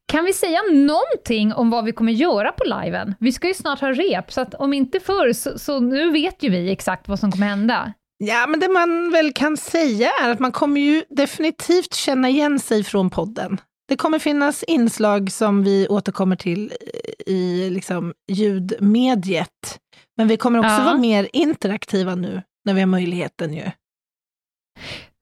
Kan 0.06 0.24
vi 0.24 0.32
säga 0.32 0.60
någonting 0.72 1.52
om 1.54 1.70
vad 1.70 1.84
vi 1.84 1.92
kommer 1.92 2.12
göra 2.12 2.52
på 2.52 2.64
liven? 2.64 3.14
Vi 3.20 3.32
ska 3.32 3.48
ju 3.48 3.54
snart 3.54 3.80
ha 3.80 3.92
rep, 3.92 4.32
så 4.32 4.44
om 4.44 4.72
inte 4.72 5.00
förr, 5.00 5.32
så, 5.32 5.58
så 5.58 5.80
nu 5.80 6.10
vet 6.10 6.42
ju 6.42 6.50
vi 6.50 6.70
exakt 6.70 7.08
vad 7.08 7.18
som 7.18 7.32
kommer 7.32 7.46
hända. 7.46 7.92
Ja, 8.24 8.46
men 8.46 8.60
det 8.60 8.68
man 8.68 9.10
väl 9.12 9.32
kan 9.32 9.56
säga 9.56 10.10
är 10.22 10.28
att 10.28 10.38
man 10.40 10.52
kommer 10.52 10.80
ju 10.80 11.04
definitivt 11.08 11.94
känna 11.94 12.28
igen 12.28 12.58
sig 12.58 12.84
från 12.84 13.10
podden. 13.10 13.60
Det 13.88 13.96
kommer 13.96 14.18
finnas 14.18 14.62
inslag 14.62 15.32
som 15.32 15.62
vi 15.64 15.88
återkommer 15.88 16.36
till 16.36 16.72
i 17.26 17.70
liksom 17.70 18.14
ljudmediet. 18.32 19.80
Men 20.16 20.28
vi 20.28 20.36
kommer 20.36 20.58
också 20.58 20.70
Ja. 20.70 20.84
vara 20.84 20.98
mer 20.98 21.28
interaktiva 21.32 22.14
nu 22.14 22.42
när 22.64 22.74
vi 22.74 22.80
har 22.80 22.86
möjligheten 22.86 23.54
ju. 23.54 23.70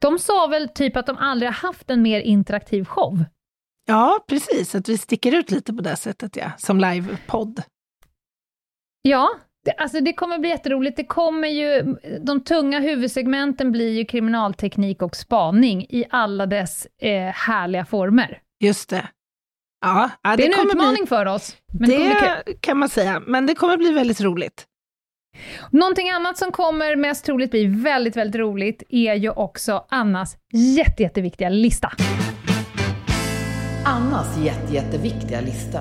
De 0.00 0.18
sa 0.18 0.46
väl 0.46 0.68
typ 0.68 0.96
att 0.96 1.06
de 1.06 1.16
aldrig 1.16 1.48
har 1.48 1.54
haft 1.68 1.90
en 1.90 2.02
mer 2.02 2.20
interaktiv 2.20 2.84
show? 2.84 3.24
Ja, 3.86 4.24
precis. 4.28 4.74
Att 4.74 4.88
vi 4.88 4.98
sticker 4.98 5.32
ut 5.34 5.50
lite 5.50 5.72
på 5.72 5.82
det 5.82 5.96
sättet, 5.96 6.36
ja. 6.36 6.50
Som 6.58 6.80
livepodd. 6.80 7.62
Ja, 9.02 9.28
alltså 9.78 10.00
det 10.00 10.12
kommer 10.12 10.38
bli 10.38 10.48
jätteroligt. 10.48 10.96
Det 10.96 11.04
kommer 11.04 11.48
ju, 11.48 11.96
de 12.20 12.40
tunga 12.40 12.80
huvudsegmenten 12.80 13.72
blir 13.72 13.90
ju 13.98 14.04
kriminalteknik 14.04 15.02
och 15.02 15.16
spaning 15.16 15.86
i 15.88 16.04
alla 16.10 16.46
dess 16.46 16.86
eh, 17.02 17.12
härliga 17.22 17.84
former. 17.84 18.38
Just 18.60 18.90
det. 18.90 19.08
Ja, 19.80 20.10
ja 20.22 20.36
Det 20.36 20.42
är 20.42 20.46
en 20.46 20.52
kommer 20.52 20.64
bli- 20.74 20.82
utmaning 20.82 21.06
för 21.06 21.26
oss. 21.26 21.56
Men 21.72 21.90
det 21.90 21.96
kommer 21.96 22.10
bli 22.10 22.20
kul. 22.20 22.30
det 22.46 22.60
kan 22.60 22.78
man 22.78 22.88
säga, 22.88 23.22
men 23.26 23.46
det 23.46 23.54
kommer 23.54 23.76
bli 23.76 23.92
väldigt 23.92 24.20
roligt. 24.20 24.64
Någonting 25.70 26.10
annat 26.10 26.36
som 26.38 26.52
kommer 26.52 26.96
mest 26.96 27.24
troligt 27.24 27.50
bli 27.50 27.66
väldigt, 27.66 28.16
väldigt 28.16 28.40
roligt 28.40 28.82
är 28.88 29.14
ju 29.14 29.30
också 29.30 29.84
Annas 29.88 30.36
jätte, 30.76 31.02
jätteviktiga 31.02 31.48
lista. 31.48 31.92
Annas 33.84 34.38
jätte, 34.38 34.74
jätteviktiga 34.74 35.40
lista. 35.40 35.80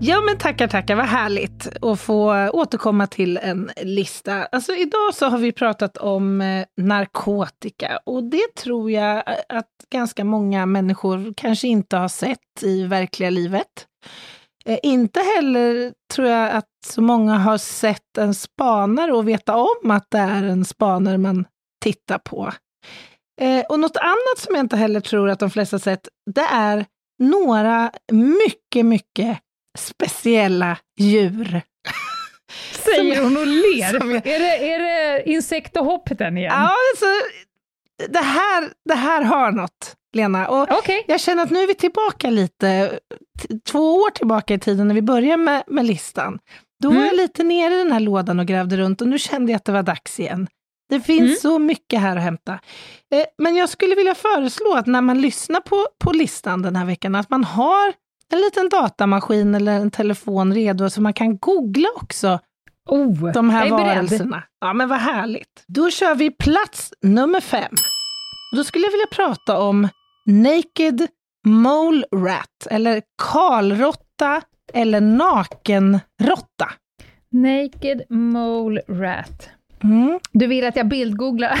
Ja 0.00 0.20
men 0.20 0.38
tackar, 0.38 0.68
tackar, 0.68 0.96
vad 0.96 1.06
härligt 1.06 1.84
att 1.84 2.00
få 2.00 2.48
återkomma 2.48 3.06
till 3.06 3.36
en 3.36 3.70
lista. 3.82 4.44
Alltså 4.44 4.72
idag 4.74 5.14
så 5.14 5.26
har 5.26 5.38
vi 5.38 5.52
pratat 5.52 5.96
om 5.96 6.40
eh, 6.40 6.64
narkotika 6.76 7.98
och 8.06 8.24
det 8.24 8.54
tror 8.54 8.90
jag 8.90 9.22
att 9.48 9.70
ganska 9.90 10.24
många 10.24 10.66
människor 10.66 11.34
kanske 11.36 11.68
inte 11.68 11.96
har 11.96 12.08
sett 12.08 12.62
i 12.62 12.82
verkliga 12.82 13.30
livet. 13.30 13.86
Eh, 14.64 14.78
inte 14.82 15.20
heller 15.20 15.92
tror 16.14 16.28
jag 16.28 16.50
att 16.50 16.70
så 16.86 17.02
många 17.02 17.34
har 17.34 17.58
sett 17.58 18.18
en 18.18 18.34
spanare 18.34 19.12
och 19.12 19.28
veta 19.28 19.56
om 19.56 19.90
att 19.90 20.06
det 20.10 20.18
är 20.18 20.42
en 20.44 20.64
spanare 20.64 21.18
man 21.18 21.44
tittar 21.84 22.18
på. 22.18 22.52
Eh, 23.40 23.64
och 23.68 23.80
något 23.80 23.96
annat 23.96 24.38
som 24.38 24.54
jag 24.54 24.64
inte 24.64 24.76
heller 24.76 25.00
tror 25.00 25.30
att 25.30 25.38
de 25.38 25.50
flesta 25.50 25.78
sett, 25.78 26.08
det 26.34 26.46
är 26.52 26.86
några 27.18 27.90
mycket, 28.12 28.86
mycket 28.86 29.38
speciella 29.76 30.76
djur. 30.98 31.60
Säger 32.84 33.22
hon 33.22 33.36
och 33.36 33.46
ler. 33.46 34.00
som 34.00 34.10
Är, 34.10 34.20
det, 34.20 34.72
är 34.72 34.78
det 34.78 35.30
insekt 35.30 35.76
och 35.76 35.84
hopp 35.84 36.08
den 36.18 36.38
igen? 36.38 36.52
Ja, 36.54 36.70
alltså, 36.92 37.06
det, 38.12 38.18
här, 38.18 38.70
det 38.84 38.94
här 38.94 39.22
har 39.22 39.52
något, 39.52 39.96
Lena. 40.16 40.48
Och 40.48 40.68
Okej. 40.78 41.04
jag 41.08 41.20
känner 41.20 41.42
att 41.42 41.50
nu 41.50 41.62
är 41.62 41.66
vi 41.66 41.74
tillbaka 41.74 42.30
lite, 42.30 42.98
två 43.70 43.94
år 43.94 44.10
tillbaka 44.10 44.54
i 44.54 44.58
tiden 44.58 44.88
när 44.88 44.94
vi 44.94 45.02
började 45.02 45.36
med, 45.42 45.64
med 45.66 45.84
listan. 45.86 46.38
Då 46.82 46.88
var 46.88 46.94
Mm. 46.96 47.06
jag 47.06 47.16
lite 47.16 47.42
nere 47.44 47.74
i 47.74 47.78
den 47.78 47.92
här 47.92 48.00
lådan 48.00 48.40
och 48.40 48.46
grävde 48.46 48.76
runt 48.76 49.00
och 49.00 49.08
nu 49.08 49.18
kände 49.18 49.52
jag 49.52 49.56
att 49.56 49.64
det 49.64 49.72
var 49.72 49.82
dags 49.82 50.20
igen. 50.20 50.48
Det 50.88 51.00
finns 51.00 51.20
Mm. 51.22 51.36
så 51.36 51.58
mycket 51.58 52.00
här 52.00 52.16
att 52.16 52.22
hämta. 52.22 52.52
Eh, 53.14 53.24
men 53.38 53.56
jag 53.56 53.68
skulle 53.68 53.94
vilja 53.94 54.14
föreslå 54.14 54.74
att 54.74 54.86
när 54.86 55.00
man 55.00 55.20
lyssnar 55.20 55.60
på, 55.60 55.86
på 56.04 56.12
listan 56.12 56.62
den 56.62 56.76
här 56.76 56.84
veckan, 56.86 57.14
att 57.14 57.30
man 57.30 57.44
har 57.44 57.92
en 58.32 58.38
liten 58.40 58.68
datamaskin 58.68 59.54
eller 59.54 59.72
en 59.72 59.90
telefon 59.90 60.54
redo 60.54 60.90
så 60.90 61.00
man 61.00 61.12
kan 61.12 61.38
googla 61.38 61.88
också 61.96 62.38
Oh, 62.88 63.32
de 63.32 63.50
här 63.50 63.66
jag 63.66 63.80
är 63.80 63.84
beredd. 63.84 63.96
varelserna. 63.96 64.42
Ja, 64.60 64.72
men 64.72 64.88
vad 64.88 64.98
härligt. 64.98 65.64
Då 65.66 65.90
kör 65.90 66.14
vi 66.14 66.30
plats 66.30 66.92
nummer 67.02 67.40
fem. 67.40 67.72
Då 68.56 68.64
skulle 68.64 68.84
jag 68.84 68.90
vilja 68.92 69.06
prata 69.06 69.58
om 69.58 69.88
Naked 70.26 71.06
Mole 71.46 72.06
Rat, 72.14 72.66
eller 72.70 73.02
kalrotta, 73.32 74.42
eller 74.72 75.00
nakenrotta. 75.00 76.70
Naked 77.32 78.02
Mole 78.10 78.80
Rat. 78.88 79.48
Mm. 79.84 80.20
Du 80.32 80.46
vill 80.46 80.66
att 80.66 80.76
jag 80.76 80.88
bildgooglar? 80.88 81.60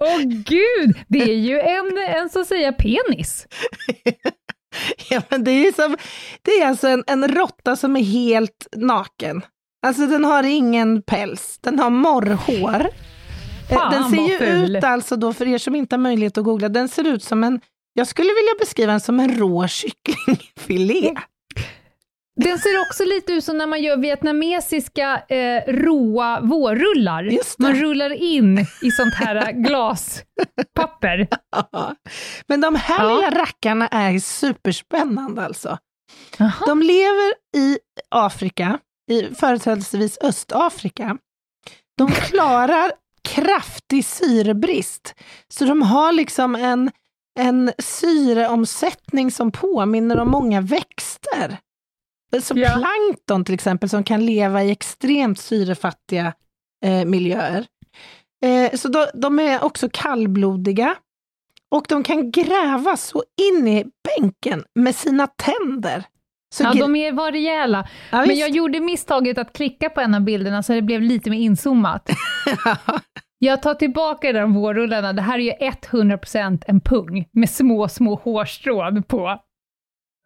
Åh 0.00 0.18
gud, 0.24 0.96
det 1.08 1.22
är 1.22 1.36
ju 1.36 1.60
en, 1.60 1.98
en 2.16 2.30
så 2.30 2.40
att 2.40 2.46
säga 2.46 2.72
penis. 2.72 3.46
ja, 5.10 5.22
men 5.28 5.44
det, 5.44 5.50
är 5.50 5.72
som, 5.72 5.96
det 6.42 6.50
är 6.50 6.66
alltså 6.66 6.88
en, 6.88 7.04
en 7.06 7.28
råtta 7.28 7.76
som 7.76 7.96
är 7.96 8.02
helt 8.02 8.66
naken. 8.76 9.42
Alltså 9.86 10.06
den 10.06 10.24
har 10.24 10.42
ingen 10.42 11.02
päls, 11.02 11.58
den 11.60 11.78
har 11.78 11.90
morrhår. 11.90 12.88
Eh, 13.70 13.78
Fan, 13.78 13.92
den 13.92 14.10
ser 14.10 14.32
ju 14.32 14.38
ful. 14.38 14.76
ut 14.76 14.84
alltså 14.84 15.16
då, 15.16 15.32
för 15.32 15.48
er 15.48 15.58
som 15.58 15.74
inte 15.74 15.94
har 15.96 16.00
möjlighet 16.00 16.38
att 16.38 16.44
googla, 16.44 16.68
den 16.68 16.88
ser 16.88 17.06
ut 17.06 17.24
som 17.24 17.44
en, 17.44 17.60
jag 17.94 18.06
skulle 18.06 18.28
vilja 18.28 18.52
beskriva 18.58 18.92
den 18.92 19.00
som 19.00 19.20
en 19.20 19.38
rå 19.38 19.68
kycklingfilé. 19.68 21.14
Den 22.44 22.58
ser 22.58 22.80
också 22.80 23.04
lite 23.04 23.32
ut 23.32 23.44
som 23.44 23.58
när 23.58 23.66
man 23.66 23.82
gör 23.82 23.96
vietnamesiska 23.96 25.22
eh, 25.28 25.62
råa 25.72 26.40
vårrullar. 26.40 27.30
Man 27.58 27.74
rullar 27.74 28.10
in 28.12 28.66
i 28.82 28.90
sånt 28.90 29.14
här 29.14 29.52
glaspapper. 29.52 31.28
Ja. 31.72 31.94
Men 32.46 32.60
de 32.60 32.74
här 32.74 33.04
Ja. 33.04 33.14
lilla 33.16 33.30
rackarna 33.30 33.88
är 33.88 34.18
superspännande 34.18 35.44
alltså. 35.44 35.78
Jaha. 36.38 36.52
De 36.66 36.82
lever 36.82 37.34
i 37.56 37.78
Afrika, 38.10 38.78
i 39.10 39.34
företrädesvis 39.34 40.18
Östafrika. 40.22 41.16
De 41.98 42.10
klarar 42.10 42.92
kraftig 43.28 44.04
syrebrist, 44.04 45.14
så 45.48 45.64
de 45.64 45.82
har 45.82 46.12
liksom 46.12 46.54
en, 46.54 46.90
en 47.40 47.72
syreomsättning 47.78 49.30
som 49.30 49.50
påminner 49.52 50.18
om 50.18 50.30
många 50.30 50.60
växter. 50.60 51.58
Som 52.40 52.58
Ja. 52.58 52.68
plankton 52.68 53.44
till 53.44 53.54
exempel, 53.54 53.88
som 53.88 54.04
kan 54.04 54.26
leva 54.26 54.62
i 54.62 54.70
extremt 54.70 55.38
syrefattiga 55.38 56.32
eh, 56.84 57.04
miljöer. 57.04 57.66
Eh, 58.44 58.78
så 58.78 58.88
de, 58.88 59.06
de 59.14 59.38
är 59.38 59.64
också 59.64 59.88
kallblodiga. 59.92 60.94
Och 61.70 61.86
de 61.88 62.02
kan 62.02 62.30
gräva 62.30 62.96
så 62.96 63.22
in 63.42 63.68
i 63.68 63.84
bänken 64.08 64.64
med 64.74 64.94
sina 64.94 65.26
tänder. 65.26 66.04
Så 66.54 66.62
Ja, 66.64 66.72
de 66.74 66.96
är, 66.96 67.12
var 67.12 67.32
rejäla. 67.32 67.88
Ja, 68.10 68.26
Men 68.26 68.36
jag 68.36 68.50
gjorde 68.50 68.80
misstaget 68.80 69.38
att 69.38 69.52
klicka 69.52 69.90
på 69.90 70.00
en 70.00 70.14
av 70.14 70.20
bilderna 70.20 70.62
så 70.62 70.72
det 70.72 70.82
blev 70.82 71.02
lite 71.02 71.30
mer 71.30 71.38
inzoomat. 71.38 72.10
Jag 73.38 73.62
tar 73.62 73.74
tillbaka 73.74 74.32
de 74.32 74.54
vårrullarna. 74.54 75.12
Det 75.12 75.22
här 75.22 75.38
är 75.38 75.42
ju 75.42 75.52
100% 75.52 76.62
en 76.66 76.80
pung 76.80 77.28
med 77.32 77.50
små, 77.50 77.88
små 77.88 78.14
hårstrån 78.14 79.02
på. 79.02 79.38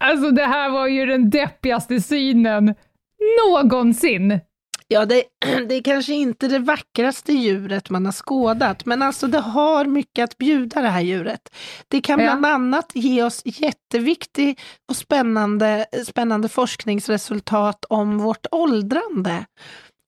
Alltså 0.04 0.30
det 0.30 0.44
här 0.46 0.70
var 0.70 0.86
ju 0.86 1.06
den 1.06 1.30
deppigaste 1.30 2.00
synen 2.00 2.74
någonsin. 3.44 4.40
Ja, 4.88 5.04
det, 5.06 5.22
det 5.68 5.74
är 5.74 5.82
kanske 5.82 6.14
inte 6.14 6.48
det 6.48 6.58
vackraste 6.58 7.32
djuret 7.32 7.90
man 7.90 8.04
har 8.04 8.12
skådat, 8.12 8.84
men 8.86 9.02
alltså 9.02 9.26
det 9.26 9.38
har 9.40 9.84
mycket 9.84 10.24
att 10.24 10.38
bjuda 10.38 10.80
det 10.80 10.88
här 10.88 11.00
djuret. 11.00 11.40
Det 11.88 12.00
kan 12.00 12.20
Ja. 12.20 12.24
bland 12.26 12.46
annat 12.46 12.90
ge 12.94 13.22
oss 13.22 13.42
jätteviktig 13.44 14.60
och 14.88 14.96
spännande, 14.96 15.86
spännande 16.06 16.48
forskningsresultat 16.48 17.84
om 17.84 18.18
vårt 18.18 18.46
åldrande. 18.50 19.46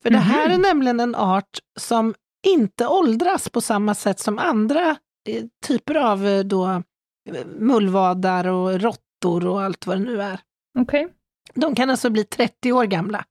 För 0.02 0.10
det 0.10 0.18
här 0.18 0.48
Mhm. 0.48 0.54
är 0.54 0.58
nämligen 0.68 1.00
en 1.00 1.14
art 1.14 1.58
som 1.80 2.14
inte 2.46 2.86
åldras 2.86 3.48
på 3.48 3.60
samma 3.60 3.94
sätt 3.94 4.20
som 4.20 4.38
andra 4.38 4.96
eh, 5.28 5.44
typer 5.66 5.94
av 5.94 6.26
eh, 6.26 6.40
då, 6.40 6.66
eh, 6.66 6.80
mullvadar 7.58 8.46
och 8.48 8.80
råttor 8.80 9.02
och 9.24 9.62
allt 9.62 9.86
vad 9.86 9.96
det 9.98 10.04
nu 10.04 10.22
är. 10.22 10.40
Okej. 10.78 11.08
De 11.54 11.74
kan 11.74 11.90
alltså 11.90 12.10
bli 12.10 12.24
30 12.24 12.72
år 12.72 12.84
gamla, 12.84 13.24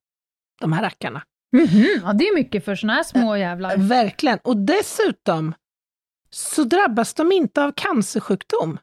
de 0.60 0.74
här 0.74 0.84
rackarna. 0.84 1.24
Mhm, 1.52 1.86
Ja, 2.04 2.14
det 2.14 2.28
är 2.28 2.36
mycket 2.36 2.66
för 2.66 2.76
såna 2.76 2.94
här 2.94 3.04
små 3.04 3.38
jävlar. 3.38 3.78
Verkligen. 3.78 4.40
Och 4.44 4.58
dessutom 4.58 5.54
så 6.30 6.64
drabbas 6.64 7.14
de 7.14 7.32
inte 7.32 7.64
av 7.64 7.72
cancersjukdom. 7.72 8.80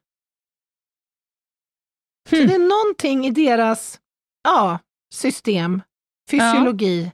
Så 2.31 2.37
Hmm. 2.37 2.47
det 2.47 2.55
är 2.55 2.59
någonting 2.85 3.27
i 3.27 3.31
deras 3.31 4.01
ja, 4.45 4.79
system, 5.15 5.83
fysiologi, 6.31 7.13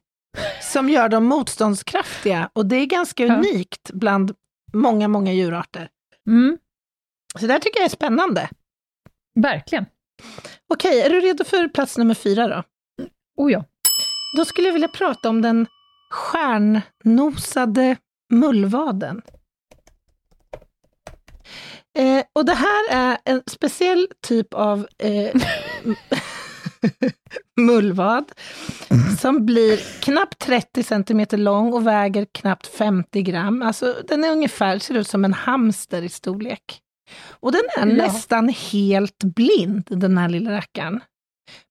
som 0.63 0.89
gör 0.89 1.09
dem 1.09 1.25
motståndskraftiga. 1.25 2.51
Och 2.53 2.67
det 2.67 2.77
är 2.77 2.87
ganska 2.87 3.27
Ja. 3.27 3.35
unikt 3.37 3.91
bland 3.91 4.35
många, 4.73 5.09
många 5.09 5.33
djurarter. 5.33 5.91
Mm, 6.27 6.59
Så 7.41 7.47
det 7.47 7.53
här 7.53 7.61
tycker 7.61 7.79
jag 7.81 7.85
är 7.85 7.89
spännande. 7.91 8.51
Verkligen. 9.35 9.87
Okej, 10.69 11.01
är 11.01 11.11
du 11.11 11.21
redo 11.21 11.45
för 11.45 11.69
plats 11.69 11.99
nummer 11.99 12.15
fyra 12.15 12.49
då? 12.49 12.63
Oh 13.37 13.53
ja. 13.53 13.65
Då 14.37 14.45
skulle 14.45 14.69
jag 14.69 14.73
vilja 14.73 14.89
prata 14.89 15.29
om 15.29 15.43
den 15.43 15.67
stjärnnosade 16.11 17.97
mullvaden. 18.33 19.23
Eh, 21.99 22.25
och 22.33 22.45
det 22.45 22.55
här 22.55 22.91
är 22.91 23.19
en 23.25 23.43
speciell 23.47 24.09
typ 24.21 24.55
av 24.55 24.87
eh, 24.99 25.35
mullvad 27.61 28.33
som 29.21 29.47
blir 29.47 30.01
knappt 30.01 30.39
30 30.39 30.83
centimeter 30.83 31.37
lång 31.37 31.73
och 31.73 31.87
väger 31.87 32.27
knappt 32.33 32.67
50 32.67 33.23
gram. 33.23 33.63
Alltså 33.63 33.97
den 34.09 34.25
är 34.25 34.33
ungefär, 34.33 34.79
ser 34.79 34.95
ut 34.95 35.09
som 35.09 35.25
en 35.25 35.35
hamster 35.35 36.03
i 36.03 36.09
storlek. 36.09 36.81
Och 37.31 37.53
den 37.53 37.63
är 37.77 37.87
Ja. 37.87 37.95
nästan 38.07 38.49
helt 38.49 39.25
blind, 39.25 39.85
den 39.87 40.19
här 40.19 40.29
lilla 40.29 40.53
rackaren. 40.53 41.01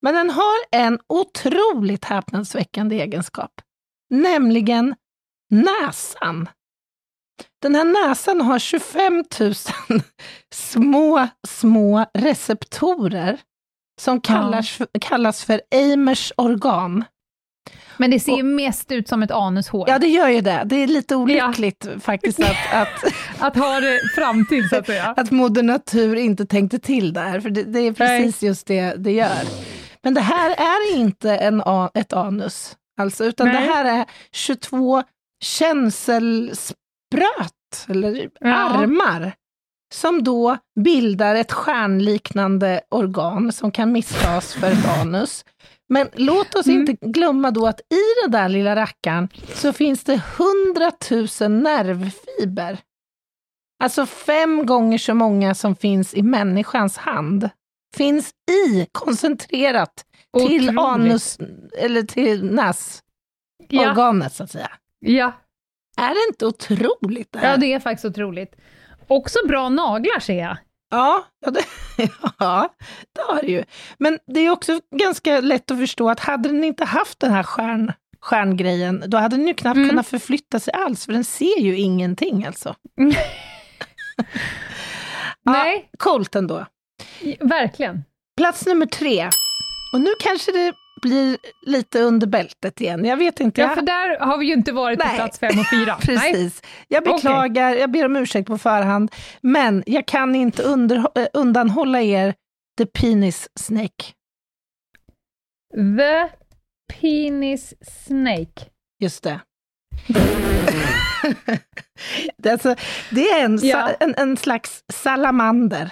Men 0.02 0.14
den 0.16 0.30
har 0.30 0.56
en 0.72 1.00
otroligt 1.08 2.06
häpnadsväckande 2.06 3.02
egenskap, 3.02 3.52
nämligen 4.10 4.96
näsan. 5.50 6.50
Den 7.62 7.76
här 7.76 7.84
näsan 8.10 8.42
har 8.42 8.60
25 8.60 9.24
000 9.40 9.54
små, 10.54 11.28
små 11.48 12.06
receptorer 12.14 13.40
som 14.02 14.22
kallas, 14.22 14.78
kallas 15.02 15.44
för 15.46 15.62
Eimers 15.72 16.32
organ. 16.38 17.04
Men 18.00 18.12
det 18.12 18.20
ser 18.20 18.38
ju 18.38 18.44
mest 18.44 18.92
ut 18.92 19.08
som 19.08 19.24
ett 19.24 19.32
anushår. 19.32 19.90
Ja, 19.90 20.00
det 20.00 20.08
gör 20.08 20.28
ju 20.30 20.42
det. 20.42 20.64
Det 20.66 20.76
är 20.76 20.88
lite 20.88 21.16
olyckligt 21.16 21.88
faktiskt 22.02 22.40
att, 22.40 22.74
att, 22.74 23.14
Att 23.40 23.56
ha 23.56 23.80
det 23.80 24.00
framtid, 24.16 24.70
så 24.70 24.76
att 24.76 24.86
säga. 24.86 25.06
att 25.18 25.32
Moder 25.32 25.64
Natur 25.64 26.16
inte 26.16 26.46
tänkte 26.46 26.80
till 26.80 27.14
där, 27.14 27.40
för 27.40 27.50
det, 27.50 27.64
det 27.64 27.80
är 27.80 27.94
precis 27.94 28.44
just 28.44 28.68
det 28.68 28.96
det 28.96 29.12
gör. 29.12 29.44
Men 30.04 30.14
det 30.14 30.22
här 30.22 30.52
är 30.52 30.96
inte 30.98 31.36
en, 31.36 31.64
ett 31.94 32.14
anus, 32.14 32.76
alltså, 33.02 33.26
utan 33.26 33.48
Nej. 33.48 33.56
det 33.56 33.74
här 33.74 33.86
är 34.00 34.06
22 34.32 35.04
känselspröt, 35.44 36.76
eller 37.88 38.30
Ja. 38.40 38.56
armar, 38.70 39.34
som 39.94 40.24
då 40.24 40.58
bildar 40.80 41.36
ett 41.36 41.52
stjärnliknande 41.52 42.82
organ 42.90 43.52
som 43.52 43.72
kan 43.72 43.92
misstas 43.92 44.54
för 44.54 44.72
ett 44.72 44.88
anus. 45.02 45.46
Men 45.90 46.10
låt 46.14 46.56
oss 46.56 46.68
Mm. 46.68 46.80
inte 46.82 46.94
glömma 47.08 47.52
då 47.52 47.68
att 47.68 47.80
i 47.80 48.04
den 48.24 48.32
där 48.32 48.50
lilla 48.50 48.76
rackaren 48.76 49.30
så 49.54 49.74
finns 49.74 50.04
det 50.04 50.22
100 50.76 50.92
000 51.42 51.52
nervfiber. 51.52 52.78
Alltså 53.84 54.06
fem 54.06 54.66
gånger 54.66 54.98
så 54.98 55.14
många 55.14 55.56
som 55.56 55.76
finns 55.76 56.14
i 56.14 56.22
människans 56.22 56.98
hand. 56.98 57.50
Finns 57.96 58.32
i, 58.52 58.88
koncentrerat, 58.92 60.06
till 60.38 60.70
Otroligt. 60.70 60.80
anus, 60.80 61.38
eller 61.78 62.04
till 62.04 62.46
näsorganet 62.46 64.24
Ja, 64.24 64.30
så 64.30 64.44
att 64.44 64.52
säga. 64.52 64.72
ja. 65.00 65.32
Är 65.98 66.10
det 66.10 66.30
inte 66.30 66.46
otroligt 66.46 67.32
det 67.32 67.40
här? 67.40 67.52
Ja, 67.52 67.58
det 67.58 67.74
är 67.74 67.80
faktiskt 67.80 68.06
otroligt. 68.06 68.56
Också 69.10 69.40
bra 69.48 69.70
naglar 69.70 70.20
ser 70.20 70.40
jag. 70.40 70.58
Ja, 70.92 71.24
ja, 71.46 71.52
det, 71.52 71.64
ja, 72.40 72.74
det 73.16 73.22
har 73.22 73.42
det 73.42 73.48
ju. 73.48 73.64
Men 73.98 74.20
det 74.28 74.40
är 74.40 74.50
också 74.50 74.80
ganska 74.96 75.40
lätt 75.42 75.72
att 75.72 75.78
förstå 75.80 76.10
att 76.10 76.20
hade 76.20 76.50
den 76.50 76.64
inte 76.64 76.86
haft 76.86 77.20
den 77.20 77.32
här 77.32 77.44
stjärn, 77.44 77.94
stjärngrejen, 78.22 79.04
då 79.08 79.18
hade 79.18 79.36
den 79.36 79.48
ju 79.48 79.54
knappt 79.54 79.78
Mm. 79.78 79.90
kunnat 79.90 80.08
förflytta 80.08 80.60
sig 80.60 80.74
alls, 80.74 81.06
för 81.06 81.14
den 81.14 81.24
ser 81.24 81.60
ju 81.60 81.78
ingenting 81.78 82.46
alltså. 82.46 82.76
Ja. 85.44 85.52
Nej, 85.52 85.90
Coolt 86.00 86.36
ändå. 86.36 86.66
verkligen. 87.40 88.04
Plats 88.38 88.66
nummer 88.66 88.86
tre. 88.86 89.30
Och 89.94 90.02
nu 90.02 90.10
kanske 90.20 90.52
det 90.52 90.74
blir 91.02 91.38
lite 91.62 92.00
under 92.02 92.28
bältet 92.28 92.82
igen. 92.82 93.06
Jag 93.06 93.18
vet 93.18 93.40
inte. 93.40 93.62
Ja, 93.62 93.68
jag- 93.68 93.76
för 93.76 93.82
där 93.86 94.20
har 94.20 94.38
vi 94.38 94.46
ju 94.46 94.54
inte 94.54 94.72
varit 94.72 95.00
på 95.00 95.06
Nej. 95.08 95.16
plats 95.16 95.40
fem 95.40 95.60
och 95.60 95.70
fyra. 95.70 95.98
Nej. 96.08 96.34
Precis. 96.34 96.62
Jag 96.88 97.04
beklagar, 97.04 97.76
jag 97.76 97.92
ber 97.92 98.06
om 98.06 98.16
ursäkt 98.16 98.48
på 98.48 98.58
förhand, 98.58 99.12
men 99.42 99.84
jag 99.86 100.06
kan 100.06 100.36
inte 100.36 100.64
under, 100.64 100.96
eh, 100.98 101.28
undanhålla 101.34 102.02
er 102.02 102.34
The 102.78 102.86
Penis 102.86 103.50
Snake. 103.60 104.06
The 105.98 106.30
Penis 107.02 107.74
Snake. 108.08 108.66
Just 109.00 109.24
det. 109.24 109.40
det, 112.38 112.50
är 112.50 112.54
alltså, 112.54 112.76
det 113.12 113.30
är 113.30 113.46
en, 113.46 113.60
Ja. 113.64 113.90
en, 114.00 114.16
en 114.18 114.38
slags 114.38 114.84
salamander. 114.94 115.92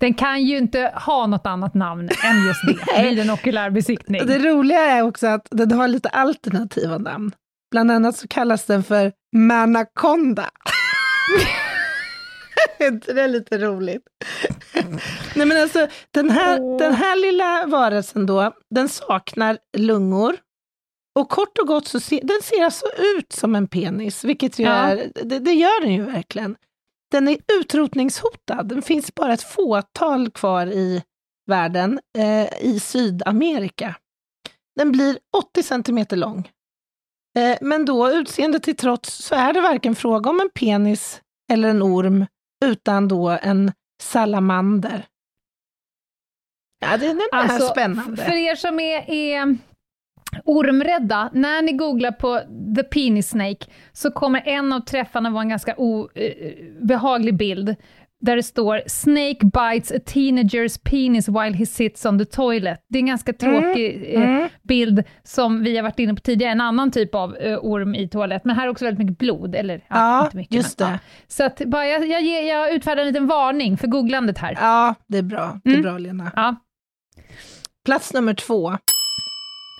Den 0.00 0.14
kan 0.14 0.42
ju 0.42 0.58
inte 0.58 0.92
ha 0.94 1.26
något 1.26 1.46
annat 1.46 1.74
namn 1.74 2.08
än 2.24 2.46
just 2.46 2.60
det, 2.66 3.02
vid 3.10 3.18
en 3.18 3.30
okulär 3.30 3.70
besiktning. 3.70 4.26
Det 4.26 4.38
roliga 4.38 4.80
är 4.80 5.02
också 5.02 5.26
att 5.26 5.48
den 5.50 5.72
har 5.72 5.88
lite 5.88 6.08
alternativa 6.08 6.98
namn. 6.98 7.32
Bland 7.70 7.90
annat 7.90 8.16
så 8.16 8.28
kallas 8.28 8.64
den 8.66 8.82
för 8.82 9.12
Manaconda. 9.36 10.50
är 12.78 13.14
det 13.14 13.28
lite 13.28 13.58
roligt? 13.58 14.02
Nej 15.34 15.46
men 15.46 15.62
alltså, 15.62 15.86
den 16.10 16.30
här, 16.30 16.60
Åh. 16.60 16.78
den 16.78 16.94
här 16.94 17.16
lilla 17.16 17.66
varelsen 17.66 18.26
då, 18.26 18.52
den 18.74 18.88
saknar 18.88 19.58
lungor. 19.76 20.36
Och 21.18 21.28
kort 21.28 21.58
och 21.58 21.66
gott 21.66 21.88
så 21.88 22.00
ser 22.00 22.20
den 22.22 22.42
ser 22.42 22.64
alltså 22.64 22.86
ut 23.16 23.32
som 23.32 23.54
en 23.54 23.68
penis, 23.68 24.24
vilket 24.24 24.58
ju 24.58 24.64
Ja. 24.64 24.70
är, 24.72 25.12
det, 25.24 25.38
det 25.38 25.52
gör 25.52 25.80
den 25.82 25.92
ju 25.94 26.02
verkligen. 26.02 26.56
Den 27.10 27.28
är 27.28 27.36
utrotningshotad, 27.60 28.68
det 28.68 28.82
finns 28.82 29.14
bara 29.14 29.32
ett 29.32 29.42
fåtal 29.42 30.30
kvar 30.30 30.66
i 30.66 31.02
världen, 31.46 32.00
eh, 32.18 32.64
i 32.64 32.80
Sydamerika. 32.80 33.96
Den 34.76 34.92
blir 34.92 35.18
80 35.36 35.62
centimeter 35.62 36.16
lång. 36.16 36.50
Eh, 37.38 37.58
men 37.60 37.84
då, 37.84 38.10
utseende 38.10 38.60
till 38.60 38.76
trots, 38.76 39.14
så 39.24 39.34
är 39.34 39.52
det 39.52 39.60
varken 39.60 39.94
fråga 39.94 40.30
om 40.30 40.40
en 40.40 40.50
penis 40.50 41.20
eller 41.52 41.68
en 41.68 41.82
orm, 41.82 42.26
utan 42.64 43.08
då 43.08 43.28
en 43.28 43.72
salamander. 44.02 45.06
Ja, 46.80 46.96
det, 46.96 47.06
den 47.06 47.20
är 47.20 47.34
Alltså, 47.36 47.68
spännande. 47.68 48.24
För 48.24 48.32
er 48.32 48.56
som 48.56 48.80
är, 48.80 49.10
är 49.10 49.58
ormrädda, 50.44 51.30
när 51.32 51.62
ni 51.62 51.72
googlar 51.72 52.12
på 52.12 52.40
the 52.76 52.82
penis 52.82 53.28
snake 53.28 53.66
så 53.92 54.10
kommer 54.10 54.42
en 54.48 54.72
av 54.72 54.80
träffarna 54.80 55.30
vara 55.30 55.42
en 55.42 55.48
ganska 55.48 55.74
obehaglig 55.74 57.36
bild 57.36 57.74
där 58.22 58.36
det 58.36 58.42
står 58.42 58.82
“Snake 58.86 59.38
bites 59.42 59.92
a 59.92 59.98
teenager's 60.06 60.80
penis 60.84 61.28
while 61.28 61.52
he 61.56 61.66
sits 61.66 62.06
on 62.06 62.18
the 62.18 62.24
toilet”. 62.24 62.78
Det 62.88 62.98
är 62.98 63.00
en 63.00 63.06
ganska 63.06 63.32
tråkig 63.32 64.14
eh, 64.14 64.22
Mm. 64.30 64.48
bild 64.62 65.02
som 65.22 65.62
vi 65.62 65.76
har 65.76 65.82
varit 65.82 65.98
inne 65.98 66.14
på 66.14 66.20
tidigare, 66.20 66.52
en 66.52 66.60
annan 66.60 66.90
typ 66.90 67.14
av 67.14 67.36
eh, 67.36 67.58
orm 67.62 67.94
i 67.94 68.08
toalett, 68.08 68.44
men 68.44 68.56
här 68.56 68.66
är 68.66 68.70
också 68.70 68.84
väldigt 68.84 69.06
mycket 69.06 69.18
blod, 69.18 69.54
eller 69.54 69.74
ja, 69.88 69.96
Ja, 69.96 70.24
inte 70.24 70.36
mycket, 70.36 70.54
just 70.54 70.78
men, 70.80 70.88
det. 70.88 70.94
Ja. 70.94 70.98
Så 71.28 71.44
att 71.44 71.60
bara, 71.66 71.86
jag, 71.86 72.08
jag, 72.08 72.44
jag 72.44 72.72
utfärdar 72.74 73.00
en 73.02 73.06
liten 73.08 73.26
varning 73.26 73.76
för 73.76 73.86
googlandet 73.86 74.38
här. 74.38 74.58
Ja, 74.60 74.94
det 75.06 75.18
är 75.18 75.22
bra. 75.22 75.60
Det 75.64 75.70
är 75.70 75.74
Mm. 75.74 75.82
bra, 75.82 75.98
Lena. 75.98 76.32
Ja. 76.36 76.56
Plats 77.84 78.14
nummer 78.14 78.34
två. 78.34 78.76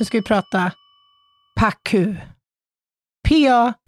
Nu 0.00 0.06
ska 0.06 0.18
vi 0.18 0.22
prata 0.22 0.72
PACU. 1.60 2.16
P-A-C-U. 3.28 3.80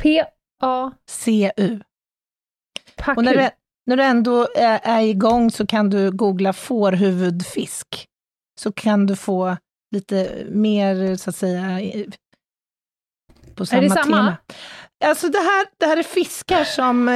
P-A... 2.97 3.15
Och 3.17 3.25
när 3.25 3.35
du, 3.35 3.51
när 3.87 3.97
du 3.97 4.03
ändå 4.03 4.49
är, 4.57 4.81
är 4.83 5.01
igång 5.01 5.51
så 5.51 5.67
kan 5.67 5.91
du 5.91 6.11
googla 6.11 6.53
fårhuvudfisk. 6.53 8.07
Så 8.61 8.73
kan 8.73 9.07
du 9.07 9.17
få 9.17 9.57
lite 9.91 10.47
mer, 10.51 11.17
så 11.17 11.31
att 11.31 11.37
säga, 11.37 11.81
på 13.55 13.67
samma, 13.67 13.83
det 13.83 13.91
samma? 13.91 14.05
tema. 14.05 14.37
Alltså 15.05 15.29
det 15.29 15.39
här, 15.39 15.67
det 15.79 15.87
här 15.87 15.97
är 15.97 16.03
fiskar 16.03 16.65
som, 16.65 17.11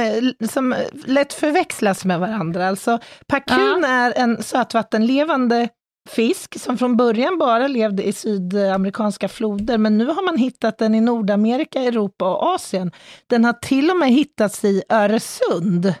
som 0.49 0.75
lätt 1.05 1.33
förväxlas 1.33 2.05
med 2.05 2.19
varandra. 2.19 2.67
Alltså 2.67 2.99
pakun 3.27 3.83
är 3.83 4.13
en 4.17 4.43
sötvattenlevande 4.43 5.69
fisk 6.07 6.59
som 6.59 6.77
från 6.77 6.97
början 6.97 7.37
bara 7.37 7.67
levde 7.67 8.03
i 8.03 8.13
sydamerikanska 8.13 9.27
floder, 9.29 9.77
men 9.77 9.97
nu 9.97 10.05
har 10.05 10.25
man 10.25 10.37
hittat 10.37 10.77
den 10.77 10.95
i 10.95 11.01
Nordamerika, 11.01 11.81
Europa 11.81 12.25
och 12.35 12.53
Asien. 12.55 12.91
Den 13.27 13.45
har 13.45 13.53
till 13.53 13.89
och 13.91 13.97
med 13.97 14.09
hittats 14.09 14.63
i 14.65 14.83
Öresund. 14.89 15.93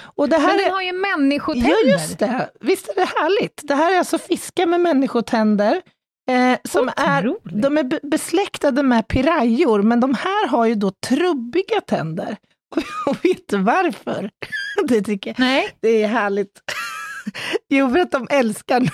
Och 0.00 0.28
det 0.28 0.36
här 0.36 0.46
Men 0.46 0.60
är... 0.60 0.64
den 0.64 0.72
har 0.72 0.82
ju 0.82 0.92
människotänder. 0.92 1.70
Ja, 1.84 1.90
just 1.92 2.18
det. 2.18 2.50
Visst 2.60 2.88
är 2.88 2.94
det 2.94 3.04
härligt? 3.20 3.60
Det 3.62 3.74
här 3.74 3.94
är 3.94 3.98
alltså 3.98 4.18
fiskar 4.18 4.66
med 4.66 4.80
människotänder. 4.80 5.82
Eh, 6.30 6.58
som 6.68 6.90
är, 6.96 7.34
de 7.60 7.78
är 7.78 7.84
be- 7.84 8.00
besläktade 8.02 8.82
med 8.82 9.08
pirajor, 9.08 9.82
men 9.82 10.00
de 10.00 10.14
här 10.14 10.48
har 10.48 10.66
ju 10.66 10.74
då 10.74 10.90
trubbiga 11.08 11.80
tänder. 11.86 12.36
Och 13.06 13.24
vet 13.24 13.48
du 13.48 13.56
varför? 13.56 14.30
Det 14.88 15.02
tycker 15.02 15.30
jag 15.30 15.38
Nej, 15.38 15.68
det 15.80 16.02
är 16.02 16.08
härligt. 16.08 16.60
Jo, 17.68 17.90
för 17.90 17.98
att 17.98 18.10
de 18.10 18.26
älskar, 18.30 18.90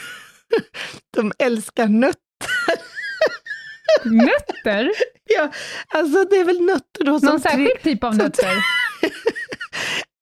de 1.17 1.33
älskar 1.39 1.89
nötter. 1.89 2.19
nötter? 4.05 4.91
Ja, 5.25 5.51
alltså 5.89 6.25
det 6.25 6.37
är 6.37 6.45
väl 6.45 6.61
nötter 6.61 7.05
då 7.05 7.21
som... 7.21 7.29
Någon 7.29 7.41
särskild 7.41 7.83
typ 7.83 8.05
av 8.05 8.17
nötter? 8.17 8.49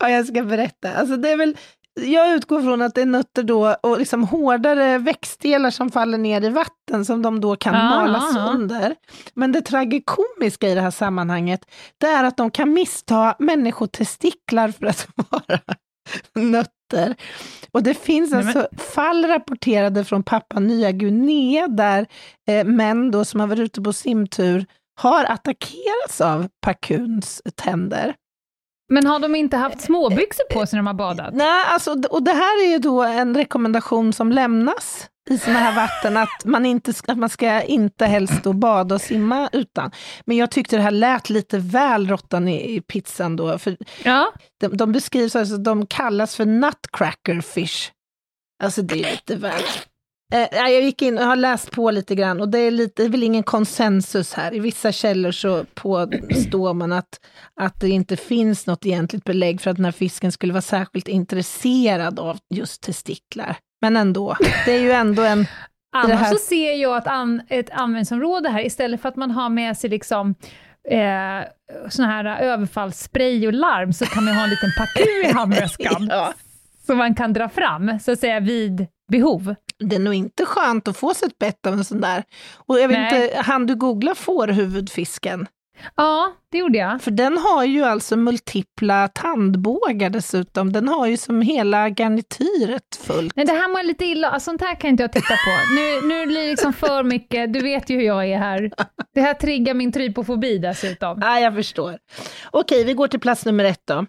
Ja, 0.03 0.11
jag 0.11 0.27
ska 0.27 0.43
berätta. 0.43 0.93
Alltså 0.95 1.17
det 1.17 1.31
är 1.31 1.37
väl, 1.37 1.57
jag 2.01 2.33
utgår 2.35 2.63
från 2.63 2.83
att 2.83 2.95
det 2.95 3.01
är 3.03 3.07
nötter 3.07 3.43
då 3.43 3.77
och 3.83 3.99
liksom 3.99 4.25
hårdare 4.25 4.99
växtdelar 4.99 5.71
som 5.71 5.91
faller 5.91 6.19
ner 6.19 6.45
i 6.45 6.49
vatten 6.49 7.05
som 7.05 7.23
de 7.23 7.41
då 7.41 7.57
kan 7.57 7.75
Ja, 7.75 7.83
mala 7.83 8.19
ja, 8.19 8.27
ja. 8.27 8.33
sönder. 8.53 8.95
Men 9.35 9.53
det 9.53 9.61
tragikomiska 9.61 10.69
i 10.69 10.75
det 10.75 10.81
här 10.81 10.91
sammanhanget, 10.91 11.61
det 11.99 12.07
är 12.07 12.25
att 12.25 12.37
de 12.37 12.51
kan 12.51 12.73
missta 12.73 13.35
människotestiklar 13.39 14.69
för 14.69 14.87
att 14.87 15.09
vara 15.31 15.61
nötter. 16.35 17.17
Och 17.73 17.83
det 17.83 17.95
finns 17.95 18.31
Nej, 18.33 18.45
men- 18.45 18.57
alltså 18.57 18.83
fall 18.83 19.25
rapporterade 19.25 20.05
från 20.05 20.23
Papua 20.23 20.61
Nya 20.61 20.93
Guinea 20.93 21.69
där 21.69 22.07
eh, 22.49 22.65
män 22.65 23.11
då 23.11 23.25
som 23.25 23.41
har 23.41 23.47
varit 23.47 23.61
ute 23.61 23.83
på 23.83 23.93
simtur 23.93 24.67
har 25.01 25.25
attackerats 25.25 26.21
av 26.21 26.49
pakuns 26.61 27.43
tänder. 27.55 28.15
Men 28.91 29.07
har 29.07 29.19
de 29.19 29.35
inte 29.35 29.57
haft 29.57 29.81
småbyxor 29.81 30.45
på 30.51 30.67
sig 30.67 30.77
när 30.77 30.79
de 30.79 30.87
har 30.87 30.95
badat? 30.95 31.35
Nej, 31.35 31.65
alltså, 31.67 31.91
och 32.11 32.23
det 32.23 32.33
här 32.33 32.65
är 32.65 32.71
ju 32.71 32.79
då 32.79 33.03
en 33.03 33.37
rekommendation 33.37 34.13
som 34.13 34.33
lämnas 34.33 35.09
i 35.31 35.39
sådana 35.39 35.59
här 35.59 35.75
vatten, 35.75 36.17
att 36.17 36.45
man, 36.45 36.67
inte 36.67 36.93
ska, 36.93 37.13
att 37.13 37.19
man 37.19 37.29
ska 37.29 37.63
inte 37.63 38.07
helst 38.07 38.43
då 38.43 38.53
bada 38.53 38.95
och 38.95 39.01
simma 39.01 39.49
utan. 39.53 39.91
Men 40.25 40.37
jag 40.37 40.51
tyckte 40.51 40.77
det 40.77 40.83
här 40.83 40.91
lät 40.91 41.31
lite 41.31 41.59
väl 41.59 42.09
råttan 42.09 42.49
i, 42.49 42.77
i 42.77 42.81
pizzan 42.81 43.37
då, 43.37 43.59
för 43.59 43.77
Ja, 44.05 44.33
de, 44.61 44.77
de 44.77 44.93
beskrivs, 44.93 45.37
alltså, 45.37 45.57
de 45.57 45.87
kallas 45.87 46.37
för 46.37 46.47
nutcracker 46.47 47.41
fish. 47.41 47.91
Alltså 48.63 48.83
det 48.83 48.95
är 48.95 49.11
lite 49.11 49.37
väl... 49.37 49.63
Eh, 50.31 50.49
jag 50.53 50.83
gick 50.83 51.03
in 51.03 51.19
och 51.19 51.25
har 51.25 51.37
läst 51.37 51.71
på 51.71 51.91
lite 51.91 52.15
grann 52.15 52.41
och 52.41 52.49
det 52.49 52.59
är, 52.59 52.71
lite, 52.71 53.03
det 53.03 53.07
är 53.07 53.11
väl 53.11 53.23
ingen 53.23 53.43
konsensus 53.43 54.35
här. 54.35 54.55
I 54.55 54.59
vissa 54.59 54.93
källor 54.93 55.31
så 55.31 55.65
påstår 55.75 56.75
man 56.75 56.93
att, 56.93 57.21
att 57.61 57.81
det 57.81 57.89
inte 57.89 58.17
finns 58.17 58.67
något 58.67 58.87
egentligt 58.87 59.25
belägg 59.25 59.61
för 59.61 59.71
att 59.71 59.77
den 59.77 59.85
här 59.85 59.93
fisken 59.93 60.33
skulle 60.33 60.53
vara 60.53 60.63
särskilt 60.63 61.09
intresserad 61.09 62.21
av 62.21 62.39
just 62.51 62.83
testiklar. 62.83 63.57
Men 63.81 63.97
ändå, 63.97 64.37
det 64.65 64.73
är 64.73 64.81
ju 64.81 64.93
ändå 64.93 65.23
en... 65.23 65.47
annars 65.93 66.29
så 66.29 66.37
ser 66.37 66.75
jag 66.75 66.97
att 66.97 67.07
an, 67.07 67.43
ett 67.49 67.71
användningsområde 67.71 68.49
här, 68.49 68.67
istället 68.67 69.03
för 69.03 69.09
att 69.09 69.17
man 69.17 69.31
har 69.31 69.49
med 69.49 69.77
sig 69.77 69.91
liksom 69.91 70.35
eh, 70.91 71.49
sån 71.89 72.05
här 72.05 72.43
överfallsspray 72.43 73.47
och 73.47 73.53
larm, 73.53 73.93
så 73.93 74.07
kan 74.07 74.25
man 74.25 74.35
ha 74.35 74.45
en 74.45 74.51
liten 74.51 74.71
pakur 74.79 75.25
i 75.25 75.33
handväskan. 75.35 76.09
Ja. 76.11 76.33
Som 76.87 76.99
man 76.99 77.15
kan 77.15 77.33
dra 77.33 77.49
fram, 77.49 77.99
så 78.01 78.13
att 78.13 78.19
säga, 78.19 78.41
vid 78.41 78.87
behov. 79.11 79.55
Det 79.79 79.97
är 79.97 80.01
nog 80.01 80.15
inte 80.15 80.47
skönt 80.47 80.89
att 80.89 80.97
få 80.97 81.15
sig 81.15 81.29
ett 81.29 81.39
bett 81.39 81.67
av 81.67 81.73
en 81.73 81.85
sån 81.85 82.01
där. 82.01 82.25
Och 82.57 82.81
jag 82.81 82.89
vet 82.89 82.99
Nej. 82.99 83.25
inte, 83.25 83.39
hann 83.39 83.67
du 83.67 83.75
googla 83.75 84.15
fårhuvudfisken? 84.15 85.47
Ja, 85.97 86.33
det 86.53 86.59
gjorde 86.59 86.79
jag. 86.79 87.03
För 87.03 87.11
den 87.11 87.39
har 87.39 87.65
ju 87.65 87.85
alltså 87.85 88.17
multipla 88.17 89.09
tandbågar 89.09 90.11
dessutom. 90.11 90.73
Den 90.73 90.89
har 90.89 91.07
ju 91.07 91.17
som 91.17 91.43
hela 91.43 91.89
garnityret 91.89 92.97
fullt. 93.01 93.37
Nej, 93.37 93.47
det 93.47 93.53
här 93.53 93.77
jag 93.77 93.87
lite 93.87 94.05
illa 94.05 94.41
Sånt 94.41 94.61
här 94.61 94.75
kan 94.75 94.91
inte 94.91 95.03
jag 95.03 95.13
titta 95.13 95.35
på. 95.35 95.75
Nu, 95.75 96.09
nu 96.09 96.27
blir 96.27 96.41
det 96.41 96.51
liksom 96.51 96.73
för 96.73 97.03
mycket, 97.03 97.53
du 97.53 97.61
vet 97.61 97.91
ju 97.91 97.97
hur 97.97 98.03
jag 98.03 98.29
är 98.29 98.39
här. 98.39 98.71
Det 99.15 99.21
här 99.21 99.35
triggar 99.35 99.75
min 99.75 99.93
trypofobi 99.93 100.59
dessutom. 100.59 101.19
Ja, 101.23 101.41
jag 101.41 101.55
förstår. 101.55 101.99
Okej, 102.51 102.85
vi 102.85 102.95
går 102.95 103.09
till 103.09 103.21
plats 103.21 103.45
nummer 103.45 103.65
ett 103.65 103.83
då. 103.85 104.07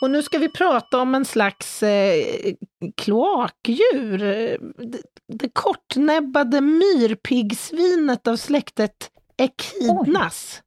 Och 0.00 0.10
nu 0.10 0.22
ska 0.22 0.38
vi 0.38 0.48
prata 0.48 0.98
om 1.00 1.14
en 1.14 1.24
slags 1.24 1.82
eh, 1.82 2.54
kloakdjur. 2.96 4.18
Det, 4.18 5.02
det 5.32 5.48
kortnäbbade 5.52 6.60
myrpiggsvinet 6.60 8.26
av 8.28 8.36
släktet 8.36 9.10
Echidnas. 9.36 10.62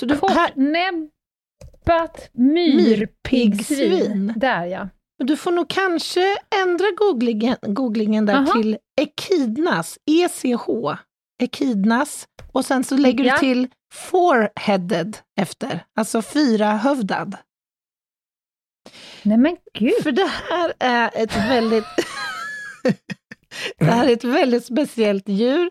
Så 0.00 0.06
du, 0.06 0.16
Kortnäbbat 0.16 1.10
myrpiggsvin. 2.32 2.76
Myrpiggsvin. 2.76 4.32
Där 4.36 4.64
ja. 4.64 4.88
du 5.24 5.36
får 5.36 5.52
nog 5.52 5.68
kanske 5.68 6.36
ändra 6.62 6.86
googlingen, 6.98 7.56
googlingen 7.62 8.26
där 8.26 8.34
Aha. 8.34 8.52
till 8.52 8.78
Echidnas, 9.00 9.98
ECH, 10.06 10.68
Echidnas. 11.42 12.26
Och 12.52 12.64
sen 12.64 12.84
så 12.84 12.96
lägger 12.96 13.24
Ja. 13.24 13.32
du 13.34 13.38
till 13.38 13.68
four-headed 13.94 15.16
efter, 15.40 15.84
alltså 15.98 16.22
fyrahövdad. 16.22 17.36
Nej 19.22 19.38
men 19.38 19.56
gud. 19.78 20.02
För 20.02 20.12
det 20.12 20.30
här 20.50 20.72
är 20.78 21.10
ett 21.14 21.36
väldigt... 21.36 21.84
det 23.78 23.84
här 23.84 24.08
är 24.08 24.12
ett 24.12 24.24
väldigt 24.24 24.64
speciellt 24.64 25.28
djur 25.28 25.70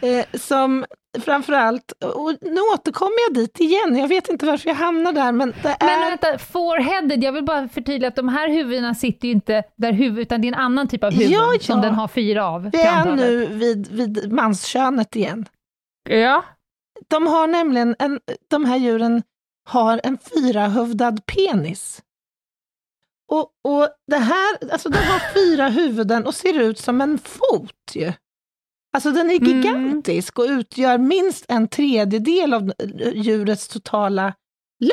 eh, 0.00 0.38
som 0.38 0.84
framförallt, 1.20 1.92
och 1.92 2.34
nu 2.40 2.60
återkommer 2.74 3.16
jag 3.28 3.34
dit 3.34 3.60
igen, 3.60 3.96
jag 3.96 4.08
vet 4.08 4.28
inte 4.28 4.46
varför 4.46 4.68
jag 4.68 4.74
hamnar 4.76 5.12
där, 5.12 5.32
men 5.32 5.54
det 5.62 5.76
Men 5.80 5.88
är... 5.88 6.10
vänta, 6.10 6.38
four-headed, 6.38 7.24
jag 7.24 7.32
vill 7.32 7.44
bara 7.44 7.68
förtydliga 7.68 8.08
att 8.08 8.16
de 8.16 8.28
här 8.28 8.48
huvudena 8.48 8.94
sitter 8.94 9.28
ju 9.28 9.34
inte 9.34 9.62
där 9.76 9.92
huvud, 9.92 10.18
utan 10.18 10.40
det 10.40 10.46
är 10.46 10.52
en 10.52 10.58
annan 10.58 10.88
typ 10.88 11.04
av 11.04 11.12
huvud 11.12 11.30
Ja, 11.30 11.50
ja. 11.52 11.60
som 11.60 11.80
den 11.80 11.94
har 11.94 12.08
fyra 12.08 12.46
av. 12.46 12.70
Vi 12.72 12.80
är 12.80 13.16
nu 13.16 13.46
vid, 13.46 13.88
vid 13.88 14.32
manskönet 14.32 15.16
igen. 15.16 15.46
Ja. 16.08 16.44
De 17.08 17.26
har 17.26 17.46
nämligen, 17.46 17.96
en, 17.98 18.20
de 18.50 18.64
här 18.64 18.76
djuren 18.76 19.22
har 19.68 20.00
en 20.04 20.18
fyrahövdad 20.18 21.26
penis. 21.26 22.02
Och, 23.30 23.50
och 23.64 23.88
det 24.06 24.16
här, 24.18 24.72
alltså 24.72 24.88
den 24.88 25.02
har 25.04 25.34
fyra 25.34 25.68
huvuden 25.68 26.26
och 26.26 26.34
ser 26.34 26.58
ut 26.60 26.78
som 26.78 27.00
en 27.00 27.18
fot 27.18 27.74
ju. 27.94 28.12
Alltså 28.96 29.10
den 29.10 29.30
är 29.30 29.34
Mm. 29.36 29.48
gigantisk 29.62 30.38
och 30.38 30.44
utgör 30.48 30.98
minst 30.98 31.44
en 31.48 31.68
tredjedel 31.68 32.54
av 32.54 32.72
djurets 33.14 33.68
totala 33.68 34.34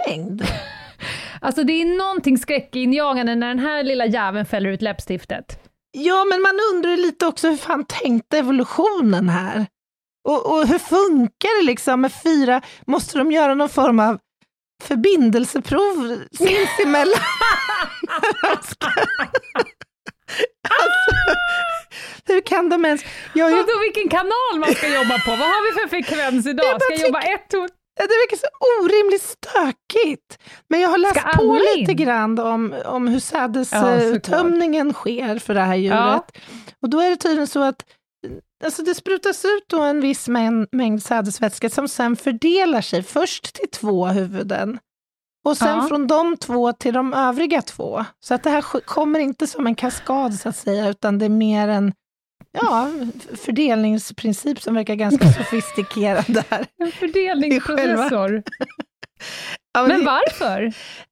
längd. 0.07 0.43
Alltså 1.41 1.63
det 1.63 1.73
är 1.73 1.97
någonting 1.97 2.37
skräckinjagande 2.37 3.35
när 3.35 3.47
den 3.47 3.59
här 3.59 3.83
lilla 3.83 4.05
jäveln 4.05 4.45
fäller 4.45 4.69
ut 4.69 4.81
läppstiftet. 4.81 5.59
Ja, 5.91 6.25
men 6.29 6.41
man 6.41 6.59
undrar 6.73 6.97
lite 6.97 7.25
också 7.25 7.49
hur 7.49 7.57
fan 7.57 7.85
tänkte 7.85 8.37
evolutionen 8.37 9.29
här? 9.29 9.65
Och, 10.27 10.51
och 10.51 10.67
hur 10.67 10.79
funkar 10.79 11.61
det 11.61 11.65
liksom 11.65 12.01
med 12.01 12.11
fyra, 12.13 12.61
måste 12.87 13.17
de 13.17 13.31
göra 13.31 13.53
någon 13.55 13.69
form 13.69 13.99
av 13.99 14.19
förbindelseprov 14.83 16.21
sinsemellan? 16.37 17.19
alltså, 18.43 18.75
hur 22.27 22.41
kan 22.41 22.69
de 22.69 22.85
ens... 22.85 23.01
Jag, 23.33 23.51
jag, 23.51 23.57
Vadå 23.57 23.79
vilken 23.79 24.09
kanal 24.09 24.59
man 24.59 24.75
ska 24.75 24.87
jobba 24.87 25.19
på? 25.25 25.29
Vad 25.31 25.39
har 25.39 25.73
vi 25.73 25.81
för 25.81 25.87
frekvens 25.87 26.47
idag? 26.47 26.65
Jag 26.65 26.81
Ska 26.81 26.93
jag 26.93 27.01
jobba 27.07 27.21
tycker- 27.21 27.33
ett 27.35 27.53
år? 27.53 27.69
det 27.97 28.01
verkar 28.01 28.37
så 28.37 28.47
orimligt 28.83 29.21
stökigt. 29.23 30.39
Men 30.69 30.81
jag 30.81 30.89
har 30.89 30.97
läst 30.97 31.19
Ska 31.19 31.29
på 31.37 31.59
lite 31.75 31.91
in? 31.91 31.97
grann 31.97 32.39
om, 32.39 32.75
om 32.85 33.07
hur 33.07 33.13
Ja, 33.15 33.19
såklart. 33.19 33.57
sädestömningen 33.69 34.93
sker 34.93 35.39
för 35.39 35.53
det 35.53 35.61
här 35.61 35.75
djuret. 35.75 35.97
Ja. 35.99 36.25
Och 36.81 36.89
då 36.89 36.99
är 36.99 37.09
det 37.09 37.15
tydligen 37.15 37.47
så 37.47 37.63
att 37.63 37.85
alltså 38.63 38.83
det 38.83 38.95
sprutas 38.95 39.45
ut 39.45 39.63
då 39.67 39.81
en 39.81 40.01
viss 40.01 40.27
mängd, 40.27 40.67
mängd 40.71 41.03
sädesvätska 41.03 41.69
som 41.69 41.87
sen 41.87 42.15
fördelar 42.15 42.81
sig 42.81 43.03
först 43.03 43.53
till 43.53 43.69
två 43.71 44.05
huvuden 44.05 44.79
och 45.45 45.57
sen 45.57 45.77
Ja. 45.77 45.87
från 45.87 46.07
de 46.07 46.37
två 46.37 46.73
till 46.73 46.93
de 46.93 47.13
övriga 47.13 47.61
två. 47.61 48.05
Så 48.19 48.33
att 48.33 48.43
det 48.43 48.49
här 48.49 48.61
kommer 48.79 49.19
inte 49.19 49.47
som 49.47 49.67
en 49.67 49.75
kaskad 49.75 50.33
så 50.33 50.49
att 50.49 50.55
säga, 50.57 50.89
utan 50.89 51.19
det 51.19 51.25
är 51.25 51.29
mer 51.29 51.67
en 51.67 51.93
ja, 52.51 52.89
fördelningsprincip 53.45 54.61
som 54.61 54.73
verkar 54.75 54.95
ganska 54.95 55.31
sofistikerad 55.33 56.25
där. 56.27 56.65
En 56.83 56.91
fördelningsprocessor. 56.91 58.43
Ja, 59.73 59.87
Men 59.87 59.99
det- 59.99 60.05
varför? 60.05 60.61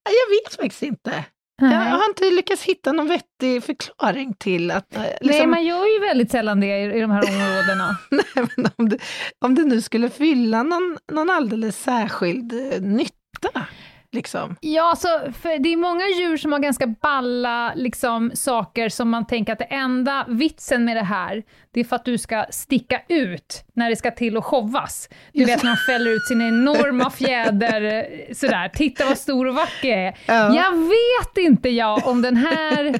Jag 0.03 0.29
vet 0.43 0.55
faktiskt 0.55 0.83
inte. 0.83 1.25
Jag 1.61 1.69
Nej. 1.69 1.89
har 1.89 2.05
inte 2.09 2.23
lyckats 2.35 2.63
hitta 2.63 2.91
någon 2.91 3.07
vettig 3.07 3.63
förklaring 3.63 4.33
till 4.33 4.71
att... 4.71 4.95
eh, 4.95 5.01
Nej, 5.01 5.17
Liksom, 5.21 5.49
man 5.49 5.65
gör 5.65 5.85
ju 5.93 5.99
väldigt 6.07 6.31
sällan 6.31 6.59
det 6.59 6.67
i, 6.67 6.97
i 6.97 7.01
de 7.01 7.11
här 7.11 7.23
områdena. 7.29 7.97
Nej, 8.11 8.47
men 8.55 8.71
om, 8.77 8.89
det, 8.89 8.97
om 9.39 9.55
det 9.55 9.63
nu 9.63 9.81
skulle 9.81 10.09
fylla 10.09 10.63
någon, 10.63 10.97
någon 11.11 11.29
alldeles 11.29 11.83
särskild 11.83 12.53
eh, 12.53 12.81
nytta. 12.81 13.65
Liksom. 14.13 14.55
Ja, 14.61 14.89
alltså, 14.89 15.07
för 15.41 15.59
det 15.59 15.73
är 15.73 15.77
många 15.77 16.07
djur 16.07 16.37
som 16.37 16.51
har 16.51 16.59
ganska 16.59 16.87
balla 16.87 17.73
liksom, 17.75 18.31
saker 18.33 18.89
som 18.89 19.09
man 19.09 19.27
tänker 19.27 19.53
att 19.53 19.59
det 19.59 19.65
enda 19.65 20.25
vitsen 20.27 20.85
med 20.85 20.97
det 20.97 21.03
här, 21.03 21.43
det 21.73 21.79
är 21.79 21.83
för 21.83 21.95
att 21.95 22.05
du 22.05 22.17
ska 22.17 22.45
sticka 22.49 23.01
ut 23.09 23.63
när 23.75 23.89
det 23.89 23.95
ska 23.95 24.11
till 24.11 24.37
att 24.37 24.43
showas. 24.43 25.09
Du 25.33 25.45
vet 25.45 25.63
när 25.63 25.71
de 25.71 25.77
fäller 25.77 26.11
ut 26.11 26.27
sin 26.27 26.41
enorma 26.41 27.09
fjäder, 27.09 27.81
eh, 27.83 28.33
sådär, 28.33 28.69
titta 28.69 29.05
vad 29.05 29.17
stor 29.17 29.47
och 29.47 29.55
vacker 29.55 29.89
jag 29.89 29.99
är. 30.07 30.17
Ja. 30.25 30.55
Jag 30.55 30.71
vet 30.77 31.37
inte 31.37 31.69
jag 31.69 32.07
om 32.07 32.21
den 32.21 32.37
här... 32.37 32.99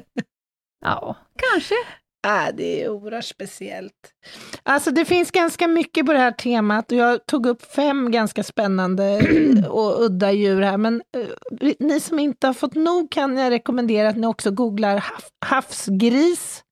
Ja, 0.86 1.16
kanske. 1.52 1.74
Äh, 2.24 2.48
det 2.56 2.82
är 2.82 2.88
oerhört 2.88 3.24
speciellt. 3.24 3.92
Alltså 4.62 4.90
det 4.90 5.04
finns 5.04 5.30
ganska 5.30 5.68
mycket 5.68 6.06
på 6.06 6.12
det 6.12 6.18
här 6.18 6.32
temat 6.32 6.92
och 6.92 6.98
jag 6.98 7.26
tog 7.26 7.46
upp 7.46 7.62
fem 7.62 8.10
ganska 8.10 8.42
spännande 8.42 9.20
och 9.68 10.02
udda 10.04 10.32
djur 10.32 10.60
här. 10.60 10.76
Men 10.76 11.02
eh, 11.16 11.26
ni 11.78 12.00
som 12.00 12.18
inte 12.18 12.46
har 12.46 12.54
fått 12.54 12.74
nog 12.74 13.10
kan 13.10 13.36
jag 13.36 13.50
rekommendera 13.50 14.08
att 14.08 14.16
ni 14.16 14.26
också 14.26 14.50
googlar 14.50 14.96
hav, 14.98 15.22
havsgris, 15.46 16.64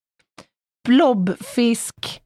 blobfisk 0.89 2.23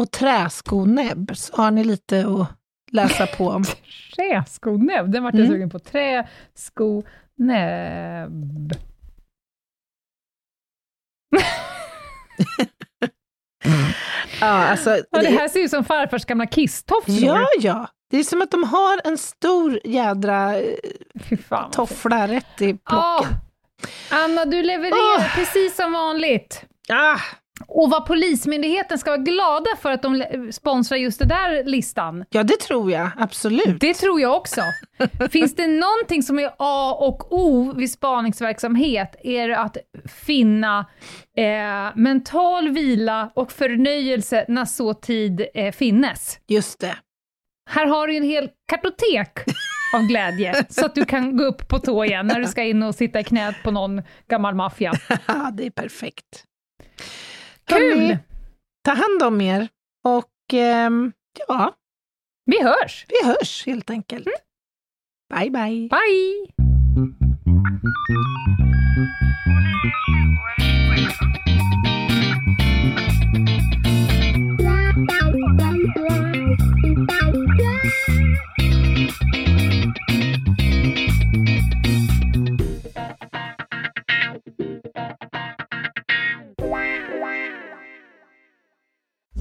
och 0.00 0.10
träskonäbb 0.10 1.32
så 1.34 1.56
har 1.56 1.70
ni 1.70 1.84
lite 1.84 2.26
att 2.26 2.48
läsa 2.92 3.26
på 3.26 3.48
om. 3.48 3.64
Träskonäbb, 4.16 5.12
den 5.12 5.22
vart 5.22 5.34
jag 5.34 5.40
Mm. 5.40 5.52
sugen 5.54 5.70
på. 5.70 5.78
Träskonäbb. 5.78 7.06
Ja, 14.40 14.46
alltså, 14.46 14.90
Ja, 14.90 15.02
det 15.10 15.20
det- 15.20 15.38
här 15.38 15.48
ser 15.48 15.60
ut 15.60 15.70
som 15.70 15.84
farfars 15.84 16.24
gamla 16.24 16.46
kisstofsor. 16.46 17.14
ja, 17.24 17.46
ja. 17.58 17.88
Det 18.10 18.16
är 18.18 18.22
som 18.22 18.42
att 18.42 18.50
de 18.50 18.64
har 18.64 19.00
en 19.04 19.18
stor 19.18 19.80
jädra 19.84 20.56
eh, 20.60 21.38
fan 21.48 21.70
toffla 21.70 22.28
rätt 22.28 22.60
i 22.62 22.74
plocken. 22.74 23.34
Anna, 24.10 24.44
du 24.44 24.62
levererar 24.62 25.16
Åh. 25.18 25.34
precis 25.34 25.76
som 25.76 25.92
vanligt. 25.92 26.64
Ah, 26.88 27.18
Och 27.68 27.90
vad 27.90 28.06
Polismyndigheten 28.06 28.98
ska 28.98 29.10
vara 29.10 29.20
glada 29.20 29.70
för 29.82 29.90
att 29.90 30.02
de 30.02 30.24
sponsrar 30.52 30.98
just 30.98 31.18
den 31.18 31.28
där 31.28 31.64
listan. 31.64 32.24
ja, 32.30 32.42
det 32.42 32.60
tror 32.60 32.90
jag 32.92 33.10
absolut. 33.18 33.80
Det 33.80 33.94
tror 33.94 34.20
jag 34.20 34.36
också. 34.36 34.60
Finns 35.30 35.54
det 35.54 35.66
någonting 35.66 36.22
som 36.22 36.38
är 36.38 36.50
A 36.58 36.96
och 37.00 37.32
O 37.32 37.72
vid 37.76 37.90
spaningsverksamhet 37.92 39.16
är 39.22 39.48
det 39.48 39.58
att 39.58 39.76
finna 40.26 40.86
eh, 41.36 41.96
mental 41.96 42.68
vila 42.68 43.30
och 43.34 43.52
förnöjelse 43.52 44.44
när 44.48 44.64
så 44.64 44.94
tid 44.94 45.46
eh, 45.54 45.72
finnes. 45.72 46.38
Just 46.48 46.80
det. 46.80 46.96
Här 47.70 47.86
har 47.86 48.06
du 48.06 48.16
en 48.16 48.22
hel 48.22 48.48
kartotek 48.68 49.38
av 49.94 50.02
glädje, 50.02 50.64
så 50.68 50.86
att 50.86 50.94
du 50.94 51.04
kan 51.04 51.36
gå 51.36 51.44
upp 51.44 51.68
på 51.68 51.78
tå 51.78 52.04
igen 52.04 52.26
när 52.26 52.40
du 52.40 52.46
ska 52.46 52.62
in 52.62 52.82
och 52.82 52.94
sitta 52.94 53.20
i 53.20 53.24
knät 53.24 53.54
på 53.64 53.70
någon 53.70 54.02
gammal 54.28 54.54
maffia. 54.54 54.92
Ja, 55.26 55.50
det 55.52 55.66
är 55.66 55.70
perfekt. 55.70 56.44
Kul! 57.66 58.18
Ta 58.84 58.92
hand 58.92 59.22
om 59.22 59.40
er 59.40 59.68
och 60.04 60.54
ehm, 60.54 61.12
ja, 61.48 61.74
Vi 62.44 62.62
hörs! 62.62 63.06
vi 63.08 63.26
hörs 63.28 63.66
helt 63.66 63.90
enkelt. 63.90 64.26
Bye, 65.34 65.50
bye. 65.50 65.88
Bye! 65.88 66.46